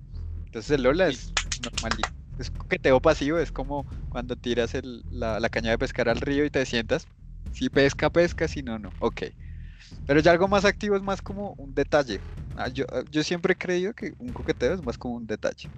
Entonces 0.47 0.73
el 0.73 0.85
Lola 0.85 1.09
es 1.09 1.35
normalito. 1.59 2.15
Es 2.39 2.51
coqueteo 2.53 3.01
pasivo, 3.03 3.39
es 3.39 3.53
como 3.53 3.87
cuando 4.09 4.37
tiras 4.37 4.75
el- 4.77 5.05
la, 5.11 5.41
caña 5.51 5.73
de 5.73 5.79
pescar 5.79 6.09
al 6.11 6.21
río 6.21 6.45
y 6.47 6.51
te 6.51 6.67
sientas. 6.67 7.09
Si 7.51 7.71
pesca, 7.71 8.11
pesca, 8.11 8.49
si 8.49 8.63
no, 8.65 8.79
no. 8.81 8.95
Ok. 9.01 9.23
Pero 10.07 10.21
ya 10.21 10.33
algo 10.33 10.49
más 10.49 10.65
activo 10.67 10.97
es 10.97 11.03
más 11.03 11.23
como 11.23 11.55
un 11.59 11.75
detalle. 11.75 12.25
Ah, 12.55 12.69
Yo, 12.71 12.85
ah, 12.93 13.05
yo 13.11 13.25
siempre 13.25 13.55
he 13.55 13.57
creído 13.57 13.95
que 13.95 14.13
un 14.19 14.33
coqueteo 14.35 14.75
es 14.75 14.83
más 14.83 14.99
como 14.99 15.17
un 15.17 15.27
detalle. 15.29 15.71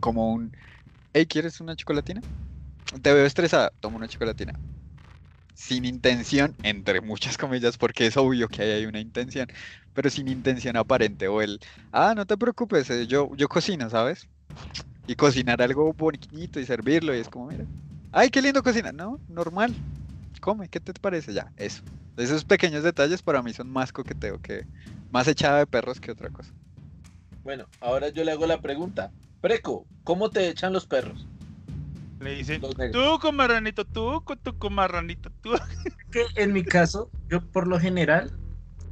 Como 0.00 0.32
un, 0.32 0.50
hey, 1.14 1.26
¿quieres 1.28 1.60
una 1.60 1.76
chocolatina? 1.76 2.24
Te 3.02 3.12
veo 3.12 3.24
estresada, 3.26 3.72
toma 3.80 3.96
una 3.96 4.08
chocolatina. 4.08 4.52
Sin 5.54 5.84
intención, 5.84 6.56
entre 6.62 7.00
muchas 7.00 7.36
comillas, 7.36 7.76
porque 7.78 8.06
es 8.06 8.16
obvio 8.16 8.48
que 8.48 8.62
ahí 8.62 8.70
hay 8.70 8.86
una 8.86 9.00
intención. 9.00 9.48
pero 9.92 10.10
sin 10.10 10.28
intención 10.28 10.76
aparente. 10.76 11.28
O 11.28 11.42
el, 11.42 11.58
ah, 11.92 12.14
no 12.16 12.26
te 12.26 12.36
preocupes, 12.38 12.88
eh, 12.90 13.06
yo, 13.08 13.30
yo 13.36 13.48
cocino, 13.48 13.90
¿sabes? 13.90 14.28
Y 15.06 15.16
cocinar 15.16 15.62
algo 15.62 15.94
bonito 15.94 16.60
y 16.60 16.66
servirlo, 16.66 17.14
y 17.16 17.20
es 17.20 17.28
como, 17.30 17.48
mira, 17.48 17.66
ay, 18.12 18.30
qué 18.30 18.42
lindo 18.42 18.62
cocina. 18.62 18.92
No, 18.92 19.22
normal. 19.28 19.80
Come, 20.40 20.68
¿qué 20.70 20.80
te 20.80 20.94
parece? 20.94 21.32
Ya, 21.34 21.52
eso. 21.56 21.82
Esos 22.16 22.44
pequeños 22.44 22.84
detalles 22.84 23.22
para 23.22 23.42
mí 23.42 23.52
son 23.54 23.70
más 23.70 23.92
coqueteo 23.92 24.40
que 24.40 24.68
más 25.10 25.28
echada 25.28 25.58
de 25.60 25.66
perros 25.68 26.00
que 26.00 26.12
otra 26.12 26.30
cosa. 26.30 26.52
Bueno, 27.42 27.68
ahora 27.80 28.10
yo 28.10 28.22
le 28.24 28.30
hago 28.32 28.46
la 28.46 28.60
pregunta. 28.60 29.12
Preco, 29.40 29.88
¿cómo 30.04 30.30
te 30.30 30.48
echan 30.48 30.72
los 30.72 30.86
perros? 30.86 31.28
Le 32.20 32.34
dicen, 32.34 32.66
tú 32.90 33.18
con 33.20 33.36
marranito, 33.36 33.84
tú 33.84 34.22
con 34.24 34.38
tu 34.40 34.56
con 34.56 34.74
marranito, 34.74 35.30
tú. 35.40 35.52
que 36.10 36.24
en 36.36 36.52
mi 36.52 36.66
caso, 36.66 37.12
yo 37.28 37.46
por 37.50 37.66
lo 37.66 37.78
general, 37.78 38.36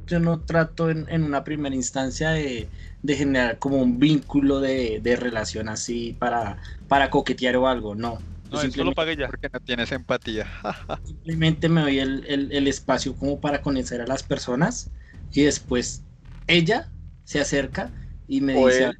yo 0.07 0.19
no 0.19 0.43
trato 0.45 0.89
en, 0.89 1.07
en 1.09 1.23
una 1.23 1.43
primera 1.43 1.75
instancia 1.75 2.31
de, 2.31 2.71
de 3.01 3.15
generar 3.15 3.59
como 3.59 3.77
un 3.81 3.99
vínculo 3.99 4.59
de, 4.61 4.99
de 5.01 5.15
relación 5.15 5.69
así 5.69 6.13
para, 6.19 6.61
para 6.87 7.09
coquetear 7.09 7.57
o 7.57 7.67
algo, 7.67 7.95
no. 7.95 8.25
No, 8.49 8.61
eso 8.63 8.83
lo 8.83 8.93
simplemente, 8.93 8.95
pagué 8.95 9.15
ya. 9.17 9.29
Porque 9.29 9.49
no 9.51 9.59
tienes 9.59 9.91
empatía. 9.91 10.47
simplemente 11.03 11.69
me 11.69 11.81
doy 11.81 11.99
el, 11.99 12.25
el- 12.27 12.51
el 12.51 12.67
espacio 12.67 13.15
como 13.15 13.39
para 13.39 13.61
conocer 13.61 14.01
a 14.01 14.07
las 14.07 14.23
personas 14.23 14.91
y 15.31 15.43
después 15.43 16.05
ella 16.47 16.93
se 17.23 17.39
acerca 17.41 17.93
y 18.27 18.41
me 18.41 18.53
O 18.53 18.67
dice 18.67 18.91
él. 18.91 18.99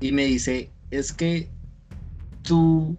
y 0.00 0.12
me 0.12 0.24
dice 0.26 0.74
es 0.90 1.12
que 1.12 1.54
tú 2.42 2.98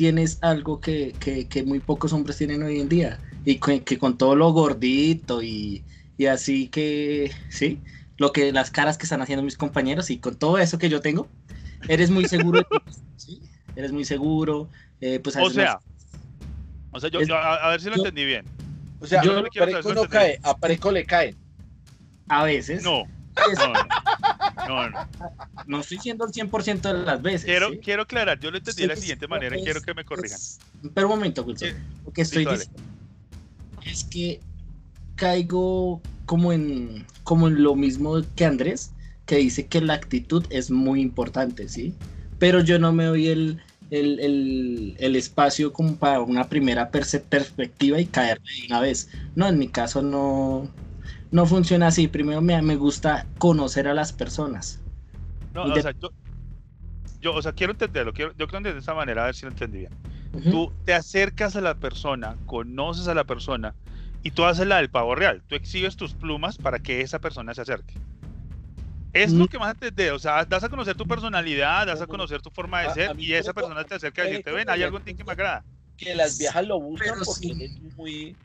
tienes 0.00 0.38
algo 0.40 0.80
que, 0.80 1.14
que- 1.20 1.46
que 1.46 1.62
muy 1.62 1.78
pocos 1.78 2.14
hombres 2.14 2.38
tienen 2.38 2.62
hoy 2.62 2.80
en 2.80 2.88
día 2.88 3.18
y 3.44 3.56
que, 3.56 3.82
que 3.82 3.98
con 3.98 4.16
todo 4.16 4.34
lo 4.34 4.50
gordito 4.50 5.42
y, 5.42 5.84
y 6.16 6.24
así 6.24 6.68
que 6.68 7.30
sí 7.50 7.78
lo 8.16 8.32
que 8.32 8.50
las 8.50 8.70
caras 8.70 8.96
que 8.96 9.02
están 9.04 9.20
haciendo 9.20 9.42
mis 9.42 9.58
compañeros 9.58 10.08
y 10.08 10.16
con 10.16 10.36
todo 10.36 10.56
eso 10.56 10.78
que 10.78 10.88
yo 10.88 11.02
tengo 11.02 11.28
eres 11.86 12.10
muy 12.10 12.24
seguro 12.24 12.60
de 12.60 12.64
ti 12.64 12.82
mismo, 12.86 13.04
¿sí? 13.18 13.42
eres 13.76 13.92
muy 13.92 14.06
seguro 14.06 14.70
eh, 15.02 15.20
pues 15.22 15.36
a 15.36 15.42
O 15.42 15.48
no- 15.48 15.50
sea, 15.50 15.78
o 16.92 16.98
sea, 16.98 17.10
yo, 17.10 17.20
Es- 17.20 17.28
yo- 17.28 17.36
a, 17.36 17.56
a 17.56 17.68
ver 17.68 17.80
si 17.82 17.90
lo 17.90 17.96
yo- 17.96 18.02
entendí 18.04 18.24
bien. 18.24 18.46
O 19.00 19.06
sea, 19.06 19.22
Yo 19.22 19.42
Preco 19.52 19.82
saber 19.82 19.96
no 19.96 20.08
cae, 20.08 20.40
a 20.42 20.56
Preco 20.56 20.90
le 20.90 21.04
caen. 21.04 21.36
a 22.30 22.44
veces 22.44 22.82
No, 22.82 23.02
no, 23.36 23.72
no, 24.68 24.90
no. 24.90 25.06
no 25.66 25.80
estoy 25.80 25.98
siendo 25.98 26.24
el 26.26 26.32
100% 26.32 26.80
de 26.92 27.04
las 27.04 27.22
veces. 27.22 27.44
Quiero, 27.46 27.70
¿sí? 27.70 27.78
quiero 27.78 28.02
aclarar, 28.02 28.38
yo 28.40 28.50
lo 28.50 28.58
entendí 28.58 28.82
de 28.82 28.88
la 28.88 28.96
siguiente 28.96 29.24
es- 29.24 29.30
manera 29.30 29.56
y 29.56 29.60
es- 29.60 29.64
quiero 29.64 29.80
que 29.82 29.94
me 29.94 30.04
corrijan. 30.04 30.38
es- 30.38 30.58
pero 30.94 31.06
un 31.08 31.14
momento, 31.14 31.42
Wilson. 31.42 31.68
Sí. 31.68 31.74
Lo 32.04 32.12
que 32.12 32.22
estoy 32.22 32.44
diciendo 32.44 32.80
es 33.86 34.04
que 34.04 34.40
caigo 35.16 36.00
como 36.26 36.52
en, 36.52 37.04
como 37.24 37.48
en 37.48 37.62
lo 37.62 37.74
mismo 37.74 38.20
que 38.36 38.44
Andrés, 38.44 38.92
que 39.26 39.36
dice 39.36 39.66
que 39.66 39.80
la 39.80 39.94
actitud 39.94 40.44
es 40.50 40.70
muy 40.70 41.00
importante, 41.00 41.68
¿sí? 41.68 41.94
Pero 42.38 42.60
yo 42.60 42.78
no 42.78 42.92
me 42.92 43.04
doy 43.04 43.28
el, 43.28 43.60
el, 43.90 44.18
el- 44.20 44.96
el 44.98 45.16
espacio 45.16 45.72
como 45.72 45.96
para 45.96 46.20
una 46.20 46.48
primera 46.48 46.90
perspectiva 46.90 48.00
y 48.00 48.06
caer 48.06 48.40
de 48.40 48.66
una 48.66 48.80
vez. 48.80 49.08
No, 49.34 49.46
en 49.48 49.58
mi 49.58 49.68
caso 49.68 50.02
no, 50.02 50.68
no 51.30 51.46
funciona 51.46 51.88
así. 51.88 52.08
Primero 52.08 52.40
me, 52.40 52.60
me 52.62 52.76
gusta 52.76 53.26
conocer 53.38 53.88
a 53.88 53.94
las 53.94 54.12
personas. 54.12 54.80
No, 55.54 55.66
Y 55.66 55.70
o 55.70 55.74
de- 55.74 55.82
sea, 55.82 55.92
yo, 56.00 56.10
yo, 57.20 57.34
o 57.34 57.42
sea, 57.42 57.52
quiero 57.52 57.72
entenderlo, 57.72 58.12
quiero, 58.12 58.30
yo 58.32 58.46
quiero 58.46 58.58
entender 58.58 58.74
de 58.74 58.80
esta 58.80 58.94
manera, 58.94 59.22
a 59.22 59.26
ver 59.26 59.34
si 59.34 59.44
lo 59.46 59.50
entendí 59.50 59.78
bien. 59.78 59.92
Tú 60.50 60.72
te 60.84 60.94
acercas 60.94 61.56
a 61.56 61.60
la 61.60 61.74
persona, 61.74 62.36
conoces 62.46 63.08
a 63.08 63.14
la 63.14 63.24
persona 63.24 63.74
y 64.22 64.30
tú 64.30 64.44
haces 64.44 64.66
la 64.66 64.76
del 64.76 64.88
pavo 64.90 65.14
real. 65.14 65.42
Tú 65.46 65.54
exhibes 65.54 65.96
tus 65.96 66.14
plumas 66.14 66.56
para 66.56 66.78
que 66.78 67.00
esa 67.00 67.18
persona 67.18 67.52
se 67.54 67.62
acerque. 67.62 67.94
Es 69.12 69.32
lo 69.32 69.44
Mm. 69.44 69.48
que 69.48 69.58
más 69.58 69.74
entender, 69.74 70.12
o 70.12 70.18
sea, 70.20 70.44
das 70.44 70.62
a 70.62 70.68
conocer 70.68 70.94
tu 70.94 71.04
personalidad, 71.04 71.86
das 71.86 72.00
a 72.00 72.06
conocer 72.06 72.40
tu 72.40 72.50
forma 72.50 72.80
de 72.80 72.86
A- 72.86 72.90
a 72.90 72.94
ser 72.94 73.20
y 73.20 73.32
esa 73.34 73.52
persona 73.52 73.82
te 73.84 73.96
acerca 73.96 74.22
a 74.22 74.24
decirte, 74.24 74.44
Preco 74.44 74.56
ven, 74.56 74.70
hay 74.70 74.82
algo 74.84 74.98
en 74.98 75.04
ti 75.04 75.14
que 75.14 75.24
me 75.24 75.32
agrada. 75.32 75.64
Que 75.96 76.14
las 76.14 76.38
viejas 76.38 76.66
lo 76.66 76.80
buscan 76.80 77.12
Pero 77.14 77.24
porque 77.24 77.48
sí. 77.48 77.64
es 77.64 77.96
muy, 77.96 78.36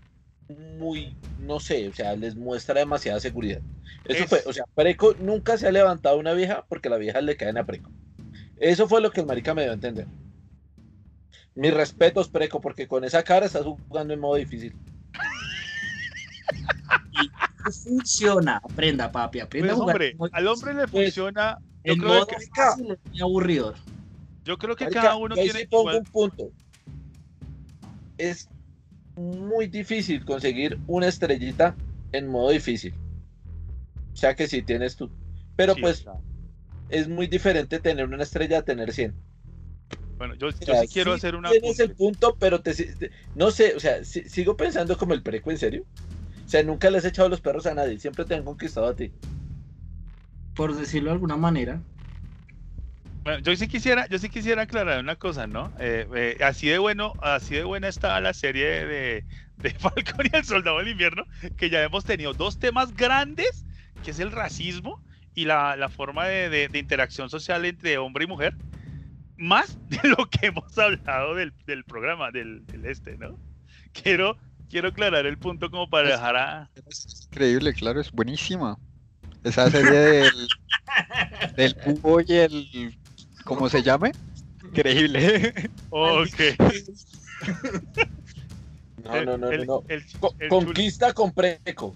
muy, 0.50 1.16
no 1.40 1.60
sé, 1.60 1.88
o 1.88 1.94
sea, 1.94 2.16
les 2.16 2.36
muestra 2.36 2.80
demasiada 2.80 3.20
seguridad. 3.20 3.62
Eso 4.06 4.24
Es- 4.24 4.30
fue, 4.30 4.44
o 4.46 4.54
sea, 4.54 4.66
Preco 4.76 5.16
nunca 5.20 5.58
se 5.58 5.68
ha 5.68 5.72
levantado 5.72 6.18
una 6.20 6.34
vieja 6.34 6.66
porque 6.70 6.90
las 6.90 7.00
viejas 7.00 7.24
le 7.24 7.36
caen 7.38 7.58
a 7.58 7.66
Preco. 7.66 7.90
Eso 8.58 8.88
fue 8.88 9.02
lo 9.02 9.12
que 9.12 9.22
el 9.22 9.26
marica 9.28 9.54
me 9.54 9.64
dio 9.64 9.72
a 9.72 9.76
entender. 9.76 10.08
Mis 11.56 11.74
respetos, 11.74 12.28
Preco, 12.30 12.62
porque 12.62 12.88
con 12.88 13.04
esa 13.04 13.24
cara 13.24 13.46
estás 13.46 13.64
jugando 13.64 14.14
en 14.14 14.20
modo 14.20 14.36
difícil. 14.36 14.76
No 17.66 17.72
funciona. 17.72 18.58
Aprenda, 18.64 19.12
papi, 19.12 19.40
aprenda 19.40 19.70
Pues 19.70 19.80
a 19.80 19.82
jugar. 19.82 19.96
hombre, 19.96 20.16
al 20.34 20.48
hombre 20.48 20.74
le 20.74 20.88
Pues, 20.88 21.06
funciona, 21.16 21.58
yo 21.84 21.94
El 21.94 22.00
creo 22.00 22.14
modo 22.14 22.28
que, 22.28 22.36
fácil 22.56 22.92
es 22.92 23.12
muy 23.12 23.22
aburridor. 23.22 23.76
yo 24.44 24.58
creo 24.58 24.76
que 24.76 24.84
Marica, 24.86 25.02
cada 25.02 25.16
uno 25.16 25.34
tiene 25.36 25.62
sí 25.62 25.68
pongo 25.68 25.90
igual- 25.92 25.98
un 25.98 26.04
punto. 26.06 26.52
Es 28.18 28.48
muy 29.16 29.68
difícil 29.68 30.24
conseguir 30.26 30.80
una 30.88 31.08
estrellita 31.08 31.76
en 32.12 32.28
modo 32.28 32.50
difícil. 32.52 32.94
O 34.14 34.18
sea 34.18 34.36
que 34.36 34.48
sí 34.48 34.62
tienes 34.62 34.96
tú. 34.96 35.10
Pero 35.56 35.76
Sí, 35.76 35.82
pues 35.82 36.02
o 36.02 36.04
sea, 36.04 36.14
es 36.90 37.08
muy 37.08 37.28
diferente 37.28 37.80
tener 37.80 38.06
una 38.06 38.24
estrella 38.24 38.60
a 38.60 38.62
tener 38.62 38.92
100. 38.94 39.14
bueno, 40.18 40.36
yo, 40.36 40.48
O 40.48 40.52
yo 40.52 40.58
sea, 40.66 40.82
sí 40.82 40.88
quiero 40.88 41.12
sí 41.12 41.18
hacer 41.18 41.36
una 41.36 41.52
Tienes 41.52 41.80
el 41.80 41.94
punto, 41.96 42.38
pero 42.40 42.62
te, 42.62 42.74
te- 42.74 43.12
no 43.36 43.52
sé, 43.52 43.76
o 43.76 43.80
sea, 43.80 44.04
si- 44.04 44.28
sigo 44.30 44.56
pensando 44.56 44.98
como 44.98 45.14
el 45.14 45.22
preco, 45.22 45.52
¿en 45.52 45.58
serio? 45.58 45.84
O 46.46 46.50
sea, 46.50 46.64
nunca 46.64 46.90
le 46.90 47.00
has 47.00 47.06
echado 47.06 47.28
los 47.28 47.42
perros 47.42 47.66
a 47.66 47.74
nadie, 47.74 48.00
siempre 48.00 48.24
te 48.24 48.36
han 48.36 48.44
conquistado 48.46 48.88
a 48.88 48.96
ti. 48.96 49.12
Por 50.56 50.76
decirlo 50.76 51.10
de 51.10 51.14
alguna 51.16 51.36
manera. 51.36 51.82
Bueno, 53.26 53.40
yo 53.40 53.56
sí 53.56 53.68
quisiera, 53.68 54.08
yo 54.08 54.20
sí 54.20 54.30
quisiera 54.30 54.62
aclarar 54.62 55.00
una 55.00 55.16
cosa, 55.16 55.48
¿no? 55.48 55.74
Eh, 55.80 56.08
eh, 56.16 56.38
así 56.44 56.68
de 56.68 56.78
bueno, 56.78 57.14
así 57.24 57.56
de 57.56 57.64
buena 57.64 57.88
está 57.88 58.22
la 58.22 58.36
serie 58.36 58.86
de, 58.86 59.26
de 59.58 59.70
Falcon 59.80 60.28
y 60.32 60.36
el 60.36 60.46
Soldado 60.46 60.78
del 60.78 60.90
Invierno, 60.90 61.26
que 61.58 61.72
ya 61.72 61.82
hemos 61.84 62.06
tenido 62.06 62.34
dos 62.36 62.60
temas 62.60 62.94
grandes, 62.96 63.66
que 64.04 64.12
es 64.12 64.20
el 64.20 64.32
racismo 64.32 65.04
y 65.34 65.46
la, 65.46 65.76
la 65.76 65.90
forma 65.90 66.28
de, 66.28 66.50
de- 66.50 66.68
de 66.68 66.78
interacción 66.80 67.32
social 67.32 67.66
entre 67.66 67.98
hombre 67.98 68.26
y 68.26 68.28
mujer, 68.28 68.56
más 69.38 69.76
de 69.90 70.08
lo 70.08 70.30
que 70.30 70.46
hemos 70.46 70.78
hablado 70.78 71.34
del, 71.34 71.52
del 71.66 71.84
programa, 71.84 72.30
del, 72.30 72.64
del 72.68 72.86
este, 72.86 73.18
¿no? 73.18 73.40
Quiero, 73.92 74.38
quiero 74.70 74.90
aclarar 74.90 75.26
el 75.26 75.40
punto 75.40 75.72
como 75.72 75.90
para 75.90 76.10
dejar 76.10 76.36
a... 76.38 76.70
Es 76.88 77.26
increíble, 77.32 77.74
claro, 77.74 78.00
es 78.00 78.12
buenísima. 78.12 78.78
Esa 79.44 79.70
serie 79.72 79.92
del, 80.00 80.48
del 81.56 81.76
búho 82.02 82.22
y 82.22 82.34
el. 82.34 82.98
¿Cómo 83.46 83.70
se 83.70 83.82
llame? 83.82 84.12
Increíble. 84.64 85.54
Ok. 85.90 86.40
No, 89.04 89.24
no, 89.24 89.38
no, 89.38 89.38
no, 89.38 89.52
El- 89.52 89.66
no. 89.68 89.84
el- 89.88 90.04
Co- 90.20 90.36
el 90.40 90.50
conquista 90.50 91.14
con 91.14 91.32
preco. 91.32 91.96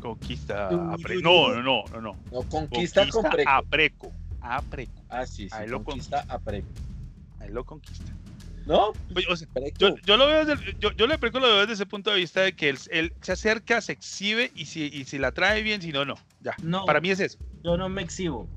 Conquista 0.00 0.68
a 0.68 0.96
Pre- 0.96 1.18
uy, 1.18 1.22
No, 1.22 1.52
no, 1.54 1.62
no, 1.62 1.84
no, 1.92 2.00
no. 2.00 2.16
No, 2.32 2.42
conquista, 2.48 3.08
con 3.10 3.28
preco. 3.30 3.50
a 3.50 3.62
Preco. 3.62 4.12
A 4.40 4.62
Preco. 4.62 5.04
Ah, 5.08 5.26
sí, 5.26 5.48
sí, 5.48 5.54
Ahí 5.54 5.68
lo 5.68 5.84
conquista 5.84 6.24
a 6.26 6.38
preco. 6.38 6.68
Ahí 7.38 7.50
lo 7.50 7.62
conquista. 7.64 8.12
¿No? 8.66 8.92
Oye, 9.14 9.26
o 9.28 9.36
sea, 9.36 9.46
Preco. 9.52 9.76
yo, 9.78 9.96
yo 9.98 10.16
lo 10.16 10.26
veo 10.26 10.44
desde, 10.44 10.64
el- 10.64 10.78
yo, 10.80 10.90
yo 10.92 11.06
le 11.06 11.18
Preco 11.18 11.38
lo 11.38 11.46
veo 11.46 11.60
desde 11.60 11.74
ese 11.74 11.86
punto 11.86 12.10
de 12.10 12.16
vista 12.16 12.40
de 12.40 12.52
que 12.54 12.70
él, 12.70 12.78
él 12.90 13.12
se 13.20 13.32
acerca, 13.32 13.80
se 13.80 13.92
exhibe 13.92 14.50
y 14.54 14.64
si, 14.66 14.86
y 14.86 15.04
si 15.04 15.18
la 15.18 15.30
trae 15.32 15.62
bien, 15.62 15.82
si 15.82 15.92
no, 15.92 16.04
no. 16.04 16.14
Ya. 16.40 16.54
No, 16.62 16.84
Para 16.86 17.00
mí 17.00 17.10
es 17.10 17.20
eso. 17.20 17.38
yo 17.62 17.76
no 17.76 17.88
me 17.88 18.02
exhibo. 18.02 18.48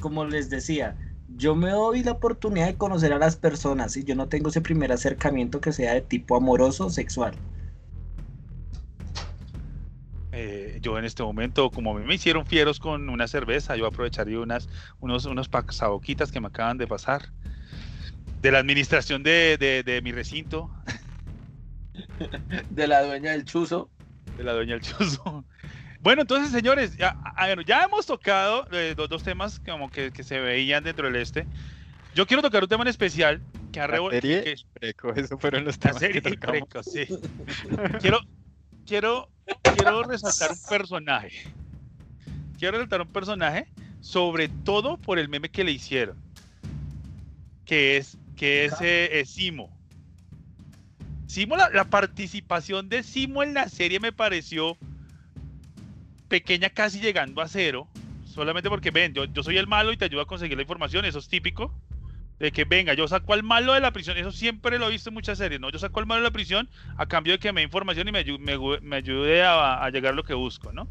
Como 0.00 0.24
les 0.24 0.48
decía, 0.50 0.96
yo 1.36 1.54
me 1.54 1.70
doy 1.70 2.02
la 2.02 2.12
oportunidad 2.12 2.66
de 2.66 2.76
conocer 2.76 3.12
a 3.12 3.18
las 3.18 3.36
personas 3.36 3.96
y 3.96 4.04
yo 4.04 4.14
no 4.14 4.28
tengo 4.28 4.48
ese 4.48 4.60
primer 4.60 4.92
acercamiento 4.92 5.60
que 5.60 5.72
sea 5.72 5.94
de 5.94 6.00
tipo 6.00 6.36
amoroso 6.36 6.86
o 6.86 6.90
sexual. 6.90 7.34
Eh, 10.32 10.78
yo 10.82 10.98
en 10.98 11.04
este 11.04 11.22
momento, 11.22 11.70
como 11.70 11.96
a 11.96 12.00
mí 12.00 12.06
me 12.06 12.14
hicieron 12.14 12.44
fieros 12.46 12.78
con 12.78 13.08
una 13.08 13.26
cerveza, 13.26 13.76
yo 13.76 13.86
aprovecharía 13.86 14.38
unas, 14.40 14.68
unos, 15.00 15.24
unos 15.24 15.48
pasaboquitas 15.48 16.30
que 16.30 16.40
me 16.40 16.48
acaban 16.48 16.78
de 16.78 16.86
pasar. 16.86 17.30
De 18.42 18.50
la 18.52 18.58
administración 18.58 19.22
de, 19.22 19.56
de, 19.58 19.82
de 19.82 20.02
mi 20.02 20.12
recinto, 20.12 20.70
De 22.70 22.86
la 22.86 23.02
dueña 23.02 23.32
del 23.32 23.44
chuzo. 23.44 23.90
de 24.36 24.44
la 24.44 24.52
doña 24.52 24.74
El 24.74 24.80
Chuzo. 24.80 25.44
Bueno, 26.00 26.22
entonces, 26.22 26.52
señores, 26.52 26.96
ya, 26.96 27.16
hemos 27.84 28.06
tocado 28.06 28.66
eh, 28.72 28.94
dos, 28.96 29.08
dos 29.08 29.22
temas 29.22 29.60
como 29.60 29.90
que, 29.90 30.12
que 30.12 30.22
se 30.22 30.40
veían 30.40 30.84
dentro 30.84 31.06
del 31.06 31.16
este. 31.16 31.46
Yo 32.14 32.26
quiero 32.26 32.42
tocar 32.42 32.62
un 32.62 32.68
tema 32.68 32.82
en 32.82 32.88
especial 32.88 33.42
que 33.72 33.80
ha 33.80 33.88
serie 34.10 34.42
que- 34.44 34.56
Preco, 34.72 35.12
fueron 35.38 35.64
los 35.64 35.76
la 35.76 35.80
temas 35.80 35.98
serie 35.98 36.22
que 36.22 36.30
tocamos. 36.30 36.68
Preco, 36.68 36.82
sí. 36.82 37.06
Quiero, 38.00 38.20
quiero, 38.86 39.28
quiero 39.74 40.02
resaltar 40.02 40.52
un 40.52 40.58
personaje. 40.68 41.44
Quiero 42.58 42.78
resaltar 42.78 43.02
un 43.02 43.08
personaje, 43.08 43.66
sobre 44.00 44.48
todo 44.48 44.96
por 44.96 45.18
el 45.18 45.28
meme 45.28 45.50
que 45.50 45.64
le 45.64 45.72
hicieron. 45.72 46.16
Que 47.66 47.96
es, 47.98 48.16
que 48.36 48.64
es 48.66 48.72
eh, 48.80 49.20
eh, 49.20 49.26
Simo. 49.26 49.76
Simo, 51.26 51.56
la, 51.56 51.68
la 51.70 51.84
participación 51.84 52.88
de 52.88 53.02
Simo 53.02 53.42
en 53.42 53.52
la 53.52 53.68
serie 53.68 54.00
me 54.00 54.12
pareció 54.12 54.78
pequeña 56.28 56.70
casi 56.70 57.00
llegando 57.00 57.40
a 57.40 57.48
cero, 57.48 57.88
solamente 58.24 58.68
porque 58.68 58.90
ven, 58.90 59.14
yo, 59.14 59.42
soy 59.42 59.56
el 59.58 59.66
malo 59.66 59.92
y 59.92 59.96
te 59.96 60.04
ayudo 60.04 60.20
a 60.20 60.26
conseguir 60.26 60.56
la 60.56 60.62
información, 60.62 61.04
eso 61.04 61.18
es 61.18 61.28
típico. 61.28 61.74
De 62.38 62.52
que 62.52 62.64
venga, 62.64 62.92
yo 62.92 63.08
saco 63.08 63.32
al 63.32 63.42
malo 63.42 63.72
de 63.72 63.80
la 63.80 63.92
prisión, 63.92 64.18
eso 64.18 64.30
siempre 64.30 64.78
lo 64.78 64.88
he 64.88 64.90
visto 64.90 65.08
en 65.08 65.14
muchas 65.14 65.38
series, 65.38 65.58
¿no? 65.58 65.70
Yo 65.70 65.78
saco 65.78 66.00
al 66.00 66.06
malo 66.06 66.20
de 66.20 66.28
la 66.28 66.32
prisión 66.32 66.68
a 66.98 67.06
cambio 67.06 67.32
de 67.32 67.38
que 67.38 67.50
me 67.50 67.62
dé 67.62 67.64
información 67.64 68.08
y 68.08 68.12
me, 68.12 68.24
me, 68.82 68.96
ayude 68.96 69.42
a, 69.42 69.88
llegar 69.88 70.12
a 70.12 70.16
lo 70.16 70.22
que 70.22 70.34
busco, 70.34 70.70
¿no? 70.70 70.86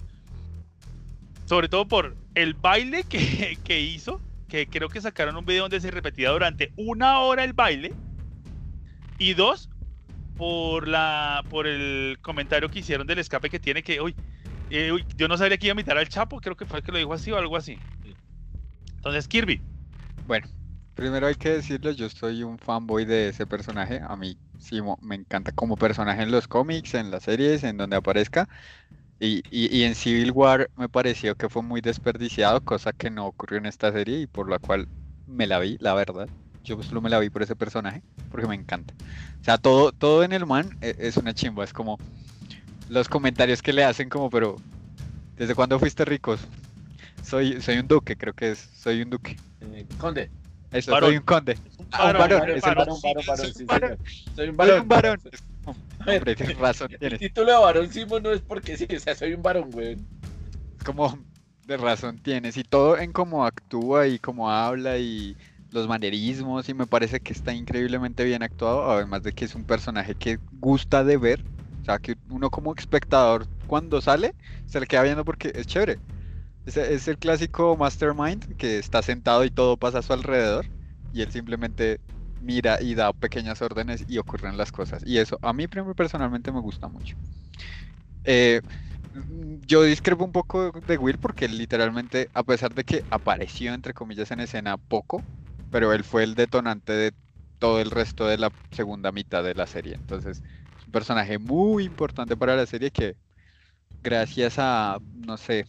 Sobre 1.45 1.69
todo 1.69 1.87
por 1.87 2.15
el 2.33 2.55
baile 2.55 3.03
que, 3.03 3.59
que 3.63 3.79
hizo, 3.79 4.19
que 4.47 4.65
creo 4.65 4.89
que 4.89 5.01
sacaron 5.01 5.37
un 5.37 5.45
video 5.45 5.63
donde 5.63 5.81
se 5.81 5.91
repetía 5.91 6.31
durante 6.31 6.73
una 6.77 7.19
hora 7.19 7.43
el 7.43 7.53
baile. 7.53 7.93
Y 9.19 9.35
dos, 9.35 9.69
por 10.35 10.87
la 10.87 11.43
por 11.49 11.67
el 11.67 12.17
comentario 12.21 12.69
que 12.69 12.79
hicieron 12.79 13.07
del 13.07 13.19
escape 13.19 13.49
que 13.49 13.59
tiene 13.59 13.83
que, 13.83 14.01
uy, 14.01 14.15
eh, 14.69 14.91
yo 15.17 15.27
no 15.27 15.37
sabía 15.37 15.57
que 15.57 15.67
iba 15.67 15.73
a 15.73 15.75
imitar 15.75 15.97
al 15.97 16.09
Chapo, 16.09 16.39
creo 16.41 16.55
que 16.55 16.65
fue 16.65 16.79
el 16.79 16.83
que 16.83 16.91
lo 16.91 16.97
dijo 16.99 17.13
así 17.13 17.31
o 17.31 17.37
algo 17.37 17.57
así. 17.57 17.83
Entonces, 18.97 19.27
Kirby, 19.27 19.63
Bueno, 20.23 20.47
primero 20.93 21.27
hay 21.27 21.35
que 21.35 21.49
decirlo, 21.49 21.91
yo 21.91 22.09
soy 22.09 22.43
un 22.43 22.57
fanboy 22.59 23.05
de 23.05 23.29
ese 23.29 23.45
personaje. 23.47 24.01
A 24.03 24.15
mí 24.15 24.39
sí 24.57 24.79
me 25.01 25.15
encanta 25.15 25.51
como 25.51 25.77
personaje 25.77 26.23
en 26.23 26.31
los 26.31 26.47
cómics, 26.47 26.95
en 26.95 27.11
las 27.11 27.23
series, 27.23 27.63
en 27.63 27.77
donde 27.77 27.95
aparezca. 27.97 28.47
Y, 29.19 29.45
y- 29.49 29.75
y 29.77 29.83
en 29.85 29.95
Civil 29.95 30.31
War 30.33 30.69
me 30.75 30.89
pareció 30.89 31.35
que 31.35 31.49
fue 31.49 31.63
muy 31.63 31.81
desperdiciado, 31.81 32.61
cosa 32.61 32.93
que 32.93 33.11
no 33.11 33.27
ocurrió 33.27 33.59
en 33.59 33.65
esta 33.67 33.91
serie 33.93 34.21
y 34.21 34.27
por 34.27 34.49
la 34.49 34.59
cual 34.59 34.87
me 35.25 35.47
la 35.47 35.59
vi, 35.59 35.77
la 35.79 35.93
verdad. 35.93 36.29
Yo 36.63 36.81
solo 36.83 37.01
me 37.01 37.09
la 37.09 37.19
vi 37.19 37.29
por 37.29 37.43
ese 37.43 37.55
personaje, 37.55 38.03
porque 38.29 38.47
me 38.47 38.55
encanta. 38.55 38.95
O 39.41 39.43
sea, 39.43 39.57
todo, 39.59 39.91
todo 39.93 40.23
en 40.23 40.33
el 40.33 40.45
man 40.47 40.71
e- 40.81 40.95
es 40.99 41.17
una 41.17 41.33
chimba, 41.33 41.63
es 41.65 41.73
como 41.73 42.01
los 42.89 43.07
comentarios 43.09 43.61
que 43.61 43.73
le 43.73 43.83
hacen 43.83 44.09
como, 44.09 44.29
pero 44.29 44.57
¿desde 45.37 45.55
cuándo 45.55 45.79
fuiste 45.79 46.05
ricos? 46.05 46.41
Soy, 47.23 47.61
soy 47.61 47.77
un 47.77 47.87
duque, 47.87 48.15
creo 48.15 48.33
que 48.33 48.51
es, 48.51 48.69
soy 48.77 49.01
un 49.01 49.09
duque. 49.09 49.37
Eh, 49.61 49.85
Conde. 49.97 50.29
Eso, 50.71 50.97
soy 50.99 51.15
un 51.17 51.23
conde. 51.23 51.57
Ah, 51.91 52.11
un 52.11 52.17
varón, 52.17 52.49
es 52.49 52.63
el 52.65 52.75
varón, 52.75 52.97
varón, 53.01 53.23
varón, 53.25 53.45
sí, 53.47 53.53
sí, 53.55 53.63
varón. 53.63 53.97
Soy 54.35 54.49
un 54.49 54.55
Soy 54.57 54.81
varón. 54.85 55.21
un 55.65 55.75
Hombre, 56.07 56.35
tienes 56.35 56.57
razón, 56.57 56.91
El 56.91 56.99
tienes. 56.99 57.19
título 57.19 57.51
de 57.51 57.57
varón 57.57 57.91
Simo 57.91 58.19
no 58.19 58.31
es 58.31 58.41
porque 58.41 58.75
sí, 58.77 58.85
o 58.93 58.99
sea, 58.99 59.15
soy 59.15 59.33
un 59.33 59.41
varón, 59.41 59.71
güey. 59.71 59.93
Es 60.77 60.83
como, 60.83 61.17
de 61.65 61.77
razón 61.77 62.19
tienes. 62.19 62.57
Y 62.57 62.63
todo 62.63 62.97
en 62.97 63.13
cómo 63.13 63.45
actúa 63.45 64.07
y 64.07 64.19
cómo 64.19 64.51
habla 64.51 64.97
y 64.97 65.37
los 65.71 65.87
manerismos. 65.87 66.67
Y 66.67 66.73
me 66.73 66.85
parece 66.87 67.21
que 67.21 67.31
está 67.33 67.53
increíblemente 67.53 68.23
bien 68.25 68.43
actuado. 68.43 68.91
Además 68.91 69.23
de 69.23 69.31
que 69.31 69.45
es 69.45 69.55
un 69.55 69.63
personaje 69.63 70.13
que 70.15 70.39
gusta 70.51 71.03
de 71.03 71.17
ver. 71.17 71.43
O 71.85 71.87
sea, 71.87 71.99
que 71.99 72.15
uno 72.29 72.49
como 72.49 72.73
espectador, 72.75 73.47
cuando 73.67 74.01
sale, 74.01 74.35
se 74.65 74.79
le 74.79 74.87
queda 74.87 75.03
viendo 75.03 75.23
porque 75.23 75.51
es 75.53 75.67
chévere. 75.67 75.99
Es, 76.65 77.07
el 77.07 77.19
clásico 77.19 77.77
mastermind 77.77 78.55
que 78.57 78.79
está 78.79 79.01
sentado 79.03 79.45
y 79.45 79.51
todo 79.51 79.77
pasa 79.77 79.99
a 79.99 80.01
su 80.01 80.13
alrededor. 80.13 80.65
Y 81.11 81.21
él 81.21 81.31
simplemente 81.31 81.99
mira 82.39 82.79
y 82.81 82.95
da 82.95 83.13
pequeñas 83.13 83.61
órdenes 83.61 84.03
y 84.07 84.17
ocurren 84.17 84.57
las 84.57 84.71
cosas. 84.71 85.03
Y 85.05 85.19
eso 85.19 85.37
a 85.43 85.53
mí 85.53 85.67
personalmente 85.67 86.51
me 86.51 86.59
gusta 86.61 86.87
mucho. 86.89 87.15
Eh, 88.23 88.61
yo 89.67 89.83
discrepo 89.83 90.23
un 90.25 90.31
poco 90.31 90.71
de 90.71 90.97
Will 90.97 91.17
porque 91.19 91.45
él 91.45 91.57
literalmente, 91.57 92.29
a 92.33 92.43
pesar 92.43 92.73
de 92.73 92.83
que 92.83 93.05
apareció 93.09 93.73
entre 93.73 93.93
comillas 93.93 94.31
en 94.31 94.41
escena 94.41 94.77
poco, 94.77 95.25
pero 95.69 95.93
él 95.93 96.03
fue 96.03 96.23
el 96.23 96.35
detonante 96.35 96.93
de 96.93 97.13
todo 97.59 97.79
el 97.81 97.91
resto 97.91 98.27
de 98.27 98.37
la 98.37 98.51
segunda 98.71 99.11
mitad 99.11 99.43
de 99.43 99.55
la 99.55 99.67
serie. 99.67 99.95
Entonces, 99.95 100.43
personaje 100.95 101.37
muy 101.37 101.83
importante 101.83 102.37
para 102.37 102.55
la 102.55 102.65
serie 102.65 102.89
que 102.89 103.17
gracias 104.01 104.55
a, 104.57 104.97
no 105.27 105.35
sé, 105.35 105.67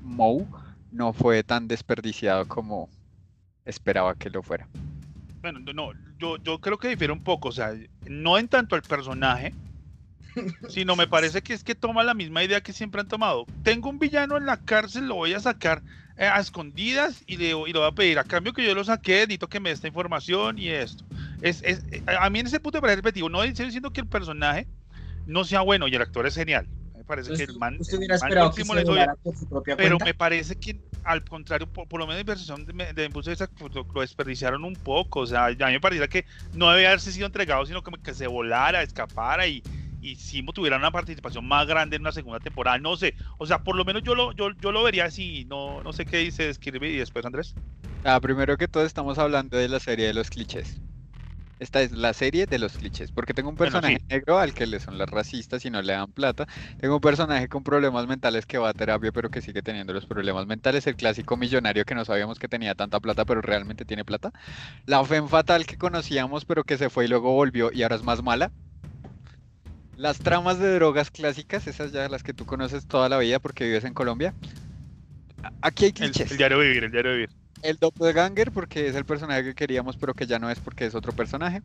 Moe, 0.00 0.46
no 0.92 1.12
fue 1.12 1.42
tan 1.42 1.66
desperdiciado 1.66 2.46
como 2.46 2.88
esperaba 3.64 4.14
que 4.14 4.30
lo 4.30 4.44
fuera. 4.44 4.68
bueno, 5.42 5.58
no, 5.74 5.90
yo, 6.20 6.36
yo 6.36 6.60
creo 6.60 6.78
que 6.78 6.86
difiere 6.86 7.12
un 7.12 7.24
poco, 7.24 7.48
o 7.48 7.52
sea, 7.52 7.72
no 8.06 8.38
en 8.38 8.46
tanto 8.46 8.76
al 8.76 8.82
personaje, 8.82 9.52
sino 10.68 10.94
me 10.94 11.08
parece 11.08 11.42
que 11.42 11.52
es 11.52 11.64
que 11.64 11.74
toma 11.74 12.04
la 12.04 12.14
misma 12.14 12.44
idea 12.44 12.60
que 12.60 12.72
siempre 12.72 13.00
han 13.00 13.08
tomado. 13.08 13.46
Tengo 13.64 13.90
un 13.90 13.98
villano 13.98 14.36
en 14.36 14.46
la 14.46 14.58
cárcel, 14.58 15.08
lo 15.08 15.16
voy 15.16 15.34
a 15.34 15.40
sacar 15.40 15.82
a 16.28 16.38
escondidas 16.40 17.22
y 17.26 17.36
le, 17.36 17.46
y 17.46 17.72
le 17.72 17.78
voy 17.78 17.88
a 17.88 17.92
pedir 17.92 18.18
a 18.18 18.24
cambio 18.24 18.52
que 18.52 18.64
yo 18.64 18.74
lo 18.74 18.84
saqué, 18.84 19.20
necesito 19.20 19.48
que 19.48 19.60
me 19.60 19.70
dé 19.70 19.74
esta 19.74 19.88
información 19.88 20.58
y 20.58 20.68
esto. 20.68 21.04
Es, 21.40 21.62
es, 21.64 21.82
eh, 21.90 22.02
a 22.06 22.28
mí 22.28 22.40
en 22.40 22.46
ese 22.46 22.60
punto 22.60 22.78
me 22.78 22.82
parece 22.82 22.96
repetitivo, 22.96 23.28
no 23.28 23.42
estoy 23.42 23.66
diciendo 23.66 23.90
que 23.90 24.02
el 24.02 24.06
personaje 24.06 24.66
no 25.26 25.44
sea 25.44 25.62
bueno 25.62 25.88
y 25.88 25.94
el 25.94 26.02
actor 26.02 26.26
es 26.26 26.34
genial. 26.34 26.66
Me 26.96 27.04
parece 27.04 27.32
que 27.32 27.44
el 27.44 27.58
man, 27.58 27.76
¿Usted 27.80 27.94
el 27.94 27.98
hubiera 28.00 28.18
man 28.18 28.28
esperado 28.28 28.50
que 28.52 28.64
se 28.64 29.16
por 29.22 29.36
su 29.36 29.48
propia 29.48 29.76
pero 29.76 29.96
cuenta? 29.96 30.04
me 30.04 30.14
parece 30.14 30.56
que 30.56 30.78
al 31.04 31.24
contrario, 31.24 31.66
por, 31.66 31.88
por 31.88 31.98
lo 31.98 32.06
menos 32.06 32.20
en 32.20 32.26
versión 32.26 32.66
de, 32.66 32.72
de, 32.72 32.92
de 32.92 33.04
Impulso 33.06 33.30
Exacto, 33.30 33.56
pues, 33.58 33.74
lo, 33.74 33.86
lo 33.92 34.00
desperdiciaron 34.02 34.62
un 34.64 34.74
poco. 34.74 35.20
O 35.20 35.26
sea, 35.26 35.46
a 35.46 35.50
mí 35.50 35.56
me 35.56 35.80
parecía 35.80 36.06
que 36.08 36.26
no 36.52 36.70
debía 36.70 36.88
haberse 36.88 37.10
sido 37.12 37.26
entregado, 37.26 37.64
sino 37.64 37.82
como 37.82 37.96
que 37.96 38.12
se 38.12 38.26
volara, 38.26 38.82
escapara 38.82 39.46
y, 39.46 39.62
y 40.00 40.16
Simo 40.16 40.52
tuviera 40.52 40.76
una 40.78 40.90
participación 40.92 41.46
más 41.46 41.66
grande 41.66 41.96
en 41.96 42.02
una 42.02 42.12
segunda 42.12 42.40
temporada. 42.40 42.78
No 42.78 42.96
sé, 42.96 43.14
o 43.38 43.46
sea, 43.46 43.62
por 43.62 43.76
lo 43.76 43.84
menos 43.84 44.02
yo 44.02 44.14
lo, 44.14 44.32
yo, 44.32 44.50
yo 44.58 44.72
lo 44.72 44.82
vería 44.82 45.04
así. 45.06 45.44
No, 45.46 45.82
no 45.82 45.92
sé 45.92 46.06
qué 46.06 46.18
dice 46.18 46.52
Kirby 46.60 46.88
y 46.88 46.96
después 46.98 47.24
Andrés. 47.24 47.56
Ah, 48.02 48.18
primero 48.20 48.56
que 48.56 48.68
todo 48.68 48.84
estamos 48.84 49.18
hablando 49.18 49.56
de 49.58 49.68
la 49.68 49.78
serie 49.80 50.06
de 50.06 50.14
los 50.14 50.30
clichés. 50.30 50.80
Esta 51.58 51.82
es 51.82 51.92
la 51.92 52.14
serie 52.14 52.46
de 52.46 52.58
los 52.58 52.76
clichés, 52.78 53.12
porque 53.12 53.34
tengo 53.34 53.50
un 53.50 53.56
Bueno, 53.60 53.80
personaje 53.80 53.98
sí. 54.00 54.04
negro 54.10 54.38
al 54.38 54.54
que 54.54 54.66
le 54.66 54.80
son 54.80 54.98
las 54.98 55.08
racistas 55.10 55.64
y 55.64 55.70
no 55.70 55.82
le 55.82 55.94
dan 55.94 56.12
plata. 56.12 56.46
Tengo 56.78 56.96
un 56.96 57.00
personaje 57.02 57.48
con 57.48 57.64
problemas 57.64 58.06
mentales 58.08 58.46
que 58.46 58.58
va 58.58 58.70
a 58.70 58.74
terapia 58.74 59.12
pero 59.12 59.30
que 59.30 59.42
sigue 59.42 59.62
teniendo 59.62 59.92
los 59.94 60.06
problemas 60.06 60.46
mentales. 60.46 60.86
El 60.86 60.96
clásico 60.96 61.36
millonario 61.36 61.84
que 61.84 61.94
no 61.96 62.04
sabíamos 62.04 62.38
que 62.40 62.48
tenía 62.48 62.74
tanta 62.76 63.00
plata 63.00 63.24
pero 63.26 63.42
realmente 63.42 63.84
tiene 63.86 64.04
plata. 64.06 64.32
La 64.86 65.04
femme 65.04 65.28
fatal 65.28 65.66
que 65.66 65.78
conocíamos 65.78 66.44
pero 66.46 66.64
que 66.64 66.78
se 66.78 66.90
fue 66.90 67.06
y 67.06 67.08
luego 67.08 67.32
volvió 67.34 67.70
y 67.72 67.82
ahora 67.84 67.96
es 67.96 68.04
más 68.04 68.22
mala. 68.22 68.52
Las 70.00 70.18
tramas 70.18 70.58
de 70.58 70.74
drogas 70.74 71.10
clásicas, 71.10 71.66
esas 71.66 71.92
ya 71.92 72.08
las 72.08 72.22
que 72.22 72.32
tú 72.32 72.46
conoces 72.46 72.86
toda 72.86 73.08
la 73.10 73.18
vida 73.18 73.38
porque 73.38 73.64
vives 73.64 73.84
en 73.84 73.92
Colombia. 73.92 74.34
Aquí 75.60 75.84
hay 75.86 75.92
El, 76.00 76.12
clichés 76.12 76.30
el 76.30 76.38
diario 76.38 76.58
de 76.58 76.68
vivir, 76.68 76.84
el 76.84 76.90
diario 76.90 77.10
de 77.10 77.16
vivir. 77.18 77.30
el 77.62 77.76
doppelganger 77.78 78.50
porque 78.52 78.88
es 78.88 78.94
el 78.94 79.04
personaje 79.04 79.44
que 79.44 79.54
queríamos 79.54 79.96
pero 79.98 80.14
que 80.14 80.26
ya 80.26 80.38
no 80.38 80.50
es 80.50 80.58
porque 80.60 80.86
es 80.86 80.94
otro 80.94 81.12
personaje. 81.12 81.62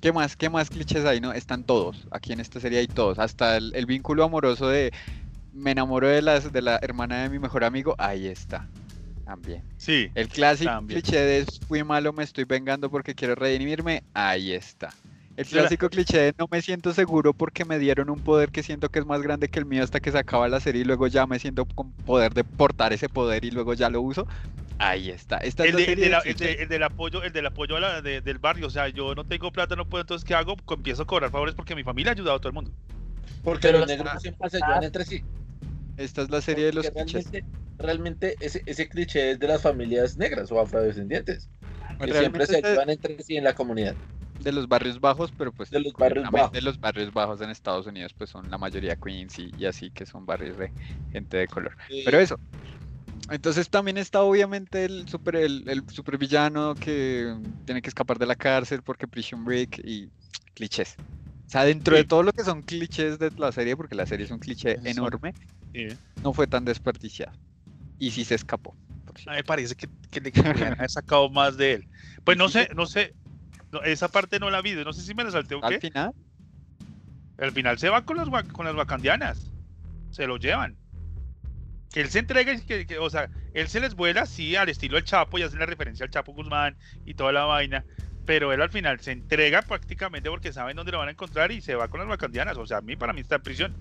¿Qué 0.00 0.12
más? 0.12 0.36
¿Qué 0.36 0.50
más 0.50 0.70
clichés 0.70 1.04
hay? 1.04 1.20
No, 1.20 1.32
están 1.32 1.64
todos. 1.64 2.06
Aquí 2.12 2.32
en 2.32 2.40
esta 2.40 2.60
serie 2.60 2.78
hay 2.80 2.88
todos. 2.88 3.18
Hasta 3.18 3.56
el, 3.56 3.74
el 3.74 3.86
vínculo 3.86 4.24
amoroso 4.24 4.68
de 4.68 4.92
me 5.52 5.72
enamoro 5.72 6.08
de 6.08 6.22
las 6.22 6.52
de 6.52 6.62
la 6.62 6.78
hermana 6.82 7.22
de 7.22 7.30
mi 7.30 7.38
mejor 7.40 7.64
amigo. 7.64 7.94
Ahí 7.98 8.26
está. 8.26 8.68
También. 9.24 9.62
Sí, 9.76 10.10
El 10.14 10.28
clásico 10.28 10.70
También. 10.70 11.00
cliché 11.00 11.18
de 11.20 11.46
fui 11.68 11.84
malo, 11.84 12.12
me 12.12 12.24
estoy 12.24 12.44
vengando 12.44 12.90
porque 12.90 13.14
quiero 13.14 13.34
redimirme. 13.36 14.02
Ahí 14.14 14.52
está. 14.52 14.94
El 15.36 15.46
clásico 15.46 15.88
cliché 15.88 16.18
de 16.18 16.34
no 16.38 16.46
me 16.50 16.60
siento 16.60 16.92
seguro 16.92 17.32
porque 17.32 17.64
me 17.64 17.78
dieron 17.78 18.10
un 18.10 18.20
poder 18.20 18.50
que 18.50 18.62
siento 18.62 18.88
que 18.90 18.98
es 18.98 19.06
más 19.06 19.22
grande 19.22 19.48
que 19.48 19.58
el 19.58 19.66
mío 19.66 19.82
hasta 19.82 19.98
que 20.00 20.12
se 20.12 20.18
acaba 20.18 20.48
la 20.48 20.60
serie 20.60 20.82
y 20.82 20.84
luego 20.84 21.06
ya 21.06 21.26
me 21.26 21.38
siento 21.38 21.64
con 21.64 21.92
poder 21.92 22.34
de 22.34 22.44
portar 22.44 22.92
ese 22.92 23.08
poder 23.08 23.44
y 23.44 23.50
luego 23.50 23.72
ya 23.74 23.88
lo 23.88 24.02
uso. 24.02 24.26
Ahí 24.78 25.10
está. 25.10 25.38
Esta 25.38 25.64
es 25.64 25.70
el, 25.70 25.76
la 25.80 25.86
de- 25.86 25.92
el 25.92 26.00
de 26.00 26.08
la- 26.10 26.18
el 26.18 26.36
de- 26.36 26.52
el 26.52 26.68
del 26.68 26.82
apoyo, 26.82 27.22
el 27.22 27.32
del 27.32 27.46
apoyo 27.46 27.76
a 27.76 27.80
la- 27.80 28.02
de- 28.02 28.20
del 28.20 28.38
barrio. 28.38 28.66
O 28.66 28.70
sea, 28.70 28.88
yo 28.88 29.14
no 29.14 29.24
tengo 29.24 29.50
plata, 29.50 29.74
no 29.76 29.86
puedo, 29.86 30.02
entonces 30.02 30.24
¿qué 30.24 30.34
hago? 30.34 30.56
Empiezo 30.68 31.02
a 31.02 31.06
cobrar 31.06 31.30
favores 31.30 31.54
porque 31.54 31.74
mi 31.74 31.82
familia 31.82 32.12
ha 32.12 32.14
ayudado 32.14 32.36
a 32.36 32.38
todo 32.38 32.48
el 32.48 32.54
mundo. 32.54 32.70
Porque 33.42 33.68
Pero 33.68 33.78
los 33.78 33.88
negros 33.88 34.20
siempre 34.20 34.50
se 34.50 34.56
ayudan 34.58 34.84
entre 34.84 35.04
sí. 35.04 35.22
Esta 35.96 36.22
es 36.22 36.30
la 36.30 36.40
serie 36.40 36.66
de 36.66 36.72
los 36.72 36.90
Porque 36.90 37.04
clichés. 37.04 37.30
realmente, 37.30 37.44
realmente 37.78 38.36
ese, 38.40 38.62
ese 38.66 38.88
cliché 38.88 39.32
es 39.32 39.38
de 39.38 39.48
las 39.48 39.62
familias 39.62 40.16
negras 40.16 40.50
o 40.50 40.60
afrodescendientes. 40.60 41.48
Que 41.98 42.12
siempre 42.12 42.46
Realmente 42.46 42.46
se 42.46 42.58
es 42.58 42.64
ayudan 42.64 42.90
entre 42.90 43.22
sí 43.22 43.36
en 43.36 43.44
la 43.44 43.54
comunidad. 43.54 43.96
De 44.42 44.52
los 44.52 44.68
barrios 44.68 45.00
bajos, 45.00 45.32
pero 45.36 45.52
pues 45.52 45.70
De 45.70 45.80
los 45.80 45.92
barrios 45.92 46.30
bajos. 46.30 46.62
los 46.62 46.78
barrios 46.78 47.12
bajos 47.12 47.40
en 47.40 47.50
Estados 47.50 47.86
Unidos 47.86 48.12
pues 48.16 48.30
son 48.30 48.50
la 48.50 48.58
mayoría 48.58 48.96
Queens 48.96 49.38
y, 49.38 49.50
y 49.56 49.66
así 49.66 49.90
que 49.90 50.06
son 50.06 50.26
barrios 50.26 50.56
de 50.58 50.72
gente 51.10 51.36
de 51.36 51.48
color. 51.48 51.74
Pero 52.04 52.18
eso. 52.20 52.38
Entonces 53.30 53.70
también 53.70 53.98
está 53.98 54.22
obviamente 54.22 54.84
el 54.84 55.06
super 55.08 55.36
el, 55.36 55.68
el 55.68 55.84
supervillano 55.88 56.74
que 56.74 57.34
tiene 57.64 57.80
que 57.80 57.88
escapar 57.88 58.18
de 58.18 58.26
la 58.26 58.34
cárcel 58.36 58.82
porque 58.82 59.06
Prison 59.06 59.44
Break 59.44 59.78
y 59.84 60.10
clichés. 60.54 60.96
O 61.46 61.50
sea, 61.52 61.64
dentro 61.64 61.94
de 61.96 62.02
Sí. 62.02 62.08
todo 62.08 62.22
lo 62.22 62.32
que 62.32 62.44
son 62.44 62.62
clichés 62.62 63.18
de 63.18 63.30
la 63.36 63.52
serie, 63.52 63.76
porque 63.76 63.94
la 63.94 64.06
serie 64.06 64.24
es 64.24 64.30
un 64.30 64.38
cliché 64.38 64.78
enorme, 64.84 65.32
Sí. 65.72 65.88
no 66.22 66.32
fue 66.32 66.46
tan 66.46 66.64
desperdiciado. 66.64 67.32
Y 67.98 68.10
sí 68.10 68.24
se 68.24 68.34
escapó. 68.34 68.76
A 69.26 69.30
mí 69.30 69.36
me 69.36 69.44
parece 69.44 69.74
que, 69.74 69.86
que 70.10 70.20
le 70.20 70.32
haber 70.66 70.90
sacado 70.90 71.30
más 71.30 71.56
de 71.56 71.74
él. 71.74 71.88
Pues 72.24 72.36
no 72.38 72.48
sé, 72.48 72.68
no 72.74 72.86
sé. 72.86 73.14
No, 73.72 73.82
esa 73.82 74.08
parte 74.08 74.38
no 74.38 74.50
la 74.50 74.60
vi, 74.62 74.74
no 74.74 74.92
sé 74.92 75.02
si 75.02 75.14
me 75.14 75.24
la 75.24 75.30
salté 75.30 75.54
o 75.54 75.64
Al 75.64 75.72
qué. 75.74 75.80
final, 75.80 76.12
Al 77.38 77.52
final 77.52 77.78
se 77.78 77.88
va 77.88 78.04
con 78.04 78.16
las, 78.18 78.28
con 78.52 78.66
las 78.66 78.74
wakandianas. 78.74 79.50
Se 80.10 80.26
lo 80.26 80.36
llevan. 80.36 80.76
Que 81.92 82.02
él 82.02 82.08
se 82.10 82.20
entrega, 82.20 82.52
y 82.52 82.60
que, 82.60 82.86
que- 82.86 82.98
o 82.98 83.10
sea, 83.10 83.28
él 83.54 83.68
se 83.68 83.80
les 83.80 83.94
vuela, 83.94 84.26
sí, 84.26 84.54
al 84.56 84.68
estilo 84.68 84.96
del 84.96 85.04
Chapo, 85.04 85.38
y 85.38 85.42
hace 85.42 85.56
la 85.56 85.66
referencia 85.66 86.04
al 86.04 86.10
Chapo 86.10 86.32
Guzmán 86.32 86.76
y 87.04 87.14
toda 87.14 87.32
la 87.32 87.44
vaina. 87.44 87.84
Pero 88.24 88.52
él 88.52 88.62
al 88.62 88.70
final 88.70 89.00
se 89.00 89.10
entrega 89.12 89.62
prácticamente 89.62 90.30
porque 90.30 90.52
saben 90.52 90.76
dónde 90.76 90.92
lo 90.92 90.98
van 90.98 91.08
a 91.08 91.12
encontrar 91.12 91.50
y 91.50 91.60
se 91.60 91.74
va 91.74 91.88
con 91.88 91.98
las 92.00 92.08
wakandianas. 92.08 92.56
O 92.56 92.66
sea, 92.66 92.78
a 92.78 92.80
mí, 92.82 92.94
para 92.96 93.12
mí 93.12 93.20
está 93.22 93.36
en 93.36 93.42
prisión. 93.42 93.74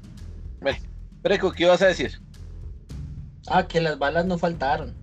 Preco, 1.22 1.52
¿qué 1.52 1.64
ibas 1.66 1.82
a 1.84 1.88
decir? 1.88 2.20
Ah, 3.48 3.68
que 3.68 3.80
las 3.82 4.00
balas 4.00 4.26
no 4.26 4.38
faltaron. 4.38 4.96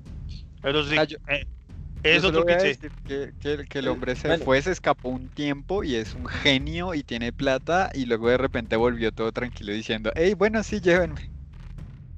Pero 0.60 0.84
sí, 0.84 0.96
Ah, 0.98 1.04
yo- 1.04 1.18
eh, 1.28 1.46
es 2.02 2.24
otro 2.24 2.44
cliché. 2.44 2.78
que, 3.06 3.34
que- 3.38 3.66
que 3.68 3.78
el 3.80 3.88
hombre 3.88 4.16
se 4.16 4.34
Bueno. 4.34 4.36
fue, 4.36 4.62
se 4.62 4.70
escapó 4.72 5.10
un 5.10 5.30
tiempo 5.30 5.84
y 5.84 5.94
es 5.96 6.14
un 6.14 6.26
genio 6.26 6.94
y 6.94 7.02
tiene 7.04 7.32
plata 7.32 7.90
y 7.94 8.06
luego 8.06 8.28
de 8.30 8.38
repente 8.38 8.76
volvió 8.76 9.12
todo 9.12 9.32
tranquilo 9.32 9.72
diciendo, 9.72 10.12
hey, 10.16 10.34
bueno, 10.34 10.62
sí, 10.62 10.80
llévenme. 10.80 11.32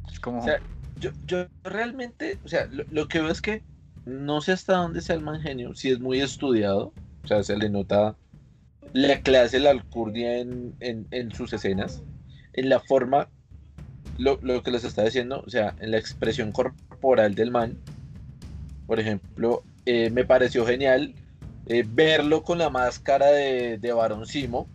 Es 0.07 0.21
como, 0.21 0.41
O 0.41 0.43
sea, 0.43 0.63
yo, 0.95 1.11
yo 1.23 1.47
realmente, 1.65 2.41
o 2.45 2.49
sea, 2.49 2.67
lo, 2.71 2.85
lo 2.91 3.09
que 3.09 3.21
veo 3.21 3.31
es 3.31 3.41
que 3.41 3.65
no 4.05 4.41
sé 4.41 4.53
hasta 4.53 4.75
dónde 4.77 5.01
sea 5.03 5.17
el 5.17 5.23
man 5.23 5.41
genio, 5.41 5.75
si 5.75 5.91
es 5.91 6.01
muy 6.01 6.21
estudiado, 6.21 6.89
o 7.25 7.27
sea, 7.27 7.43
se 7.43 7.57
le 7.57 7.69
nota 7.71 8.19
la 8.93 9.23
clase, 9.23 9.61
la 9.61 9.71
alcurnia 9.71 10.39
en, 10.39 10.77
en, 10.81 11.09
en 11.13 11.33
sus 11.33 11.53
escenas, 11.55 12.05
en 12.55 12.69
la 12.71 12.81
forma, 12.81 13.31
lo, 14.17 14.39
lo 14.43 14.63
que 14.63 14.71
les 14.73 14.85
está 14.85 15.05
diciendo, 15.05 15.43
o 15.47 15.51
sea, 15.51 15.77
en 15.81 15.93
la 15.93 15.99
expresión 15.99 16.53
corporal 16.53 17.35
del 17.35 17.51
man. 17.51 17.81
Por 18.87 19.01
ejemplo, 19.01 19.67
eh, 19.93 20.09
me 20.09 20.25
pareció 20.25 20.65
genial 20.65 21.13
eh, 21.67 21.85
verlo 21.85 22.45
con 22.45 22.59
la 22.59 22.71
máscara 22.71 23.27
de, 23.27 23.77
de 23.77 23.93
Simo, 24.25 24.69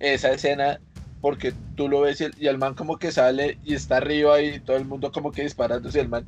esa 0.00 0.32
escena 0.32 0.80
porque 1.20 1.54
tú 1.76 1.88
lo 1.88 2.00
ves 2.00 2.20
y 2.20 2.48
el, 2.48 2.58
man 2.58 2.74
como 2.74 2.98
que 2.98 3.12
sale 3.12 3.56
y 3.64 3.74
está 3.74 3.98
arriba 3.98 4.42
y 4.42 4.58
todo 4.58 4.76
el 4.78 4.84
mundo 4.84 5.12
como 5.12 5.30
que 5.30 5.42
disparándose 5.42 5.98
y 5.98 6.00
el 6.00 6.08
man 6.08 6.26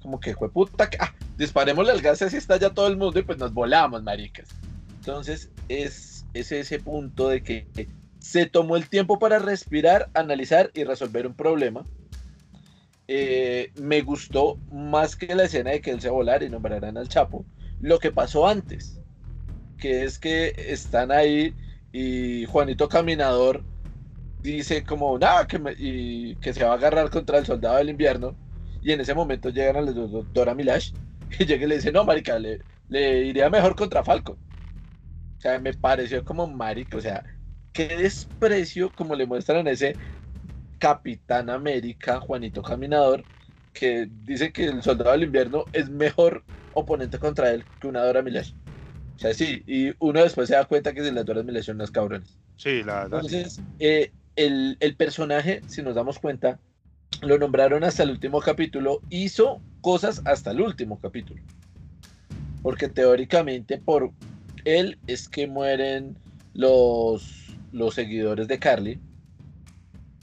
como 0.00 0.20
que 0.20 0.36
fue 0.36 0.52
puta 0.52 0.88
ah, 1.00 1.12
disparémosle 1.36 1.90
al 1.90 2.00
gas 2.00 2.22
así 2.22 2.36
está 2.36 2.58
ya 2.58 2.70
todo 2.70 2.86
el 2.86 2.96
mundo 2.96 3.18
y 3.18 3.24
pues 3.24 3.38
nos 3.38 3.52
volamos 3.52 4.04
maricas. 4.04 4.48
Entonces 5.00 5.50
es, 5.68 6.24
es 6.34 6.52
ese 6.52 6.78
punto 6.78 7.28
de 7.28 7.42
que 7.42 7.66
se 8.20 8.46
tomó 8.46 8.76
el 8.76 8.88
tiempo 8.88 9.18
para 9.18 9.40
respirar 9.40 10.10
analizar 10.14 10.70
y 10.74 10.84
resolver 10.84 11.26
un 11.26 11.34
problema 11.34 11.82
Eh, 13.08 13.72
me 13.76 14.00
gustó 14.02 14.62
más 14.68 15.16
que 15.16 15.34
la 15.34 15.44
escena 15.44 15.70
de 15.72 15.80
que 15.82 15.90
él 15.90 16.00
se 16.00 16.08
volara 16.10 16.44
y 16.44 16.50
nombraran 16.50 16.96
al 16.96 17.08
Chapo 17.08 17.46
lo 17.80 17.98
que 17.98 18.12
pasó 18.12 18.46
antes 18.46 19.02
que 19.76 20.04
es 20.04 20.18
que 20.18 20.54
están 20.58 21.12
ahí 21.12 21.56
y 21.92 22.46
Juanito 22.46 22.88
Caminador 22.88 23.66
dice 24.38 24.84
como 24.84 25.18
nada 25.18 25.46
que, 25.46 26.36
que 26.40 26.54
se 26.54 26.64
va 26.64 26.72
a 26.72 26.74
agarrar 26.76 27.10
contra 27.10 27.38
el 27.38 27.46
soldado 27.46 27.78
del 27.78 27.90
invierno 27.90 28.38
y 28.80 28.92
en 28.92 29.00
ese 29.00 29.14
momento 29.14 29.50
llegan 29.50 29.76
a 29.78 29.82
dos- 29.92 30.26
Dora 30.32 30.54
Milash 30.54 30.92
y 31.38 31.46
llega 31.46 31.64
y 31.66 31.68
le 31.68 31.76
dice 31.76 31.92
no 31.92 32.04
marica 32.04 32.38
le, 32.38 32.60
iría 33.26 33.50
mejor 33.50 33.76
contra 33.76 34.04
Falcon 34.04 34.36
o 34.36 35.40
sea 35.40 35.58
me 35.60 35.74
pareció 35.74 36.24
como 36.24 36.46
marica 36.46 36.96
o 36.96 37.00
sea 37.00 37.24
qué 37.72 37.88
desprecio 37.96 38.92
como 38.94 39.14
le 39.14 39.26
muestran 39.26 39.66
ese 39.68 39.98
Capitán 40.82 41.48
América 41.48 42.20
Juanito 42.20 42.60
Caminador 42.62 43.24
que 43.72 44.08
dice 44.24 44.52
que 44.52 44.64
el 44.66 44.82
soldado 44.82 45.12
del 45.12 45.22
invierno 45.22 45.64
es 45.72 45.88
mejor 45.88 46.42
oponente 46.74 47.18
contra 47.18 47.52
él 47.52 47.64
que 47.80 47.86
una 47.86 48.02
Dora 48.02 48.20
Milash 48.22 48.52
o 49.16 49.18
sea 49.18 49.32
sí 49.32 49.62
y 49.66 49.92
uno 50.00 50.22
después 50.22 50.48
se 50.48 50.56
da 50.56 50.64
cuenta 50.64 50.92
que 50.92 51.04
si 51.04 51.10
las 51.12 51.24
Dora 51.24 51.42
Milash 51.44 51.66
son 51.66 51.76
unas 51.76 51.90
cabrones 51.92 52.36
Sí, 52.56 52.82
la 52.82 53.04
verdad. 53.04 53.22
sí. 53.22 53.36
entonces, 53.36 53.62
eh, 53.80 54.12
el, 54.36 54.76
el 54.80 54.94
personaje, 54.96 55.62
si 55.66 55.82
nos 55.82 55.94
damos 55.94 56.18
cuenta, 56.18 56.58
lo 57.20 57.38
nombraron 57.38 57.84
hasta 57.84 58.02
el 58.04 58.10
último 58.10 58.40
capítulo, 58.40 59.00
hizo 59.10 59.60
cosas 59.80 60.22
hasta 60.24 60.52
el 60.52 60.60
último 60.60 61.00
capítulo. 61.00 61.42
Porque 62.62 62.88
teóricamente 62.88 63.78
por 63.78 64.12
él 64.64 64.98
es 65.06 65.28
que 65.28 65.46
mueren 65.46 66.16
los, 66.54 67.56
los 67.72 67.94
seguidores 67.94 68.46
de 68.48 68.58
Carly. 68.58 69.00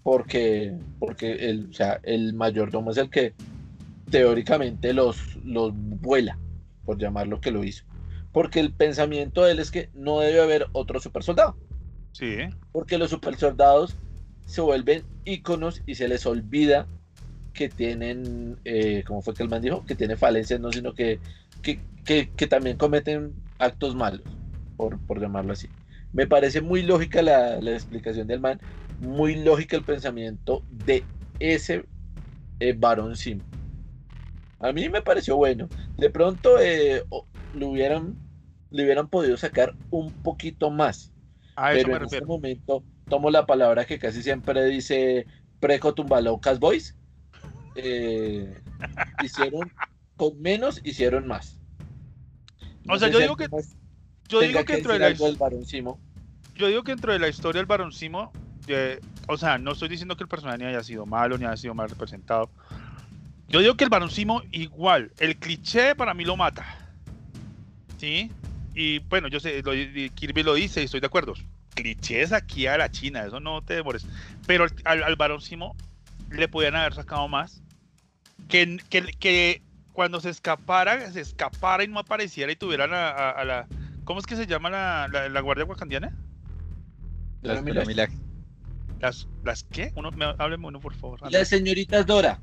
Porque, 0.03 0.73
porque 0.97 1.33
el, 1.49 1.69
o 1.69 1.73
sea, 1.73 1.99
el 2.03 2.33
mayordomo 2.33 2.91
es 2.91 2.97
el 2.97 3.09
que 3.09 3.35
teóricamente 4.09 4.93
los, 4.93 5.35
los 5.43 5.73
vuela, 5.75 6.41
por 6.85 6.99
llamarlo 6.99 7.41
que 7.41 7.51
lo 7.51 7.63
hizo. 7.63 7.85
Porque 8.31 8.59
el 8.61 8.75
pensamiento 8.75 9.43
de 9.45 9.53
él 9.53 9.59
es 9.59 9.71
que 9.71 9.89
no 9.93 10.19
debe 10.21 10.41
haber 10.41 10.67
otro 10.73 10.99
super 10.99 11.23
soldado 11.23 11.59
Sí, 12.11 12.27
porque 12.71 12.97
los 12.97 13.09
super 13.09 13.35
soldados 13.37 13.99
se 14.45 14.61
vuelven 14.61 15.07
íconos 15.23 15.81
y 15.85 15.95
se 15.95 16.07
les 16.07 16.25
olvida 16.25 16.89
que 17.53 17.69
tienen, 17.69 18.59
eh, 18.65 19.03
como 19.05 19.21
fue 19.21 19.35
que 19.35 19.43
el 19.43 19.49
man 19.49 19.61
dijo, 19.61 19.85
que 19.85 19.95
tiene 19.95 20.17
falencias, 20.17 20.59
no, 20.59 20.71
sino 20.73 20.93
que, 20.93 21.21
que, 21.61 21.83
que- 22.05 22.33
que 22.35 22.47
también 22.47 22.77
cometen 22.77 23.35
actos 23.59 23.95
malos, 23.95 24.39
por, 24.75 25.01
por 25.05 25.21
llamarlo 25.21 25.53
así. 25.53 25.73
Me 26.11 26.27
parece 26.27 26.61
muy 26.61 26.83
lógica 26.83 27.21
la, 27.21 27.61
la 27.61 27.71
explicación 27.73 28.27
del 28.27 28.41
man, 28.41 28.61
muy 28.99 29.35
lógica 29.35 29.75
el 29.77 29.83
pensamiento 29.85 30.63
de 30.67 31.07
ese 31.39 31.85
eh, 32.59 32.73
varón 32.77 33.15
sim. 33.15 33.41
A 34.59 34.71
mí 34.73 34.89
me 34.89 35.01
pareció 35.01 35.37
bueno. 35.37 35.69
De 35.97 36.09
pronto 36.09 36.59
eh, 36.59 37.03
lo 37.53 37.67
hubieran, 37.69 38.17
le 38.69 38.83
hubieran 38.83 39.09
podido 39.09 39.37
sacar 39.37 39.75
un 39.89 40.13
poquito 40.21 40.69
más 40.69 41.13
A 41.55 41.71
pero 41.71 41.95
en 41.95 42.03
este 42.03 42.21
momento 42.25 42.83
tomo 43.07 43.31
la 43.31 43.45
palabra 43.45 43.85
que 43.85 43.97
casi 43.99 44.21
siempre 44.21 44.65
dice 44.65 45.27
Preco 45.59 45.93
Tumbalocas 45.93 46.59
Boys. 46.59 46.97
Eh, 47.75 48.61
hicieron 49.21 49.71
con 50.17 50.39
menos, 50.41 50.81
hicieron 50.83 51.25
más. 51.27 51.61
O 52.89 52.97
sea, 52.97 53.09
yo 53.09 53.19
digo 53.19 53.35
que- 53.37 53.47
Yo 54.27 54.41
digo 54.41 54.59
dentro 54.75 54.93
de 54.93 54.99
la. 54.99 55.07
Yo 56.53 56.67
digo 56.67 56.83
que 56.83 56.91
dentro 56.91 57.13
de 57.13 57.19
la 57.19 57.29
historia 57.29 57.59
del 57.59 57.65
Baroncimo, 57.67 58.35
eh, 58.69 58.99
o 59.27 59.37
sea, 59.37 59.57
no 59.57 59.71
estoy 59.71 59.89
diciendo 59.89 60.15
que 60.15 60.23
el 60.23 60.29
personaje 60.29 60.59
ni 60.59 60.65
haya 60.65 60.83
sido 60.83 61.05
malo 61.05 61.37
ni 61.37 61.45
haya 61.45 61.57
sido 61.57 61.73
mal 61.73 61.89
representado. 61.89 62.49
Yo 63.47 63.59
digo 63.61 63.75
que 63.75 63.83
el 63.83 63.89
Baroncimo 63.89 64.43
igual, 64.51 65.11
el 65.19 65.35
cliché 65.37 65.95
para 65.95 66.13
mí 66.13 66.23
lo 66.23 66.37
mata. 66.37 66.65
¿Sí? 67.97 68.31
Y 68.75 68.99
bueno, 68.99 69.27
yo 69.27 69.39
sé, 69.39 69.61
lo- 69.63 69.71
Kirby 70.15 70.43
lo 70.43 70.53
dice 70.53 70.81
y 70.81 70.85
estoy 70.85 70.99
de 70.99 71.07
acuerdo. 71.07 71.33
Clichés 71.75 72.31
aquí 72.31 72.67
a 72.67 72.77
la 72.77 72.89
China, 72.91 73.23
eso 73.25 73.39
no 73.39 73.61
te 73.61 73.73
demores. 73.75 74.05
Pero 74.47 74.65
al, 74.85 75.03
al, 75.03 75.15
Baroncimo 75.15 75.75
le 76.29 76.47
podían 76.47 76.75
haber 76.75 76.93
sacado 76.93 77.27
más. 77.27 77.61
Que, 78.47 78.77
que, 78.89 79.01
que 79.19 79.61
cuando 79.93 80.21
se 80.21 80.29
escapara, 80.29 81.11
se 81.11 81.21
escapara 81.21 81.83
y 81.83 81.87
no 81.87 81.99
apareciera 81.99 82.51
y 82.51 82.55
tuvieran 82.55 82.93
a, 82.93 83.09
a- 83.09 83.31
a 83.31 83.43
la... 83.45 83.67
¿Cómo 84.05 84.19
es 84.19 84.25
que 84.25 84.35
se 84.35 84.47
llama 84.47 84.69
la, 84.69 85.07
la, 85.11 85.29
la 85.29 85.41
guardia 85.41 85.65
wakandiana? 85.65 86.11
las 87.41 87.63
Dora 87.63 87.85
Milaje. 87.85 88.13
¿Las, 88.99 89.27
¿Las 89.43 89.63
qué? 89.63 89.91
Uno, 89.95 90.11
me, 90.11 90.25
hábleme 90.37 90.67
uno, 90.67 90.79
por 90.79 90.93
favor. 90.93 91.19
Las 91.31 91.47
señoritas 91.47 92.05
Dora. 92.05 92.39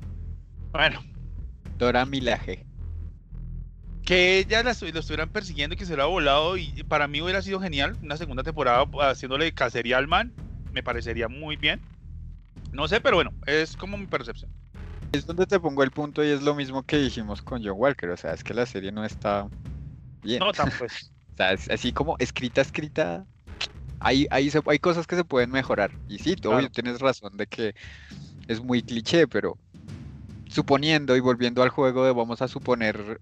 Bueno, 0.71 1.03
Dora 1.77 2.05
Milaje. 2.05 2.65
que 4.03 4.39
ellas 4.39 4.65
las, 4.65 4.81
lo 4.81 4.99
estuvieran 4.99 5.29
persiguiendo 5.29 5.75
y 5.75 5.77
que 5.77 5.85
se 5.85 5.93
hubiera 5.93 6.05
volado 6.05 6.57
y 6.57 6.83
para 6.83 7.07
mí 7.07 7.21
hubiera 7.21 7.41
sido 7.41 7.59
genial 7.59 7.95
una 8.01 8.17
segunda 8.17 8.43
temporada 8.43 8.85
haciéndole 9.01 9.51
cacería 9.53 9.97
al 9.97 10.07
man. 10.07 10.33
Me 10.73 10.83
parecería 10.83 11.27
muy 11.27 11.55
bien. 11.55 11.81
No 12.71 12.87
sé, 12.87 13.01
pero 13.01 13.17
bueno, 13.17 13.31
es 13.45 13.75
como 13.75 13.97
mi 13.97 14.07
percepción. 14.07 14.51
Es 15.11 15.25
donde 15.25 15.45
te 15.45 15.59
pongo 15.59 15.83
el 15.83 15.91
punto 15.91 16.23
y 16.23 16.29
es 16.29 16.41
lo 16.41 16.53
mismo 16.53 16.83
que 16.83 16.97
dijimos 16.97 17.41
con 17.41 17.63
John 17.63 17.75
Walker. 17.77 18.09
O 18.09 18.17
sea, 18.17 18.33
es 18.33 18.43
que 18.43 18.53
la 18.53 18.65
serie 18.65 18.91
no 18.91 19.05
está 19.05 19.47
bien. 20.21 20.39
No, 20.39 20.51
tan 20.53 20.71
pues. 20.77 21.11
O 21.33 21.37
sea, 21.37 21.53
es 21.53 21.69
así 21.69 21.91
como 21.91 22.15
escrita, 22.19 22.61
escrita. 22.61 23.25
Hay, 23.99 24.27
hay, 24.29 24.49
cosas 24.79 25.07
que 25.07 25.15
se 25.15 25.23
pueden 25.23 25.51
mejorar. 25.51 25.91
Y 26.07 26.19
sí, 26.19 26.35
tú 26.35 26.49
Claro. 26.49 26.69
tienes 26.69 26.99
razón 26.99 27.35
de 27.37 27.47
que 27.47 27.73
es 28.47 28.61
muy 28.61 28.81
cliché, 28.81 29.27
pero 29.27 29.57
suponiendo 30.49 31.15
y 31.15 31.19
volviendo 31.19 31.63
al 31.63 31.69
juego 31.69 32.05
de 32.05 32.13
vamos 32.13 32.41
a 32.41 32.47
suponer 32.47 33.19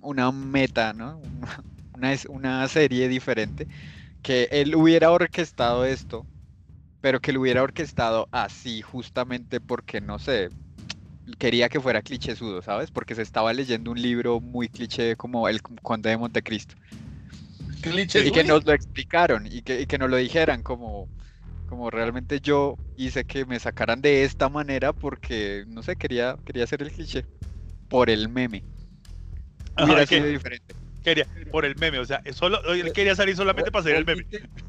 una 0.00 0.30
meta, 0.30 0.92
¿no? 0.92 1.20
Una, 1.94 2.14
una 2.28 2.68
serie 2.68 3.08
diferente, 3.08 3.66
que 4.22 4.48
él 4.52 4.76
hubiera 4.76 5.10
orquestado 5.10 5.84
esto, 5.84 6.24
pero 7.00 7.20
que 7.20 7.32
lo 7.32 7.40
hubiera 7.40 7.62
orquestado 7.62 8.28
así 8.30 8.82
justamente 8.82 9.60
porque, 9.60 10.00
no 10.00 10.18
sé, 10.18 10.50
quería 11.38 11.68
que 11.68 11.80
fuera 11.80 12.02
clichésudo, 12.02 12.62
¿sabes? 12.62 12.90
Porque 12.90 13.14
se 13.14 13.22
estaba 13.22 13.52
leyendo 13.52 13.90
un 13.90 14.00
libro 14.00 14.40
muy 14.40 14.68
cliché 14.68 15.16
como 15.16 15.48
El 15.48 15.60
Conde 15.62 16.10
de 16.10 16.16
Montecristo. 16.16 16.74
Clichés. 17.78 18.26
Y 18.26 18.32
que 18.32 18.44
nos 18.44 18.64
lo 18.64 18.72
explicaron 18.72 19.46
y 19.46 19.62
que, 19.62 19.80
y 19.80 19.86
que 19.86 19.98
nos 19.98 20.10
lo 20.10 20.16
dijeran 20.16 20.62
como, 20.62 21.08
como 21.68 21.90
realmente 21.90 22.40
yo 22.40 22.76
hice 22.96 23.24
que 23.24 23.44
me 23.44 23.58
sacaran 23.58 24.00
de 24.00 24.24
esta 24.24 24.48
manera 24.48 24.92
porque, 24.92 25.64
no 25.68 25.82
sé, 25.82 25.96
quería, 25.96 26.36
quería 26.44 26.64
hacer 26.64 26.82
el 26.82 26.90
cliché 26.90 27.24
por 27.88 28.10
el 28.10 28.28
meme. 28.28 28.64
Hubiera 29.82 30.06
sido 30.06 30.26
diferente. 30.26 30.74
quería, 31.04 31.26
por 31.50 31.64
el 31.64 31.76
meme, 31.76 31.98
o 31.98 32.04
sea, 32.04 32.22
solo, 32.32 32.60
él 32.72 32.92
quería 32.92 33.14
salir 33.14 33.36
solamente 33.36 33.70
para 33.70 33.80
hacer 33.80 33.96
el 33.96 34.04
meme. 34.04 34.26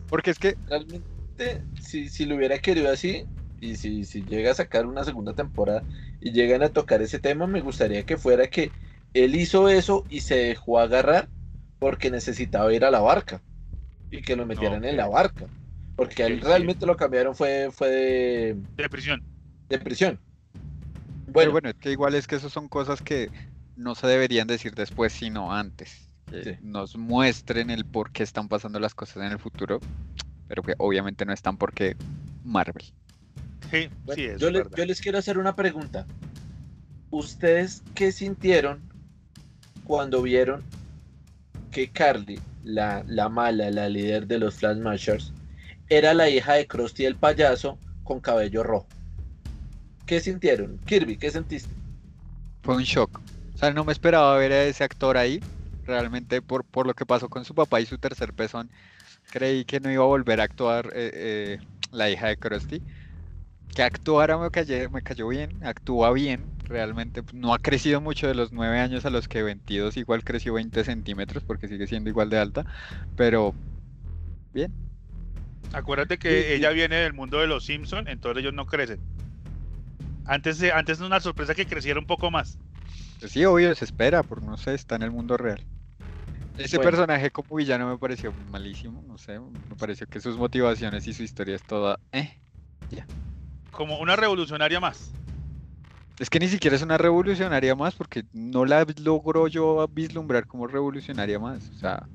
Porque 0.07 0.31
es 0.31 0.39
que 0.39 0.55
Realmente, 0.67 1.63
si, 1.81 2.09
si 2.09 2.25
lo 2.25 2.35
hubiera 2.35 2.59
querido 2.59 2.91
así, 2.91 3.25
y 3.61 3.75
si, 3.75 4.05
si 4.05 4.23
llega 4.23 4.51
a 4.51 4.55
sacar 4.55 4.85
una 4.85 5.03
segunda 5.03 5.33
temporada 5.33 5.83
y 6.21 6.31
llegan 6.31 6.63
a 6.63 6.69
tocar 6.69 7.01
ese 7.01 7.19
tema, 7.19 7.47
me 7.47 7.61
gustaría 7.61 8.05
que 8.05 8.17
fuera 8.17 8.47
que 8.47 8.71
él 9.13 9.35
hizo 9.35 9.69
eso 9.69 10.05
y 10.09 10.21
se 10.21 10.35
dejó 10.35 10.79
agarrar 10.79 11.29
porque 11.79 12.11
necesitaba 12.11 12.73
ir 12.73 12.83
a 12.85 12.91
la 12.91 12.99
barca 12.99 13.41
y 14.11 14.21
que 14.21 14.35
lo 14.35 14.45
metieran 14.45 14.83
en 14.85 14.97
la 14.97 15.07
barca. 15.07 15.45
Porque 15.95 16.23
a 16.23 16.27
él 16.27 16.39
sí. 16.39 16.45
realmente 16.45 16.85
lo 16.85 16.95
cambiaron 16.95 17.35
fue, 17.35 17.69
fue 17.71 17.89
de, 17.89 18.57
De 18.77 18.89
prisión. 18.89 19.21
de 19.69 19.79
prisión. 19.79 20.19
Pero 20.53 21.33
Bueno, 21.33 21.51
bueno, 21.51 21.69
es 21.69 21.75
que 21.75 21.91
igual 21.91 22.15
es 22.15 22.27
que 22.27 22.35
eso 22.35 22.49
son 22.49 22.67
cosas 22.67 23.01
que 23.01 23.29
no 23.75 23.95
se 23.95 24.07
deberían 24.07 24.47
decir 24.47 24.73
después, 24.75 25.13
sino 25.13 25.53
antes. 25.53 26.05
Que 26.29 26.43
Sí. 26.43 26.51
nos 26.61 26.95
muestren 26.95 27.69
el 27.69 27.85
por 27.85 28.11
qué 28.11 28.23
están 28.23 28.47
pasando 28.47 28.79
las 28.79 28.93
cosas 28.93 29.17
en 29.17 29.31
el 29.31 29.39
futuro, 29.39 29.79
pero 30.47 30.61
que 30.63 30.73
obviamente 30.77 31.25
no 31.25 31.33
están 31.33 31.57
porque 31.57 31.95
Marvel. 32.43 32.83
Sí, 33.71 33.89
bueno, 34.05 34.15
sí, 34.15 34.25
es 34.25 34.39
yo, 34.39 34.49
le- 34.51 34.59
verdad. 34.59 34.77
yo 34.77 34.85
les 34.85 35.01
quiero 35.01 35.17
hacer 35.17 35.37
una 35.37 35.55
pregunta. 35.55 36.05
¿Ustedes 37.11 37.81
qué 37.95 38.11
sintieron 38.11 38.81
cuando 39.85 40.21
vieron 40.21 40.63
que 41.71 41.89
Carly, 41.89 42.39
la, 42.63 43.03
la 43.07 43.29
mala, 43.29 43.69
la 43.71 43.89
líder 43.89 44.27
de 44.27 44.39
los 44.39 44.55
Flash 44.55 44.77
Mashers, 44.77 45.33
era 45.89 46.13
la 46.13 46.29
hija 46.29 46.53
de 46.53 46.67
Krusty 46.67 47.05
el 47.05 47.15
payaso 47.15 47.79
con 48.03 48.19
cabello 48.19 48.63
rojo? 48.63 48.87
¿Qué 50.05 50.19
sintieron? 50.19 50.79
Kirby, 50.85 51.17
¿qué 51.17 51.29
sentiste? 51.29 51.69
Fue 52.63 52.75
un 52.75 52.83
shock. 52.83 53.19
O 53.53 53.57
sea, 53.57 53.71
no 53.71 53.85
me 53.85 53.91
esperaba 53.91 54.37
ver 54.37 54.51
a 54.51 54.63
ese 54.63 54.83
actor 54.83 55.17
ahí. 55.17 55.39
Realmente 55.85 56.41
por, 56.41 56.63
por 56.63 56.85
lo 56.85 56.93
que 56.93 57.05
pasó 57.05 57.29
con 57.29 57.45
su 57.45 57.55
papá 57.55 57.81
y 57.81 57.85
su 57.85 57.97
tercer 57.97 58.33
pezón, 58.33 58.69
creí 59.31 59.65
que 59.65 59.79
no 59.79 59.91
iba 59.91 60.03
a 60.03 60.07
volver 60.07 60.39
a 60.39 60.43
actuar 60.43 60.87
eh, 60.93 61.11
eh, 61.13 61.59
la 61.91 62.09
hija 62.09 62.27
de 62.27 62.37
Krusty. 62.37 62.81
Que 63.75 63.83
actuara 63.83 64.37
me 64.37 64.49
cayó, 64.51 64.89
me 64.89 65.01
cayó 65.01 65.27
bien, 65.27 65.63
actúa 65.63 66.11
bien, 66.11 66.43
realmente 66.69 67.23
pues, 67.23 67.33
no 67.33 67.53
ha 67.53 67.59
crecido 67.59 67.99
mucho 67.99 68.27
de 68.27 68.35
los 68.35 68.51
9 68.53 68.79
años 68.79 69.03
a 69.05 69.09
los 69.09 69.27
que 69.27 69.43
22, 69.43 69.97
igual 69.97 70.23
creció 70.23 70.53
20 70.53 70.83
centímetros 70.83 71.43
porque 71.43 71.67
sigue 71.67 71.87
siendo 71.87 72.09
igual 72.09 72.29
de 72.29 72.37
alta, 72.37 72.65
pero 73.17 73.53
bien. 74.53 74.71
Acuérdate 75.73 76.17
que 76.17 76.29
Sí, 76.29 76.47
sí. 76.47 76.53
ella 76.53 76.69
viene 76.69 76.95
del 76.97 77.13
mundo 77.13 77.39
de 77.39 77.47
los 77.47 77.65
Simpsons, 77.65 78.07
entonces 78.07 78.41
ellos 78.41 78.53
no 78.53 78.65
crecen. 78.65 78.99
Antes, 80.25 80.59
de- 80.59 80.71
antes 80.71 80.99
es 80.99 81.05
una 81.05 81.19
sorpresa 81.19 81.55
que 81.55 81.65
creciera 81.65 81.99
un 81.99 82.05
poco 82.05 82.29
más. 82.31 82.57
Pues 83.19 83.31
sí, 83.31 83.43
obvio, 83.45 83.73
se 83.75 83.85
espera, 83.85 84.23
por 84.23 84.41
no 84.43 84.55
sé, 84.57 84.73
está 84.75 84.95
en 84.95 85.01
el 85.03 85.11
mundo 85.11 85.37
real. 85.37 85.61
Ese 86.57 86.77
Bueno. 86.77 86.91
personaje 86.91 87.31
como 87.31 87.55
villano 87.55 87.89
me 87.89 87.97
pareció 87.97 88.33
malísimo, 88.51 89.03
no 89.07 89.17
sé, 89.17 89.39
me 89.39 89.75
pareció 89.77 90.07
que 90.07 90.19
sus 90.19 90.37
motivaciones 90.37 91.07
y 91.07 91.13
su 91.13 91.23
historia 91.23 91.55
es 91.55 91.63
toda... 91.63 91.99
Eh. 92.11 92.31
Como 93.71 93.99
una 93.99 94.15
revolucionaria 94.15 94.79
más. 94.79 95.11
Es 96.19 96.29
que 96.29 96.39
ni 96.39 96.47
siquiera 96.49 96.75
es 96.75 96.81
una 96.81 96.97
revolucionaria 96.97 97.75
más 97.75 97.95
porque 97.95 98.25
no 98.33 98.65
la 98.65 98.85
logro 99.01 99.47
yo 99.47 99.87
vislumbrar 99.87 100.45
como 100.45 100.67
revolucionaria 100.67 101.39
más. 101.39 101.69
O 101.69 101.73
sea, 101.75 102.07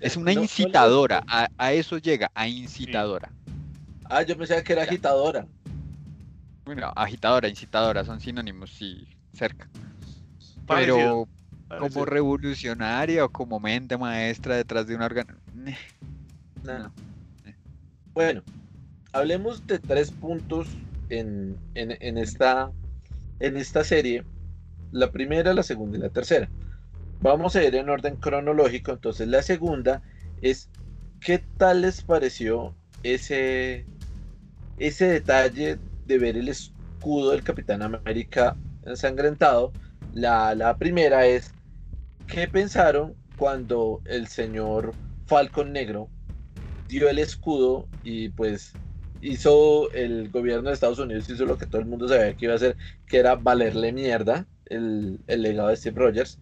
es 0.00 0.16
una 0.16 0.26
No- 0.26 0.34
no 0.34 0.40
la- 0.40 0.44
incitadora, 0.44 1.24
a, 1.26 1.48
a 1.56 1.72
eso 1.72 1.96
llega, 1.98 2.30
a 2.34 2.46
incitadora. 2.46 3.32
Ah, 4.04 4.22
yo 4.22 4.36
pensaba 4.36 4.62
que 4.62 4.72
era 4.74 4.82
agitadora. 4.82 5.46
Bueno, 6.66 6.92
agitadora, 6.94 7.48
incitadora 7.48 8.04
son 8.04 8.20
sinónimos, 8.20 8.70
sí, 8.70 9.08
cerca. 9.32 9.68
Parecido, 10.66 11.26
Pero 11.26 11.28
parecido. 11.68 11.94
como 11.94 12.04
revolucionaria 12.04 13.24
o 13.24 13.30
como 13.30 13.58
mente 13.58 13.96
maestra 13.96 14.56
detrás 14.56 14.86
de 14.86 14.94
un 14.94 15.00
órgano. 15.02 15.34
Nada. 16.62 16.92
Bueno, 18.12 18.42
hablemos 19.12 19.66
de 19.66 19.78
tres 19.78 20.10
puntos 20.10 20.68
en, 21.08 21.56
en- 21.74 21.96
en 22.00 22.18
esta, 22.18 22.70
en 23.40 23.56
esta 23.56 23.84
serie. 23.84 24.24
La 24.90 25.10
primera, 25.10 25.52
la 25.54 25.62
segunda 25.62 25.98
y 25.98 26.00
la 26.00 26.10
tercera. 26.10 26.50
Vamos 27.20 27.56
a 27.56 27.64
ir 27.64 27.74
en 27.74 27.88
orden 27.88 28.16
cronológico. 28.16 28.92
Entonces, 28.92 29.28
la 29.28 29.42
segunda 29.42 30.02
es, 30.40 30.70
¿qué 31.20 31.44
tal 31.56 31.82
les 31.82 32.02
pareció 32.02 32.74
ese, 33.02 33.86
ese 34.78 35.06
detalle 35.06 35.78
de 36.06 36.18
ver 36.18 36.36
el 36.36 36.48
escudo 36.48 37.32
del 37.32 37.42
Capitán 37.42 37.82
América 37.82 38.56
ensangrentado? 38.84 39.72
La, 40.12 40.54
la 40.54 40.76
primera 40.78 41.26
es, 41.26 41.52
¿qué 42.26 42.48
pensaron 42.48 43.14
cuando 43.36 44.00
el 44.06 44.28
señor 44.28 44.94
Falcon 45.26 45.72
Negro 45.72 46.08
dio 46.88 47.08
el 47.08 47.18
escudo 47.18 47.86
y 48.02 48.30
pues 48.30 48.72
hizo 49.20 49.90
el 49.92 50.30
gobierno 50.30 50.68
de 50.68 50.74
Estados 50.74 50.98
Unidos, 50.98 51.28
hizo 51.28 51.44
lo 51.44 51.58
que 51.58 51.66
todo 51.66 51.80
el 51.80 51.86
mundo 51.86 52.08
sabía 52.08 52.34
que 52.34 52.44
iba 52.46 52.54
a 52.54 52.56
hacer, 52.56 52.76
que 53.06 53.18
era 53.18 53.34
valerle 53.36 53.92
mierda 53.92 54.46
el, 54.66 55.18
el 55.26 55.42
legado 55.42 55.68
de 55.68 55.76
Steve 55.76 55.98
Rogers. 55.98 56.38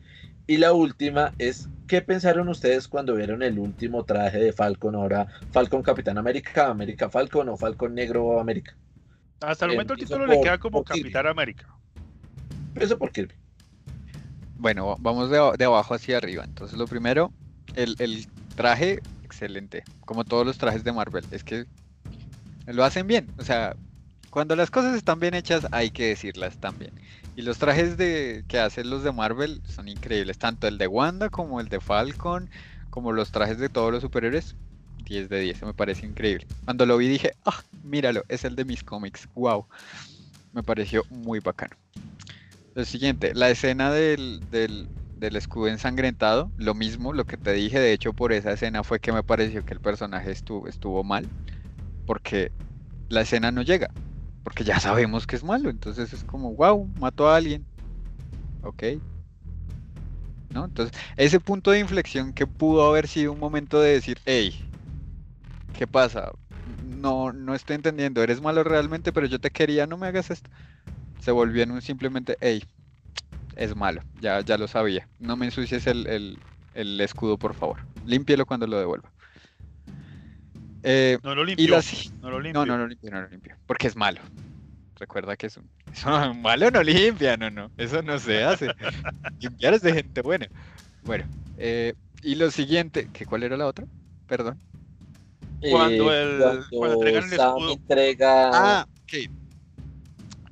Y 0.46 0.58
la 0.58 0.72
última 0.72 1.32
es, 1.38 1.68
¿qué 1.88 2.02
pensaron 2.02 2.48
ustedes 2.48 2.86
cuando 2.86 3.14
vieron 3.14 3.42
el 3.42 3.58
último 3.58 4.04
traje 4.04 4.38
de 4.38 4.52
Falcon? 4.52 4.94
Ahora, 4.94 5.26
Falcon 5.50 5.82
Capitán 5.82 6.18
América, 6.18 6.68
América 6.68 7.10
Falcon 7.10 7.48
o 7.48 7.56
Falcon 7.56 7.94
Negro 7.94 8.38
América. 8.38 8.76
Hasta 9.40 9.64
el 9.66 9.72
momento 9.72 9.94
el 9.94 10.00
título 10.00 10.26
le 10.26 10.40
queda 10.40 10.58
como. 10.58 10.84
Capitán 10.84 11.26
América. 11.26 11.66
Eso 12.76 12.96
por 12.98 13.10
Kirby. 13.10 13.34
Bueno, 14.58 14.86
va- 14.86 14.96
vamos 14.98 15.30
de, 15.30 15.38
de 15.58 15.64
abajo 15.64 15.94
hacia 15.94 16.16
arriba. 16.16 16.44
Entonces, 16.44 16.78
lo 16.78 16.86
primero, 16.86 17.32
el, 17.74 17.96
el 17.98 18.26
traje, 18.54 19.00
excelente. 19.24 19.82
Como 20.04 20.24
todos 20.24 20.46
los 20.46 20.58
trajes 20.58 20.84
de 20.84 20.92
Marvel. 20.92 21.24
Es 21.30 21.42
que 21.44 21.66
lo 22.66 22.84
hacen 22.84 23.06
bien. 23.06 23.28
O 23.38 23.44
sea, 23.44 23.76
cuando 24.30 24.56
las 24.56 24.70
cosas 24.70 24.94
están 24.96 25.20
bien 25.20 25.34
hechas, 25.34 25.66
hay 25.72 25.90
que 25.90 26.08
decirlas 26.08 26.58
también. 26.58 26.92
Y 27.36 27.42
los 27.42 27.58
trajes 27.58 27.96
de, 27.96 28.44
que 28.48 28.58
hacen 28.58 28.90
los 28.90 29.02
de 29.02 29.12
Marvel 29.12 29.60
son 29.66 29.88
increíbles. 29.88 30.38
Tanto 30.38 30.66
el 30.66 30.78
de 30.78 30.86
Wanda 30.86 31.30
como 31.30 31.60
el 31.60 31.68
de 31.68 31.80
Falcon, 31.80 32.50
como 32.90 33.12
los 33.12 33.30
trajes 33.30 33.58
de 33.58 33.68
todos 33.68 33.92
los 33.92 34.02
superhéroes. 34.02 34.56
10 35.04 35.28
de 35.28 35.40
10, 35.40 35.62
me 35.62 35.74
parece 35.74 36.04
increíble. 36.04 36.46
Cuando 36.64 36.84
lo 36.84 36.96
vi 36.96 37.08
dije, 37.08 37.32
ah, 37.44 37.62
míralo, 37.84 38.24
es 38.28 38.44
el 38.44 38.56
de 38.56 38.64
mis 38.64 38.82
cómics. 38.82 39.28
Wow. 39.34 39.66
Me 40.52 40.62
pareció 40.62 41.04
muy 41.10 41.38
bacano. 41.38 41.76
Lo 42.74 42.84
siguiente, 42.84 43.32
la 43.34 43.48
escena 43.48 43.92
del, 43.92 44.42
del, 44.50 44.88
del 45.18 45.36
escudo 45.36 45.68
ensangrentado, 45.68 46.50
lo 46.58 46.74
mismo, 46.74 47.12
lo 47.12 47.24
que 47.24 47.36
te 47.36 47.52
dije, 47.52 47.78
de 47.78 47.92
hecho 47.92 48.12
por 48.12 48.32
esa 48.32 48.52
escena 48.52 48.82
fue 48.84 49.00
que 49.00 49.12
me 49.12 49.22
pareció 49.22 49.64
que 49.64 49.74
el 49.74 49.80
personaje 49.80 50.30
estuvo, 50.30 50.68
estuvo 50.68 51.02
mal, 51.04 51.26
porque 52.06 52.52
la 53.08 53.22
escena 53.22 53.52
no 53.52 53.62
llega, 53.62 53.88
porque 54.44 54.64
ya 54.64 54.80
sabemos 54.80 55.26
que 55.28 55.36
es 55.36 55.44
malo, 55.44 55.70
entonces 55.70 56.12
es 56.14 56.24
como, 56.24 56.54
wow, 56.56 56.86
mató 56.96 57.28
a 57.28 57.36
alguien, 57.38 57.68
ok, 58.62 58.84
¿no? 60.48 60.64
Entonces, 60.64 60.98
ese 61.16 61.40
punto 61.40 61.70
de 61.70 61.80
inflexión 61.80 62.32
que 62.32 62.46
pudo 62.46 62.86
haber 62.88 63.08
sido 63.08 63.32
un 63.32 63.38
momento 63.40 63.80
de 63.80 63.92
decir, 63.92 64.18
hey, 64.24 64.54
¿qué 65.72 65.86
pasa? 65.86 66.32
No, 66.64 67.32
no 67.32 67.54
estoy 67.54 67.76
entendiendo, 67.76 68.22
eres 68.22 68.40
malo 68.40 68.64
realmente, 68.64 69.12
pero 69.12 69.26
yo 69.26 69.38
te 69.38 69.50
quería, 69.50 69.86
no 69.86 69.96
me 69.98 70.06
hagas 70.08 70.30
esto 70.30 70.50
se 71.18 71.32
volvió 71.32 71.62
en 71.64 71.72
un 71.72 71.82
simplemente, 71.82 72.38
hey, 72.40 72.62
es 73.56 73.76
malo, 73.76 74.02
ya, 74.14 74.42
ya 74.42 74.58
lo 74.58 74.68
sabía. 74.68 75.10
No 75.18 75.36
me 75.36 75.46
ensucies 75.46 75.86
el, 75.88 76.06
el- 76.08 76.44
el 76.74 77.00
escudo, 77.02 77.38
por 77.38 77.54
favor. 77.54 77.80
Límpielo 78.02 78.46
cuando 78.46 78.66
lo 78.68 78.78
devuelva. 78.80 79.12
Eh, 80.88 81.18
No 81.24 81.34
lo 81.34 81.42
y 81.50 81.56
si- 81.82 82.10
No 82.22 82.30
lo 82.30 82.36
no, 82.36 82.42
limpió. 82.42 82.64
no, 82.66 82.78
no 82.78 82.86
limpio, 82.86 83.10
no 83.10 83.20
lo 83.22 83.28
limpio. 83.28 83.56
Porque 83.66 83.88
es 83.88 83.96
malo. 83.96 84.20
Recuerda 85.00 85.36
que 85.36 85.48
es 85.48 85.56
un. 85.56 85.68
Eso, 85.92 86.32
malo 86.34 86.70
no 86.70 86.80
limpia, 86.82 87.36
no, 87.36 87.50
no. 87.50 87.72
Eso 87.76 88.02
no 88.02 88.18
se 88.20 88.44
hace. 88.44 88.68
Limpiar 89.40 89.74
es 89.74 89.82
de 89.82 89.92
gente 89.92 90.22
buena. 90.22 90.48
Bueno, 91.02 91.24
eh, 91.58 91.94
y 92.22 92.36
lo 92.36 92.50
siguiente, 92.52 93.08
que 93.12 93.26
¿cuál 93.26 93.42
era 93.42 93.56
la 93.56 93.66
otra? 93.66 93.84
Perdón. 94.28 94.58
Cuando 95.70 96.12
el- 96.12 96.64
cuando 96.70 96.94
entregan 96.94 97.24
el 97.24 97.30
Sam 97.36 97.56
escudo. 97.56 97.72
entrega 97.72 98.50
Ah, 98.52 98.86
ok. 99.02 99.30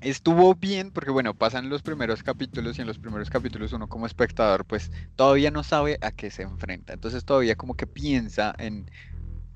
Estuvo 0.00 0.54
bien 0.54 0.90
porque 0.90 1.10
bueno, 1.10 1.32
pasan 1.32 1.70
los 1.70 1.80
primeros 1.82 2.22
capítulos 2.22 2.76
y 2.78 2.82
en 2.82 2.86
los 2.88 2.98
primeros 2.98 3.30
capítulos 3.30 3.72
uno 3.72 3.86
como 3.88 4.04
espectador 4.06 4.64
pues 4.66 4.90
todavía 5.16 5.50
no 5.50 5.62
sabe 5.62 5.96
a 6.02 6.10
qué 6.10 6.30
se 6.30 6.42
enfrenta. 6.42 6.92
Entonces 6.92 7.24
todavía 7.24 7.54
como 7.56 7.74
que 7.74 7.86
piensa 7.86 8.54
en 8.58 8.90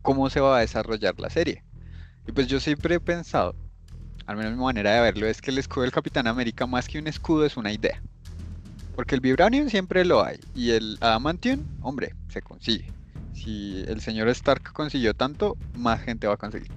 cómo 0.08 0.30
se 0.30 0.40
va 0.40 0.56
a 0.56 0.60
desarrollar 0.60 1.20
la 1.20 1.28
serie. 1.28 1.62
Y 2.26 2.32
pues 2.32 2.46
yo 2.46 2.60
siempre 2.60 2.94
he 2.94 2.98
pensado, 2.98 3.54
al 4.24 4.38
menos 4.38 4.52
mi 4.52 4.64
manera 4.64 4.94
de 4.94 5.02
verlo, 5.02 5.26
es 5.26 5.42
que 5.42 5.50
el 5.50 5.58
escudo 5.58 5.82
del 5.82 5.92
Capitán 5.92 6.26
América 6.26 6.66
más 6.66 6.88
que 6.88 6.98
un 6.98 7.08
escudo 7.08 7.44
es 7.44 7.58
una 7.58 7.70
idea. 7.72 8.00
Porque 8.96 9.14
el 9.14 9.20
Vibranium 9.20 9.68
siempre 9.68 10.06
lo 10.06 10.24
hay 10.24 10.38
y 10.54 10.70
el 10.70 10.96
Adamantium, 11.02 11.62
hombre, 11.82 12.14
se 12.30 12.40
consigue. 12.40 12.90
Si 13.34 13.84
el 13.86 14.00
señor 14.00 14.30
Stark 14.30 14.72
consiguió 14.72 15.12
tanto, 15.12 15.58
más 15.76 16.00
gente 16.00 16.26
va 16.26 16.34
a 16.34 16.38
conseguir. 16.38 16.70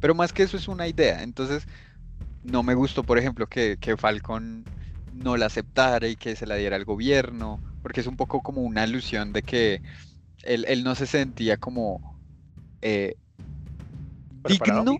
Pero 0.00 0.14
más 0.14 0.32
que 0.32 0.44
eso 0.44 0.56
es 0.56 0.68
una 0.68 0.86
idea. 0.86 1.24
Entonces, 1.24 1.66
no 2.44 2.62
me 2.62 2.76
gustó, 2.76 3.02
por 3.02 3.18
ejemplo, 3.18 3.48
que, 3.48 3.96
Falcon 3.98 4.64
no 5.12 5.36
la 5.36 5.46
aceptara 5.46 6.06
y 6.06 6.14
que 6.14 6.36
se 6.36 6.46
la 6.46 6.54
diera 6.54 6.76
al 6.76 6.84
gobierno, 6.84 7.60
porque 7.82 8.00
es 8.00 8.06
un 8.06 8.16
poco 8.16 8.42
como 8.42 8.60
una 8.60 8.82
alusión 8.82 9.32
de 9.32 9.42
que 9.42 9.82
él 10.44 10.84
no 10.84 10.94
se 10.94 11.08
sentía 11.08 11.56
como 11.56 12.15
eh, 12.86 13.16
¿Preparado? 14.42 14.84
digno 14.92 14.98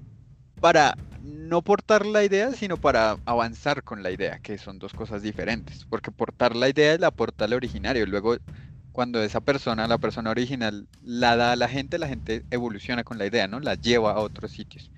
para 0.60 0.96
no 1.22 1.62
portar 1.62 2.04
la 2.04 2.24
idea, 2.24 2.50
sino 2.50 2.76
para 2.76 3.18
avanzar 3.24 3.84
con 3.84 4.02
la 4.02 4.10
idea, 4.10 4.40
que 4.40 4.58
son 4.58 4.80
dos 4.80 4.92
cosas 4.92 5.22
diferentes, 5.22 5.86
porque 5.88 6.10
portar 6.10 6.56
la 6.56 6.68
idea 6.68 6.98
la 6.98 7.08
aporta 7.08 7.44
al 7.44 7.52
originario, 7.52 8.04
luego 8.06 8.38
cuando 8.90 9.22
esa 9.22 9.40
persona, 9.40 9.86
la 9.86 9.98
persona 9.98 10.30
original, 10.30 10.88
la 11.04 11.36
da 11.36 11.52
a 11.52 11.56
la 11.56 11.68
gente, 11.68 11.98
la 11.98 12.08
gente 12.08 12.42
evoluciona 12.50 13.04
con 13.04 13.18
la 13.18 13.26
idea, 13.26 13.46
¿no? 13.46 13.60
La 13.60 13.74
lleva 13.74 14.12
a 14.12 14.18
otros 14.18 14.50
sitios. 14.50 14.90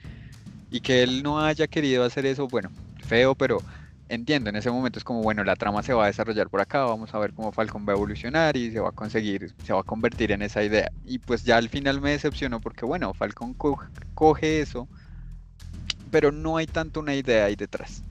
Y 0.70 0.80
que 0.80 1.02
él 1.02 1.22
no 1.22 1.40
haya 1.40 1.66
querido 1.66 2.04
hacer 2.04 2.24
eso, 2.24 2.48
bueno, 2.48 2.70
feo, 3.06 3.34
pero 3.34 3.60
entiendo, 4.08 4.50
en 4.50 4.56
ese 4.56 4.70
momento 4.70 4.98
es 4.98 5.04
como, 5.04 5.22
bueno, 5.22 5.44
la 5.44 5.56
trama 5.56 5.82
se 5.82 5.92
va 5.94 6.04
a 6.04 6.06
desarrollar 6.08 6.48
por 6.50 6.60
acá, 6.60 6.84
vamos 6.84 7.14
a 7.14 7.18
ver 7.18 7.32
cómo 7.34 7.52
Falcon 7.52 7.86
va 7.86 7.92
a 7.92 7.96
evolucionar 7.96 8.56
y 8.56 8.70
se 8.72 8.80
va 8.80 8.90
a 8.90 8.92
conseguir, 8.92 9.54
se 9.62 9.72
va 9.72 9.80
a 9.80 9.84
convertir 9.84 10.32
en 10.32 10.42
esa 10.42 10.62
idea. 10.64 10.90
Y 11.02 11.18
pues 11.20 11.44
ya 11.44 11.56
al 11.56 11.68
final 11.68 12.00
me 12.00 12.10
decepcionó 12.12 12.60
porque, 12.60 12.84
bueno, 12.86 13.14
Falcon 13.14 13.54
co- 13.54 13.80
coge 14.14 14.60
eso, 14.60 14.88
pero 16.10 16.32
no 16.32 16.56
hay 16.56 16.66
tanto 16.66 17.00
una 17.00 17.14
idea 17.14 17.44
ahí 17.46 17.56
detrás. 17.56 18.04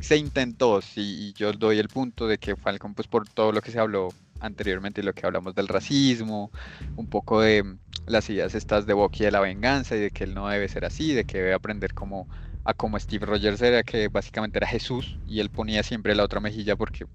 Se 0.00 0.16
intentó, 0.16 0.82
sí, 0.82 1.30
y 1.30 1.34
yo 1.34 1.52
doy 1.52 1.78
el 1.78 1.90
punto 1.90 2.26
de 2.28 2.38
que 2.38 2.56
Falcon, 2.56 2.94
pues 2.94 3.08
por 3.08 3.28
todo 3.28 3.52
lo 3.52 3.60
que 3.62 3.72
se 3.72 3.80
habló 3.80 4.16
anteriormente, 4.40 5.02
lo 5.02 5.14
que 5.14 5.26
hablamos 5.26 5.54
del 5.54 5.68
racismo, 5.68 6.52
un 6.96 7.08
poco 7.08 7.40
de 7.42 7.78
las 8.06 8.30
ideas 8.30 8.54
estas 8.54 8.86
de 8.86 8.94
Bucky 8.94 9.24
de 9.24 9.32
la 9.32 9.40
venganza 9.40 9.96
y 9.96 10.00
de 10.00 10.10
que 10.12 10.24
él 10.24 10.34
no 10.34 10.48
debe 10.48 10.68
ser 10.68 10.84
así, 10.86 11.14
de 11.14 11.24
que 11.26 11.38
debe 11.38 11.54
aprender 11.54 11.94
como 11.94 12.28
a 12.64 12.74
como 12.74 12.98
Steve 12.98 13.26
Rogers 13.26 13.62
era, 13.62 13.82
que 13.82 14.08
básicamente 14.08 14.58
era 14.58 14.66
Jesús 14.66 15.18
y 15.26 15.40
él 15.40 15.50
ponía 15.50 15.82
siempre 15.82 16.14
la 16.14 16.24
otra 16.24 16.40
mejilla 16.40 16.76
porque 16.76 17.06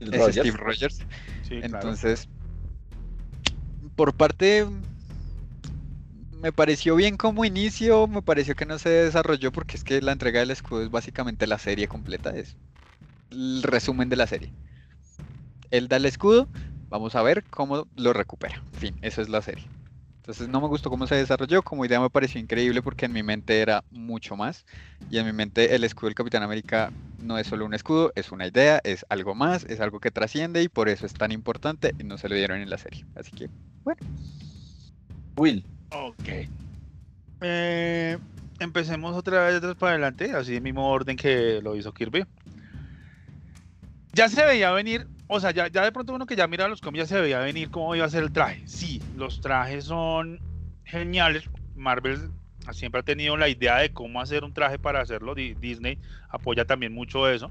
es 0.00 0.10
Rogers. 0.10 0.36
Steve 0.36 0.56
Rogers. 0.56 0.96
Sí, 1.42 1.60
claro. 1.60 1.64
Entonces, 1.64 2.28
por 3.96 4.14
parte, 4.14 4.66
me 6.40 6.52
pareció 6.52 6.96
bien 6.96 7.16
como 7.16 7.44
inicio, 7.44 8.06
me 8.06 8.22
pareció 8.22 8.54
que 8.54 8.66
no 8.66 8.78
se 8.78 8.90
desarrolló 8.90 9.52
porque 9.52 9.76
es 9.76 9.84
que 9.84 10.00
la 10.02 10.12
entrega 10.12 10.40
del 10.40 10.50
escudo 10.50 10.82
es 10.82 10.90
básicamente 10.90 11.46
la 11.46 11.58
serie 11.58 11.88
completa, 11.88 12.30
es 12.30 12.56
el 13.30 13.62
resumen 13.62 14.08
de 14.08 14.16
la 14.16 14.26
serie. 14.26 14.52
Él 15.70 15.88
da 15.88 15.96
el 15.96 16.04
escudo, 16.04 16.48
vamos 16.88 17.16
a 17.16 17.22
ver 17.22 17.42
cómo 17.44 17.88
lo 17.96 18.12
recupera. 18.12 18.62
Fin, 18.78 18.96
eso 19.02 19.22
es 19.22 19.28
la 19.28 19.42
serie. 19.42 19.64
Entonces 20.26 20.48
no 20.48 20.60
me 20.60 20.66
gustó 20.66 20.90
cómo 20.90 21.06
se 21.06 21.14
desarrolló, 21.14 21.62
como 21.62 21.84
idea 21.84 22.00
me 22.00 22.10
pareció 22.10 22.40
increíble 22.40 22.82
porque 22.82 23.06
en 23.06 23.12
mi 23.12 23.22
mente 23.22 23.60
era 23.60 23.84
mucho 23.92 24.34
más. 24.34 24.66
Y 25.08 25.18
en 25.18 25.26
mi 25.26 25.32
mente 25.32 25.76
el 25.76 25.84
escudo 25.84 26.08
del 26.08 26.16
Capitán 26.16 26.42
América 26.42 26.90
no 27.22 27.38
es 27.38 27.46
solo 27.46 27.64
un 27.64 27.74
escudo, 27.74 28.10
es 28.16 28.32
una 28.32 28.44
idea, 28.44 28.80
es 28.82 29.06
algo 29.08 29.36
más, 29.36 29.62
es 29.66 29.78
algo 29.78 30.00
que 30.00 30.10
trasciende 30.10 30.64
y 30.64 30.68
por 30.68 30.88
eso 30.88 31.06
es 31.06 31.14
tan 31.14 31.30
importante 31.30 31.94
y 31.96 32.02
no 32.02 32.18
se 32.18 32.28
lo 32.28 32.34
dieron 32.34 32.60
en 32.60 32.68
la 32.68 32.76
serie. 32.76 33.04
Así 33.14 33.30
que, 33.36 33.48
bueno. 33.84 34.00
Will. 35.36 35.64
Ok. 35.92 36.48
Eh, 37.42 38.18
empecemos 38.58 39.14
otra 39.14 39.44
vez 39.44 39.52
de 39.52 39.58
atrás 39.58 39.76
para 39.76 39.92
adelante, 39.92 40.32
así 40.32 40.56
en 40.56 40.64
mismo 40.64 40.90
orden 40.90 41.16
que 41.16 41.60
lo 41.62 41.76
hizo 41.76 41.94
Kirby. 41.94 42.24
Ya 44.12 44.28
se 44.28 44.44
veía 44.44 44.72
venir, 44.72 45.06
o 45.28 45.40
sea, 45.40 45.50
ya, 45.50 45.68
ya 45.68 45.82
de 45.84 45.92
pronto 45.92 46.14
uno 46.14 46.26
que 46.26 46.36
ya 46.36 46.46
mira 46.46 46.68
los 46.68 46.80
cómics 46.80 47.08
ya 47.08 47.16
se 47.16 47.20
veía 47.20 47.38
venir 47.40 47.70
cómo 47.70 47.94
iba 47.94 48.04
a 48.06 48.10
ser 48.10 48.22
el 48.22 48.32
traje. 48.32 48.62
Sí, 48.66 49.00
los 49.14 49.40
trajes 49.40 49.84
son 49.86 50.40
geniales. 50.84 51.44
Marvel 51.74 52.30
siempre 52.72 53.00
ha 53.00 53.04
tenido 53.04 53.36
la 53.36 53.48
idea 53.48 53.76
de 53.78 53.90
cómo 53.92 54.20
hacer 54.20 54.44
un 54.44 54.52
traje 54.52 54.78
para 54.78 55.00
hacerlo. 55.00 55.34
Di- 55.34 55.54
Disney 55.54 55.98
apoya 56.30 56.64
también 56.64 56.92
mucho 56.92 57.28
eso. 57.28 57.50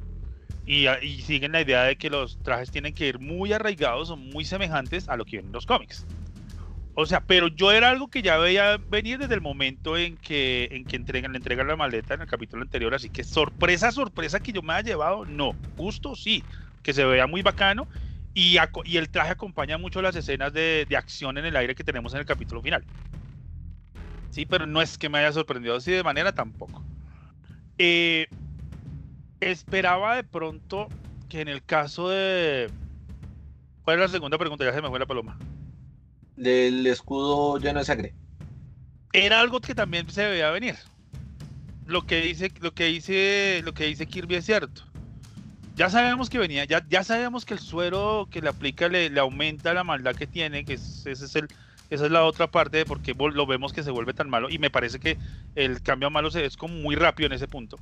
Y, 0.65 0.87
a- 0.87 1.03
y 1.03 1.21
siguen 1.21 1.51
la 1.51 1.61
idea 1.61 1.83
de 1.83 1.95
que 1.95 2.09
los 2.09 2.41
trajes 2.43 2.71
tienen 2.71 2.93
que 2.93 3.07
ir 3.07 3.19
muy 3.19 3.53
arraigados 3.53 4.09
o 4.09 4.17
muy 4.17 4.45
semejantes 4.45 5.07
a 5.09 5.15
lo 5.15 5.25
que 5.25 5.37
ven 5.37 5.47
en 5.47 5.51
los 5.51 5.65
cómics. 5.65 6.05
O 6.97 7.05
sea, 7.05 7.19
pero 7.19 7.49
yo 7.49 7.73
era 7.73 7.89
algo 7.89 8.07
que 8.07 8.21
ya 8.21 8.37
veía 8.37 8.77
venir 8.89 9.19
desde 9.19 9.35
el 9.35 9.41
momento 9.41 9.97
en 9.97 10.15
que, 10.17 10.69
en 10.71 10.85
que 10.85 10.95
entregan, 10.95 11.33
le 11.33 11.37
entregan 11.37 11.67
la 11.67 11.75
maleta 11.75 12.13
en 12.13 12.21
el 12.21 12.27
capítulo 12.27 12.63
anterior. 12.63 12.93
Así 12.95 13.09
que 13.09 13.23
sorpresa, 13.25 13.91
sorpresa 13.91 14.39
que 14.39 14.53
yo 14.53 14.61
me 14.61 14.73
haya 14.73 14.91
llevado, 14.91 15.25
no. 15.25 15.51
Gusto, 15.75 16.15
sí. 16.15 16.41
Que 16.85 16.93
se 16.93 17.03
vea 17.03 17.25
muy 17.25 17.41
bacano. 17.41 17.87
Y, 18.35 18.57
el 18.57 19.09
traje 19.09 19.31
acompaña 19.31 19.77
mucho 19.77 20.01
las 20.01 20.15
escenas 20.15 20.53
de, 20.53 20.85
de 20.87 20.95
acción 20.95 21.37
en 21.37 21.45
el 21.45 21.55
aire 21.55 21.73
que 21.73 21.83
tenemos 21.83 22.13
en 22.13 22.19
el 22.19 22.25
capítulo 22.25 22.61
final. 22.61 22.85
Sí, 24.29 24.45
pero 24.45 24.67
no 24.67 24.81
es 24.81 24.97
que 24.97 25.09
me 25.09 25.17
haya 25.17 25.31
sorprendido 25.31 25.77
así 25.77 25.91
de 25.91 26.03
manera 26.03 26.33
tampoco. 26.33 26.83
Eh, 27.77 28.27
esperaba 29.39 30.17
de 30.17 30.25
pronto 30.25 30.89
que 31.29 31.39
en 31.39 31.47
el 31.47 31.63
caso 31.63 32.09
de... 32.09 32.69
¿Cuál 33.83 33.97
es 33.97 34.01
la 34.01 34.07
segunda 34.09 34.37
pregunta? 34.37 34.65
Ya 34.65 34.73
se 34.73 34.81
me 34.81 34.89
fue 34.89 34.99
la 34.99 35.05
paloma. 35.05 35.39
El 36.37 36.85
escudo 36.85 37.57
lleno 37.59 37.79
de 37.79 37.85
sangre. 37.85 38.13
era 39.13 39.39
algo 39.39 39.61
que 39.61 39.73
también 39.73 40.09
se 40.09 40.27
veía 40.27 40.51
venir. 40.51 40.75
Lo 41.85 42.05
que 42.05 42.19
dice, 42.19 42.51
lo 42.59 42.73
que 42.73 42.85
dice, 42.85 43.61
lo 43.63 43.73
que 43.73 43.85
dice 43.85 44.05
Kirby 44.05 44.35
es 44.35 44.45
cierto. 44.45 44.83
Ya 45.77 45.89
sabemos 45.89 46.29
que 46.29 46.37
venía, 46.37 46.63
ya, 46.65 46.85
ya 46.87 47.03
sabemos 47.03 47.43
que 47.43 47.53
el 47.53 47.59
suero 47.59 48.27
que 48.31 48.41
le 48.41 48.47
aplica 48.49 48.87
le, 48.87 49.17
aumenta 49.19 49.73
la 49.73 49.83
maldad 49.83 50.15
que 50.15 50.25
tiene, 50.27 50.63
que 50.65 50.73
es- 50.73 51.05
ese 51.05 51.25
es 51.25 51.35
el, 51.35 51.49
esa 51.89 52.05
es 52.05 52.11
la 52.11 52.23
otra 52.25 52.49
parte 52.49 52.77
de 52.77 52.85
por 52.85 53.01
qué 53.01 53.13
lo 53.13 53.45
vemos 53.45 53.73
que 53.73 53.83
se 53.83 53.91
vuelve 53.91 54.13
tan 54.13 54.29
malo. 54.29 54.49
Y 54.49 54.57
me 54.57 54.71
parece 54.71 54.99
que 54.99 55.19
el 55.53 55.81
cambio 55.81 56.07
a 56.07 56.09
malo 56.11 56.31
se, 56.31 56.45
es 56.45 56.55
como 56.57 56.75
muy 56.75 56.95
rápido 56.95 57.27
en 57.27 57.33
ese 57.33 57.47
punto. 57.49 57.81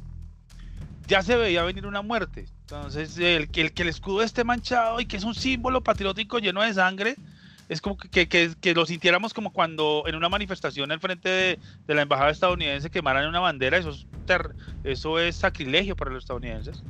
Ya 1.06 1.22
se 1.22 1.36
veía 1.36 1.64
venir 1.64 1.86
una 1.86 2.02
muerte. 2.02 2.46
Entonces, 2.62 3.18
el, 3.18 3.50
que- 3.52 3.62
el 3.62 3.74
que 3.74 3.82
el 3.84 3.90
escudo 3.90 4.22
esté 4.24 4.44
manchado 4.44 5.00
y 5.00 5.06
que 5.06 5.18
es 5.18 5.24
un 5.24 5.36
símbolo 5.36 5.84
patriótico 5.84 6.40
lleno 6.40 6.62
de 6.64 6.74
sangre, 6.74 7.20
es 7.68 7.82
como 7.82 7.98
que, 7.98 8.28
que- 8.28 8.74
lo 8.74 8.86
sintiéramos 8.86 9.34
como 9.34 9.52
cuando 9.52 10.04
en 10.08 10.16
una 10.16 10.30
manifestación 10.30 10.92
al 10.92 11.00
frente 11.00 11.30
de, 11.30 11.60
de 11.88 11.94
la 11.96 12.04
embajada 12.04 12.32
estadounidense 12.32 12.90
quemaran 12.90 13.28
una 13.28 13.40
bandera, 13.40 13.78
eso 13.78 13.90
es, 13.92 14.08
ter- 14.26 14.56
eso 14.84 15.20
es 15.20 15.36
sacrilegio 15.38 15.96
para 15.96 16.12
los 16.12 16.24
estadounidenses. 16.24 16.86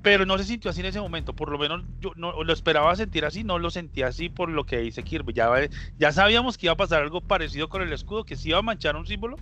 Pero 0.00 0.24
no 0.26 0.38
se 0.38 0.44
sintió 0.44 0.70
así 0.70 0.80
en 0.80 0.86
ese 0.86 1.00
momento, 1.00 1.34
por 1.34 1.50
lo 1.50 1.58
menos 1.58 1.84
yo 2.00 2.12
no 2.16 2.42
lo 2.44 2.52
esperaba 2.52 2.94
sentir 2.96 3.24
así, 3.24 3.44
no 3.44 3.58
lo 3.58 3.70
sentí 3.70 4.02
así 4.02 4.28
por 4.28 4.48
lo 4.48 4.64
que 4.64 4.78
dice 4.78 5.02
Kirby. 5.04 5.32
Ya, 5.34 5.50
ya 5.98 6.12
sabíamos 6.12 6.56
que 6.56 6.66
iba 6.66 6.72
a 6.74 6.76
pasar 6.76 7.02
algo 7.02 7.20
parecido 7.20 7.68
con 7.68 7.82
el 7.82 7.92
escudo, 7.92 8.24
que 8.24 8.36
se 8.36 8.48
iba 8.50 8.58
a 8.58 8.62
manchar 8.62 8.96
un 8.96 9.06
símbolo 9.06 9.40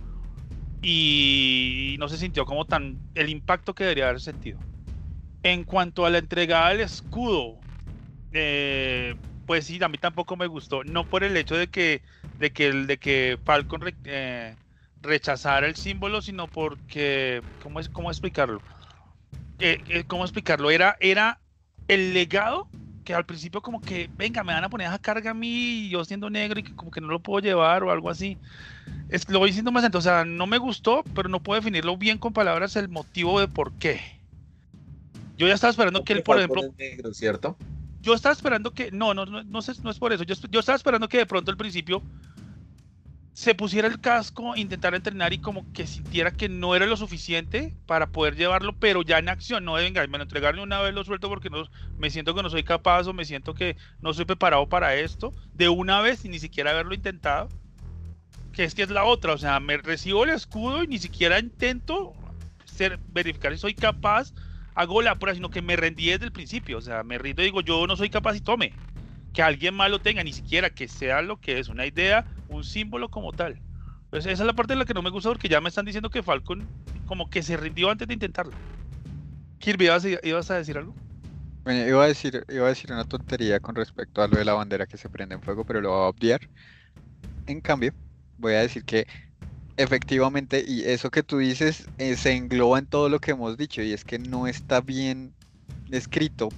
y 0.81 1.97
no 1.99 2.09
se 2.09 2.17
sintió 2.17 2.45
como 2.45 2.65
tan 2.65 3.03
el 3.15 3.29
impacto 3.29 3.75
que 3.75 3.83
debería 3.85 4.09
haber 4.09 4.21
sentido. 4.21 4.61
En 5.43 5.63
cuanto 5.65 6.05
a 6.05 6.09
la 6.09 6.19
entregada 6.19 6.69
del 6.69 6.81
escudo, 6.81 7.65
eh, 8.31 9.15
pues 9.45 9.65
sí, 9.67 9.79
a 9.83 9.89
mí 9.89 9.97
tampoco 9.99 10.37
me 10.37 10.47
gustó. 10.47 10.83
No 10.83 11.07
por 11.09 11.23
el 11.23 11.37
hecho 11.37 11.55
de 11.55 11.69
que, 11.69 12.03
de 12.37 12.53
que, 12.53 12.71
de 12.73 12.99
que 12.99 13.39
Falcon 13.45 13.81
re- 13.81 13.97
eh, 14.05 14.57
rechazara 15.01 15.67
el 15.67 15.75
símbolo, 15.77 16.21
sino 16.21 16.51
porque, 16.51 17.43
¿cómo, 17.59 17.79
es, 17.81 17.89
cómo 17.89 18.11
explicarlo? 18.11 18.65
Eh, 19.59 19.81
eh, 19.89 20.03
¿Cómo 20.05 20.23
explicarlo? 20.23 20.69
Era, 20.69 20.97
era 20.99 21.39
el 21.87 22.13
legado 22.13 22.67
que 23.03 23.13
al 23.13 23.25
principio 23.25 23.61
como 23.61 23.79
que, 23.79 24.09
venga, 24.17 24.43
me 24.43 24.53
van 24.53 24.63
a 24.63 24.69
poner 24.69 24.87
esa 24.87 24.99
carga 24.99 25.31
a 25.31 25.33
mí, 25.33 25.87
yo 25.89 26.03
siendo 26.03 26.29
negro 26.29 26.59
y 26.59 26.63
que 26.63 26.75
como 26.75 26.91
que 26.91 26.99
no 26.99 27.07
lo 27.07 27.21
puedo 27.21 27.39
llevar 27.39 27.83
o 27.83 27.91
algo 27.91 28.09
así. 28.09 28.37
Es, 29.09 29.29
lo 29.29 29.39
voy 29.39 29.49
diciendo 29.49 29.71
más 29.71 29.85
entonces, 29.85 30.11
o 30.11 30.13
sea, 30.13 30.25
no 30.25 30.45
me 30.45 30.57
gustó, 30.57 31.03
pero 31.15 31.29
no 31.29 31.41
puedo 31.41 31.61
definirlo 31.61 31.97
bien 31.97 32.17
con 32.17 32.33
palabras 32.33 32.75
el 32.75 32.89
motivo 32.89 33.39
de 33.39 33.47
por 33.47 33.71
qué. 33.73 34.01
Yo 35.37 35.47
ya 35.47 35.53
estaba 35.53 35.71
esperando 35.71 36.03
que 36.03 36.13
él, 36.13 36.23
por 36.23 36.37
ejemplo, 36.37 36.63
negro, 36.77 37.13
¿cierto? 37.13 37.55
yo 38.01 38.13
estaba 38.13 38.33
esperando 38.33 38.73
que. 38.73 38.91
No, 38.91 39.13
no, 39.13 39.25
no, 39.25 39.43
no, 39.43 39.61
sé, 39.61 39.73
no 39.83 39.91
es 39.91 39.99
por 39.99 40.13
eso. 40.13 40.23
Yo, 40.23 40.35
yo 40.49 40.59
estaba 40.59 40.75
esperando 40.75 41.07
que 41.07 41.17
de 41.17 41.25
pronto 41.25 41.51
al 41.51 41.57
principio 41.57 42.01
se 43.37 43.53
pusiera 43.53 43.87
el 43.87 44.01
casco, 44.01 44.55
intentara 44.55 44.97
entrenar 44.97 45.31
y 45.31 45.37
como 45.37 45.71
que 45.71 45.85
sintiera 45.85 46.31
que 46.31 46.49
no 46.49 46.73
era 46.73 46.87
lo 46.87 46.97
suficiente 46.97 47.75
para 47.85 48.07
poder 48.07 48.35
llevarlo, 48.35 48.73
pero 48.79 49.03
ya 49.03 49.19
en 49.19 49.29
acción. 49.29 49.63
No, 49.63 49.73
venga, 49.73 50.05
me 50.07 50.17
lo 50.17 50.23
entregarle 50.23 50.63
una 50.63 50.81
vez 50.81 50.95
lo 50.95 51.03
suelto 51.03 51.29
porque 51.29 51.51
no, 51.51 51.65
me 51.99 52.09
siento 52.09 52.33
que 52.33 52.41
no 52.41 52.49
soy 52.49 52.63
capaz 52.63 53.05
o 53.05 53.13
me 53.13 53.25
siento 53.25 53.53
que 53.53 53.77
no 54.01 54.11
soy 54.15 54.25
preparado 54.25 54.67
para 54.67 54.95
esto. 54.95 55.35
De 55.53 55.69
una 55.69 56.01
vez 56.01 56.25
y 56.25 56.29
ni 56.29 56.39
siquiera 56.39 56.71
haberlo 56.71 56.95
intentado. 56.95 57.47
Que 58.53 58.63
es 58.63 58.73
que 58.73 58.81
es 58.81 58.89
la 58.89 59.03
otra. 59.03 59.33
O 59.33 59.37
sea, 59.37 59.59
me 59.59 59.77
recibo 59.77 60.23
el 60.23 60.31
escudo 60.31 60.81
y 60.81 60.87
ni 60.87 60.97
siquiera 60.97 61.37
intento 61.37 62.15
ser, 62.65 62.97
verificar 63.09 63.53
si 63.53 63.59
soy 63.59 63.75
capaz 63.75 64.33
hago 64.73 65.03
la 65.03 65.13
prueba, 65.13 65.35
sino 65.35 65.51
que 65.51 65.61
me 65.61 65.75
rendí 65.75 66.07
desde 66.07 66.25
el 66.25 66.31
principio. 66.31 66.79
O 66.79 66.81
sea, 66.81 67.03
me 67.03 67.19
rindo 67.19 67.43
y 67.43 67.45
digo, 67.45 67.61
yo 67.61 67.85
no 67.85 67.95
soy 67.95 68.09
capaz 68.09 68.35
y 68.35 68.41
tome. 68.41 68.73
Que 69.37 69.43
alguien 69.43 69.75
más 69.75 69.91
lo 69.91 69.99
tenga, 69.99 70.23
ni 70.23 70.33
siquiera 70.33 70.71
que 70.71 70.87
sea 70.87 71.21
lo 71.21 71.39
que 71.39 71.59
es, 71.59 71.69
una 71.69 71.85
idea, 71.85 72.25
un 72.49 72.63
símbolo 72.63 73.09
como 73.09 73.33
tal. 73.33 73.61
Pues 74.09 74.25
esa 74.25 74.41
es 74.41 74.47
la 74.47 74.53
parte 74.53 74.73
de 74.73 74.79
la 74.79 74.85
que 74.85 74.95
no 74.95 75.03
me 75.03 75.11
gusta 75.11 75.29
porque 75.29 75.47
ya 75.47 75.61
me 75.61 75.69
están 75.69 75.85
diciendo 75.85 76.09
que 76.09 76.23
Falcon 76.23 76.67
como 77.05 77.29
que 77.29 77.43
se 77.43 77.55
rindió 77.55 77.91
antes 77.91 78.07
de 78.07 78.15
intentarlo. 78.15 78.53
Kirby, 79.59 79.85
¿ibas 79.85 80.05
a, 80.05 80.09
ibas 80.23 80.49
a 80.49 80.55
decir 80.55 80.79
algo? 80.79 80.95
Bueno, 81.65 81.87
iba 81.87 82.03
a 82.03 82.07
decir, 82.07 82.43
iba 82.49 82.65
a 82.65 82.69
decir 82.69 82.91
una 82.91 83.03
tontería 83.03 83.59
con 83.59 83.75
respecto 83.75 84.23
a 84.23 84.27
lo 84.27 84.39
de 84.39 84.43
la 84.43 84.53
bandera 84.53 84.87
que 84.87 84.97
se 84.97 85.07
prende 85.07 85.35
en 85.35 85.41
fuego, 85.43 85.63
pero 85.65 85.81
lo 85.81 85.89
voy 85.91 85.99
a 85.99 86.07
obviar. 86.07 86.41
En 87.45 87.61
cambio, 87.61 87.93
voy 88.39 88.55
a 88.55 88.61
decir 88.61 88.85
que 88.85 89.05
efectivamente, 89.75 90.65
y 90.67 90.81
eso 90.81 91.11
que 91.11 91.21
tú 91.21 91.37
dices 91.37 91.87
eh, 91.99 92.15
se 92.15 92.31
engloba 92.31 92.79
en 92.79 92.87
todo 92.87 93.07
lo 93.07 93.19
que 93.19 93.29
hemos 93.29 93.55
dicho, 93.55 93.83
y 93.83 93.93
es 93.93 94.03
que 94.03 94.17
no 94.17 94.47
está 94.47 94.81
bien 94.81 95.35
escrito, 95.91 96.49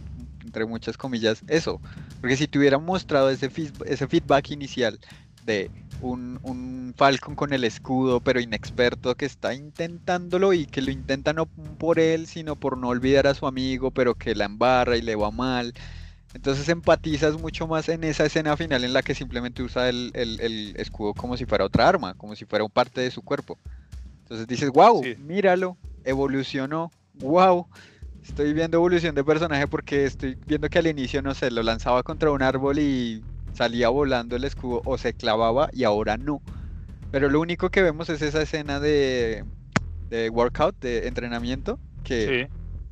entre 0.49 0.65
muchas 0.65 0.97
comillas, 0.97 1.41
eso. 1.47 1.79
Porque 2.19 2.35
si 2.35 2.47
te 2.47 2.57
hubieran 2.59 2.83
mostrado 2.83 3.29
ese, 3.29 3.49
ese 3.85 4.07
feedback 4.07 4.49
inicial 4.51 4.99
de 5.45 5.69
un, 6.01 6.39
un 6.41 6.93
Falcon 6.97 7.35
con 7.35 7.53
el 7.53 7.63
escudo, 7.63 8.19
pero 8.19 8.39
inexperto, 8.39 9.15
que 9.15 9.25
está 9.25 9.53
intentándolo 9.53 10.53
y 10.53 10.65
que 10.65 10.81
lo 10.81 10.91
intenta 10.91 11.33
no 11.33 11.45
por 11.77 11.99
él, 11.99 12.25
sino 12.27 12.55
por 12.55 12.77
no 12.77 12.89
olvidar 12.89 13.27
a 13.27 13.35
su 13.35 13.45
amigo, 13.47 13.91
pero 13.91 14.15
que 14.15 14.33
la 14.35 14.45
embarra 14.45 14.97
y 14.97 15.01
le 15.01 15.15
va 15.15 15.29
mal. 15.31 15.73
Entonces 16.33 16.67
empatizas 16.69 17.39
mucho 17.39 17.67
más 17.67 17.89
en 17.89 18.03
esa 18.03 18.25
escena 18.25 18.55
final 18.57 18.83
en 18.83 18.93
la 18.93 19.01
que 19.01 19.15
simplemente 19.15 19.61
usa 19.63 19.89
el, 19.89 20.11
el- 20.13 20.39
el 20.41 20.73
escudo 20.77 21.13
como 21.13 21.37
si 21.37 21.45
fuera 21.45 21.65
otra 21.65 21.87
arma, 21.87 22.13
como 22.15 22.35
si 22.35 22.45
fuera 22.45 22.63
un 22.65 22.71
parte 22.71 23.01
de 23.01 23.11
su 23.11 23.21
cuerpo. 23.21 23.57
Entonces 24.23 24.47
dices, 24.47 24.69
wow, 24.69 25.03
Sí. 25.03 25.15
míralo, 25.19 25.77
evolucionó, 26.03 26.91
wow, 27.13 27.67
estoy 28.29 28.53
viendo 28.53 28.77
evolución 28.77 29.15
de 29.15 29.23
personaje 29.23 29.67
porque 29.67 30.05
estoy 30.05 30.39
viendo 30.45 30.69
que 30.69 30.79
al 30.79 30.87
inicio, 30.87 31.21
no 31.21 31.33
sé, 31.35 31.51
lo 31.51 31.63
lanzaba 31.63 32.03
contra 32.03 32.31
un 32.31 32.41
árbol 32.43 32.79
y 32.79 33.25
salía 33.51 33.89
volando 33.89 34.35
el 34.35 34.43
escudo 34.43 34.81
o 34.85 34.97
se 34.97 35.13
clavaba 35.15 35.69
y 35.73 35.83
ahora 35.83 36.17
no. 36.17 36.43
Pero 37.11 37.29
lo 37.29 37.41
único 37.41 37.69
que 37.71 37.83
vemos 37.83 38.09
es 38.09 38.21
esa 38.21 38.41
escena 38.41 38.79
de, 38.79 39.45
de 40.09 40.29
workout, 40.29 40.79
de 40.81 41.07
entrenamiento, 41.07 41.81
que 42.03 42.35
Sí. 42.35 42.47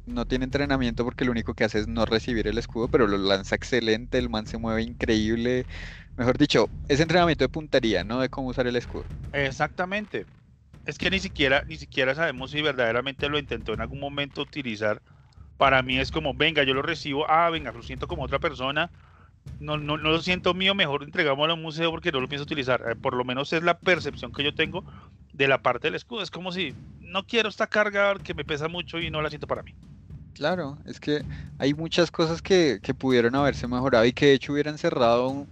no 0.06 0.28
tiene 0.28 0.46
entrenamiento 0.46 1.06
porque 1.06 1.26
lo 1.26 1.32
único 1.32 1.56
que 1.56 1.66
hace 1.66 1.80
es 1.80 1.88
no 1.88 2.06
recibir 2.06 2.48
el 2.48 2.58
escudo, 2.60 2.90
pero 2.90 3.08
lo 3.08 3.18
lanza 3.18 3.56
excelente, 3.56 4.18
el 4.20 4.30
man 4.30 4.48
se 4.48 4.58
mueve 4.60 4.84
increíble. 4.84 5.68
Mejor 6.18 6.38
dicho, 6.38 6.72
es 6.88 7.00
entrenamiento 7.02 7.46
de 7.46 7.50
puntería, 7.50 8.04
no 8.04 8.20
de 8.22 8.30
cómo 8.30 8.50
usar 8.50 8.68
el 8.68 8.76
escudo. 8.78 9.10
Exactamente. 9.32 10.28
Es 10.86 10.98
que 10.98 11.10
ni 11.12 11.20
siquiera, 11.20 11.64
ni 11.68 11.78
siquiera 11.78 12.16
sabemos 12.16 12.52
si 12.52 12.62
verdaderamente 12.62 13.30
lo 13.30 13.40
intentó 13.40 13.74
en 13.74 13.82
algún 13.82 14.00
momento 14.00 14.42
utilizar. 14.44 15.04
Para 15.58 15.82
mí 15.82 16.00
es 16.00 16.12
como, 16.12 16.34
venga, 16.34 16.64
yo 16.64 16.74
lo 16.74 16.82
recibo, 16.82 17.30
ah, 17.30 17.50
venga, 17.50 17.72
lo 17.72 17.82
siento 17.84 18.08
como 18.08 18.24
otra 18.24 18.40
persona. 18.40 18.90
No, 19.60 19.78
no, 19.78 19.98
no 19.98 20.12
lo 20.12 20.22
siento 20.22 20.54
mío, 20.54 20.76
mejor 20.76 21.04
entregámoslo 21.04 21.54
a 21.54 21.56
un 21.56 21.62
museo 21.62 21.90
porque 21.90 22.12
no 22.12 22.20
lo 22.20 22.28
pienso 22.28 22.44
utilizar. 22.44 22.84
Eh, 22.90 22.96
por 22.96 23.16
lo 23.16 23.24
menos 23.24 23.54
es 23.54 23.64
la 23.64 23.78
percepción 23.78 24.32
que 24.32 24.44
yo 24.44 24.54
tengo 24.54 24.84
de 25.34 25.48
la 25.48 25.62
parte 25.62 25.88
del 25.88 25.96
escudo. 25.96 26.22
Es 26.22 26.32
como 26.32 26.52
si 26.52 26.74
no 27.02 27.26
quiero 27.26 27.50
esta 27.50 27.68
carga 27.68 28.16
que 28.20 28.34
me 28.34 28.46
pesa 28.46 28.68
mucho 28.68 29.00
y 29.00 29.10
no 29.10 29.22
la 29.22 29.30
siento 29.30 29.48
para 29.48 29.64
mí. 29.64 29.74
Claro, 30.34 30.78
es 30.86 31.00
que 31.00 31.24
hay 31.58 31.74
muchas 31.74 32.12
cosas 32.12 32.42
que, 32.42 32.80
que 32.84 32.94
pudieron 32.94 33.34
haberse 33.36 33.68
mejorado 33.68 34.06
y 34.06 34.14
que 34.14 34.28
de 34.28 34.34
hecho 34.34 34.54
hubieran 34.54 34.78
cerrado 34.78 35.48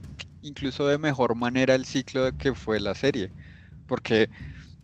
incluso 0.46 0.88
de 0.88 0.98
mejor 0.98 1.36
manera 1.36 1.74
el 1.74 1.86
ciclo 1.86 2.32
que 2.38 2.54
fue 2.54 2.80
la 2.80 2.94
serie. 2.94 3.32
Porque, 3.88 4.30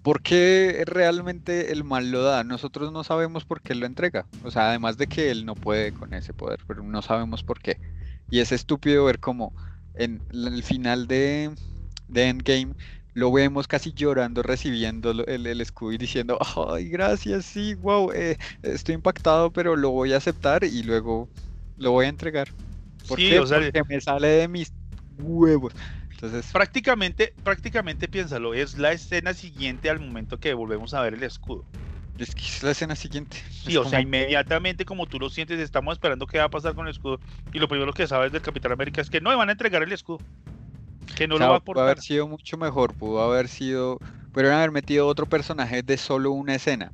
¿por 0.01 0.21
qué 0.21 0.83
realmente 0.87 1.71
el 1.71 1.83
mal 1.83 2.11
lo 2.11 2.23
da? 2.23 2.43
Nosotros 2.43 2.91
no 2.91 3.03
sabemos 3.03 3.45
por 3.45 3.61
qué 3.61 3.75
lo 3.75 3.85
entrega. 3.85 4.27
O 4.43 4.51
sea, 4.51 4.69
además 4.69 4.97
de 4.97 5.07
que 5.07 5.31
él 5.31 5.45
no 5.45 5.55
puede 5.55 5.93
con 5.93 6.13
ese 6.13 6.33
poder, 6.33 6.59
pero 6.67 6.83
no 6.83 7.01
sabemos 7.01 7.43
por 7.43 7.59
qué. 7.61 7.79
Y 8.29 8.39
es 8.39 8.51
estúpido 8.51 9.05
ver 9.05 9.19
cómo 9.19 9.53
en 9.93 10.21
el 10.31 10.63
final 10.63 11.07
de, 11.07 11.53
de 12.07 12.29
Endgame 12.29 12.75
lo 13.13 13.31
vemos 13.31 13.67
casi 13.67 13.93
llorando 13.93 14.41
recibiendo 14.41 15.11
el 15.11 15.61
escudo 15.61 15.91
y 15.93 15.97
diciendo, 15.97 16.37
ay, 16.69 16.87
gracias, 16.89 17.45
sí, 17.45 17.73
wow, 17.75 18.11
eh, 18.13 18.37
estoy 18.61 18.95
impactado, 18.95 19.51
pero 19.51 19.75
lo 19.75 19.91
voy 19.91 20.13
a 20.13 20.17
aceptar 20.17 20.63
y 20.63 20.83
luego 20.83 21.29
lo 21.77 21.91
voy 21.91 22.05
a 22.05 22.09
entregar. 22.09 22.47
¿Por 23.07 23.17
Sí, 23.17 23.23
qué? 23.23 23.39
o 23.39 23.45
sea, 23.45 23.59
Porque 23.59 23.83
me 23.89 23.99
sale 24.01 24.27
de 24.27 24.47
mis 24.47 24.73
huevos. 25.17 25.73
Entonces, 26.21 26.51
Prácticamente, 26.51 27.33
prácticamente 27.43 28.07
piénsalo, 28.09 28.53
es 28.53 28.77
la 28.77 28.91
escena 28.93 29.33
siguiente 29.33 29.89
al 29.89 29.99
momento 29.99 30.39
que 30.39 30.53
volvemos 30.53 30.93
a 30.93 31.01
ver 31.01 31.13
el 31.15 31.23
escudo. 31.23 31.69
es 32.17 32.35
que 32.35 32.43
es 32.43 32.63
la 32.63 32.71
escena 32.71 32.95
siguiente. 32.95 33.37
Sí, 33.49 33.75
Es 33.75 33.77
o 33.77 33.85
sea, 33.85 34.01
inmediatamente 34.01 34.85
como 34.85 35.07
tú 35.07 35.19
lo 35.19 35.29
sientes, 35.29 35.59
estamos 35.59 35.93
esperando 35.93 36.27
qué 36.27 36.39
va 36.39 36.45
a 36.45 36.49
pasar 36.49 36.75
con 36.75 36.85
el 36.87 36.91
escudo. 36.91 37.19
Y 37.53 37.59
lo 37.59 37.67
primero 37.67 37.93
que 37.93 38.07
sabes 38.07 38.31
del 38.31 38.41
Capitán 38.41 38.71
América 38.73 39.01
es 39.01 39.09
que 39.09 39.21
no 39.21 39.31
le 39.31 39.37
van 39.37 39.49
a 39.49 39.53
entregar 39.53 39.83
el 39.83 39.91
escudo. 39.91 40.23
Que 41.15 41.27
no 41.27 41.35
O 41.35 41.37
sea, 41.37 41.47
lo 41.47 41.49
va 41.49 41.57
a 41.57 41.59
pudo 41.63 41.81
aportar. 41.81 41.83
haber 41.83 42.01
sido 42.01 42.27
mucho 42.27 42.57
mejor, 42.57 42.95
pudo 42.95 43.21
haber 43.23 43.49
sido, 43.49 44.01
pudieron 44.31 44.57
haber 44.57 44.71
metido 44.71 45.07
otro 45.07 45.27
personaje 45.27 45.83
de 45.83 45.97
solo 45.97 46.31
una 46.31 46.55
escena, 46.55 46.93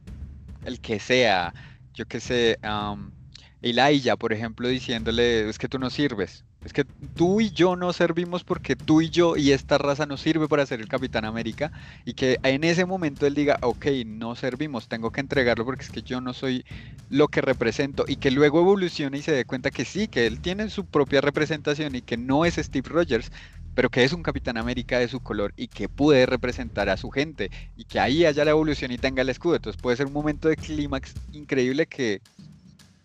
el 0.63 0.81
que 0.81 0.99
sea, 0.99 1.55
yo 1.93 2.07
que 2.07 2.19
sé, 2.21 2.59
um, 2.63 3.13
Elijah, 3.61 4.17
por 4.17 4.33
ejemplo, 4.33 4.67
diciéndole, 4.69 5.49
es 5.49 5.59
que 5.59 5.69
tú 5.69 5.79
no 5.79 5.89
sirves, 5.91 6.45
es 6.67 6.73
que 6.73 6.83
tú 7.15 7.39
y 7.39 7.51
yo 7.51 7.77
no 7.77 7.93
servimos 7.93 8.43
porque 8.43 8.75
tú 8.75 8.99
y 8.99 9.09
yo 9.09 9.37
y 9.37 9.53
esta 9.53 9.77
raza 9.77 10.05
no 10.05 10.17
sirve 10.17 10.49
para 10.49 10.65
ser 10.65 10.81
el 10.81 10.89
Capitán 10.89 11.23
América, 11.23 11.71
y 12.03 12.13
que 12.13 12.39
en 12.43 12.65
ese 12.65 12.85
momento 12.85 13.25
él 13.25 13.35
diga, 13.35 13.57
ok, 13.61 13.85
no 14.05 14.35
servimos, 14.35 14.89
tengo 14.89 15.11
que 15.11 15.21
entregarlo 15.21 15.63
porque 15.63 15.83
es 15.85 15.89
que 15.89 16.01
yo 16.01 16.19
no 16.19 16.33
soy 16.33 16.65
lo 17.09 17.29
que 17.29 17.39
represento, 17.39 18.03
y 18.05 18.17
que 18.17 18.31
luego 18.31 18.59
evolucione 18.59 19.17
y 19.17 19.21
se 19.21 19.31
dé 19.31 19.45
cuenta 19.45 19.71
que 19.71 19.85
sí, 19.85 20.09
que 20.09 20.27
él 20.27 20.41
tiene 20.41 20.69
su 20.69 20.85
propia 20.85 21.21
representación 21.21 21.95
y 21.95 22.01
que 22.01 22.17
no 22.17 22.43
es 22.43 22.55
Steve 22.55 22.89
Rogers, 22.89 23.31
pero 23.73 23.89
que 23.89 24.03
es 24.03 24.11
un 24.11 24.21
Capitán 24.21 24.57
América 24.57 24.99
de 24.99 25.07
su 25.07 25.21
color 25.21 25.53
y 25.55 25.69
que 25.69 25.87
puede 25.87 26.25
representar 26.25 26.89
a 26.89 26.97
su 26.97 27.11
gente 27.11 27.49
y 27.77 27.85
que 27.85 28.01
ahí 28.01 28.25
haya 28.25 28.43
la 28.43 28.51
evolución 28.51 28.91
y 28.91 28.97
tenga 28.97 29.21
el 29.21 29.29
escudo. 29.29 29.55
Entonces 29.55 29.81
puede 29.81 29.95
ser 29.95 30.07
un 30.07 30.13
momento 30.13 30.49
de 30.49 30.57
clímax 30.57 31.13
increíble 31.31 31.85
que 31.85 32.19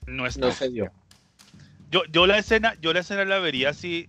No 0.07 0.27
es 0.27 0.37
No 0.37 0.51
se 0.51 0.69
dio. 0.69 0.91
Yo, 1.93 2.03
yo 2.11 2.27
la 2.27 2.39
escena, 2.39 2.75
yo 2.81 2.93
la 2.93 3.01
escena 3.01 3.25
la 3.25 3.39
vería 3.39 3.71
así. 3.71 4.09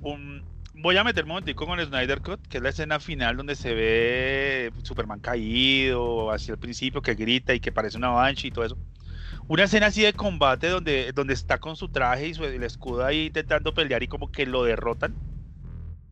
un- 0.00 0.44
voy 0.74 0.96
a 0.98 1.04
meterme 1.04 1.30
un 1.30 1.34
momentico 1.36 1.66
con 1.66 1.80
el 1.80 1.86
Snyder 1.88 2.22
Cut, 2.22 2.46
que 2.48 2.58
es 2.58 2.62
la 2.64 2.70
escena 2.70 3.00
final 3.00 3.36
donde 3.38 3.56
se 3.56 3.74
ve 3.74 4.72
Superman 4.84 5.20
caído 5.20 6.30
hacia 6.32 6.52
el 6.54 6.58
principio, 6.60 7.02
que 7.02 7.14
grita 7.16 7.54
y 7.54 7.60
que 7.60 7.72
parece 7.72 7.98
una 7.98 8.10
banshee 8.10 8.48
y 8.48 8.52
todo 8.52 8.64
eso. 8.66 8.78
Una 9.48 9.64
escena 9.64 9.86
así 9.88 10.02
de 10.02 10.14
combate 10.14 10.68
donde, 10.68 11.12
donde 11.14 11.34
está 11.34 11.58
con 11.60 11.76
su 11.76 11.90
traje 11.90 12.28
y 12.28 12.34
su, 12.34 12.44
el 12.44 12.62
escudo 12.64 13.04
ahí 13.06 13.26
intentando 13.26 13.74
pelear 13.74 14.02
y 14.04 14.08
como 14.08 14.30
que 14.30 14.46
lo 14.46 14.64
derrotan. 14.64 15.18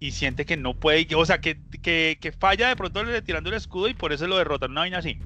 Y 0.01 0.13
siente 0.13 0.45
que 0.47 0.57
no 0.57 0.75
puede, 0.79 1.07
o 1.17 1.25
sea, 1.27 1.41
que, 1.41 1.61
que, 1.83 2.19
que 2.21 2.33
falla 2.33 2.69
de 2.69 2.77
pronto 2.77 3.05
le- 3.05 3.23
tirando 3.23 3.51
el 3.51 3.57
escudo 3.57 3.89
y 3.89 3.95
por 3.95 4.13
eso 4.13 4.27
lo 4.27 4.37
derrotan. 4.39 4.73
Una 4.73 4.83
vaina 4.83 4.99
así. 4.99 5.19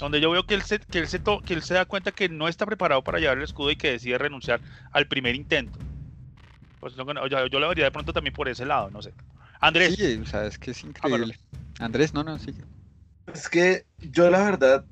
Donde 0.00 0.20
yo 0.20 0.30
veo 0.30 0.42
que 0.44 0.54
él, 0.54 0.62
se, 0.62 0.78
que, 0.78 0.98
él 0.98 1.06
se 1.06 1.18
to- 1.18 1.40
que 1.44 1.54
él 1.54 1.62
se 1.62 1.74
da 1.74 1.84
cuenta 1.84 2.10
que 2.10 2.28
no 2.28 2.48
está 2.48 2.64
preparado 2.66 3.02
para 3.02 3.18
llevar 3.18 3.36
el 3.38 3.44
escudo 3.44 3.70
y 3.70 3.76
que 3.76 3.92
decide 3.92 4.18
renunciar 4.18 4.60
al 4.92 5.06
primer 5.06 5.34
intento. 5.34 5.78
Pues 6.80 6.96
no, 6.96 7.26
yo, 7.26 7.46
yo 7.46 7.60
lo 7.60 7.68
vería 7.68 7.84
de 7.84 7.90
pronto 7.90 8.12
también 8.12 8.32
por 8.34 8.48
ese 8.48 8.64
lado, 8.64 8.90
no 8.90 9.02
sé. 9.02 9.12
Andrés, 9.60 9.94
sí, 9.94 10.18
o 10.22 10.24
sea, 10.26 10.46
es 10.46 10.58
que 10.58 10.70
es 10.70 10.82
bueno. 10.82 10.90
increíble. 11.16 11.36
Andrés, 11.78 12.14
no, 12.14 12.24
no, 12.24 12.38
sí. 12.38 12.54
Es 13.34 13.48
que 13.48 13.84
yo 14.00 14.30
la 14.30 14.42
verdad, 14.42 14.84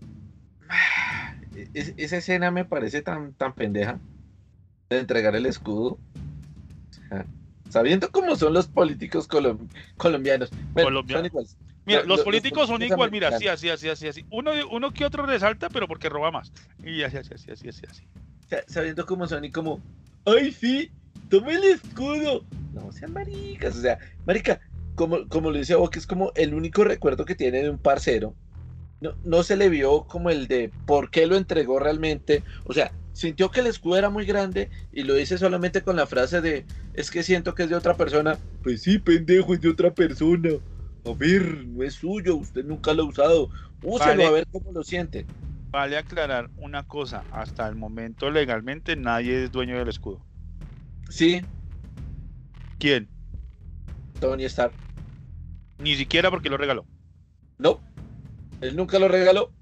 es- 1.74 1.94
esa 1.96 2.18
escena 2.18 2.50
me 2.50 2.64
parece 2.66 3.00
tan, 3.02 3.32
tan 3.32 3.54
pendeja 3.54 3.98
de 4.90 4.98
entregar 4.98 5.34
el 5.34 5.46
escudo. 5.46 5.92
O 5.92 7.08
sea, 7.08 7.24
sabiendo 7.70 8.10
cómo 8.10 8.36
son 8.36 8.52
los 8.52 8.66
políticos 8.66 9.28
colom- 9.28 9.68
colombianos. 9.96 10.50
Bueno, 10.74 10.88
Colombiano. 10.90 11.20
son 11.20 11.26
iguales. 11.26 11.56
Mira, 11.88 12.00
lo- 12.02 12.06
los 12.06 12.16
los 12.18 12.24
políticos 12.24 12.68
son 12.68 12.82
igual, 12.82 13.10
mira, 13.10 13.28
así, 13.28 13.48
así, 13.48 13.68
así, 13.68 13.88
así, 13.88 14.06
así. 14.06 14.24
Uno, 14.30 14.52
uno 14.70 14.92
que 14.92 15.04
otro 15.04 15.26
resalta, 15.26 15.68
pero 15.68 15.88
porque 15.88 16.08
roba 16.08 16.30
más. 16.30 16.52
Y 16.84 17.02
así, 17.02 17.16
así, 17.16 17.34
así, 17.34 17.50
así, 17.50 17.68
así, 17.68 17.82
así. 17.90 18.02
O 18.44 18.48
sea, 18.48 18.62
sabiendo 18.68 19.04
cómo 19.04 19.26
son 19.26 19.44
y 19.44 19.50
como, 19.50 19.80
¡ay 20.24 20.52
sí! 20.52 20.90
¡Toma 21.28 21.52
el 21.52 21.64
escudo! 21.64 22.44
No 22.72 22.92
sean 22.92 23.12
maricas, 23.12 23.76
o 23.76 23.80
sea, 23.80 23.98
marica, 24.24 24.60
como, 24.94 25.28
como 25.28 25.50
lo 25.50 25.58
decía 25.58 25.76
vos, 25.76 25.90
que 25.90 25.98
es 25.98 26.06
como 26.06 26.32
el 26.36 26.54
único 26.54 26.84
recuerdo 26.84 27.24
que 27.24 27.34
tiene 27.34 27.62
de 27.62 27.70
un 27.70 27.78
parcero. 27.78 28.34
No, 29.00 29.14
no 29.24 29.42
se 29.42 29.56
le 29.56 29.68
vio 29.68 30.04
como 30.04 30.30
el 30.30 30.48
de 30.48 30.70
por 30.86 31.10
qué 31.10 31.26
lo 31.26 31.36
entregó 31.36 31.78
realmente. 31.78 32.42
O 32.64 32.72
sea, 32.72 32.90
sintió 33.12 33.50
que 33.50 33.60
el 33.60 33.66
escudo 33.68 33.96
era 33.96 34.10
muy 34.10 34.24
grande 34.26 34.70
y 34.92 35.02
lo 35.04 35.14
dice 35.14 35.38
solamente 35.38 35.82
con 35.82 35.94
la 35.96 36.06
frase 36.06 36.40
de 36.40 36.64
es 36.94 37.10
que 37.10 37.22
siento 37.22 37.54
que 37.54 37.64
es 37.64 37.68
de 37.68 37.76
otra 37.76 37.94
persona. 37.96 38.38
Pues 38.62 38.82
sí, 38.82 38.98
pendejo, 38.98 39.54
es 39.54 39.60
de 39.60 39.68
otra 39.68 39.92
persona. 39.94 40.50
A 41.08 41.14
ver, 41.14 41.66
no 41.66 41.82
es 41.82 41.94
suyo, 41.94 42.36
usted 42.36 42.64
nunca 42.64 42.92
lo 42.92 43.04
ha 43.04 43.06
usado. 43.06 43.50
Úselo 43.82 44.10
Vale. 44.10 44.26
a 44.26 44.30
ver 44.30 44.46
cómo 44.50 44.72
lo 44.72 44.82
siente. 44.82 45.26
Vale 45.70 45.96
aclarar 45.96 46.50
una 46.56 46.82
cosa, 46.82 47.24
hasta 47.30 47.68
el 47.68 47.76
momento 47.76 48.30
legalmente 48.30 48.96
nadie 48.96 49.44
es 49.44 49.52
dueño 49.52 49.78
del 49.78 49.88
escudo. 49.88 50.20
Sí, 51.10 51.42
¿Quién? 52.78 53.08
Tony 54.20 54.44
Stark. 54.44 54.72
Ni 55.78 55.94
siquiera 55.94 56.30
porque 56.30 56.48
lo 56.48 56.56
regaló. 56.56 56.86
No, 57.58 57.80
él 58.60 58.76
nunca 58.76 58.98
lo 58.98 59.08
regaló. 59.08 59.52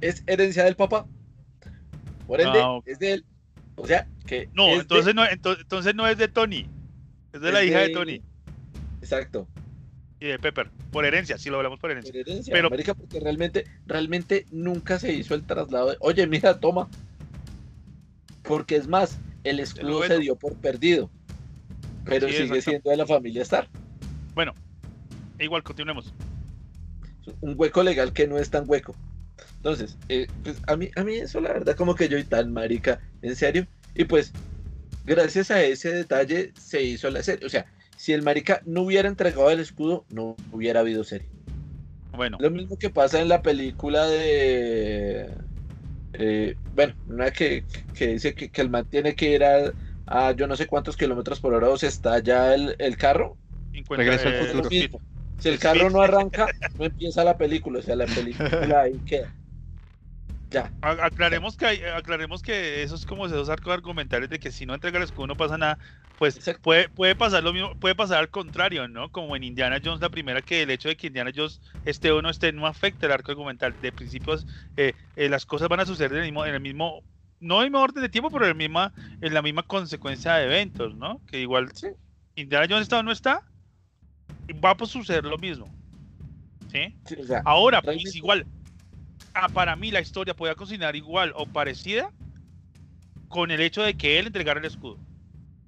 Es 0.00 0.22
herencia 0.26 0.64
del 0.64 0.76
papá. 0.76 1.06
Por 2.26 2.40
ende, 2.40 2.60
Ah, 2.62 2.78
es 2.86 2.98
de 2.98 3.12
él. 3.14 3.24
O 3.76 3.86
sea, 3.86 4.06
que. 4.26 4.48
No, 4.54 4.66
de- 4.66 4.74
entonces 4.74 5.14
no, 5.14 5.24
ento- 5.24 5.58
entonces 5.60 5.94
no 5.94 6.06
es 6.06 6.18
de 6.18 6.28
Tony. 6.28 6.66
Es 7.32 7.40
de 7.40 7.52
la 7.52 7.62
es 7.62 7.68
hija 7.68 7.78
de 7.80 7.90
Tony 7.90 8.22
Exacto. 9.00 9.48
Y 10.20 10.26
de 10.26 10.38
Pepper. 10.38 10.70
Por 10.92 11.04
herencia, 11.06 11.38
si 11.38 11.48
lo 11.50 11.56
hablamos 11.56 11.78
por 11.80 11.90
herencia. 11.90 12.12
Por 12.12 12.20
herencia, 12.20 12.52
Pero- 12.52 12.70
marica, 12.70 12.94
porque 12.94 13.18
realmente, 13.20 13.64
realmente 13.86 14.46
nunca 14.52 14.98
se 14.98 15.12
hizo 15.12 15.34
el 15.34 15.44
traslado 15.44 15.90
de, 15.90 15.96
oye, 16.00 16.26
mira, 16.26 16.60
toma. 16.60 16.88
Porque 18.42 18.76
es 18.76 18.86
más, 18.86 19.18
el 19.44 19.60
escudo 19.60 19.98
bueno. 19.98 20.14
se 20.14 20.20
dio 20.20 20.36
por 20.36 20.54
perdido. 20.56 21.10
Pero 22.04 22.28
Sí, 22.28 22.34
sigue 22.34 22.60
siendo 22.62 22.90
de 22.90 22.96
la 22.96 23.06
familia 23.06 23.42
Stark. 23.42 23.68
Bueno, 24.34 24.54
igual, 25.38 25.62
continuemos. 25.62 26.12
un 27.42 27.54
hueco 27.56 27.82
legal 27.82 28.12
que 28.12 28.26
no 28.26 28.38
es 28.38 28.50
tan 28.50 28.64
hueco. 28.66 28.94
Entonces, 29.56 29.96
eh, 30.08 30.26
pues 30.42 30.56
a 30.66 30.76
mí, 30.76 30.90
a 30.96 31.04
mí 31.04 31.14
eso 31.16 31.40
la 31.40 31.52
verdad 31.52 31.76
como 31.76 31.94
que 31.94 32.08
yo 32.08 32.18
y 32.18 32.24
tan 32.24 32.52
marica, 32.52 32.98
en 33.22 33.36
serio. 33.36 33.66
Y 33.94 34.04
pues, 34.04 34.32
gracias 35.04 35.50
a 35.50 35.62
ese 35.62 35.92
detalle 35.92 36.52
se 36.58 36.82
hizo 36.82 37.08
la 37.10 37.22
serie. 37.22 37.46
O 37.46 37.48
sea, 37.48 37.66
si 38.00 38.14
el 38.14 38.22
marica 38.22 38.62
no 38.64 38.80
hubiera 38.80 39.10
entregado 39.10 39.50
el 39.50 39.60
escudo, 39.60 40.06
no 40.08 40.34
hubiera 40.52 40.80
habido 40.80 41.04
serie. 41.04 41.28
Bueno, 42.16 42.38
Lo 42.40 42.50
mismo 42.50 42.78
que 42.78 42.88
pasa 42.88 43.20
en 43.20 43.28
la 43.28 43.42
película 43.42 44.06
de... 44.06 45.30
eh, 46.14 46.56
bueno, 46.74 46.94
una 47.10 47.30
que, 47.30 47.62
que 47.92 48.06
dice 48.06 48.34
que, 48.34 48.48
que 48.48 48.62
el 48.62 48.70
man 48.70 48.86
tiene 48.86 49.14
que 49.14 49.34
ir 49.34 49.44
a, 49.44 49.74
a 50.06 50.32
yo 50.32 50.46
no 50.46 50.56
sé 50.56 50.66
cuántos 50.66 50.96
kilómetros 50.96 51.40
por 51.40 51.52
hora 51.52 51.68
o 51.68 51.76
se 51.76 51.88
estalla 51.88 52.54
el, 52.54 52.74
el 52.78 52.96
carro. 52.96 53.36
Regreso 53.90 54.28
al 54.28 54.34
eh, 54.34 54.44
futuro. 54.46 54.70
Si 55.38 55.48
el 55.50 55.58
carro 55.58 55.90
no 55.90 56.00
arranca, 56.00 56.46
no 56.78 56.86
empieza 56.86 57.22
la 57.22 57.36
película. 57.36 57.80
O 57.80 57.82
sea, 57.82 57.96
la 57.96 58.06
película 58.06 58.80
ahí 58.80 58.98
queda. 59.04 59.30
Ya. 60.50 60.72
Aclaremos 60.82 61.56
que, 61.56 61.66
hay- 61.66 61.82
aclaremos 61.82 62.42
que 62.42 62.82
eso 62.82 62.96
es 62.96 63.06
como 63.06 63.26
esos 63.26 63.48
arcos 63.48 63.72
argumentales 63.72 64.28
de 64.28 64.40
que 64.40 64.50
si 64.50 64.66
no 64.66 64.74
entrega 64.74 64.98
el 64.98 65.04
escudo 65.04 65.28
no 65.28 65.36
pasa 65.36 65.56
nada. 65.56 65.78
Pues 66.18 66.36
Exacto. 66.36 66.60
puede, 66.62 66.88
puede 66.88 67.14
pasar 67.14 67.42
lo 67.42 67.52
mismo, 67.52 67.74
puede 67.78 67.94
pasar 67.94 68.18
al 68.18 68.28
contrario, 68.30 68.86
¿no? 68.88 69.10
Como 69.10 69.36
en 69.36 69.44
Indiana 69.44 69.80
Jones, 69.82 70.00
la 70.00 70.10
primera, 70.10 70.42
que 70.42 70.62
el 70.62 70.70
hecho 70.70 70.88
de 70.88 70.96
que 70.96 71.06
Indiana 71.06 71.30
Jones 71.34 71.60
esté 71.84 72.10
o 72.10 72.20
no 72.20 72.28
esté 72.28 72.52
no 72.52 72.66
afecta 72.66 73.06
el 73.06 73.12
arco 73.12 73.30
argumental. 73.30 73.74
De 73.80 73.92
principios, 73.92 74.46
eh, 74.76 74.92
eh, 75.16 75.28
las 75.30 75.46
cosas 75.46 75.68
van 75.68 75.80
a 75.80 75.86
suceder 75.86 76.12
en 76.12 76.18
el 76.18 76.24
mismo, 76.24 76.44
en 76.44 76.54
el 76.54 76.60
mismo, 76.60 77.04
no 77.38 77.60
en 77.60 77.66
el 77.66 77.70
mismo 77.70 77.82
orden 77.82 78.02
de 78.02 78.08
tiempo, 78.10 78.30
pero 78.30 78.44
en, 78.44 78.50
el 78.50 78.56
misma, 78.56 78.92
en 79.20 79.32
la 79.32 79.40
misma 79.40 79.62
consecuencia 79.62 80.34
de 80.34 80.44
eventos, 80.46 80.94
¿no? 80.96 81.22
Que 81.26 81.40
igual 81.40 81.70
Sí. 81.74 81.86
Indiana 82.34 82.66
Jones 82.68 82.82
está 82.82 82.98
o 82.98 83.02
no 83.02 83.12
está, 83.12 83.42
va 84.62 84.72
a 84.78 84.86
suceder 84.86 85.24
lo 85.24 85.38
mismo. 85.38 85.72
¿Sí? 86.70 86.94
Sí, 87.06 87.14
o 87.18 87.24
sea, 87.24 87.42
Ahora, 87.44 87.80
pues 87.82 88.14
igual, 88.14 88.46
ah, 89.34 89.48
para 89.48 89.76
mí 89.76 89.90
la 89.90 90.00
historia 90.00 90.34
podía 90.34 90.54
cocinar 90.54 90.96
igual 90.96 91.32
o 91.36 91.46
parecida 91.46 92.10
con 93.28 93.50
el 93.50 93.60
hecho 93.60 93.82
de 93.82 93.94
que 93.94 94.18
él 94.18 94.26
entregara 94.26 94.60
el 94.60 94.66
escudo. 94.66 94.98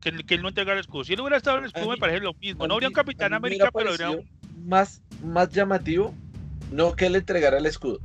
Que, 0.01 0.09
él- 0.09 0.27
que 0.27 0.35
él 0.35 0.43
no 0.43 0.49
entregara 0.49 0.75
el 0.79 0.81
escudo. 0.81 1.05
Si 1.05 1.13
él 1.13 1.21
hubiera 1.21 1.37
estado 1.37 1.59
en 1.59 1.65
el 1.65 1.69
escudo, 1.69 1.91
me 1.91 1.97
parece 1.97 2.21
lo 2.21 2.35
mismo. 2.35 2.67
No 2.67 2.75
habría 2.75 2.89
un 2.89 2.95
Capitán 2.95 3.35
América, 3.35 3.71
pero 3.73 3.91
habría 3.91 4.11
un. 4.11 4.29
más, 4.67 5.01
más 5.23 5.49
llamativo, 5.51 6.13
no 6.73 6.97
que 6.97 7.07
él 7.07 7.15
entregara 7.17 7.59
el 7.59 7.67
escudo, 7.67 8.01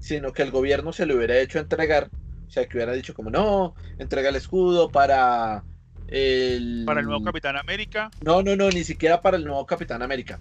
sino 0.00 0.32
que 0.32 0.42
el 0.42 0.50
gobierno 0.50 0.92
se 0.92 1.06
lo 1.06 1.16
hubiera 1.16 1.38
hecho 1.38 1.58
entregar, 1.58 2.10
o 2.48 2.50
sea, 2.50 2.66
que 2.66 2.76
hubiera 2.76 2.92
dicho 2.92 3.14
como, 3.14 3.30
no, 3.30 3.74
entrega 3.98 4.30
el 4.30 4.36
escudo 4.36 4.90
para 4.90 5.62
el... 6.08 6.82
Para 6.86 7.00
el 7.00 7.06
nuevo 7.06 7.22
Capitán 7.22 7.56
América. 7.56 8.10
No, 8.24 8.42
no, 8.42 8.56
no, 8.56 8.68
ni 8.70 8.82
siquiera 8.82 9.20
para 9.20 9.36
el 9.36 9.44
nuevo 9.44 9.64
Capitán 9.66 10.02
América. 10.02 10.40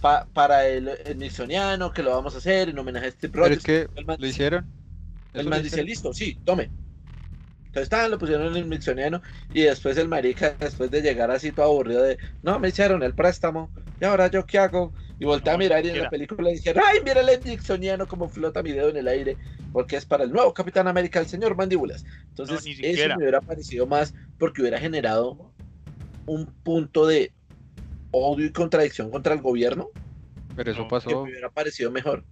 Pa- 0.00 0.28
para 0.32 0.66
el, 0.68 0.88
el 1.04 1.18
Nixoniano, 1.18 1.92
que 1.92 2.02
lo 2.02 2.10
vamos 2.12 2.34
a 2.34 2.38
hacer 2.38 2.68
en 2.70 2.78
homenaje 2.78 3.06
a 3.08 3.10
Steve 3.12 3.32
Pero 3.40 3.54
Rogers. 3.54 3.54
es 3.54 3.62
que 3.62 3.88
el 3.94 4.04
man, 4.06 4.18
lo 4.18 4.26
hicieron. 4.26 4.70
el 5.32 5.48
man 5.48 5.62
dice, 5.62 5.82
listo, 5.84 6.12
sí, 6.12 6.40
tome. 6.44 6.72
Entonces 7.66 7.84
estaban, 7.84 8.10
lo 8.10 8.18
pusieron 8.18 8.48
en 8.48 8.56
el 8.56 8.68
Nixoniano 8.68 9.22
y 9.52 9.62
después 9.62 9.96
el 9.96 10.08
marica, 10.08 10.56
después 10.58 10.90
de 10.90 11.02
llegar 11.02 11.30
así 11.30 11.52
todo 11.52 11.66
aburrido 11.66 12.02
de, 12.02 12.18
no, 12.42 12.58
me 12.58 12.68
hicieron 12.68 13.02
el 13.04 13.14
préstamo, 13.14 13.72
y 14.00 14.04
ahora 14.04 14.26
yo 14.28 14.44
qué 14.44 14.58
hago? 14.58 14.92
Y 15.18 15.24
volteé 15.24 15.52
No, 15.52 15.54
a 15.54 15.58
mirar 15.58 15.86
y 15.86 15.90
en 15.90 15.98
la 15.98 16.08
película 16.08 16.50
dijeron, 16.50 16.82
ay, 16.86 16.98
mira 17.04 17.20
el 17.20 17.42
Nixoniano 17.44 18.08
como 18.08 18.28
flota 18.28 18.62
mi 18.64 18.72
dedo 18.72 18.88
en 18.88 18.96
el 18.96 19.06
aire, 19.08 19.38
porque 19.70 19.96
es 19.96 20.06
para 20.06 20.24
el 20.24 20.32
nuevo 20.32 20.52
Capitán 20.52 20.88
América, 20.88 21.20
el 21.20 21.26
señor 21.28 21.56
Mandíbulas. 21.56 22.04
Entonces, 22.28 22.72
ni 22.76 22.76
eso 22.80 23.10
me 23.12 23.22
hubiera 23.22 23.40
parecido 23.40 23.86
más 23.86 24.14
porque 24.36 24.62
hubiera 24.62 24.80
generado 24.80 25.54
un 26.26 26.54
punto 26.62 27.06
de 27.06 27.34
odio 28.10 28.46
y 28.46 28.50
contradicción 28.52 29.10
contra 29.10 29.34
el 29.34 29.40
gobierno 29.40 29.88
Pero 30.56 30.70
eso 30.72 30.80
No, 30.82 30.86
que 30.88 30.90
pasó. 30.90 31.10
me 31.24 31.30
hubiera 31.30 31.48
parecido 31.50 31.90
mejor. 31.90 32.24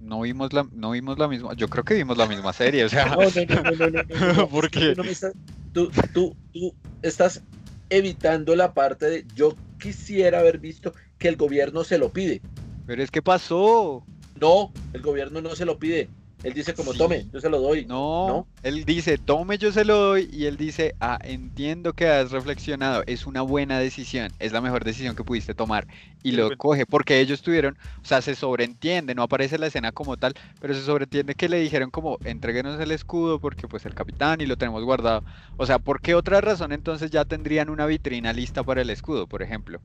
No 0.00 0.22
vimos 0.22 0.52
la, 0.52 0.66
no 0.72 0.90
vimos 0.90 1.18
la 1.18 1.28
misma. 1.28 1.54
Yo 1.54 1.68
creo 1.68 1.84
que 1.84 1.94
vimos 1.94 2.16
la 2.16 2.26
misma 2.26 2.52
serie, 2.52 2.84
o 2.84 2.88
sea. 2.88 3.06
No, 3.06 3.16
no, 3.22 3.28
no, 3.48 3.62
no, 3.62 3.76
no, 3.76 3.90
no, 3.90 4.02
no, 4.02 4.32
no. 4.34 4.48
¿Por 4.50 4.64
Es 4.64 4.70
que 4.70 4.80
qué? 4.80 4.94
Tú, 4.94 4.96
no 4.96 5.04
me 5.04 5.10
estás- 5.12 5.32
tú, 5.72 5.90
tú- 6.12 6.36
tú 6.52 6.74
estás 7.02 7.42
evitando 7.88 8.56
la 8.56 8.72
parte 8.74 9.06
de 9.06 9.26
yo 9.34 9.54
quisiera 9.78 10.40
haber 10.40 10.58
visto 10.58 10.92
que 11.18 11.28
el 11.28 11.36
gobierno 11.36 11.84
se 11.84 11.98
lo 11.98 12.10
pide. 12.10 12.40
Pero 12.86 13.02
es 13.02 13.10
que 13.10 13.22
pasó. 13.22 14.04
No, 14.40 14.72
el 14.92 15.02
gobierno 15.02 15.40
no 15.40 15.54
se 15.54 15.64
lo 15.64 15.78
pide. 15.78 16.08
Él 16.42 16.54
dice 16.54 16.72
como 16.74 16.92
Sí. 16.92 16.98
tome, 16.98 17.26
yo 17.32 17.40
se 17.40 17.50
lo 17.50 17.60
doy. 17.60 17.84
No, 17.84 18.26
¿No? 18.26 18.46
él 18.62 18.84
dice, 18.84 19.18
tome, 19.18 19.58
yo 19.58 19.72
se 19.72 19.84
lo 19.84 19.96
doy. 19.96 20.28
Y 20.32 20.46
él 20.46 20.56
dice, 20.56 20.94
ah, 21.00 21.18
entiendo 21.22 21.92
que 21.92 22.08
has 22.08 22.30
reflexionado. 22.30 23.02
Es 23.06 23.26
una 23.26 23.42
buena 23.42 23.78
decisión. 23.78 24.30
Es 24.38 24.52
la 24.52 24.60
mejor 24.60 24.84
decisión 24.84 25.14
que 25.14 25.24
pudiste 25.24 25.54
tomar. 25.54 25.86
Y 26.22 26.30
Sí, 26.30 26.36
lo 26.36 26.44
bueno. 26.44 26.56
coge 26.56 26.86
porque 26.86 27.20
ellos 27.20 27.42
tuvieron, 27.42 27.76
o 28.02 28.06
sea, 28.06 28.22
se 28.22 28.34
sobreentiende, 28.34 29.14
no 29.14 29.22
aparece 29.22 29.58
la 29.58 29.66
escena 29.66 29.92
como 29.92 30.16
tal, 30.16 30.34
pero 30.60 30.72
se 30.74 30.82
sobreentiende 30.82 31.34
que 31.34 31.48
le 31.48 31.58
dijeron 31.60 31.90
como, 31.90 32.18
entréguenos 32.24 32.80
el 32.80 32.90
escudo 32.92 33.38
porque 33.38 33.68
pues 33.68 33.84
el 33.86 33.94
capitán 33.94 34.40
y 34.40 34.46
lo 34.46 34.56
tenemos 34.56 34.82
guardado. 34.84 35.22
O 35.56 35.66
sea, 35.66 35.78
¿por 35.78 36.00
qué 36.00 36.14
otra 36.14 36.40
razón 36.40 36.72
entonces 36.72 37.10
ya 37.10 37.24
tendrían 37.24 37.68
una 37.70 37.86
vitrina 37.86 38.32
lista 38.32 38.62
para 38.62 38.80
el 38.82 38.90
escudo, 38.90 39.26
por 39.26 39.42
ejemplo? 39.42 39.80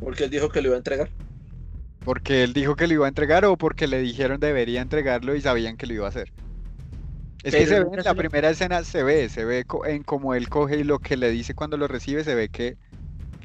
Porque 0.00 0.24
él 0.24 0.30
dijo 0.30 0.48
que 0.48 0.60
lo 0.60 0.68
iba 0.68 0.76
a 0.76 0.78
entregar. 0.78 1.08
¿Porque 2.04 2.44
él 2.44 2.52
dijo 2.52 2.76
que 2.76 2.86
lo 2.86 2.94
iba 2.94 3.06
a 3.06 3.08
entregar 3.08 3.44
o 3.44 3.56
porque 3.56 3.86
le 3.86 4.00
dijeron 4.00 4.38
debería 4.40 4.82
entregarlo 4.82 5.34
y 5.34 5.40
sabían 5.40 5.76
que 5.76 5.86
lo 5.86 5.94
iba 5.94 6.06
a 6.06 6.10
hacer? 6.10 6.32
Es 7.42 7.54
que 7.54 7.66
se 7.66 7.84
ve 7.84 7.96
en 7.98 8.04
la 8.04 8.14
primera 8.14 8.48
escena, 8.50 8.84
se 8.84 9.02
ve, 9.02 9.28
se 9.28 9.44
ve 9.44 9.66
en 9.86 10.02
cómo 10.02 10.34
él 10.34 10.48
coge 10.48 10.78
y 10.78 10.84
lo 10.84 10.98
que 10.98 11.16
le 11.16 11.30
dice 11.30 11.54
cuando 11.54 11.76
lo 11.76 11.88
recibe, 11.88 12.24
se 12.24 12.34
ve 12.34 12.48
que 12.48 12.76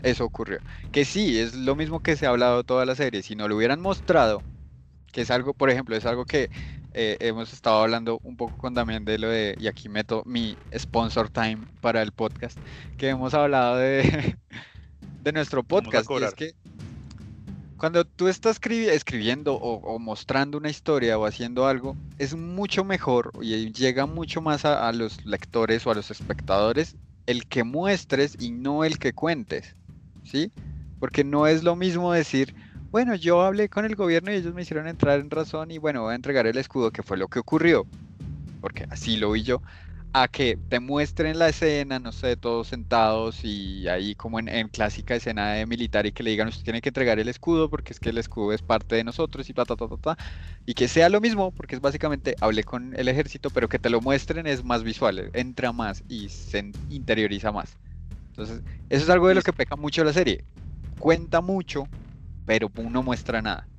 eso 0.04 0.24
ocurrió. 0.24 0.60
Que 0.92 1.04
sí, 1.04 1.38
es 1.38 1.54
lo 1.54 1.76
mismo 1.76 2.02
que 2.02 2.16
se 2.16 2.26
ha 2.26 2.30
hablado 2.30 2.64
toda 2.64 2.86
la 2.86 2.96
serie. 2.96 3.24
Si 3.24 3.36
no 3.36 3.48
lo 3.50 3.58
hubieran 3.58 3.82
mostrado, 3.82 4.42
que 5.12 5.22
es 5.22 5.32
algo, 5.32 5.54
por 5.54 5.70
ejemplo, 5.70 5.98
es 5.98 6.06
algo 6.06 6.26
que 6.26 6.50
eh, 6.94 7.18
hemos 7.20 7.52
estado 7.54 7.82
hablando 7.82 8.20
un 8.24 8.38
poco 8.38 8.58
con 8.58 8.74
Damián 8.74 9.06
de 9.06 9.18
lo 9.20 9.30
de, 9.30 9.56
y 9.60 9.68
aquí 9.68 9.90
meto 9.90 10.24
mi 10.26 10.58
sponsor 10.78 11.30
time 11.30 11.60
para 11.82 12.02
el 12.02 12.12
podcast, 12.12 12.58
que 12.98 13.10
hemos 13.10 13.34
hablado 13.34 13.78
de, 13.78 14.38
de 15.24 15.32
nuestro 15.34 15.64
podcast. 15.64 15.94
Y 15.94 15.98
es 15.98 16.08
cobrar. 16.08 16.34
que 16.36 16.56
cuando 17.80 18.06
tú 18.06 18.28
estás 18.28 18.62
escribi- 18.62 18.90
escribiendo 18.90 19.56
o, 19.56 19.76
o 19.82 20.00
mostrando 20.00 20.58
una 20.58 20.70
historia 20.70 21.18
o 21.18 21.26
haciendo 21.26 21.66
algo, 21.68 21.96
es 22.18 22.36
mucho 22.36 22.84
mejor 22.84 23.32
y 23.42 23.72
llega 23.74 24.06
mucho 24.06 24.42
más 24.42 24.66
a, 24.66 24.88
a 24.88 24.94
los 24.94 25.26
lectores 25.26 25.88
o 25.88 25.92
a 25.92 25.96
los 25.96 26.12
espectadores 26.12 26.96
el 27.26 27.46
que 27.48 27.64
muestres 27.64 28.36
y 28.40 28.52
no 28.52 28.84
el 28.84 28.98
que 29.00 29.14
cuentes, 29.14 29.76
¿sí? 30.24 30.52
Porque 31.00 31.24
no 31.24 31.48
es 31.48 31.64
lo 31.64 31.76
mismo 31.76 32.12
decir, 32.12 32.54
bueno, 32.92 33.16
yo 33.16 33.42
hablé 33.42 33.70
con 33.70 33.86
el 33.86 33.96
gobierno 33.96 34.32
y 34.32 34.36
ellos 34.36 34.54
me 34.54 34.64
hicieron 34.64 34.88
entrar 34.88 35.20
en 35.20 35.30
razón 35.30 35.72
y 35.72 35.78
bueno, 35.78 36.04
voy 36.04 36.14
a 36.14 36.16
entregar 36.16 36.48
el 36.48 36.58
escudo, 36.58 36.92
que 36.92 37.04
fue 37.04 37.18
lo 37.18 37.28
que 37.28 37.40
ocurrió, 37.40 37.88
porque 38.62 38.86
así 38.90 39.18
lo 39.18 39.32
vi 39.32 39.44
yo, 39.44 39.62
a 40.14 40.28
que 40.28 40.60
te 40.68 40.80
muestren 40.80 41.38
la 41.40 41.50
escena, 41.50 42.00
no 42.00 42.12
sé, 42.12 42.36
todos 42.38 42.68
sentados 42.70 43.42
y 43.44 43.88
ahí 43.88 44.16
como 44.16 44.40
en, 44.40 44.50
en 44.50 44.70
clásica 44.70 45.16
escena 45.16 45.54
de 45.54 45.66
militar 45.68 46.06
y 46.06 46.12
que 46.12 46.24
le 46.24 46.32
digan, 46.32 46.48
usted 46.48 46.64
tiene 46.64 46.82
que 46.82 46.90
entregar 46.90 47.20
el 47.20 47.30
escudo 47.30 47.70
porque 47.70 47.94
es 47.94 48.00
que 48.00 48.10
el 48.10 48.18
escudo 48.18 48.54
es 48.54 48.62
parte 48.64 48.96
de 48.96 49.04
nosotros 49.04 49.50
y 49.50 49.54
ta, 49.54 49.66
ta, 49.66 49.76
ta, 49.76 49.88
ta, 49.88 49.98
ta", 49.98 50.18
y 50.66 50.74
que 50.74 50.88
sea 50.88 51.10
lo 51.10 51.22
mismo, 51.22 51.52
porque 51.54 51.76
es 51.76 51.82
básicamente, 51.82 52.36
hablé 52.42 52.64
con 52.64 52.94
el 52.98 53.08
ejército, 53.08 53.52
pero 53.52 53.70
que 53.70 53.80
te 53.80 53.90
lo 53.90 54.02
muestren 54.02 54.48
es 54.48 54.64
más 54.64 54.84
visual, 54.84 55.30
entra 55.34 55.72
más 55.74 56.04
y 56.08 56.30
se 56.30 56.76
interioriza 56.88 57.52
más. 57.52 57.78
Entonces, 58.34 58.64
eso 58.90 59.04
es 59.04 59.10
algo 59.10 59.28
de 59.30 59.36
lo 59.36 59.42
que 59.44 59.54
peca 59.54 59.76
mucho 59.78 60.04
la 60.04 60.14
serie. 60.14 60.46
Cuenta 60.98 61.42
mucho, 61.42 61.92
pero 62.46 62.72
no 62.76 63.04
muestra 63.04 63.42
nada. 63.42 63.70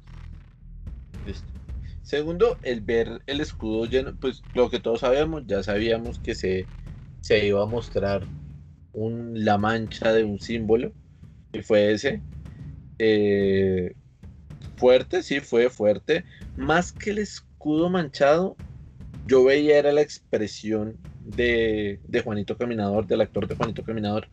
Listo. 1.25 1.60
Segundo, 2.03 2.59
el 2.63 2.81
ver 2.81 3.23
el 3.27 3.41
escudo 3.41 3.87
lleno, 3.87 4.17
pues 4.21 4.45
lo 4.55 4.71
que 4.71 4.81
todos 4.81 5.01
sabemos, 5.01 5.45
ya 5.47 5.63
sabíamos 5.63 6.19
que 6.19 6.35
se, 6.35 6.67
se 7.21 7.47
iba 7.47 7.63
a 7.63 7.67
mostrar 7.67 8.27
un, 8.93 9.45
la 9.45 9.59
mancha 9.59 10.13
de 10.13 10.25
un 10.25 10.41
símbolo, 10.41 10.93
y 11.53 11.63
fue 11.63 11.93
ese. 11.93 12.23
Eh, 12.99 13.95
fuerte, 14.77 15.23
sí, 15.23 15.41
fue 15.41 15.71
fuerte. 15.71 16.25
Más 16.57 16.93
que 16.93 17.11
el 17.11 17.19
escudo 17.19 17.91
manchado, 17.91 18.57
yo 19.27 19.45
veía 19.45 19.79
era 19.79 19.93
la 19.93 20.03
expresión 20.03 20.99
de, 21.21 22.01
de 22.09 22.21
Juanito 22.23 22.57
Caminador, 22.57 23.07
del 23.07 23.21
actor 23.21 23.47
de 23.47 23.55
Juanito 23.55 23.85
Caminador. 23.85 24.29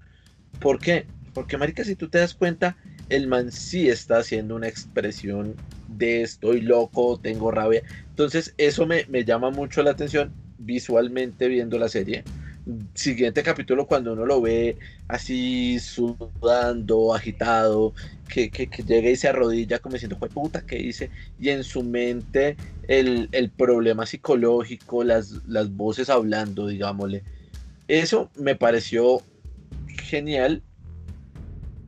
¿Por 0.59 0.79
qué? 0.79 1.05
Porque, 1.33 1.57
marica, 1.57 1.83
si 1.83 1.95
tú 1.95 2.09
te 2.09 2.17
das 2.17 2.33
cuenta, 2.33 2.77
el 3.09 3.27
man 3.27 3.51
sí 3.51 3.89
está 3.89 4.17
haciendo 4.17 4.55
una 4.55 4.67
expresión 4.67 5.55
de 5.97 6.21
estoy 6.21 6.61
loco, 6.61 7.19
tengo 7.19 7.51
rabia. 7.51 7.83
Entonces, 8.09 8.53
eso 8.57 8.85
me, 8.85 9.05
me 9.09 9.25
llama 9.25 9.49
mucho 9.49 9.83
la 9.83 9.91
atención 9.91 10.31
visualmente 10.57 11.47
viendo 11.47 11.77
la 11.77 11.89
serie. 11.89 12.23
Siguiente 12.93 13.43
capítulo, 13.43 13.87
cuando 13.87 14.11
uno 14.13 14.25
lo 14.25 14.41
ve 14.41 14.77
así 15.07 15.79
sudando, 15.79 17.13
agitado, 17.13 17.93
que, 18.27 18.49
que, 18.49 18.67
que 18.67 18.83
llega 18.83 19.09
y 19.09 19.15
se 19.15 19.29
arrodilla 19.29 19.79
como 19.79 19.93
diciendo, 19.93 20.17
"Jue 20.19 20.29
puta, 20.29 20.61
¿qué 20.61 20.77
hice? 20.77 21.09
Y 21.39 21.49
en 21.49 21.63
su 21.63 21.81
mente 21.81 22.57
el, 22.87 23.29
el 23.31 23.49
problema 23.51 24.05
psicológico, 24.05 25.03
las, 25.03 25.45
las 25.47 25.71
voces 25.75 26.09
hablando, 26.09 26.67
digámosle. 26.67 27.23
Eso 27.87 28.29
me 28.35 28.55
pareció 28.55 29.21
genial. 29.87 30.61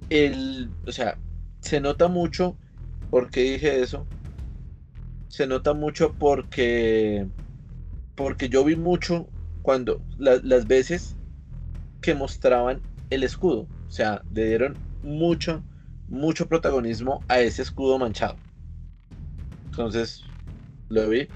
El, 0.09 0.69
o 0.87 0.91
sea, 0.91 1.17
se 1.61 1.81
nota 1.81 2.07
mucho, 2.07 2.55
¿por 3.09 3.29
qué 3.29 3.41
dije 3.41 3.81
eso? 3.81 4.09
Se 5.27 5.47
nota 5.47 5.73
mucho 5.73 6.15
porque, 6.17 7.29
porque 8.15 8.49
yo 8.49 8.63
vi 8.65 8.75
mucho 8.77 9.33
cuando 9.61 10.05
la- 10.17 10.39
las 10.43 10.67
veces 10.67 11.17
que 12.01 12.15
mostraban 12.15 12.83
el 13.09 13.23
escudo, 13.23 13.63
o 13.63 13.71
sea, 13.87 14.25
le 14.29 14.45
dieron 14.47 14.81
mucho, 15.01 15.65
mucho 16.07 16.47
protagonismo 16.49 17.25
a 17.29 17.41
ese 17.41 17.63
escudo 17.63 17.99
manchado. 17.99 18.41
Entonces, 19.71 20.23
lo 20.89 21.09
vi. 21.09 21.31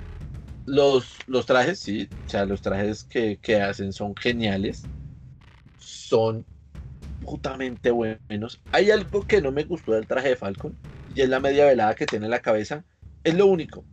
Los, 0.66 1.20
los 1.28 1.46
trajes, 1.48 1.80
sí, 1.82 2.10
o 2.28 2.30
sea, 2.30 2.46
los 2.46 2.62
trajes 2.62 3.06
que, 3.06 3.40
que 3.40 3.62
hacen 3.62 3.94
son 3.94 4.16
geniales. 4.16 4.90
Son 5.78 6.48
putamente 7.20 7.92
buenos. 7.92 8.64
Hay 8.72 8.92
algo 8.92 9.26
que 9.28 9.42
no 9.42 9.52
me 9.52 9.66
gustó 9.66 9.94
del 9.94 10.08
traje 10.08 10.30
de 10.32 10.38
Falcon 10.38 10.80
y 11.16 11.22
es 11.22 11.30
la 11.30 11.40
media 11.40 11.66
velada 11.66 11.96
que 11.96 12.06
tiene 12.06 12.26
en 12.26 12.32
la 12.32 12.42
cabeza. 12.42 12.84
Es 13.24 13.34
lo 13.36 13.48
único. 13.48 13.86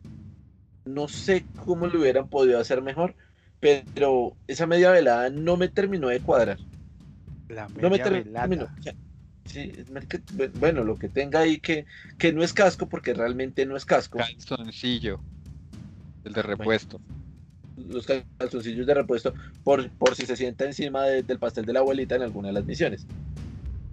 no 0.84 1.08
sé 1.08 1.44
cómo 1.64 1.86
lo 1.86 2.00
hubieran 2.00 2.28
podido 2.28 2.58
hacer 2.58 2.82
mejor, 2.82 3.14
pero 3.60 4.36
esa 4.48 4.66
media 4.66 4.90
velada 4.90 5.30
no 5.30 5.56
me 5.56 5.68
terminó 5.68 6.08
de 6.08 6.20
cuadrar. 6.20 6.58
La 7.48 7.68
No 7.68 7.90
me 7.90 7.98
media 7.98 8.04
terminó. 8.04 8.68
sí, 9.44 9.72
bueno, 10.58 10.84
lo 10.84 10.96
que 10.96 11.08
tenga 11.08 11.40
ahí 11.40 11.58
que, 11.58 11.86
que 12.18 12.32
no 12.32 12.42
es 12.42 12.52
casco, 12.52 12.88
porque 12.88 13.14
realmente 13.14 13.66
no 13.66 13.76
es 13.76 13.84
casco. 13.84 14.18
Calzoncillo. 14.18 15.20
El 16.24 16.32
de 16.32 16.42
repuesto. 16.42 17.00
Los 17.76 18.06
calzoncillos 18.38 18.86
de 18.86 18.94
repuesto, 18.94 19.34
por, 19.64 19.88
por 19.90 20.14
si 20.14 20.26
se 20.26 20.36
sienta 20.36 20.64
encima 20.64 21.04
de- 21.04 21.22
del 21.22 21.38
pastel 21.38 21.64
de 21.64 21.72
la 21.72 21.80
abuelita 21.80 22.16
en 22.16 22.22
alguna 22.22 22.48
de 22.48 22.54
las 22.54 22.64
misiones. 22.64 23.06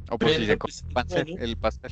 O 0.09 0.17
por 0.17 0.29
si 0.29 0.45
se 0.45 0.57
pues, 0.57 0.83
come 1.07 1.35
el 1.39 1.55
pastel. 1.57 1.91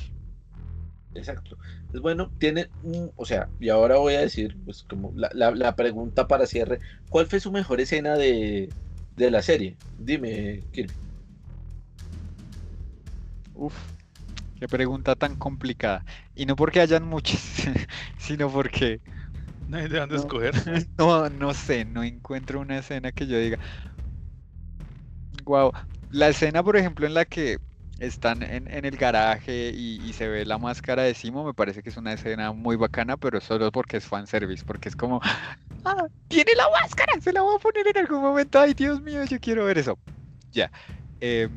Exacto. 1.16 1.58
Es 1.92 2.00
bueno, 2.00 2.32
tiene, 2.38 2.70
un- 2.80 3.12
o 3.16 3.24
sea, 3.24 3.50
y 3.58 3.68
ahora 3.70 3.96
voy 3.98 4.14
a 4.14 4.20
decir, 4.20 4.58
pues, 4.64 4.84
como 4.84 5.12
la, 5.14 5.30
la- 5.34 5.52
la 5.52 5.74
pregunta 5.76 6.26
para 6.28 6.46
cierre, 6.46 6.80
¿cuál 7.08 7.26
fue 7.26 7.40
su 7.40 7.52
mejor 7.52 7.80
escena 7.80 8.16
de, 8.16 8.74
de 9.16 9.30
la 9.30 9.42
serie? 9.42 9.78
Dime, 9.96 10.66
Kirby. 10.72 10.94
Uf, 13.52 13.74
qué 14.56 14.68
pregunta 14.68 15.16
tan 15.16 15.36
complicada. 15.36 16.04
Y 16.34 16.46
no 16.46 16.56
porque 16.56 16.80
hayan 16.80 17.04
muchas, 17.04 17.40
sino 18.18 18.50
porque 18.52 19.02
No 19.66 19.78
hay 19.78 19.88
de 19.88 19.98
dónde 20.00 20.16
No. 20.16 20.20
escoger. 20.20 20.54
no, 20.98 21.30
no 21.30 21.54
sé, 21.54 21.84
no 21.84 22.04
encuentro 22.04 22.60
una 22.60 22.78
escena 22.78 23.12
que 23.12 23.26
yo 23.26 23.38
diga. 23.38 23.58
Wow. 25.44 25.72
La 26.10 26.28
escena, 26.28 26.62
por 26.62 26.76
ejemplo, 26.76 27.06
en 27.06 27.14
la 27.14 27.24
que 27.24 27.58
están 27.98 28.42
en, 28.42 28.68
en 28.72 28.84
el 28.84 28.96
garaje 28.96 29.70
y, 29.74 29.96
y 30.08 30.12
se 30.12 30.28
ve 30.28 30.44
la 30.44 30.58
máscara 30.58 31.02
de 31.04 31.14
Simo, 31.14 31.44
me 31.44 31.54
parece 31.54 31.82
que 31.82 31.90
es 31.90 31.96
una 31.96 32.12
escena 32.14 32.52
muy 32.52 32.76
bacana, 32.76 33.16
pero 33.16 33.40
solo 33.40 33.72
porque 33.72 33.96
es 33.98 34.06
fanservice, 34.06 34.64
porque 34.64 34.88
es 34.88 34.96
como, 34.96 35.20
ah, 35.84 36.06
tiene 36.28 36.52
la 36.56 36.66
máscara, 36.82 37.20
se 37.20 37.32
la 37.32 37.42
voy 37.42 37.56
a 37.56 37.58
poner 37.60 37.86
en 37.88 37.98
algún 37.98 38.22
momento, 38.22 38.60
ay 38.60 38.74
Dios 38.74 39.00
mío, 39.02 39.24
yo 39.24 39.38
quiero 39.40 39.64
ver 39.66 39.78
eso. 39.78 39.98
Ya. 40.52 40.70
Eh, 41.20 41.48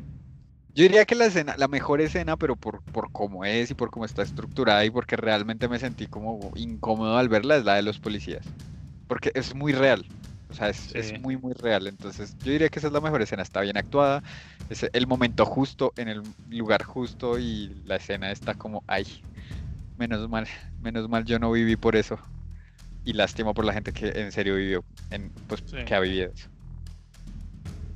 yo 0.74 0.84
diría 0.84 1.04
que 1.06 1.14
la 1.16 1.26
escena, 1.26 1.56
la 1.58 1.68
mejor 1.68 2.00
escena, 2.00 2.36
pero 2.36 2.56
por, 2.56 2.82
por 2.92 3.10
cómo 3.12 3.44
es 3.44 3.70
y 3.70 3.74
por 3.74 3.90
cómo 3.90 4.04
está 4.04 4.22
estructurada 4.22 4.84
y 4.84 4.90
porque 4.90 5.16
realmente 5.16 5.68
me 5.68 5.78
sentí 5.80 6.08
como 6.08 6.52
incómodo 6.56 7.16
al 7.18 7.28
verla, 7.28 7.56
es 7.56 7.64
la 7.64 7.74
de 7.76 7.82
los 7.82 8.00
policías. 8.00 8.54
Porque 9.06 9.32
es 9.34 9.54
muy 9.54 9.72
real. 9.72 10.12
O 10.48 10.54
sea, 10.54 10.68
es, 10.70 10.90
Sí. 10.94 10.98
es 10.98 11.12
muy, 11.14 11.36
muy 11.38 11.54
real. 11.54 11.86
Entonces, 11.88 12.36
yo 12.42 12.52
diría 12.52 12.68
que 12.70 12.78
esa 12.80 12.88
es 12.88 12.94
la 12.94 13.00
mejor 13.00 13.22
escena. 13.22 13.42
Está 13.42 13.60
bien 13.62 13.76
actuada, 13.78 14.22
es 14.70 14.88
el 14.92 15.06
momento 15.06 15.44
justo, 15.44 15.92
en 15.96 16.08
el 16.08 16.22
lugar 16.48 16.84
justo 16.84 17.38
y 17.38 17.82
la 17.84 17.96
escena 17.96 18.30
está 18.30 18.54
como, 18.54 18.82
ay, 18.86 19.06
menos 19.98 20.28
mal, 20.28 20.46
menos 20.80 21.08
mal 21.08 21.24
yo 21.24 21.38
no 21.38 21.52
viví 21.52 21.76
por 21.76 21.96
eso. 21.96 22.18
Y 23.04 23.12
lástima 23.14 23.52
por 23.52 23.64
la 23.64 23.72
gente 23.72 23.92
que 23.92 24.08
en 24.08 24.30
serio 24.32 24.54
vivió, 24.56 24.84
en, 25.10 25.30
pues, 25.48 25.62
Sí. 25.66 25.76
que 25.84 25.94
ha 25.94 26.00
vivido 26.00 26.30
eso. 26.32 26.48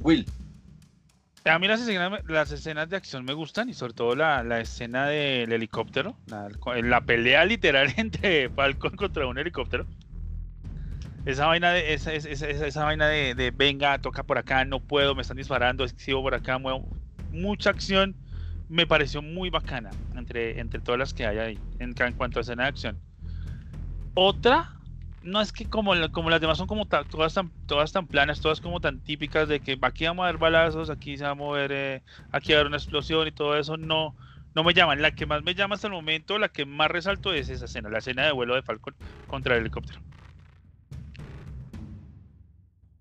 Will, 0.00 0.26
A 1.44 1.58
mí 1.58 1.68
las 1.68 1.80
escenas, 1.80 2.20
las 2.26 2.50
escenas 2.50 2.88
de 2.88 2.96
acción 2.96 3.24
me 3.24 3.34
gustan 3.34 3.68
y 3.68 3.74
sobre 3.74 3.92
todo 3.92 4.16
la, 4.16 4.42
la 4.42 4.60
escena 4.60 5.06
del 5.06 5.52
helicóptero, 5.52 6.16
la, 6.26 6.48
la 6.82 7.00
pelea 7.02 7.44
literal 7.44 7.92
entre 7.96 8.48
Falcon 8.50 8.96
contra 8.96 9.26
un 9.26 9.38
helicóptero. 9.38 9.86
Esa 11.24 11.46
vaina 11.46 11.72
de, 11.72 11.94
esa, 11.94 12.12
esa, 12.12 12.28
esa- 12.30 12.66
esa 12.66 12.84
vaina 12.84 13.08
de, 13.08 13.34
de, 13.34 13.50
venga, 13.50 13.98
toca 13.98 14.24
por 14.24 14.36
acá, 14.38 14.64
no 14.64 14.80
puedo, 14.84 15.14
me 15.14 15.22
están 15.22 15.36
disparando, 15.38 15.86
sigo 15.88 16.22
por 16.22 16.34
acá, 16.34 16.58
muevo. 16.58 16.98
Mucha 17.30 17.70
acción 17.70 18.18
me 18.68 18.86
pareció 18.86 19.22
muy 19.22 19.48
bacana 19.50 19.98
entre, 20.14 20.60
entre 20.60 20.80
todas 20.82 20.98
las 20.98 21.14
que 21.14 21.26
hay 21.26 21.38
ahí 21.38 21.64
en, 21.78 21.94
cuanto 22.14 22.38
a 22.40 22.42
escena 22.42 22.64
de 22.64 22.68
acción. 22.70 23.02
Otra, 24.14 24.68
no 25.20 25.40
es 25.40 25.52
que 25.52 25.68
como, 25.68 25.92
como 26.12 26.30
las 26.30 26.40
demás 26.40 26.58
son 26.58 26.66
como 26.66 26.86
ta- 26.86 27.04
todas 27.04 27.34
tan, 27.34 27.52
todas 27.66 27.92
tan 27.92 28.08
planas, 28.08 28.40
todas 28.40 28.60
como 28.60 28.80
tan 28.80 29.00
típicas 29.00 29.48
de 29.48 29.60
que 29.60 29.78
aquí 29.82 30.06
vamos 30.06 30.24
a 30.24 30.26
ver 30.26 30.38
balazos, 30.38 30.90
aquí 30.90 31.16
se 31.16 31.24
va 31.24 31.30
a 31.30 31.34
mover, 31.34 31.72
eh, 31.72 32.04
aquí 32.30 32.52
va 32.52 32.58
a 32.58 32.60
haber 32.60 32.68
una 32.68 32.76
explosión 32.76 33.26
y 33.26 33.32
todo 33.32 33.56
eso, 33.56 33.76
no, 33.76 34.16
no 34.54 34.64
me 34.64 34.72
llaman. 34.74 35.02
La 35.02 35.10
que 35.12 35.26
más 35.26 35.42
me 35.42 35.54
llama 35.54 35.74
hasta 35.74 35.88
el 35.88 35.92
momento, 35.92 36.38
la 36.38 36.48
que 36.48 36.64
más 36.66 36.90
resalto 36.90 37.32
es 37.32 37.48
esa 37.48 37.64
escena, 37.66 37.88
la 37.90 37.98
escena 37.98 38.24
de 38.26 38.32
vuelo 38.32 38.54
de 38.54 38.62
Falcon 38.62 38.96
contra 39.26 39.54
el 39.54 39.62
helicóptero. 39.62 40.00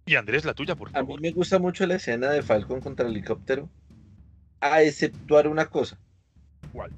Y 0.06 0.16
Andrés, 0.16 0.46
la 0.46 0.54
tuya, 0.54 0.76
por 0.76 0.90
a 0.94 1.04
mí 1.04 1.08
favor. 1.08 1.22
me 1.22 1.32
gusta 1.32 1.60
mucho 1.60 1.86
la 1.86 1.96
escena 1.96 2.30
de 2.32 2.42
Falcon 2.44 2.82
contra 2.82 3.06
el 3.06 3.14
helicóptero, 3.14 3.70
a 4.62 4.82
exceptuar 4.82 5.48
una 5.48 5.68
cosa. 5.68 6.00
¿Cuál? 6.72 6.92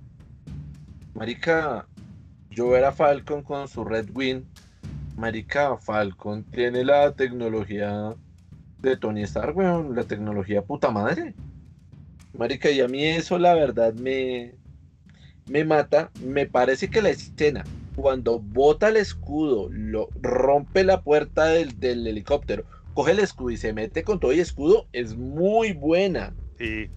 Marica, 1.13 1.87
yo 2.49 2.69
ver 2.69 2.85
a 2.85 2.91
Falcon 2.91 3.43
con 3.43 3.67
su 3.67 3.83
Red 3.85 4.09
Wing. 4.13 4.43
Marica, 5.15 5.77
Falcon 5.77 6.43
tiene 6.51 6.83
la 6.83 7.13
tecnología 7.13 8.15
de 8.79 8.97
Tony 8.97 9.23
Stark, 9.23 9.55
weón, 9.57 9.95
la 9.95 10.03
tecnología 10.03 10.63
puta 10.63 10.91
madre. 10.91 11.35
Marica, 12.33 12.69
y 12.71 12.81
a 12.81 12.87
mí 12.87 13.03
eso 13.05 13.37
la 13.39 13.53
verdad 13.53 13.93
me, 13.93 14.55
me 15.45 15.63
mata. 15.63 16.11
Me 16.21 16.45
parece 16.47 16.89
que 16.89 17.01
la 17.01 17.09
escena, 17.11 17.63
cuando 17.95 18.39
bota 18.39 18.89
el 18.89 18.97
escudo, 18.97 19.69
lo 19.71 20.09
rompe 20.21 20.83
la 20.83 21.01
puerta 21.01 21.45
del, 21.45 21.79
del 21.79 22.05
helicóptero, 22.07 22.65
coge 22.95 23.13
el 23.13 23.19
escudo 23.21 23.51
y 23.51 23.57
se 23.57 23.73
mete 23.73 24.03
con 24.05 24.19
todo 24.21 24.33
y 24.33 24.41
escudo, 24.41 24.89
es 24.93 25.15
muy 25.17 25.73
buena. 25.73 26.37
Sí, 26.57 26.91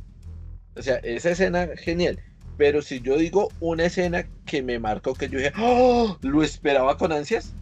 O 0.76 0.82
sea, 0.82 0.96
esa 0.98 1.30
escena 1.30 1.68
genial. 1.76 2.22
Pero 2.56 2.82
si 2.82 3.00
yo 3.02 3.16
digo 3.18 3.56
una 3.60 3.84
escena 3.86 4.30
que 4.46 4.62
me 4.62 4.78
marcó, 4.78 5.16
que 5.16 5.28
yo 5.28 5.38
dije, 5.38 5.52
¡Oh! 5.58 6.18
lo 6.22 6.42
esperaba 6.42 6.96
con 6.96 7.12
ansias. 7.12 7.56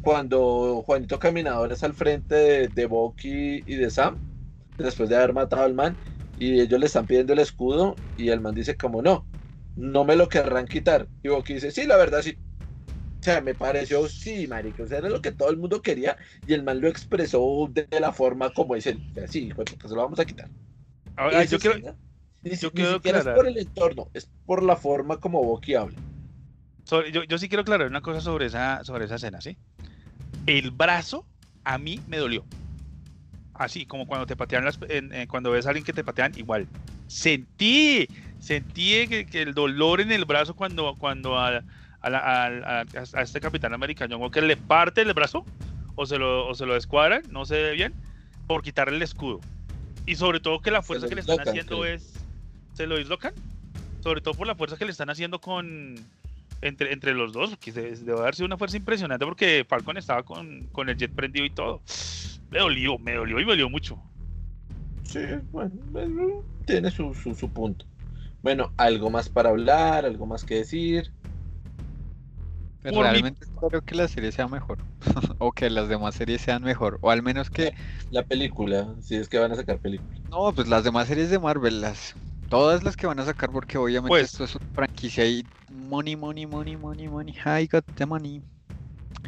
Cuando 0.00 0.82
Juanito 0.86 1.18
Caminador 1.18 1.72
es 1.72 1.82
al 1.82 1.94
frente 1.94 2.34
de, 2.34 2.68
de 2.68 2.86
Bucky 2.86 3.62
y 3.66 3.76
de 3.76 3.90
Sam, 3.90 4.22
después 4.78 5.08
de 5.08 5.16
haber 5.16 5.32
matado 5.34 5.64
al 5.64 5.74
man, 5.74 6.00
y 6.36 6.60
ellos 6.60 6.80
le 6.80 6.86
están 6.86 7.06
pidiendo 7.06 7.32
el 7.34 7.40
escudo, 7.40 8.02
y 8.16 8.30
el 8.30 8.40
man 8.40 8.54
dice 8.54 8.76
como 8.76 9.02
no, 9.02 9.28
no 9.74 10.04
me 10.04 10.16
lo 10.16 10.28
querrán 10.28 10.66
quitar. 10.68 11.08
Y 11.22 11.28
Bucky 11.28 11.54
dice, 11.54 11.70
sí, 11.72 11.86
la 11.86 11.96
verdad 11.96 12.22
sí. 12.22 12.38
Sea, 13.26 13.40
me 13.40 13.56
pareció, 13.56 14.06
sí, 14.08 14.46
marico, 14.46 14.84
o 14.84 14.86
sea, 14.86 14.98
era 14.98 15.08
lo 15.08 15.20
que 15.20 15.32
todo 15.32 15.50
el 15.50 15.56
mundo 15.56 15.82
quería, 15.82 16.16
y 16.46 16.54
el 16.54 16.62
man 16.62 16.80
lo 16.80 16.86
expresó 16.86 17.66
de, 17.72 17.84
de 17.90 17.98
la 17.98 18.12
forma 18.12 18.50
como 18.52 18.76
es 18.76 18.86
él. 18.86 19.02
O 19.10 19.14
sea, 19.14 19.26
sí, 19.26 19.52
se 19.82 19.88
lo 19.88 19.96
vamos 19.96 20.20
a 20.20 20.24
quitar. 20.24 20.48
Ahora, 21.16 21.42
yo 21.42 21.58
quiero, 21.58 21.74
escena, 21.76 21.96
ni, 22.42 22.50
yo 22.50 22.56
si- 22.56 22.66
ni 22.66 22.70
quiero 22.70 22.92
siquiera 22.94 23.18
aclarar. 23.18 23.34
es 23.34 23.42
por 23.42 23.48
el 23.48 23.58
entorno, 23.58 24.10
es 24.14 24.30
por 24.44 24.62
la 24.62 24.76
forma 24.76 25.16
como 25.18 25.42
Bucky 25.42 25.74
habla. 25.74 25.98
yo, 27.10 27.24
yo 27.24 27.36
sí 27.38 27.48
quiero 27.48 27.62
aclarar 27.62 27.88
una 27.88 28.00
cosa 28.00 28.20
sobre 28.20 28.46
esa, 28.46 28.84
sobre 28.84 29.06
esa 29.06 29.16
escena, 29.16 29.40
¿sí? 29.40 29.56
El 30.46 30.70
brazo 30.70 31.26
a 31.64 31.78
mí 31.78 31.98
me 32.06 32.18
dolió. 32.18 32.44
Así 33.54 33.86
como 33.86 34.06
cuando 34.06 34.26
te 34.26 34.36
patean 34.36 34.64
las, 34.64 34.78
en- 34.88 35.12
en- 35.12 35.26
cuando 35.26 35.50
ves 35.50 35.66
a 35.66 35.70
alguien 35.70 35.84
que 35.84 35.92
te 35.92 36.04
patean, 36.04 36.32
igual. 36.36 36.68
Sentí, 37.08 38.08
sentí 38.38 39.08
que, 39.08 39.26
que 39.26 39.42
el 39.42 39.52
dolor 39.52 40.00
en 40.00 40.12
el 40.12 40.26
brazo 40.26 40.54
cuando, 40.54 40.94
cuando 40.96 41.36
a, 41.36 41.64
a 42.06 42.10
la- 42.10 42.80
a- 42.80 42.84
a 43.18 43.22
este 43.22 43.40
capitán 43.40 43.74
americano 43.74 44.30
que 44.30 44.40
le 44.40 44.56
parte 44.56 45.02
el 45.02 45.12
brazo 45.12 45.44
o 45.94 46.06
se 46.06 46.18
lo, 46.18 46.46
o 46.46 46.54
se 46.54 46.66
lo 46.66 46.74
descuadran, 46.74 47.22
no 47.30 47.44
se 47.44 47.54
ve 47.60 47.72
bien, 47.72 47.92
por 48.46 48.62
quitarle 48.62 48.96
el 48.96 49.02
escudo. 49.02 49.40
Y 50.06 50.14
sobre 50.16 50.38
todo 50.40 50.60
que 50.60 50.70
la 50.70 50.82
fuerza 50.82 51.08
que 51.08 51.14
le 51.16 51.20
están 51.22 51.40
haciendo 51.40 51.80
creo. 51.80 51.94
es. 51.94 52.14
¿Se 52.74 52.86
lo 52.86 52.96
dislocan? 52.96 53.32
Sobre 54.02 54.20
todo 54.20 54.34
por 54.34 54.46
la 54.46 54.54
fuerza 54.54 54.76
que 54.76 54.84
le 54.84 54.92
están 54.92 55.10
haciendo 55.10 55.40
con. 55.40 55.96
Entre, 56.62 56.92
entre 56.92 57.12
los 57.12 57.32
dos, 57.32 57.54
se- 57.60 57.72
debe 57.96 58.18
haber 58.20 58.34
sido 58.34 58.46
una 58.46 58.56
fuerza 58.56 58.76
impresionante 58.78 59.26
porque 59.26 59.66
Falcon 59.68 59.96
estaba 59.98 60.22
con, 60.22 60.62
con 60.72 60.88
el 60.88 60.96
jet 60.96 61.12
prendido 61.12 61.44
y 61.44 61.50
todo. 61.50 61.82
Me 62.50 62.60
dolió, 62.60 62.98
me 62.98 63.14
dolió 63.14 63.40
y 63.40 63.44
me 63.44 63.52
dolió 63.52 63.68
mucho. 63.68 63.98
Sí, 65.02 65.20
bueno, 65.52 65.72
bueno, 65.90 66.42
tiene 66.64 66.90
su, 66.90 67.14
su, 67.14 67.34
su 67.34 67.50
punto. 67.50 67.84
Bueno, 68.42 68.72
algo 68.76 69.10
más 69.10 69.28
para 69.28 69.50
hablar, 69.50 70.04
algo 70.04 70.24
más 70.26 70.44
que 70.44 70.54
decir. 70.56 71.10
Por 72.82 72.92
mi- 72.92 73.02
Realmente 73.02 73.44
espero 73.44 73.82
que 73.82 73.94
la 73.94 74.06
serie 74.08 74.30
sea 74.32 74.46
mejor. 74.48 74.78
o 75.38 75.52
que 75.52 75.68
las 75.70 75.88
demás 75.88 76.14
series 76.14 76.40
sean 76.40 76.62
mejor. 76.62 76.98
O 77.00 77.10
al 77.10 77.22
menos 77.22 77.50
que. 77.50 77.74
La 78.10 78.22
película, 78.22 78.94
si 79.00 79.16
es 79.16 79.28
que 79.28 79.38
van 79.38 79.52
a 79.52 79.56
sacar 79.56 79.78
película. 79.78 80.14
No, 80.30 80.52
pues 80.52 80.68
las 80.68 80.84
demás 80.84 81.08
series 81.08 81.30
de 81.30 81.38
Marvel, 81.38 81.80
las. 81.80 82.14
Todas 82.48 82.84
las 82.84 82.96
que 82.96 83.08
van 83.08 83.18
a 83.18 83.24
sacar, 83.24 83.50
porque 83.50 83.76
obviamente 83.76 84.08
Pues- 84.08 84.32
esto 84.32 84.44
es 84.44 84.54
una 84.54 84.66
franquicia 84.72 85.26
y 85.26 85.44
money, 85.70 86.14
money, 86.14 86.46
money, 86.46 86.76
money, 86.76 87.08
money. 87.08 87.34
I 87.44 87.66
got 87.66 87.84
the 87.96 88.06
money. 88.06 88.40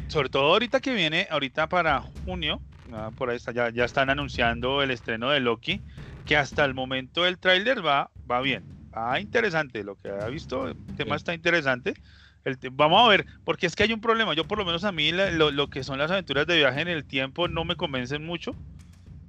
Sobre 0.07 0.29
todo 0.29 0.43
ahorita 0.53 0.79
que 0.79 0.93
viene, 0.93 1.27
ahorita 1.29 1.67
para 1.67 2.01
junio, 2.25 2.61
ah, 2.93 3.11
por 3.17 3.29
ahí 3.29 3.35
está, 3.35 3.51
ya, 3.51 3.69
ya 3.71 3.83
están 3.83 4.09
anunciando 4.09 4.81
el 4.81 4.91
estreno 4.91 5.29
de 5.31 5.41
Loki, 5.41 5.81
que 6.25 6.37
hasta 6.37 6.63
el 6.63 6.73
momento 6.73 7.27
el 7.27 7.37
tráiler 7.37 7.85
va, 7.85 8.09
va 8.29 8.39
bien, 8.41 8.63
va 8.95 9.19
interesante, 9.19 9.83
lo 9.83 9.95
que 9.97 10.09
ha 10.09 10.27
visto, 10.27 10.69
el 10.69 10.77
tema 10.95 11.15
Sí. 11.15 11.17
está 11.17 11.33
interesante. 11.33 11.93
El 12.45 12.57
vamos 12.71 13.05
a 13.05 13.09
ver, 13.09 13.25
porque 13.43 13.65
es 13.67 13.75
que 13.75 13.83
hay 13.83 13.93
un 13.93 14.01
problema, 14.01 14.33
yo 14.33 14.45
por 14.45 14.57
lo 14.57 14.65
menos 14.65 14.83
a 14.83 14.91
mí 14.91 15.11
la- 15.11 15.29
lo, 15.31 15.51
lo 15.51 15.69
que 15.69 15.83
son 15.83 15.99
las 15.99 16.09
aventuras 16.09 16.47
de 16.47 16.57
viaje 16.57 16.81
en 16.81 16.87
el 16.87 17.03
tiempo 17.05 17.47
no 17.47 17.65
me 17.65 17.75
convencen 17.75 18.25
mucho. 18.25 18.55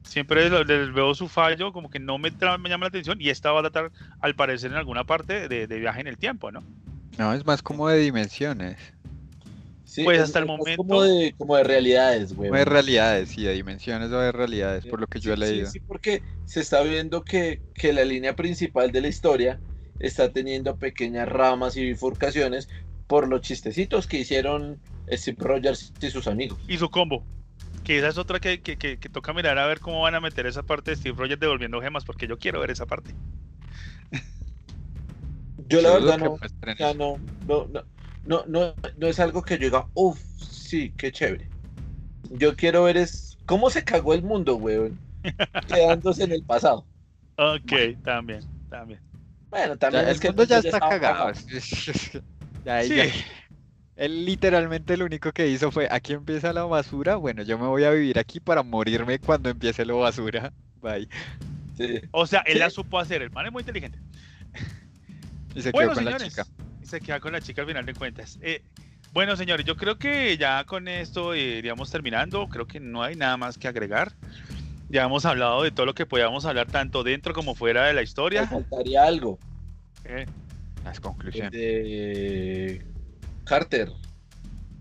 Siempre 0.05 0.49
les 0.65 0.93
veo 0.93 1.15
su 1.15 1.28
fallo, 1.28 1.73
como 1.73 1.91
que 1.91 1.99
no 1.99 2.19
me, 2.19 2.31
me 2.31 2.69
llama 2.69 2.85
la 2.85 2.89
atención 2.89 3.20
y 3.20 3.28
esta 3.31 3.53
va 3.53 3.61
a 3.61 3.62
tratar 3.70 3.93
al 4.20 4.35
parecer 4.35 4.70
en 4.70 4.77
alguna 4.78 5.05
parte 5.05 5.49
de, 5.49 5.66
de 5.66 5.78
viaje 5.78 6.01
en 6.01 6.07
el 6.07 6.16
tiempo, 6.16 6.51
¿no? 6.51 6.62
No, 7.19 7.35
es 7.35 7.45
más 7.45 7.62
como 7.62 7.89
de 7.89 7.99
dimensiones. 7.99 8.78
Sí, 9.85 10.05
Pues 10.05 10.19
es- 10.19 10.24
hasta 10.24 10.39
el 10.39 10.45
es 10.45 10.49
más 10.51 10.59
momento- 10.59 10.82
Como 10.85 11.03
de, 11.03 11.35
como 11.37 11.57
de 11.57 11.65
realidades, 11.65 12.35
güey. 12.35 12.51
No 12.51 12.57
de 12.57 12.65
realidades, 12.65 13.28
sí, 13.31 13.43
de 13.43 13.53
dimensiones 13.53 14.11
o 14.11 14.19
de 14.20 14.32
realidades, 14.32 14.87
por 14.87 15.01
lo 15.01 15.07
que 15.07 15.19
yo 15.20 15.32
he 15.32 15.37
Sí, 15.37 15.43
sí, 15.43 15.51
leído. 15.51 15.70
Sí, 15.70 15.81
porque 15.81 16.23
se 16.47 16.61
está 16.61 16.81
viendo 16.82 17.23
que, 17.24 17.61
que 17.74 17.93
la 17.93 18.05
línea 18.05 18.35
principal 18.37 18.93
de 18.93 19.01
la 19.03 19.09
historia 19.09 19.61
está 19.99 20.32
teniendo 20.32 20.77
pequeñas 20.77 21.28
ramas 21.28 21.77
y 21.77 21.85
bifurcaciones 21.85 22.69
por 23.11 23.28
los 23.28 23.41
chistecitos 23.43 24.07
que 24.07 24.19
hicieron 24.20 24.82
Steve 25.11 25.37
Rogers 25.41 25.95
y 26.01 26.11
sus 26.11 26.28
amigos. 26.28 26.61
Y 26.66 26.78
su 26.78 26.91
combo. 26.91 27.28
Que 27.85 27.99
esa 27.99 28.09
es 28.09 28.19
otra 28.19 28.41
que, 28.41 28.62
que, 28.62 28.78
que- 28.78 28.99
que 28.99 29.09
toca 29.11 29.32
mirar 29.35 29.59
a 29.59 29.66
ver 29.66 29.81
cómo 29.81 30.03
van 30.03 30.15
a 30.16 30.20
meter 30.20 30.47
esa 30.47 30.62
parte 30.65 30.91
de 30.93 30.97
Steve 30.99 31.16
Rogers 31.19 31.41
devolviendo 31.41 31.81
gemas, 31.82 32.05
porque 32.07 32.27
yo 32.28 32.39
quiero 32.39 32.61
ver 32.61 32.70
esa 32.73 32.87
parte. 32.87 33.16
Yo 35.57 35.81
la 35.82 35.91
verdad 35.93 36.19
no, 36.19 36.35
muestren 36.39 36.70
o 36.73 36.74
sea, 36.77 36.95
eso. 36.95 36.95
no, 36.95 37.23
no, 37.41 37.66
no, 37.69 37.85
no, 38.24 38.45
no, 38.47 38.78
no 38.97 39.07
es 39.07 39.20
algo 39.20 39.43
que 39.43 39.59
yo 39.59 39.65
diga, 39.66 39.91
uff, 39.95 40.20
sí, 40.37 40.95
qué 40.97 41.12
chévere. 41.12 41.53
Yo 42.28 42.57
quiero 42.57 42.85
ver 42.85 42.97
es 42.99 43.39
cómo 43.47 43.70
se 43.70 43.85
cagó 43.85 44.15
el 44.15 44.23
mundo, 44.24 44.57
weón, 44.57 45.03
quedándose 45.66 46.24
en 46.24 46.32
el 46.32 46.45
pasado. 46.45 46.89
Ok, 47.37 47.73
también, 48.03 48.49
también. 48.69 49.03
Bueno, 49.51 49.77
Ya, 49.89 50.01
también 50.01 50.09
el 50.09 50.19
es 50.19 50.20
que 50.20 50.28
mundo 50.28 50.45
ya 50.45 50.59
está 50.59 50.81
estaba 50.81 50.95
cagado. 50.99 51.32
cagado. 51.32 51.35
Ya, 52.65 52.82
Sí. 52.82 52.97
ya- 52.97 53.05
Él 53.97 54.24
literalmente 54.24 54.97
lo 54.97 55.05
único 55.05 55.31
que 55.32 55.49
hizo 55.49 55.70
fue, 55.70 55.87
aquí 55.91 56.15
empieza 56.15 56.53
la 56.55 56.65
basura, 56.65 57.16
bueno, 57.16 57.43
yo 57.43 57.59
me 57.59 57.66
voy 57.66 57.85
a 57.85 57.91
vivir 57.91 58.19
aquí 58.19 58.41
para 58.41 58.62
morirme 58.62 59.19
cuando 59.19 59.51
empiece 59.51 59.85
la 59.85 59.93
basura. 59.95 60.53
Bye. 60.81 61.07
Sí. 61.77 62.01
O 62.11 62.27
sea, 62.27 62.41
él 62.47 62.55
Sí. 62.55 62.59
la 62.61 62.70
supo 62.70 62.99
hacer, 62.99 63.20
el 63.20 63.31
man 63.31 63.47
es 63.47 63.53
muy 63.53 63.61
inteligente. 63.61 63.99
Y 65.55 65.62
se 65.62 65.70
Bueno, 65.73 65.91
quedó 65.91 65.97
con 65.97 66.05
la 66.05 66.11
señores, 66.19 66.28
chica. 66.32 66.47
y 66.82 66.87
se 66.87 67.01
queda 67.01 67.20
con 67.20 67.32
la 67.32 67.41
chica 67.41 67.61
al 67.62 67.66
final 67.69 67.85
de 67.85 67.93
cuentas. 67.95 68.39
Eh, 68.41 68.62
bueno, 69.12 69.37
señores, 69.37 69.66
yo 69.66 69.77
creo 69.77 69.99
que 69.99 70.37
ya 70.39 70.62
con 70.65 70.87
esto 70.89 71.35
eh, 71.35 71.59
iríamos 71.59 71.91
terminando. 71.91 72.49
Creo 72.49 72.66
que 72.66 72.78
no 72.81 73.03
hay 73.03 73.16
nada 73.16 73.37
más 73.37 73.59
que 73.59 73.66
agregar. 73.66 74.12
Ya 74.89 75.05
hemos 75.05 75.24
hablado 75.27 75.62
de 75.65 75.73
todo 75.73 75.87
lo 75.87 75.95
que 75.95 76.07
podíamos 76.07 76.45
hablar, 76.45 76.69
tanto 76.69 77.03
dentro 77.03 77.35
como 77.35 77.55
fuera 77.57 77.87
de 77.87 77.95
la 77.95 78.01
Me 78.01 78.05
historia. 78.05 78.47
faltaría 78.47 79.05
algo. 79.05 79.39
Eh, 80.05 80.27
Las 80.85 81.01
conclusiones. 81.01 81.52
de 81.52 82.85
Carter. 83.44 83.90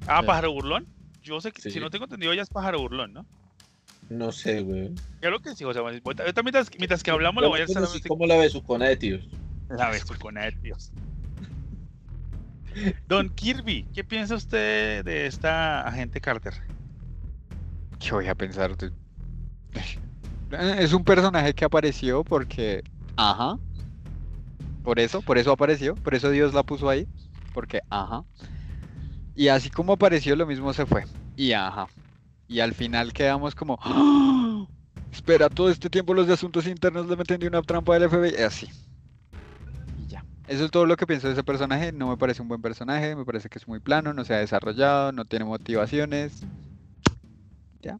ah, 0.07 0.23
pájaro 0.23 0.51
burlón. 0.51 0.87
Yo 1.21 1.39
sé 1.41 1.51
que, 1.51 1.61
Sí. 1.61 1.71
si 1.71 1.79
no 1.79 1.89
tengo 1.89 2.05
entendido, 2.05 2.33
ya 2.33 2.41
es 2.41 2.49
pájaro 2.49 2.79
burlón, 2.79 3.13
¿no? 3.13 3.25
No 4.09 4.31
sé, 4.31 4.61
güey. 4.61 4.91
Creo 5.19 5.39
que 5.39 5.55
sí, 5.55 5.63
o 5.65 5.73
sea, 5.73 5.81
ahorita 5.83 6.41
mientras, 6.41 6.69
mientras 6.77 7.03
que 7.03 7.11
hablamos, 7.11 7.43
lo 7.43 7.49
voy 7.49 7.61
a 7.61 7.65
estar 7.65 7.85
sí, 7.87 8.01
¿Cómo 8.07 8.25
la 8.25 8.37
ve 8.37 8.49
su 8.49 8.63
cona 8.63 8.87
de 8.87 8.95
tíos? 8.97 9.27
La 9.69 9.89
vez 9.89 10.03
con 10.03 10.35
Dios. 10.63 10.91
Don 13.07 13.29
Kirby, 13.29 13.85
¿qué 13.93 14.03
piensa 14.03 14.35
usted 14.35 15.03
de 15.03 15.25
esta 15.27 15.81
agente 15.81 16.21
Carter? 16.21 16.53
¿Qué 17.99 18.11
voy 18.11 18.27
a 18.27 18.35
pensar? 18.35 18.75
de- 18.77 18.91
Es 20.79 20.93
un 20.93 21.03
personaje 21.03 21.53
que 21.53 21.65
apareció 21.65 22.23
porque, 22.23 22.83
ajá. 23.17 23.57
Por 24.89 24.99
eso, 24.99 25.21
por 25.21 25.37
eso 25.37 25.51
apareció, 25.51 25.93
por 25.93 26.15
eso 26.15 26.31
Dios 26.31 26.51
la 26.55 26.63
puso 26.63 26.89
ahí, 26.89 27.07
porque, 27.53 27.81
ajá. 27.91 28.23
Y 29.35 29.49
así 29.49 29.69
como 29.69 29.93
apareció, 29.93 30.35
lo 30.35 30.47
mismo 30.47 30.73
se 30.73 30.87
fue. 30.87 31.05
Y 31.35 31.51
ajá. 31.51 31.85
Y 32.47 32.59
al 32.59 32.73
final 32.73 33.13
quedamos 33.13 33.53
como, 33.53 33.77
¡Ah! 33.83 34.65
espera, 35.11 35.47
todo 35.47 35.69
este 35.69 35.91
tiempo 35.91 36.15
los 36.15 36.25
de 36.25 36.33
asuntos 36.33 36.65
internos 36.65 37.07
le 37.07 37.15
meten 37.15 37.39
de 37.39 37.45
una 37.45 37.61
trampa 37.61 37.99
del 37.99 38.09
FBI. 38.09 38.41
Así. 38.41 38.67
Y 39.99 40.07
ya. 40.07 40.25
Eso 40.47 40.65
es 40.65 40.71
todo 40.71 40.87
lo 40.87 40.97
que 40.97 41.05
pienso 41.05 41.27
de 41.27 41.33
ese 41.33 41.43
personaje. 41.43 41.91
No 41.91 42.07
me 42.07 42.17
parece 42.17 42.41
un 42.41 42.47
buen 42.47 42.63
personaje, 42.63 43.15
me 43.15 43.25
parece 43.25 43.47
que 43.47 43.59
es 43.59 43.67
muy 43.67 43.79
plano, 43.79 44.15
no 44.15 44.25
se 44.25 44.33
ha 44.33 44.37
desarrollado, 44.37 45.11
no 45.11 45.23
tiene 45.23 45.45
motivaciones. 45.45 46.41
Ya. 47.83 47.99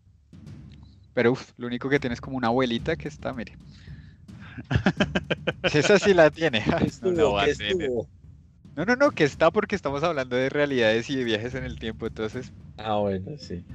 Pero 1.13 1.33
uf, 1.33 1.51
lo 1.55 1.67
único 1.67 1.87
que 1.87 1.99
tiene 1.99 2.15
es 2.15 2.21
como 2.21 2.35
una 2.35 2.47
abuelita 2.47 2.95
que 2.95 3.09
está, 3.09 3.31
mire. 3.31 3.59
Esa 5.73 5.99
sí 5.99 6.14
la 6.14 6.30
tiene. 6.30 6.64
¿Qué 6.64 6.91
No, 7.02 7.11
no 7.11 7.34
va 7.34 7.45
¿Qué 7.45 7.52
a 7.52 7.56
tener. 7.56 7.72
estuvo? 7.73 8.07
No, 8.76 8.86
no, 8.86 8.95
no, 8.95 9.11
que 9.11 9.23
está 9.23 9.52
porque 9.52 9.76
estamos 9.76 10.03
hablando 10.03 10.36
de 10.36 10.49
realidades 10.49 11.10
y 11.10 11.15
de 11.15 11.23
viajes 11.23 11.53
en 11.56 11.65
el 11.65 11.80
tiempo, 11.80 12.07
entonces. 12.07 12.52
Ah, 12.77 12.95
bueno, 12.95 13.38
sí. 13.38 13.65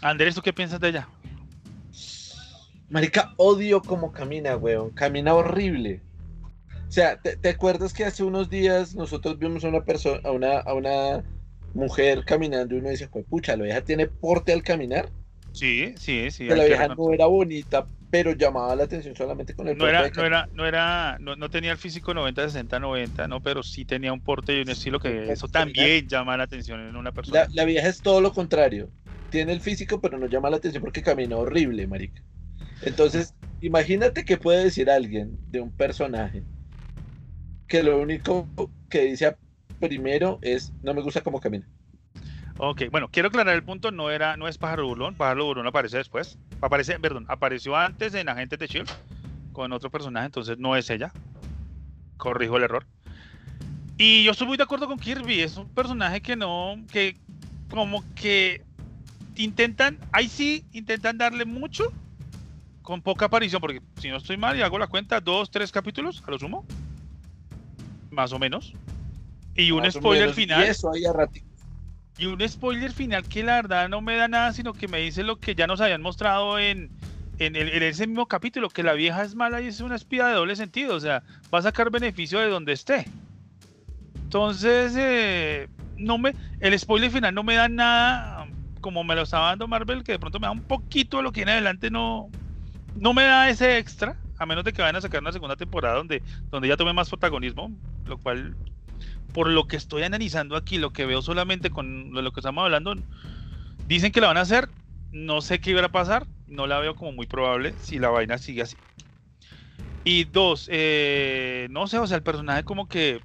Andrés, 0.00 0.34
¿tú 0.34 0.42
qué 0.42 0.52
piensas 0.52 0.80
de 0.80 0.88
ella? 0.88 1.08
Marica, 2.88 3.34
odio 3.36 3.82
cómo 3.82 4.12
camina, 4.12 4.56
weón. 4.56 4.90
Camina 4.90 5.34
horrible. 5.34 6.00
O 6.88 6.92
sea, 6.92 7.20
¿te, 7.20 7.36
te 7.36 7.48
acuerdas 7.48 7.92
que 7.92 8.04
hace 8.04 8.22
unos 8.22 8.48
días 8.48 8.94
nosotros 8.94 9.38
vimos 9.38 9.64
a 9.64 9.68
una 9.68 9.84
persona, 9.84 10.20
a 10.24 10.30
una, 10.30 10.58
a 10.60 10.72
una 10.72 11.24
mujer 11.74 12.24
caminando 12.24 12.74
y 12.74 12.78
uno 12.78 12.90
dice, 12.90 13.08
"Jue 13.08 13.24
pucha, 13.24 13.56
la 13.56 13.64
vieja 13.64 13.80
tiene 13.82 14.06
porte 14.06 14.52
al 14.52 14.62
caminar? 14.62 15.10
Sí, 15.56 15.94
sí, 15.98 16.30
sí. 16.30 16.44
Que 16.46 16.54
la 16.56 16.64
vieja 16.64 16.88
no 16.88 17.12
era 17.12 17.26
bonita, 17.26 17.88
pero 18.10 18.32
llamaba 18.32 18.74
la 18.76 18.84
atención 18.84 19.14
solamente 19.14 19.54
con 19.54 19.68
el 19.68 19.76
No 19.76 19.88
era, 19.88 20.08
no 20.12 20.24
era, 20.24 20.46
no 20.52 20.64
era, 20.66 21.16
no, 21.18 21.34
no 21.36 21.50
tenía 21.50 21.72
el 21.72 21.78
físico 21.78 22.14
90, 22.14 22.44
60, 22.44 22.78
90, 22.78 23.26
no, 23.26 23.40
pero 23.42 23.62
sí 23.64 23.84
tenía 23.84 24.12
un 24.12 24.22
porte 24.22 24.56
y 24.56 24.62
un 24.62 24.70
estilo 24.70 25.00
que 25.00 25.26
Pues, 25.26 25.32
eso 25.32 25.48
también 25.48 26.06
llama 26.08 26.36
la 26.36 26.44
atención 26.44 26.80
en 26.80 26.94
una 26.96 27.12
persona. 27.12 27.44
La, 27.44 27.46
la 27.50 27.64
vieja 27.64 27.88
es 27.88 28.00
todo 28.02 28.20
lo 28.20 28.32
contrario. 28.32 28.92
Tiene 29.28 29.52
el 29.52 29.60
físico, 29.60 30.00
pero 30.00 30.18
no 30.18 30.26
llama 30.28 30.48
la 30.50 30.56
atención 30.58 30.82
porque 30.82 31.02
camina 31.02 31.36
horrible, 31.36 31.86
marica. 31.86 32.22
Entonces, 32.80 33.36
imagínate 33.60 34.24
que 34.24 34.38
puede 34.38 34.64
decir 34.64 34.90
alguien 34.90 35.40
de 35.46 35.60
un 35.62 35.72
personaje 35.72 36.46
que 37.66 37.82
lo 37.82 37.98
único 38.00 38.52
que 38.88 39.02
dice 39.02 39.36
primero 39.78 40.38
es 40.42 40.74
no 40.82 40.94
me 40.94 41.02
gusta 41.02 41.22
cómo 41.22 41.40
camina. 41.40 41.68
Ok, 42.58 42.84
bueno, 42.90 43.08
quiero 43.10 43.28
aclarar 43.28 43.54
el 43.54 43.62
punto, 43.62 43.90
no 43.90 44.10
era, 44.10 44.36
no 44.36 44.48
es 44.48 44.56
Pájaro 44.56 44.86
Burlón, 44.86 45.14
Pájaro 45.14 45.44
Burlón 45.44 45.66
aparece 45.66 45.98
después, 45.98 46.38
aparece, 46.62 46.98
perdón, 46.98 47.26
apareció 47.28 47.76
antes 47.76 48.14
en 48.14 48.30
Agentes 48.30 48.58
de 48.58 48.66
Shield 48.66 48.90
con 49.52 49.72
otro 49.72 49.90
personaje, 49.90 50.26
entonces 50.26 50.58
no 50.58 50.74
es 50.74 50.88
ella. 50.88 51.12
Corrijo 52.16 52.56
el 52.56 52.62
error. 52.62 52.86
Y 53.98 54.24
yo 54.24 54.32
estoy 54.32 54.46
muy 54.46 54.56
de 54.56 54.62
acuerdo 54.62 54.86
con 54.86 54.98
Kirby, 54.98 55.40
es 55.40 55.56
un 55.58 55.68
personaje 55.68 56.22
que 56.22 56.34
no, 56.34 56.76
que 56.90 57.16
como 57.68 58.02
que 58.14 58.62
intentan, 59.36 59.98
ahí 60.12 60.28
sí 60.28 60.64
intentan 60.72 61.18
darle 61.18 61.44
mucho 61.44 61.92
con 62.80 63.02
poca 63.02 63.26
aparición, 63.26 63.60
porque 63.60 63.82
si 64.00 64.08
no 64.08 64.16
estoy 64.16 64.38
mal 64.38 64.56
y 64.56 64.62
hago 64.62 64.78
la 64.78 64.86
cuenta, 64.86 65.20
dos, 65.20 65.50
tres 65.50 65.72
capítulos 65.72 66.22
a 66.26 66.30
lo 66.30 66.38
sumo, 66.38 66.64
más 68.10 68.32
o 68.32 68.38
menos. 68.38 68.72
Y 69.54 69.70
un 69.72 69.82
Más 69.82 69.94
spoiler 69.94 70.32
final. 70.32 70.64
Y 70.64 70.68
eso 70.68 70.92
ahí 70.92 71.04
a 71.04 71.12
ratico. 71.12 71.45
Y 72.16 72.26
un 72.26 72.40
spoiler 72.48 72.92
final 72.94 73.28
que 73.28 73.42
la 73.42 73.56
verdad 73.56 73.88
no 73.88 74.00
me 74.00 74.16
da 74.16 74.28
nada, 74.28 74.52
sino 74.52 74.72
que 74.74 74.88
me 74.88 74.98
dice 75.00 75.22
lo 75.22 75.38
que 75.38 75.54
ya 75.54 75.66
nos 75.66 75.80
habían 75.80 76.00
mostrado 76.02 76.58
en, 76.58 76.92
en, 77.38 77.56
el- 77.56 77.82
ese 77.82 78.06
mismo 78.06 78.26
capítulo, 78.28 78.70
que 78.70 78.82
la 78.82 78.94
vieja 78.94 79.22
es 79.22 79.34
mala 79.34 79.60
y 79.60 79.66
es 79.68 79.80
una 79.80 79.96
espía 79.96 80.26
de 80.28 80.34
doble 80.34 80.56
sentido, 80.56 80.94
o 80.96 81.00
sea, 81.00 81.24
va 81.54 81.58
a 81.58 81.62
sacar 81.62 81.90
beneficio 81.90 82.38
de 82.40 82.48
donde 82.48 82.72
esté. 82.72 83.14
Entonces, 84.24 84.94
eh, 84.98 85.68
no 85.96 86.18
me, 86.18 86.34
el 86.58 86.78
spoiler 86.78 87.10
final 87.10 87.34
no 87.34 87.44
me 87.44 87.54
da 87.54 87.68
nada, 87.68 88.46
como 88.80 89.04
me 89.04 89.14
lo 89.14 89.22
estaba 89.22 89.48
dando 89.48 89.68
Marvel, 89.68 90.02
que 90.04 90.12
de 90.12 90.18
pronto 90.18 90.40
me 90.40 90.46
da 90.46 90.50
un 90.52 90.66
poquito 90.66 91.18
de 91.18 91.22
lo 91.22 91.32
que 91.32 91.40
viene 91.40 91.52
adelante, 91.52 91.90
no, 91.90 92.34
no 92.94 93.14
me 93.14 93.24
da 93.24 93.48
ese 93.50 93.78
extra, 93.78 94.22
a 94.38 94.46
menos 94.46 94.64
de 94.64 94.72
que 94.72 94.82
vayan 94.82 94.96
a 94.96 95.00
sacar 95.02 95.20
una 95.22 95.32
segunda 95.32 95.56
temporada 95.56 95.96
donde, 95.96 96.24
donde 96.50 96.68
ya 96.68 96.76
tome 96.76 96.92
más 96.94 97.08
protagonismo, 97.10 97.78
lo 98.04 98.18
cual 98.18 98.58
por 99.32 99.48
lo 99.48 99.66
que 99.66 99.76
estoy 99.76 100.02
analizando 100.02 100.56
aquí, 100.56 100.78
lo 100.78 100.92
que 100.92 101.06
veo 101.06 101.22
solamente 101.22 101.70
con 101.70 102.12
lo, 102.12 102.32
que 102.32 102.40
estamos 102.40 102.64
hablando, 102.64 102.94
dicen 103.86 104.12
que 104.12 104.20
la 104.20 104.28
van 104.28 104.36
a 104.38 104.42
hacer, 104.42 104.68
no 105.12 105.40
sé 105.40 105.60
qué 105.60 105.70
iba 105.70 105.84
a 105.84 105.88
pasar, 105.90 106.26
no 106.46 106.66
la 106.66 106.78
veo 106.80 106.94
como 106.96 107.12
muy 107.12 107.26
probable 107.26 107.74
si 107.78 107.98
la 107.98 108.08
vaina 108.08 108.38
sigue 108.38 108.62
así. 108.62 108.76
Y 110.04 110.24
dos, 110.24 110.68
eh, 110.70 111.66
no 111.70 111.86
sé, 111.86 111.98
o 111.98 112.06
sea, 112.06 112.16
el 112.16 112.22
personaje 112.22 112.64
como 112.64 112.88
que 112.88 113.20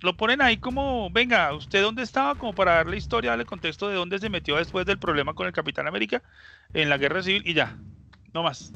lo 0.00 0.16
ponen 0.16 0.40
ahí 0.40 0.58
como, 0.58 1.10
venga, 1.10 1.52
¿usted 1.54 1.82
dónde 1.82 2.02
estaba? 2.02 2.36
Como 2.36 2.54
para 2.54 2.74
darle 2.74 2.96
historia, 2.96 3.30
darle 3.30 3.44
contexto 3.44 3.88
de 3.88 3.96
dónde 3.96 4.18
se 4.18 4.30
metió 4.30 4.56
después 4.56 4.86
del 4.86 4.98
problema 4.98 5.34
con 5.34 5.46
el 5.46 5.52
Capitán 5.52 5.86
América 5.86 6.22
en 6.74 6.88
la 6.88 6.98
Guerra 6.98 7.22
Civil 7.22 7.42
y 7.44 7.54
ya, 7.54 7.76
no 8.32 8.42
más. 8.42 8.72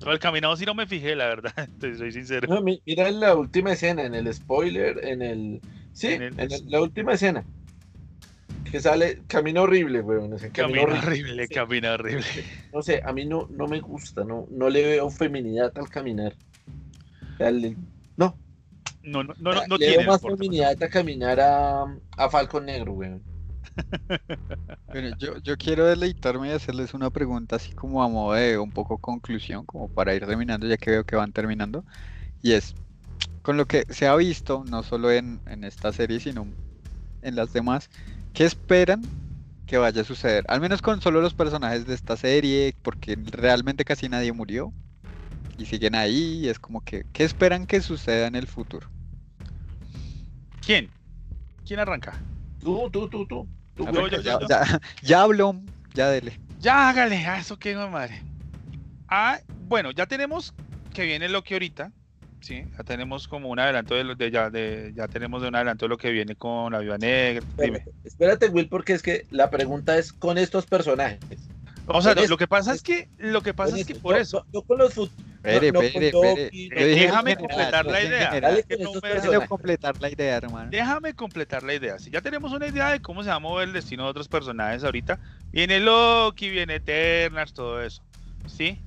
Todo 0.00 0.12
el 0.12 0.18
caminado 0.18 0.56
sí 0.56 0.64
no 0.64 0.74
me 0.74 0.86
fijé, 0.86 1.14
la 1.14 1.26
verdad, 1.26 1.52
te 1.78 1.94
soy 1.94 2.10
sincero. 2.10 2.48
No, 2.52 2.60
mira 2.62 3.08
en 3.08 3.20
la 3.20 3.36
última 3.36 3.72
escena, 3.72 4.02
en 4.02 4.14
el 4.16 4.32
spoiler, 4.34 5.04
en 5.04 5.22
el. 5.22 5.60
Sí, 5.92 6.08
En 6.08 6.22
en, 6.22 6.40
el- 6.40 6.52
el- 6.54 6.70
la 6.70 6.80
última 6.80 7.12
escena. 7.14 7.44
Que 8.70 8.80
sale, 8.80 9.22
camina 9.26 9.62
horrible, 9.62 10.00
weón. 10.00 10.32
o 10.32 10.38
sea, 10.38 10.48
camina 10.50 10.82
Camina 10.82 10.98
horrible. 11.02 11.46
Sí. 11.48 11.54
camina 11.54 11.92
horrible. 11.94 12.24
No 12.72 12.82
sé, 12.82 13.02
a 13.04 13.12
mí 13.12 13.26
no, 13.26 13.48
no 13.50 13.66
me 13.66 13.80
gusta, 13.80 14.24
no, 14.24 14.46
no 14.50 14.68
le 14.70 14.82
veo 14.84 15.10
feminidad 15.10 15.72
al 15.76 15.88
caminar. 15.88 16.34
No, 18.16 18.36
No, 19.02 19.24
no, 19.24 19.34
no, 19.40 19.52
no, 19.54 19.66
no 19.66 19.76
le 19.76 19.86
tiene. 19.86 20.02
veo 20.04 20.06
más 20.12 20.20
feminidad 20.22 20.82
a 20.82 20.88
caminar 20.88 21.40
a, 21.40 21.84
a 22.16 22.30
Falcon 22.30 22.66
Negro, 22.66 22.92
weón. 22.92 23.22
Bueno, 24.92 25.10
yo, 25.18 25.38
yo 25.38 25.56
quiero 25.56 25.86
deleitarme 25.86 26.48
y 26.48 26.50
hacerles 26.52 26.94
una 26.94 27.10
pregunta 27.10 27.56
así 27.56 27.72
como 27.72 28.02
a 28.02 28.08
modo 28.08 28.34
de 28.34 28.58
un 28.58 28.72
poco 28.72 28.98
conclusión, 28.98 29.64
como 29.64 29.88
para 29.88 30.14
ir 30.14 30.26
terminando, 30.26 30.66
ya 30.66 30.76
que 30.76 30.90
veo 30.90 31.04
que 31.04 31.14
van 31.16 31.32
terminando. 31.32 31.84
Y 32.42 32.52
es, 32.52 32.76
con 33.42 33.56
lo 33.56 33.66
que 33.66 33.86
se 33.90 34.08
ha 34.08 34.16
visto, 34.16 34.64
no 34.64 34.82
solo 34.84 35.10
en, 35.12 35.42
en 35.46 35.64
esta 35.64 35.92
serie, 35.92 36.20
sino 36.20 36.54
en 37.22 37.36
las 37.36 37.52
demás, 37.52 37.90
¿qué 38.32 38.44
esperan 38.44 39.12
que 39.66 39.78
vaya 39.78 40.02
a 40.02 40.04
suceder? 40.04 40.44
Al 40.48 40.60
menos 40.60 40.82
con 40.82 41.00
solo 41.02 41.20
los 41.22 41.34
personajes 41.34 41.86
de 41.86 41.94
esta 41.94 42.16
serie, 42.16 42.76
porque 42.82 43.16
realmente 43.32 43.84
casi 43.84 44.08
nadie 44.08 44.32
murió. 44.32 44.74
Y 45.56 45.66
siguen 45.66 45.94
ahí, 45.94 46.40
y 46.44 46.48
es 46.48 46.58
como 46.58 46.82
que, 46.82 47.04
¿qué 47.12 47.24
esperan 47.24 47.66
que 47.66 47.82
suceda 47.82 48.26
en 48.26 48.34
el 48.36 48.46
futuro? 48.48 48.88
¿Quién? 50.60 50.90
¿Quién 51.64 51.80
arranca? 51.80 52.26
Tú, 52.58 52.90
tú, 52.90 53.08
tú, 53.08 53.26
tú. 53.26 53.48
Tú, 53.84 53.88
Ah, 53.88 54.08
yo- 54.10 54.22
Ya, 54.22 54.38
yo- 54.40 54.46
ya, 54.48 54.80
ya 55.02 55.22
habló, 55.22 55.54
ya 55.94 56.08
dele. 56.10 56.38
Ya 56.58 56.88
hágale, 56.88 57.16
a 57.26 57.38
eso 57.38 57.58
que 57.58 57.74
no 57.74 57.88
madre. 57.88 58.22
Ah, 59.08 59.38
bueno, 59.68 59.90
ya 59.90 60.06
tenemos 60.06 60.54
que 60.94 61.04
viene 61.04 61.28
lo 61.28 61.42
que 61.42 61.54
ahorita, 61.54 61.92
sí, 62.40 62.64
ya 62.76 62.84
tenemos 62.84 63.26
como 63.28 63.48
un 63.48 63.58
adelanto 63.58 63.94
de, 63.94 64.04
lo- 64.04 64.14
de 64.14 64.30
ya 64.30 64.50
de 64.50 64.92
ya 64.94 65.08
tenemos 65.08 65.42
de 65.42 65.48
un 65.48 65.54
adelanto 65.56 65.86
de 65.86 65.88
lo 65.90 65.96
que 65.98 66.10
viene 66.10 66.34
con 66.36 66.72
la 66.72 66.78
Viuda 66.80 66.98
Negra. 66.98 67.44
Dime. 67.58 67.78
Espérate, 67.78 67.92
espérate, 68.04 68.48
Will, 68.48 68.68
porque 68.68 68.92
es 68.92 69.02
que 69.02 69.26
la 69.30 69.50
pregunta 69.50 69.96
es 69.98 70.12
con 70.12 70.38
estos 70.38 70.66
personajes. 70.66 71.18
O 71.86 72.00
sea, 72.02 72.12
esto, 72.12 72.26
lo 72.28 72.36
que 72.36 72.46
pasa 72.46 72.72
es 72.72 72.82
que 72.82 73.08
lo 73.18 73.42
que 73.42 73.52
pasa 73.54 73.76
es 73.76 73.86
que 73.86 73.94
por 73.96 74.16
eso 74.16 74.46
no 74.52 74.62
con 74.62 74.78
los 74.78 74.94
no 75.42 75.50
Eh, 75.82 76.70
déjame 76.72 77.36
completar 77.36 77.86
la 77.86 78.02
idea. 78.02 78.28
general. 78.28 78.52
Dale 78.52 78.62
que 78.64 78.76
con 78.76 78.84
no 78.84 78.88
estos 78.90 79.02
me- 79.02 79.08
Quiero 79.08 79.20
personajes. 79.22 79.48
completar 79.48 80.00
la 80.00 80.10
idea, 80.10 80.36
hermano. 80.36 80.70
Déjame 80.70 81.14
completar 81.14 81.62
la 81.62 81.74
idea. 81.74 81.98
Si 81.98 82.10
ya 82.10 82.20
tenemos 82.20 82.52
una 82.52 82.66
idea 82.66 82.90
de 82.90 83.00
cómo 83.00 83.22
se 83.22 83.30
va 83.30 83.36
a 83.36 83.40
mover 83.40 83.68
el 83.68 83.74
destino 83.74 84.04
de 84.04 84.10
otros 84.10 84.28
personajes 84.28 84.84
ahorita, 84.84 85.18
viene 85.50 85.80
Loki, 85.80 86.50
viene 86.50 86.74
Eternals, 86.76 87.52
todo 87.52 87.82
eso. 87.82 88.02
¿Sí? 88.46 88.78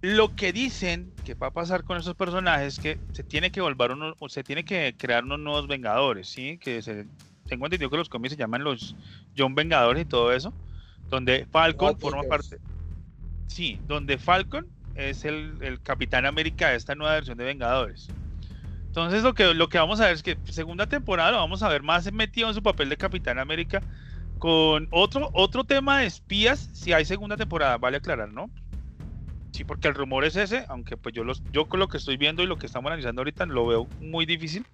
Lo 0.00 0.36
que 0.36 0.52
dicen 0.52 1.12
que 1.24 1.34
va 1.34 1.48
a 1.48 1.52
pasar 1.52 1.82
con 1.82 1.98
esos 1.98 2.14
personajes 2.14 2.74
es 2.74 2.78
que 2.78 2.98
se 3.12 3.24
tiene 3.24 3.50
que 3.50 3.60
volver 3.60 3.90
uno, 3.90 4.14
o 4.20 4.28
se 4.28 4.44
tiene 4.44 4.64
que 4.64 4.94
crear 4.96 5.24
unos 5.24 5.40
nuevos 5.40 5.66
Vengadores, 5.66 6.28
¿sí? 6.28 6.58
Que 6.58 6.82
se, 6.82 7.06
tengo 7.48 7.66
entendido 7.66 7.90
que 7.90 7.96
los 7.96 8.08
cómics 8.08 8.34
se 8.34 8.38
llaman 8.38 8.62
los 8.62 8.94
John 9.36 9.56
Vengadores 9.56 10.02
y 10.02 10.04
todo 10.06 10.32
eso, 10.32 10.52
donde 11.10 11.46
Falcon 11.50 11.98
forma 11.98 12.22
parte. 12.22 12.58
Sí, 13.48 13.80
donde 13.88 14.18
Falcon 14.18 14.66
es 14.98 15.24
el, 15.24 15.54
el 15.60 15.80
Capitán 15.80 16.26
América 16.26 16.68
de 16.68 16.76
esta 16.76 16.94
nueva 16.94 17.14
versión 17.14 17.38
de 17.38 17.44
Vengadores. 17.44 18.08
Entonces 18.86 19.22
lo 19.22 19.32
que, 19.34 19.54
lo 19.54 19.68
que 19.68 19.78
vamos 19.78 20.00
a 20.00 20.06
ver 20.06 20.14
es 20.14 20.22
que 20.22 20.36
segunda 20.44 20.86
temporada 20.88 21.30
lo 21.30 21.38
vamos 21.38 21.62
a 21.62 21.68
ver 21.68 21.82
más 21.82 22.12
metido 22.12 22.48
en 22.48 22.54
su 22.54 22.62
papel 22.62 22.88
de 22.88 22.96
Capitán 22.96 23.38
América 23.38 23.80
con 24.38 24.88
otro, 24.90 25.30
otro 25.34 25.64
tema 25.64 26.00
de 26.00 26.06
espías 26.06 26.68
si 26.72 26.92
hay 26.92 27.04
segunda 27.04 27.36
temporada, 27.36 27.78
vale 27.78 27.98
aclarar, 27.98 28.32
¿no? 28.32 28.50
Sí, 29.52 29.64
porque 29.64 29.88
el 29.88 29.94
rumor 29.94 30.24
es 30.24 30.36
ese, 30.36 30.64
aunque 30.68 30.96
pues 30.96 31.14
yo 31.14 31.22
los, 31.22 31.42
yo 31.52 31.68
con 31.68 31.80
lo 31.80 31.88
que 31.88 31.96
estoy 31.96 32.16
viendo 32.16 32.42
y 32.42 32.46
lo 32.46 32.58
que 32.58 32.66
estamos 32.66 32.88
analizando 32.88 33.20
ahorita 33.20 33.46
lo 33.46 33.66
veo 33.66 33.88
muy 34.00 34.26
difícil 34.26 34.66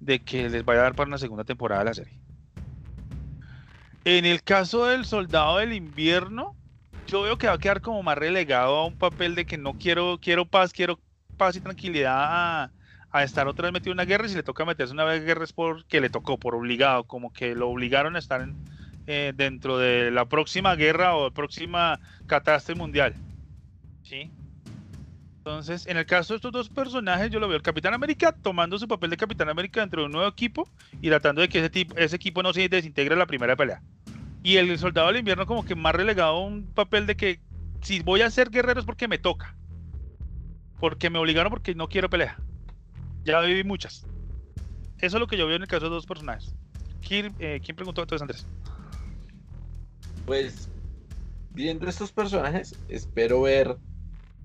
de 0.00 0.20
que 0.20 0.48
les 0.48 0.64
vaya 0.64 0.80
a 0.80 0.84
dar 0.84 0.94
para 0.94 1.08
una 1.08 1.18
segunda 1.18 1.44
temporada 1.44 1.82
de 1.82 1.90
la 1.90 1.94
serie. 1.94 2.18
En 4.04 4.24
el 4.24 4.42
caso 4.42 4.86
del 4.86 5.04
Soldado 5.04 5.58
del 5.58 5.72
Invierno, 5.72 6.56
yo 7.12 7.20
veo 7.22 7.36
que 7.36 7.46
va 7.46 7.52
a 7.52 7.58
quedar 7.58 7.82
como 7.82 8.02
más 8.02 8.16
relegado 8.16 8.74
a 8.74 8.86
un 8.86 8.96
papel 8.96 9.34
de 9.34 9.44
que 9.44 9.58
no 9.58 9.74
quiero, 9.74 10.18
quiero 10.18 10.46
paz, 10.46 10.72
quiero 10.72 10.98
paz 11.36 11.54
y 11.56 11.60
tranquilidad 11.60 12.70
a, 13.10 13.22
estar 13.22 13.46
otra 13.46 13.64
vez 13.64 13.72
metido 13.74 13.92
en 13.92 13.96
una 13.96 14.06
guerra 14.06 14.24
y 14.24 14.30
si 14.30 14.34
le 14.34 14.42
toca 14.42 14.64
meterse 14.64 14.94
una 14.94 15.04
vez 15.04 15.20
en 15.20 15.26
guerra 15.26 15.44
es 15.44 15.52
porque 15.52 16.00
le 16.00 16.08
tocó, 16.08 16.38
por 16.38 16.54
obligado, 16.54 17.04
como 17.04 17.30
que 17.30 17.54
lo 17.54 17.68
obligaron 17.68 18.16
a 18.16 18.18
estar 18.18 18.40
en- 18.40 18.56
eh, 19.06 19.34
dentro 19.36 19.76
de 19.76 20.10
la 20.10 20.24
próxima 20.24 20.74
guerra 20.74 21.14
o 21.14 21.30
próxima 21.30 22.00
catástrofe 22.26 22.78
mundial. 22.78 23.14
¿Sí? 24.02 24.30
Entonces, 25.36 25.86
en 25.86 25.98
el 25.98 26.06
caso 26.06 26.32
de 26.32 26.36
estos 26.36 26.52
dos 26.52 26.70
personajes, 26.70 27.30
yo 27.30 27.40
lo 27.40 27.48
veo 27.48 27.58
el 27.58 27.62
Capitán 27.62 27.92
América 27.92 28.32
tomando 28.32 28.78
su 28.78 28.88
papel 28.88 29.10
de 29.10 29.18
Capitán 29.18 29.50
América 29.50 29.80
dentro 29.80 30.00
de 30.00 30.06
un 30.06 30.12
nuevo 30.12 30.28
equipo 30.28 30.66
y 31.02 31.08
tratando 31.08 31.42
de 31.42 31.48
que 31.50 31.58
ese, 31.58 31.68
tipo, 31.68 31.94
ese 31.98 32.16
equipo 32.16 32.42
no 32.42 32.54
se 32.54 32.68
desintegre 32.70 33.12
en 33.12 33.18
la 33.18 33.26
primera 33.26 33.54
pelea. 33.54 33.82
Y 34.42 34.56
el 34.56 34.76
Soldado 34.78 35.08
del 35.08 35.18
Invierno 35.18 35.46
como 35.46 35.64
que 35.64 35.74
más 35.74 35.94
relegado 35.94 36.40
un 36.40 36.64
papel 36.64 37.06
de 37.06 37.16
que 37.16 37.40
si 37.80 38.00
voy 38.00 38.22
a 38.22 38.30
ser 38.30 38.50
guerrero 38.50 38.80
es 38.80 38.86
porque 38.86 39.08
me 39.08 39.18
toca. 39.18 39.56
Porque 40.80 41.10
me 41.10 41.18
obligaron 41.18 41.50
porque 41.50 41.74
no 41.74 41.88
quiero 41.88 42.10
pelea. 42.10 42.38
Ya 43.24 43.40
viví 43.40 43.62
muchas. 43.62 44.06
Eso 44.98 45.16
es 45.16 45.20
lo 45.20 45.26
que 45.26 45.36
yo 45.36 45.46
veo 45.46 45.56
en 45.56 45.62
el 45.62 45.68
caso 45.68 45.84
de 45.84 45.90
dos 45.90 46.06
personajes. 46.06 46.54
¿Quién, 47.06 47.34
eh, 47.38 47.60
¿quién 47.64 47.76
preguntó 47.76 48.02
entonces, 48.02 48.22
Andrés? 48.22 48.46
Pues 50.26 50.68
viendo 51.50 51.88
estos 51.88 52.10
personajes, 52.12 52.78
espero 52.88 53.42
ver 53.42 53.76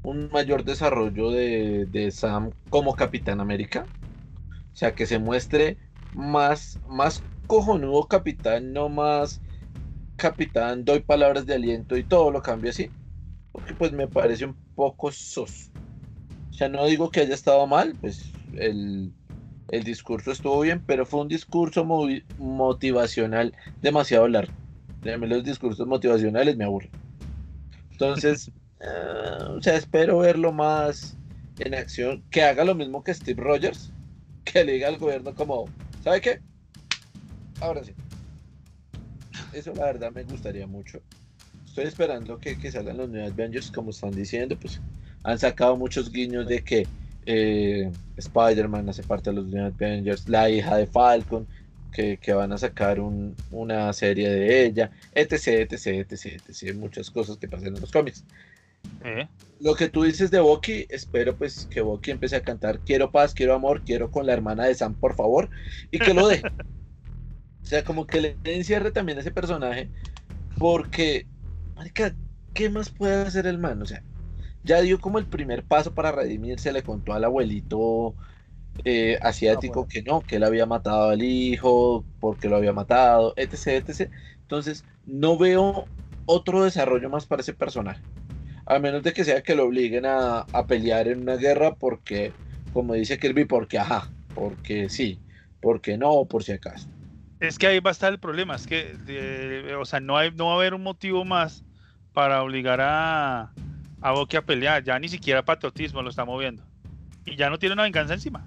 un 0.04 0.30
mayor 0.32 0.64
desarrollo 0.64 1.32
de, 1.32 1.86
de 1.88 2.12
Sam 2.12 2.52
como 2.70 2.96
Capitán 2.96 3.40
América. 3.40 3.86
O 4.74 4.76
sea, 4.76 4.94
que 4.94 5.08
se 5.08 5.18
muestre 5.18 5.78
más, 6.14 6.80
más 6.88 7.24
cojonudo 7.48 8.08
capitán, 8.08 8.74
no 8.74 8.90
más 8.90 9.42
capitán, 10.18 10.84
doy 10.84 11.00
palabras 11.00 11.46
de 11.46 11.56
aliento 11.56 11.96
y 11.96 12.04
todo 12.04 12.32
lo 12.32 12.42
cambio 12.42 12.72
así. 12.72 12.90
Porque 13.52 13.74
pues 13.74 13.92
me 13.94 14.08
parece 14.08 14.46
un 14.46 14.58
poco 14.76 15.12
sos. 15.12 15.72
O 16.52 16.54
sea, 16.54 16.68
no 16.70 16.86
digo 16.86 17.10
que 17.12 17.22
haya 17.22 17.36
estado 17.36 17.66
mal, 17.68 17.96
pues 18.02 18.32
el, 18.54 19.14
el 19.70 19.84
discurso 19.84 20.32
estuvo 20.32 20.60
bien, 20.62 20.84
pero 20.86 21.06
fue 21.06 21.22
un 21.22 21.28
discurso 21.28 21.86
motivacional 22.38 23.56
demasiado 23.82 24.28
largo. 24.28 24.54
A 25.06 25.18
mí 25.18 25.28
los 25.28 25.44
discursos 25.44 25.88
motivacionales 25.88 26.58
me 26.58 26.66
aburren. 26.66 26.92
Entonces, 27.92 28.52
eh, 28.80 29.44
o 29.50 29.62
sea, 29.62 29.76
espero 29.76 30.20
verlo 30.20 30.52
más 30.52 31.18
en 31.60 31.76
acción, 31.76 32.24
que 32.30 32.44
haga 32.44 32.64
lo 32.64 32.76
mismo 32.76 33.04
que 33.04 33.14
Steve 33.14 33.42
Rogers, 33.42 33.92
que 34.44 34.64
le 34.64 34.74
diga 34.74 34.88
al 34.88 34.98
gobierno 34.98 35.34
como, 35.34 35.66
¿sabe 36.04 36.22
qué? 36.22 36.40
Ahora 37.62 37.84
sí. 37.84 37.94
Eso 39.60 39.74
la 39.74 39.86
verdad 39.86 40.12
me 40.12 40.24
gustaría 40.24 40.68
mucho. 40.68 41.04
Estoy 41.66 41.86
esperando 41.86 42.40
que, 42.40 42.58
que 42.58 42.72
salgan 42.72 42.98
los 42.98 43.10
nuevos 43.10 43.32
Avengers, 43.34 43.72
como 43.72 43.92
están 43.92 44.16
diciendo, 44.16 44.58
pues 44.60 44.84
han 45.24 45.40
sacado 45.40 45.78
muchos 45.78 46.12
guiños 46.12 46.48
de 46.48 46.64
que 46.64 46.92
eh, 47.26 47.92
Spider-Man 48.16 48.90
hace 48.90 49.04
parte 49.04 49.30
de 49.32 49.38
los 49.38 49.48
nuevos 49.48 49.74
Avengers, 49.76 50.28
la 50.30 50.50
hija 50.50 50.78
de 50.78 50.88
Falcon, 50.88 51.50
que, 51.92 52.20
que 52.20 52.34
van 52.34 52.52
a 52.54 52.58
sacar 52.58 53.00
un- 53.00 53.40
una 53.50 53.92
serie 53.94 54.30
de 54.30 54.66
ella, 54.66 54.92
etc, 55.14 55.48
etc, 55.72 55.88
etc, 56.12 56.26
etc, 56.48 56.76
muchas 56.76 57.12
cosas 57.12 57.38
que 57.38 57.48
pasan 57.50 57.76
en 57.76 57.82
los 57.82 57.92
cómics. 57.92 58.26
Eh, 59.00 59.30
Lo 59.60 59.76
que 59.76 59.90
tú 59.90 60.04
dices 60.04 60.32
de 60.32 60.40
Bucky, 60.40 60.86
espero 60.90 61.38
pues 61.38 61.66
que 61.68 61.82
Bucky 61.82 62.12
empiece 62.12 62.36
a 62.36 62.44
cantar 62.44 62.82
quiero 62.84 63.12
paz, 63.12 63.34
quiero 63.34 63.54
amor, 63.56 63.84
quiero 63.84 64.12
con 64.12 64.26
la 64.26 64.34
hermana 64.34 64.66
de 64.66 64.76
Sam, 64.76 64.96
por 64.96 65.16
favor, 65.16 65.50
y 65.92 66.02
que 66.02 66.14
lo 66.14 66.28
deje. 66.28 66.46
o 67.68 67.70
sea, 67.70 67.84
como 67.84 68.08
que 68.08 68.22
le 68.22 68.36
den 68.44 68.64
cierre 68.64 68.92
también 68.92 69.18
a 69.18 69.22
ese 69.22 69.32
personaje, 69.32 69.92
porque, 70.58 71.28
marica, 71.76 72.16
¿qué 72.54 72.70
más 72.70 72.90
puede 72.90 73.24
hacer 73.24 73.46
el 73.46 73.58
man? 73.58 73.82
O 73.82 73.86
sea, 73.86 74.06
ya 74.64 74.82
dio 74.82 75.02
como 75.02 75.20
el 75.20 75.28
primer 75.28 75.66
paso 75.66 75.94
para 75.94 76.14
redimirse, 76.14 76.72
le 76.72 76.84
contó 76.84 77.14
al 77.14 77.26
abuelito 77.26 78.16
eh, 78.86 79.20
asiático 79.22 79.82
Ah, 79.82 79.84
bueno. 79.84 79.90
que 79.90 80.02
no, 80.04 80.22
que 80.22 80.38
él 80.38 80.44
había 80.46 80.66
matado 80.66 81.10
al 81.10 81.24
hijo, 81.24 82.08
porque 82.22 82.48
lo 82.50 82.56
había 82.58 82.72
matado, 82.74 83.34
etc, 83.38 83.68
etc. 83.90 84.12
Entonces, 84.44 84.86
no 85.06 85.38
veo 85.38 85.90
otro 86.26 86.64
desarrollo 86.64 87.10
más 87.10 87.26
para 87.28 87.42
ese 87.42 87.54
personaje. 87.54 88.06
A 88.66 88.80
menos 88.80 89.04
de 89.04 89.14
que 89.14 89.26
sea 89.26 89.44
que 89.44 89.56
lo 89.56 89.66
obliguen 89.66 90.06
a, 90.06 90.42
a 90.54 90.68
pelear 90.68 91.08
en 91.10 91.22
una 91.22 91.36
guerra 91.38 91.76
porque, 91.76 92.38
como 92.72 92.94
dice 92.94 93.20
Kirby, 93.20 93.46
porque 93.46 93.78
ajá, 93.80 94.14
porque 94.34 94.90
sí, 94.90 95.22
porque 95.62 95.98
no, 95.98 96.26
por 96.28 96.44
si 96.44 96.54
acaso. 96.54 96.90
Es 97.40 97.58
que 97.58 97.68
ahí 97.68 97.80
va 97.80 97.92
a 97.92 97.94
estar 97.94 98.12
el 98.12 98.20
problema, 98.20 98.56
es 98.56 98.66
que, 98.66 98.96
eh, 99.08 99.76
o 99.80 99.86
sea, 99.86 100.00
no, 100.00 100.18
hay, 100.18 100.32
no 100.32 100.48
va 100.48 100.54
a 100.54 100.56
haber 100.56 100.74
un 100.74 100.84
motivo 100.84 101.26
más 101.26 101.64
para 102.14 102.42
obligar 102.44 102.80
a, 102.82 103.52
a 104.02 104.12
Bucky 104.12 104.38
a 104.38 104.42
pelear, 104.42 104.84
ya 104.84 104.98
ni 105.00 105.08
siquiera 105.10 105.44
patriotismo 105.46 106.02
lo 106.02 106.10
está 106.10 106.26
moviendo. 106.26 106.64
Y 107.26 107.36
ya 107.36 107.50
no 107.50 107.60
tiene 107.60 107.74
una 107.74 107.84
venganza 107.84 108.14
encima. 108.14 108.44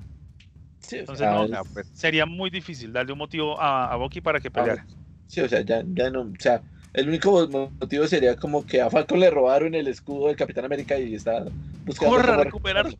Sí, 0.80 0.96
o 0.96 1.00
Entonces, 1.00 1.26
sea, 1.26 1.34
no, 1.34 1.44
es- 1.44 1.72
pues, 1.72 1.86
Sería 1.92 2.26
muy 2.26 2.50
difícil 2.50 2.92
darle 2.92 3.12
un 3.12 3.18
motivo 3.18 3.60
a, 3.60 3.92
a 3.92 3.96
Bucky 3.96 4.20
para 4.20 4.40
que 4.40 4.50
peleara. 4.50 4.86
sí, 5.26 5.40
o 5.40 5.48
sea, 5.48 5.60
ya, 5.60 5.82
ya 5.86 6.10
no, 6.10 6.22
o 6.22 6.32
sea, 6.38 6.62
el 6.94 7.08
único 7.08 7.46
motivo 7.48 8.06
sería 8.06 8.36
como 8.36 8.66
que 8.66 8.80
a 8.80 8.90
Falcon 8.90 9.20
le 9.20 9.30
robaron 9.30 9.74
el 9.74 9.86
escudo 9.86 10.26
del 10.28 10.36
Capitán 10.36 10.64
América 10.64 10.98
y 10.98 11.14
está 11.14 11.44
buscando 11.84 12.16
Corra 12.16 12.36
recuperarlo. 12.38 12.90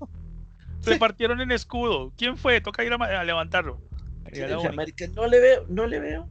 Se 0.81 0.97
partieron 0.97 1.41
en 1.41 1.51
escudo. 1.51 2.13
¿Quién 2.17 2.37
fue? 2.37 2.61
Toca 2.61 2.85
ir 2.85 2.93
a 2.93 3.25
levantarlo. 3.25 3.81
Marica, 4.75 5.07
no 5.09 5.27
le 5.27 5.41
veo, 5.41 5.65
no 5.69 5.87
le 5.87 6.01
veo 6.01 6.29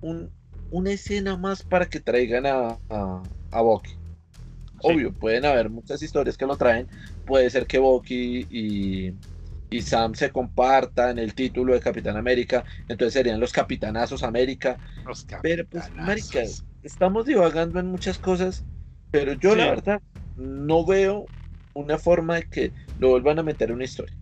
un, 0.00 0.30
una 0.70 0.92
escena 0.92 1.36
más 1.36 1.62
para 1.62 1.86
que 1.86 2.00
traigan 2.00 2.46
a, 2.46 2.78
a, 2.90 3.22
a 3.50 3.60
Bucky. 3.62 3.92
Obvio, 4.82 5.12
pueden 5.12 5.44
haber 5.44 5.70
muchas 5.70 6.02
historias 6.02 6.36
que 6.36 6.46
lo 6.46 6.56
traen. 6.56 6.86
Puede 7.26 7.50
ser 7.50 7.66
que 7.66 7.78
Bucky 7.78 8.46
y, 8.48 9.14
y 9.70 9.82
Sam 9.82 10.14
se 10.14 10.30
compartan 10.30 11.18
el 11.18 11.34
título 11.34 11.74
de 11.74 11.80
Capitán 11.80 12.16
América. 12.16 12.64
Entonces 12.88 13.14
serían 13.14 13.40
los 13.40 13.52
Capitanazos 13.52 14.22
América. 14.22 14.78
Los 15.04 15.26
Pero 15.42 15.66
pues, 15.66 15.92
marica, 15.94 16.42
estamos 16.82 17.26
divagando 17.26 17.80
en 17.80 17.86
muchas 17.86 18.18
cosas. 18.18 18.64
Pero 19.10 19.32
yo 19.32 19.56
la 19.56 19.70
verdad 19.70 20.02
no 20.36 20.84
veo 20.84 21.26
una 21.74 21.98
forma 21.98 22.36
de 22.36 22.42
que 22.44 22.72
lo 22.98 23.10
vuelvan 23.10 23.38
a 23.38 23.42
meter 23.42 23.70
en 23.70 23.76
una 23.76 23.84
historia. 23.84 24.14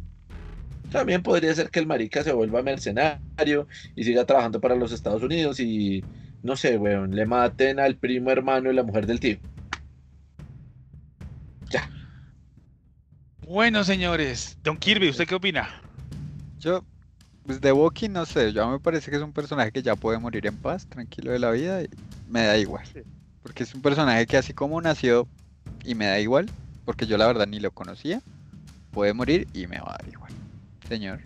También 0.96 1.22
podría 1.22 1.54
ser 1.54 1.68
que 1.68 1.78
el 1.78 1.86
marica 1.86 2.24
se 2.24 2.32
vuelva 2.32 2.62
mercenario 2.62 3.68
y 3.94 4.02
siga 4.02 4.24
trabajando 4.24 4.62
para 4.62 4.74
los 4.74 4.92
Estados 4.92 5.22
Unidos 5.22 5.60
y, 5.60 6.02
no 6.42 6.56
sé, 6.56 6.78
weón, 6.78 7.14
le 7.14 7.26
maten 7.26 7.78
al 7.78 7.96
primo 7.96 8.30
hermano 8.30 8.72
y 8.72 8.74
la 8.74 8.82
mujer 8.82 9.06
del 9.06 9.20
tío. 9.20 9.36
Ya. 11.68 11.86
Bueno, 13.46 13.84
señores. 13.84 14.56
Don 14.64 14.78
Kirby, 14.78 15.10
¿usted 15.10 15.26
qué 15.26 15.34
opina? 15.34 15.68
Yo, 16.60 16.82
pues 17.44 17.60
de 17.60 17.72
Bucky 17.72 18.08
no 18.08 18.24
sé, 18.24 18.54
yo 18.54 18.66
me 18.66 18.80
parece 18.80 19.10
que 19.10 19.18
es 19.18 19.22
un 19.22 19.34
personaje 19.34 19.72
que 19.72 19.82
ya 19.82 19.96
puede 19.96 20.18
morir 20.18 20.46
en 20.46 20.56
paz, 20.56 20.86
tranquilo 20.86 21.30
de 21.30 21.38
la 21.38 21.50
vida, 21.50 21.82
y 21.82 21.90
me 22.30 22.44
da 22.44 22.56
igual. 22.56 22.86
Porque 23.42 23.64
es 23.64 23.74
un 23.74 23.82
personaje 23.82 24.24
que 24.24 24.38
así 24.38 24.54
como 24.54 24.80
nació 24.80 25.28
y 25.84 25.94
me 25.94 26.06
da 26.06 26.18
igual, 26.20 26.46
porque 26.86 27.06
yo 27.06 27.18
la 27.18 27.26
verdad 27.26 27.46
ni 27.46 27.60
lo 27.60 27.70
conocía, 27.70 28.22
puede 28.94 29.12
morir 29.12 29.46
y 29.52 29.66
me 29.66 29.78
va 29.78 29.90
a 29.90 29.98
dar 29.98 30.08
igual. 30.10 30.32
Señor. 30.88 31.20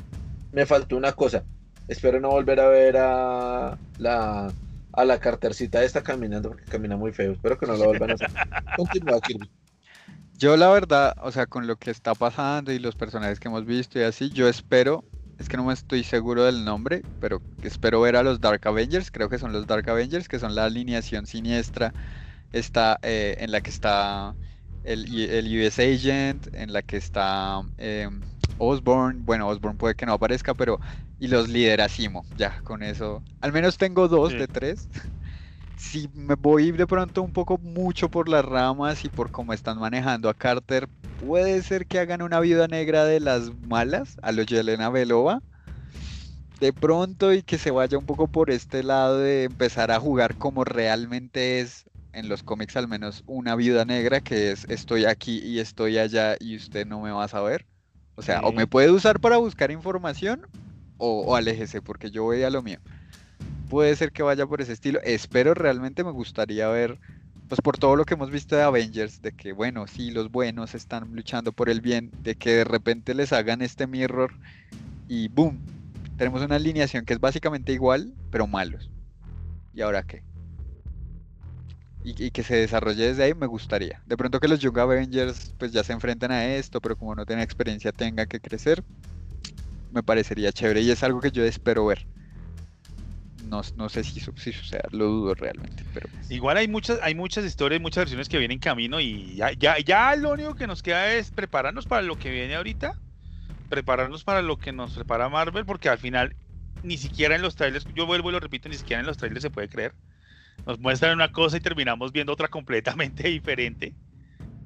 Me 0.53 0.67
faltó 0.67 0.97
una 0.97 1.13
cosa. 1.13 1.45
Espero 1.89 2.21
no 2.21 2.31
volver 2.31 2.61
a 2.61 2.69
ver 2.69 2.97
a 2.97 3.79
la 3.99 4.53
a 4.93 5.05
la 5.05 5.21
cartercita 5.21 5.83
esta 5.85 6.03
caminando 6.03 6.51
porque 6.51 6.65
camina 6.65 6.97
muy 6.97 7.13
feo. 7.13 7.33
Espero 7.33 7.59
que 7.59 7.67
no 7.67 7.77
lo 7.77 7.87
vuelvan 7.87 8.11
a 8.11 8.15
hacer. 8.15 8.31
Continúa, 8.77 9.21
Kirby. 9.21 9.51
Yo 10.37 10.57
la 10.57 10.71
verdad, 10.71 11.17
o 11.23 11.31
sea, 11.33 11.47
con 11.47 11.67
lo 11.67 11.77
que 11.77 11.91
está 11.91 12.15
pasando 12.15 12.73
y 12.73 12.79
los 12.79 12.97
personajes 12.97 13.39
que 13.39 13.49
hemos 13.49 13.67
visto 13.67 13.99
y 13.99 14.03
así, 14.03 14.31
yo 14.31 14.49
espero, 14.49 15.05
es 15.39 15.49
que 15.51 15.59
no 15.59 15.65
me 15.65 15.75
estoy 15.75 16.03
seguro 16.03 16.45
del 16.45 16.65
nombre, 16.65 17.03
pero 17.21 17.43
espero 17.63 18.01
ver 18.01 18.17
a 18.17 18.23
los 18.23 18.41
Dark 18.41 18.67
Avengers, 18.67 19.11
creo 19.11 19.29
que 19.29 19.39
son 19.39 19.53
los 19.53 19.67
Dark 19.67 19.89
Avengers, 19.91 20.29
que 20.29 20.39
son 20.39 20.55
la 20.55 20.65
alineación 20.65 21.27
siniestra, 21.27 21.93
está 22.53 22.99
eh, 23.03 23.37
en 23.39 23.53
la 23.53 23.61
que 23.61 23.69
está 23.69 24.35
el, 24.85 25.15
el, 25.31 25.67
US 25.67 25.79
Agent, 25.79 26.55
en 26.55 26.73
la 26.73 26.81
que 26.81 26.97
está 26.97 27.61
eh, 27.77 28.09
Osborn, 28.61 29.25
bueno, 29.25 29.49
Osborn 29.49 29.77
puede 29.79 29.95
que 29.95 30.07
no 30.07 30.13
aparezca, 30.15 30.55
pero 30.55 30.81
y 31.19 31.29
los 31.29 31.49
lidera 31.49 31.89
Simo, 31.89 32.27
ya 32.37 32.61
con 32.63 32.83
eso, 32.83 33.25
al 33.41 33.53
menos 33.53 33.79
tengo 33.79 34.09
dos 34.09 34.33
Sí. 34.33 34.37
de 34.37 34.49
tres. 34.49 34.89
si 35.77 36.09
me 36.15 36.35
voy 36.37 36.73
de 36.73 36.87
pronto 36.87 37.23
un 37.23 37.33
poco 37.33 37.59
mucho 37.59 38.11
por 38.11 38.29
las 38.29 38.45
ramas 38.45 39.05
y 39.05 39.11
por 39.11 39.31
cómo 39.31 39.53
están 39.55 39.79
manejando 39.79 40.29
a 40.29 40.35
Carter, 40.35 40.89
puede 41.17 41.63
ser 41.63 41.87
que 41.87 41.99
hagan 42.01 42.23
una 42.23 42.41
viuda 42.41 42.69
negra 42.69 43.05
de 43.05 43.21
las 43.21 43.55
malas, 43.55 44.17
a 44.23 44.33
lo 44.33 44.43
Yelena 44.43 44.91
Belova. 44.91 45.43
De 46.61 46.73
pronto 46.73 47.33
y 47.33 47.43
que 47.43 47.59
se 47.59 47.71
vaya 47.71 47.99
un 47.99 48.07
poco 48.07 48.29
por 48.29 48.51
este 48.51 48.83
lado 48.85 49.19
de 49.19 49.45
empezar 49.45 49.91
a 49.91 49.99
jugar 50.01 50.37
como 50.37 50.63
realmente 50.65 51.61
es 51.61 51.85
en 52.13 52.29
los 52.29 52.43
cómics 52.43 52.77
al 52.77 52.87
menos 52.89 53.23
una 53.27 53.57
viuda 53.57 53.85
negra 53.85 54.21
que 54.21 54.51
es 54.53 54.65
estoy 54.69 55.07
aquí 55.07 55.39
y 55.43 55.59
estoy 55.61 55.99
allá 55.99 56.37
y 56.39 56.57
usted 56.57 56.87
no 56.87 57.01
me 57.01 57.11
va 57.13 57.25
a 57.25 57.29
saber. 57.29 57.67
O 58.21 58.23
sea, 58.23 58.41
o 58.43 58.53
me 58.53 58.67
puede 58.67 58.91
usar 58.91 59.19
para 59.19 59.39
buscar 59.39 59.71
información 59.71 60.47
o, 60.99 61.23
o 61.23 61.37
aléjese 61.37 61.81
porque 61.81 62.11
yo 62.11 62.25
voy 62.25 62.43
a 62.43 62.51
lo 62.51 62.63
mío 62.63 62.79
puede 63.71 63.97
ser 63.97 64.13
que 64.13 64.23
vaya 64.23 64.47
por 64.47 64.61
ese 64.61 64.73
estilo. 64.75 65.01
Espero 65.03 65.55
realmente 65.55 66.05
me 66.05 66.11
gustaría 66.11 66.69
ver, 66.69 66.99
pues 67.49 67.63
por 67.63 67.79
todo 67.79 67.97
lo 67.97 68.05
que 68.05 68.15
hemos 68.15 68.31
visto 68.31 68.57
de 68.57 68.63
Avengers, 68.63 69.23
de 69.23 69.33
que 69.33 69.53
bueno, 69.53 69.87
sí, 69.87 70.11
los 70.11 70.31
buenos 70.31 70.75
están 70.75 71.15
luchando 71.15 71.53
por 71.53 71.71
el 71.71 71.81
bien, 71.81 72.11
de 72.23 72.35
que 72.35 72.51
de 72.51 72.65
repente 72.65 73.15
les 73.15 73.33
hagan 73.33 73.63
este 73.63 73.87
mirror 73.87 74.33
y 75.09 75.29
boom, 75.29 75.59
tenemos 76.19 76.43
una 76.43 76.57
alineación 76.57 77.07
que 77.07 77.15
es 77.15 77.21
básicamente 77.21 77.73
igual, 77.73 78.13
pero 78.31 78.47
malos. 78.47 78.91
¿Y 79.73 79.81
ahora 79.81 80.03
qué? 80.03 80.30
Y, 82.03 82.25
y 82.25 82.31
que 82.31 82.43
se 82.43 82.57
desarrolle 82.57 83.09
desde 83.09 83.25
ahí 83.25 83.35
me 83.35 83.47
gustaría. 83.47 84.03
De 84.07 84.17
pronto 84.17 84.41
que 84.41 84.49
los 84.49 84.61
Young 84.61 84.79
Avengers 84.79 85.55
pues 85.59 85.73
ya 85.73 85.85
se 85.85 85.93
enfrenten 85.93 86.33
a 86.33 86.47
esto, 86.55 86.81
pero 86.81 86.97
como 86.97 87.15
no 87.15 87.27
tienen 87.27 87.43
experiencia 87.43 87.93
tenga 87.93 88.27
que 88.27 88.41
crecer, 88.41 88.83
me 89.93 90.03
parecería 90.03 90.53
chévere 90.53 90.81
y 90.81 90.91
es 90.91 91.03
algo 91.03 91.21
que 91.21 91.31
yo 91.31 91.45
espero 91.45 91.87
ver. 91.87 92.07
No, 93.49 93.63
no 93.77 93.89
sé 93.89 94.05
si, 94.05 94.21
si 94.21 94.53
lo 94.93 95.07
dudo 95.07 95.35
realmente, 95.35 95.85
pero 95.93 96.09
pues, 96.09 96.31
Igual 96.31 96.57
hay 96.57 96.69
muchas, 96.69 97.01
hay 97.03 97.17
muchas 97.17 97.45
historias, 97.45 97.81
muchas 97.81 98.03
versiones 98.03 98.29
que 98.29 98.39
vienen 98.39 98.57
en 98.57 98.61
camino 98.61 99.01
y 99.01 99.35
ya, 99.35 99.53
ya, 99.53 99.77
ya 99.79 100.15
lo 100.15 100.31
único 100.31 100.55
que 100.55 100.69
nos 100.69 100.83
queda 100.83 101.13
es 101.15 101.33
prepararnos 101.33 101.87
para 101.87 102.03
lo 102.03 102.17
que 102.17 102.31
viene 102.31 102.55
ahorita, 102.55 102.95
prepararnos 103.69 104.23
para 104.23 104.41
lo 104.41 104.57
que 104.57 104.73
nos 104.73 104.95
prepara 104.95 105.29
Marvel, 105.29 105.67
porque 105.67 105.89
al 105.89 105.99
final 105.99 106.37
ni 106.85 106.97
siquiera 106.97 107.35
en 107.35 107.43
los 107.43 107.57
trailers, 107.57 107.87
yo 107.95 108.07
vuelvo 108.07 108.31
y 108.31 108.33
lo 108.33 108.41
repito, 108.41 108.69
ni 108.69 108.77
siquiera 108.77 109.01
en 109.01 109.07
los 109.07 109.17
trailers 109.17 109.43
se 109.43 109.51
puede 109.51 109.69
creer. 109.69 109.95
Nos 110.67 110.79
muestran 110.79 111.15
una 111.15 111.33
cosa 111.33 111.57
y 111.57 111.61
terminamos 111.61 112.13
viendo 112.13 112.33
otra 112.33 112.49
completamente 112.49 113.29
diferente. 113.29 113.95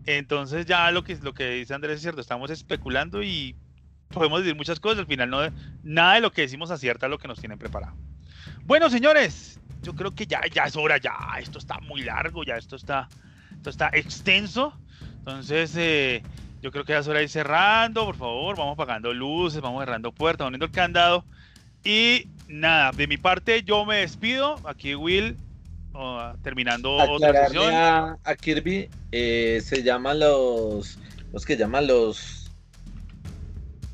Entonces 0.07 0.67
ya 0.67 0.91
lo 0.91 1.03
que, 1.03 1.17
lo 1.17 1.33
que 1.33 1.51
dice 1.51 1.75
Andrés 1.75 1.97
es 1.97 2.03
cierto, 2.03 2.21
estamos 2.21 2.51
especulando 2.51 3.23
y 3.23 3.57
podemos 4.11 4.41
decir 4.41 4.55
muchas 4.55 4.79
cosas, 4.79 5.01
al 5.01 5.07
final 5.07 5.31
no, 5.31 5.39
nada 5.83 6.15
de 6.15 6.21
lo 6.21 6.31
que 6.31 6.43
decimos 6.43 6.71
acierta 6.71 7.09
lo 7.09 7.19
que 7.19 7.29
nos 7.29 7.39
tienen 7.39 7.59
preparado. 7.59 7.97
Bueno, 8.65 8.91
señores, 8.91 9.59
yo 9.83 9.95
creo 9.95 10.15
que 10.15 10.27
ya, 10.27 10.41
ya 10.53 10.65
es 10.65 10.77
hora, 10.77 10.99
ya, 10.99 11.17
esto 11.39 11.59
está 11.59 11.79
muy 11.81 12.03
largo, 12.03 12.45
ya 12.45 12.57
esto 12.57 12.77
está, 12.77 13.09
esto 13.57 13.71
está 13.71 13.91
extenso. 13.93 14.79
Entonces, 15.19 15.75
eh, 15.77 16.23
yo 16.63 16.71
creo 16.71 16.85
que 16.85 16.93
ya 16.93 17.01
es 17.01 17.09
hora 17.09 17.19
de 17.19 17.25
ir 17.25 17.31
cerrando, 17.31 18.07
por 18.07 18.17
favor, 18.17 18.57
vamos 18.57 18.75
apagando 18.75 19.13
luces, 19.13 19.61
vamos 19.61 19.83
cerrando 19.83 20.13
puertas, 20.13 20.47
poniendo 20.47 20.67
el 20.67 20.73
candado. 20.73 21.25
Y 21.85 22.29
nada, 22.49 22.93
de 22.93 23.07
mi 23.07 23.19
parte 23.19 23.63
yo 23.63 23.85
me 23.85 23.97
despido. 23.97 24.59
Aquí 24.67 24.95
Will, 24.95 25.37
oh, 25.95 26.33
terminando 26.43 26.93
otra 26.93 27.29
Aclararle 27.31 27.59
sesión. 27.59 27.75
a, 27.75 28.19
a 28.25 28.35
Kirby, 28.37 28.89
eh, 29.13 29.61
se 29.65 29.83
llaman 29.83 30.19
los, 30.21 30.99
los 31.33 31.45
que 31.47 31.57
llaman 31.57 31.87
los 31.87 32.51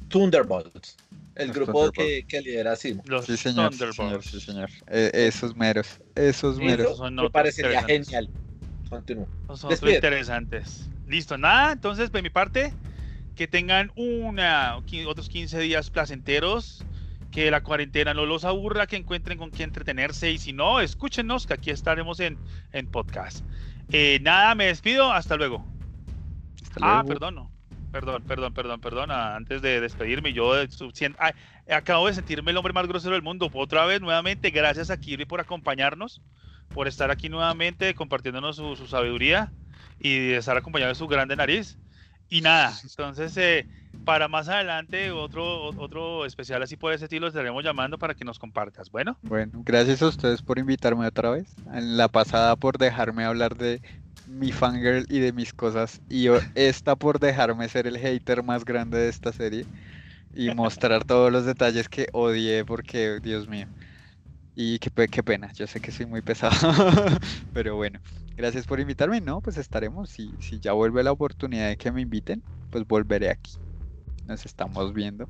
Thunderbolts, 0.09 0.97
el 1.37 1.49
Los 1.49 1.57
grupo 1.57 1.91
que, 1.93 1.99
Thunderbolts. 2.01 2.27
que 2.29 2.41
lidera 2.43 2.77
Simo. 2.77 3.03
Los 3.07 3.27
sí 3.27 3.37
señor, 3.37 3.73
sí 3.73 3.79
señor, 3.79 3.95
Thunderbolts. 3.95 4.31
sí 4.31 4.41
señor. 4.41 4.71
Eh, 4.89 5.11
esos 5.15 5.57
meros, 5.57 6.01
esos 6.15 6.57
Eso 6.57 6.65
meros. 6.65 6.97
son 6.97 7.15
me 7.15 7.31
parecería 7.31 7.83
genial. 7.85 8.29
Continúa. 8.89 9.27
Son 9.55 9.71
interesantes. 9.89 10.89
Listo, 11.07 11.39
nada, 11.39 11.73
entonces 11.73 12.11
de 12.13 12.23
mi 12.23 12.31
parte, 12.31 12.73
que 13.37 13.47
tengan 13.47 13.93
una, 13.97 14.77
otros 15.07 15.29
15 15.29 15.59
días 15.61 15.91
placenteros, 15.91 16.85
que 17.31 17.51
la 17.51 17.63
cuarentena 17.63 18.13
no 18.15 18.27
los 18.27 18.45
aburra, 18.45 18.87
que 18.87 18.97
encuentren 18.97 19.39
con 19.39 19.51
qué 19.51 19.63
entretenerse 19.63 20.31
y 20.31 20.39
si 20.39 20.53
no, 20.53 20.81
escúchenos, 20.81 21.47
que 21.47 21.55
aquí 21.55 21.71
estaremos 21.71 22.19
en, 22.21 22.39
en 22.73 22.87
podcast. 22.87 23.45
Eh, 23.93 24.19
nada, 24.23 24.55
me 24.55 24.67
despido, 24.67 25.13
hasta 25.13 25.37
luego. 25.37 25.65
Hasta 26.63 26.81
Ah, 26.83 26.93
luego. 27.03 27.09
perdón, 27.09 27.35
no. 27.37 27.51
Perdón, 27.93 28.23
perdón, 28.23 28.55
perdón, 28.55 28.81
perdón. 28.81 29.11
ah, 29.11 29.35
Antes 29.37 29.63
de 29.63 29.81
despedirme, 29.81 30.33
yo 30.33 30.53
ah, 31.19 31.33
acabo 31.71 32.07
de 32.07 32.15
sentirme 32.15 32.53
el 32.53 32.57
hombre 32.57 32.73
más 32.73 32.87
grosero 32.87 33.15
del 33.15 33.23
mundo. 33.23 33.51
Otra 33.53 33.85
vez, 33.85 34.01
nuevamente, 34.01 34.51
gracias 34.51 34.91
a 34.91 35.01
Kirby 35.01 35.25
por 35.25 35.41
acompañarnos, 35.41 36.23
por 36.73 36.87
estar 36.87 37.11
aquí 37.11 37.29
nuevamente 37.29 37.95
compartiéndonos 37.95 38.57
su, 38.57 38.77
su 38.77 38.87
sabiduría 38.87 39.53
y 39.99 40.19
de 40.19 40.37
estar 40.37 40.57
acompañado 40.57 40.91
de 40.91 40.95
su 40.95 41.09
grande 41.09 41.35
nariz. 41.35 41.79
Y 42.29 42.43
nada, 42.43 42.73
entonces, 42.85 43.37
eh, 43.37 43.67
para 44.05 44.29
más 44.29 44.49
adelante, 44.49 45.11
otro, 45.11 45.67
otro 45.77 46.25
especial 46.25 46.63
así 46.63 46.77
por 46.77 46.93
ese 46.93 47.05
estilo, 47.05 47.27
estaremos 47.27 47.65
llamando 47.65 47.99
para 47.99 48.15
que 48.15 48.25
nos 48.25 48.39
compartas. 48.39 48.91
Bueno, 48.91 49.17
Bueno, 49.23 49.63
gracias 49.65 50.03
a 50.03 50.09
ustedes 50.09 50.43
por 50.43 50.59
invitarme 50.59 51.07
otra 51.07 51.31
vez. 51.31 51.55
En 51.73 51.97
la 51.97 52.09
pasada 52.09 52.57
por 52.57 52.79
dejarme 52.79 53.25
hablar 53.25 53.57
de 53.57 53.81
mi 54.27 54.53
fangirl 54.53 55.07
y 55.09 55.19
de 55.19 55.33
mis 55.33 55.53
cosas. 55.53 56.01
Y 56.09 56.27
esta 56.55 56.97
por 56.97 57.19
dejarme 57.21 57.69
ser 57.69 57.87
el 57.87 57.99
hater 57.99 58.43
más 58.43 58.65
grande 58.65 58.99
de 58.99 59.09
esta 59.09 59.33
serie. 59.33 59.67
Y 60.35 60.51
mostrar 60.55 61.05
todos 61.05 61.33
los 61.33 61.45
detalles 61.45 61.89
que 61.89 62.07
odié 62.13 62.65
porque, 62.65 63.19
Dios 63.21 63.49
mío. 63.49 63.67
Y 64.55 64.79
qué, 64.79 64.91
qué 65.09 65.23
pena, 65.23 65.53
yo 65.53 65.67
sé 65.67 65.81
que 65.81 65.91
soy 65.91 66.07
muy 66.07 66.23
pesado. 66.23 66.73
Pero 67.53 67.77
bueno, 67.77 68.01
gracias 68.37 68.67
por 68.67 68.79
invitarme. 68.79 69.21
No, 69.21 69.41
pues 69.41 69.57
estaremos. 69.57 70.11
Si, 70.11 70.33
si 70.39 70.61
ya 70.61 70.73
vuelve 70.73 71.03
la 71.03 71.13
oportunidad 71.13 71.69
de 71.69 71.77
que 71.77 71.91
me 71.91 72.01
inviten, 72.01 72.43
pues 72.71 72.87
volveré 72.87 73.31
aquí. 73.31 73.53
Nos 74.27 74.45
estamos 74.47 74.93
viendo. 74.95 75.29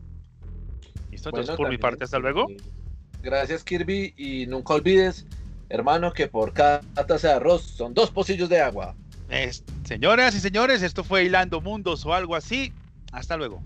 listo. 1.10 1.30
Bueno, 1.30 1.42
Entonces, 1.42 1.56
por 1.56 1.68
mi 1.70 1.78
parte, 1.78 2.04
hasta 2.04 2.18
luego. 2.18 2.50
eh, 2.50 2.56
Gracias 3.22 3.62
Kirby 3.64 4.14
y 4.16 4.46
nunca 4.46 4.74
olvides, 4.74 5.26
hermano, 5.68 6.12
que 6.12 6.26
por 6.26 6.52
cada 6.54 6.80
taza 7.06 7.28
de 7.28 7.34
arroz 7.34 7.62
son 7.62 7.92
dos 7.92 8.10
pocillos 8.10 8.48
de 8.48 8.60
agua. 8.60 8.94
Es- 9.28 9.62
señoras 9.84 10.34
y 10.34 10.40
señores, 10.40 10.82
esto 10.82 11.04
fue 11.04 11.24
Hilando 11.24 11.60
Mundos 11.60 12.04
o 12.06 12.14
algo 12.14 12.34
así. 12.34 12.72
Hasta 13.12 13.36
luego. 13.36 13.60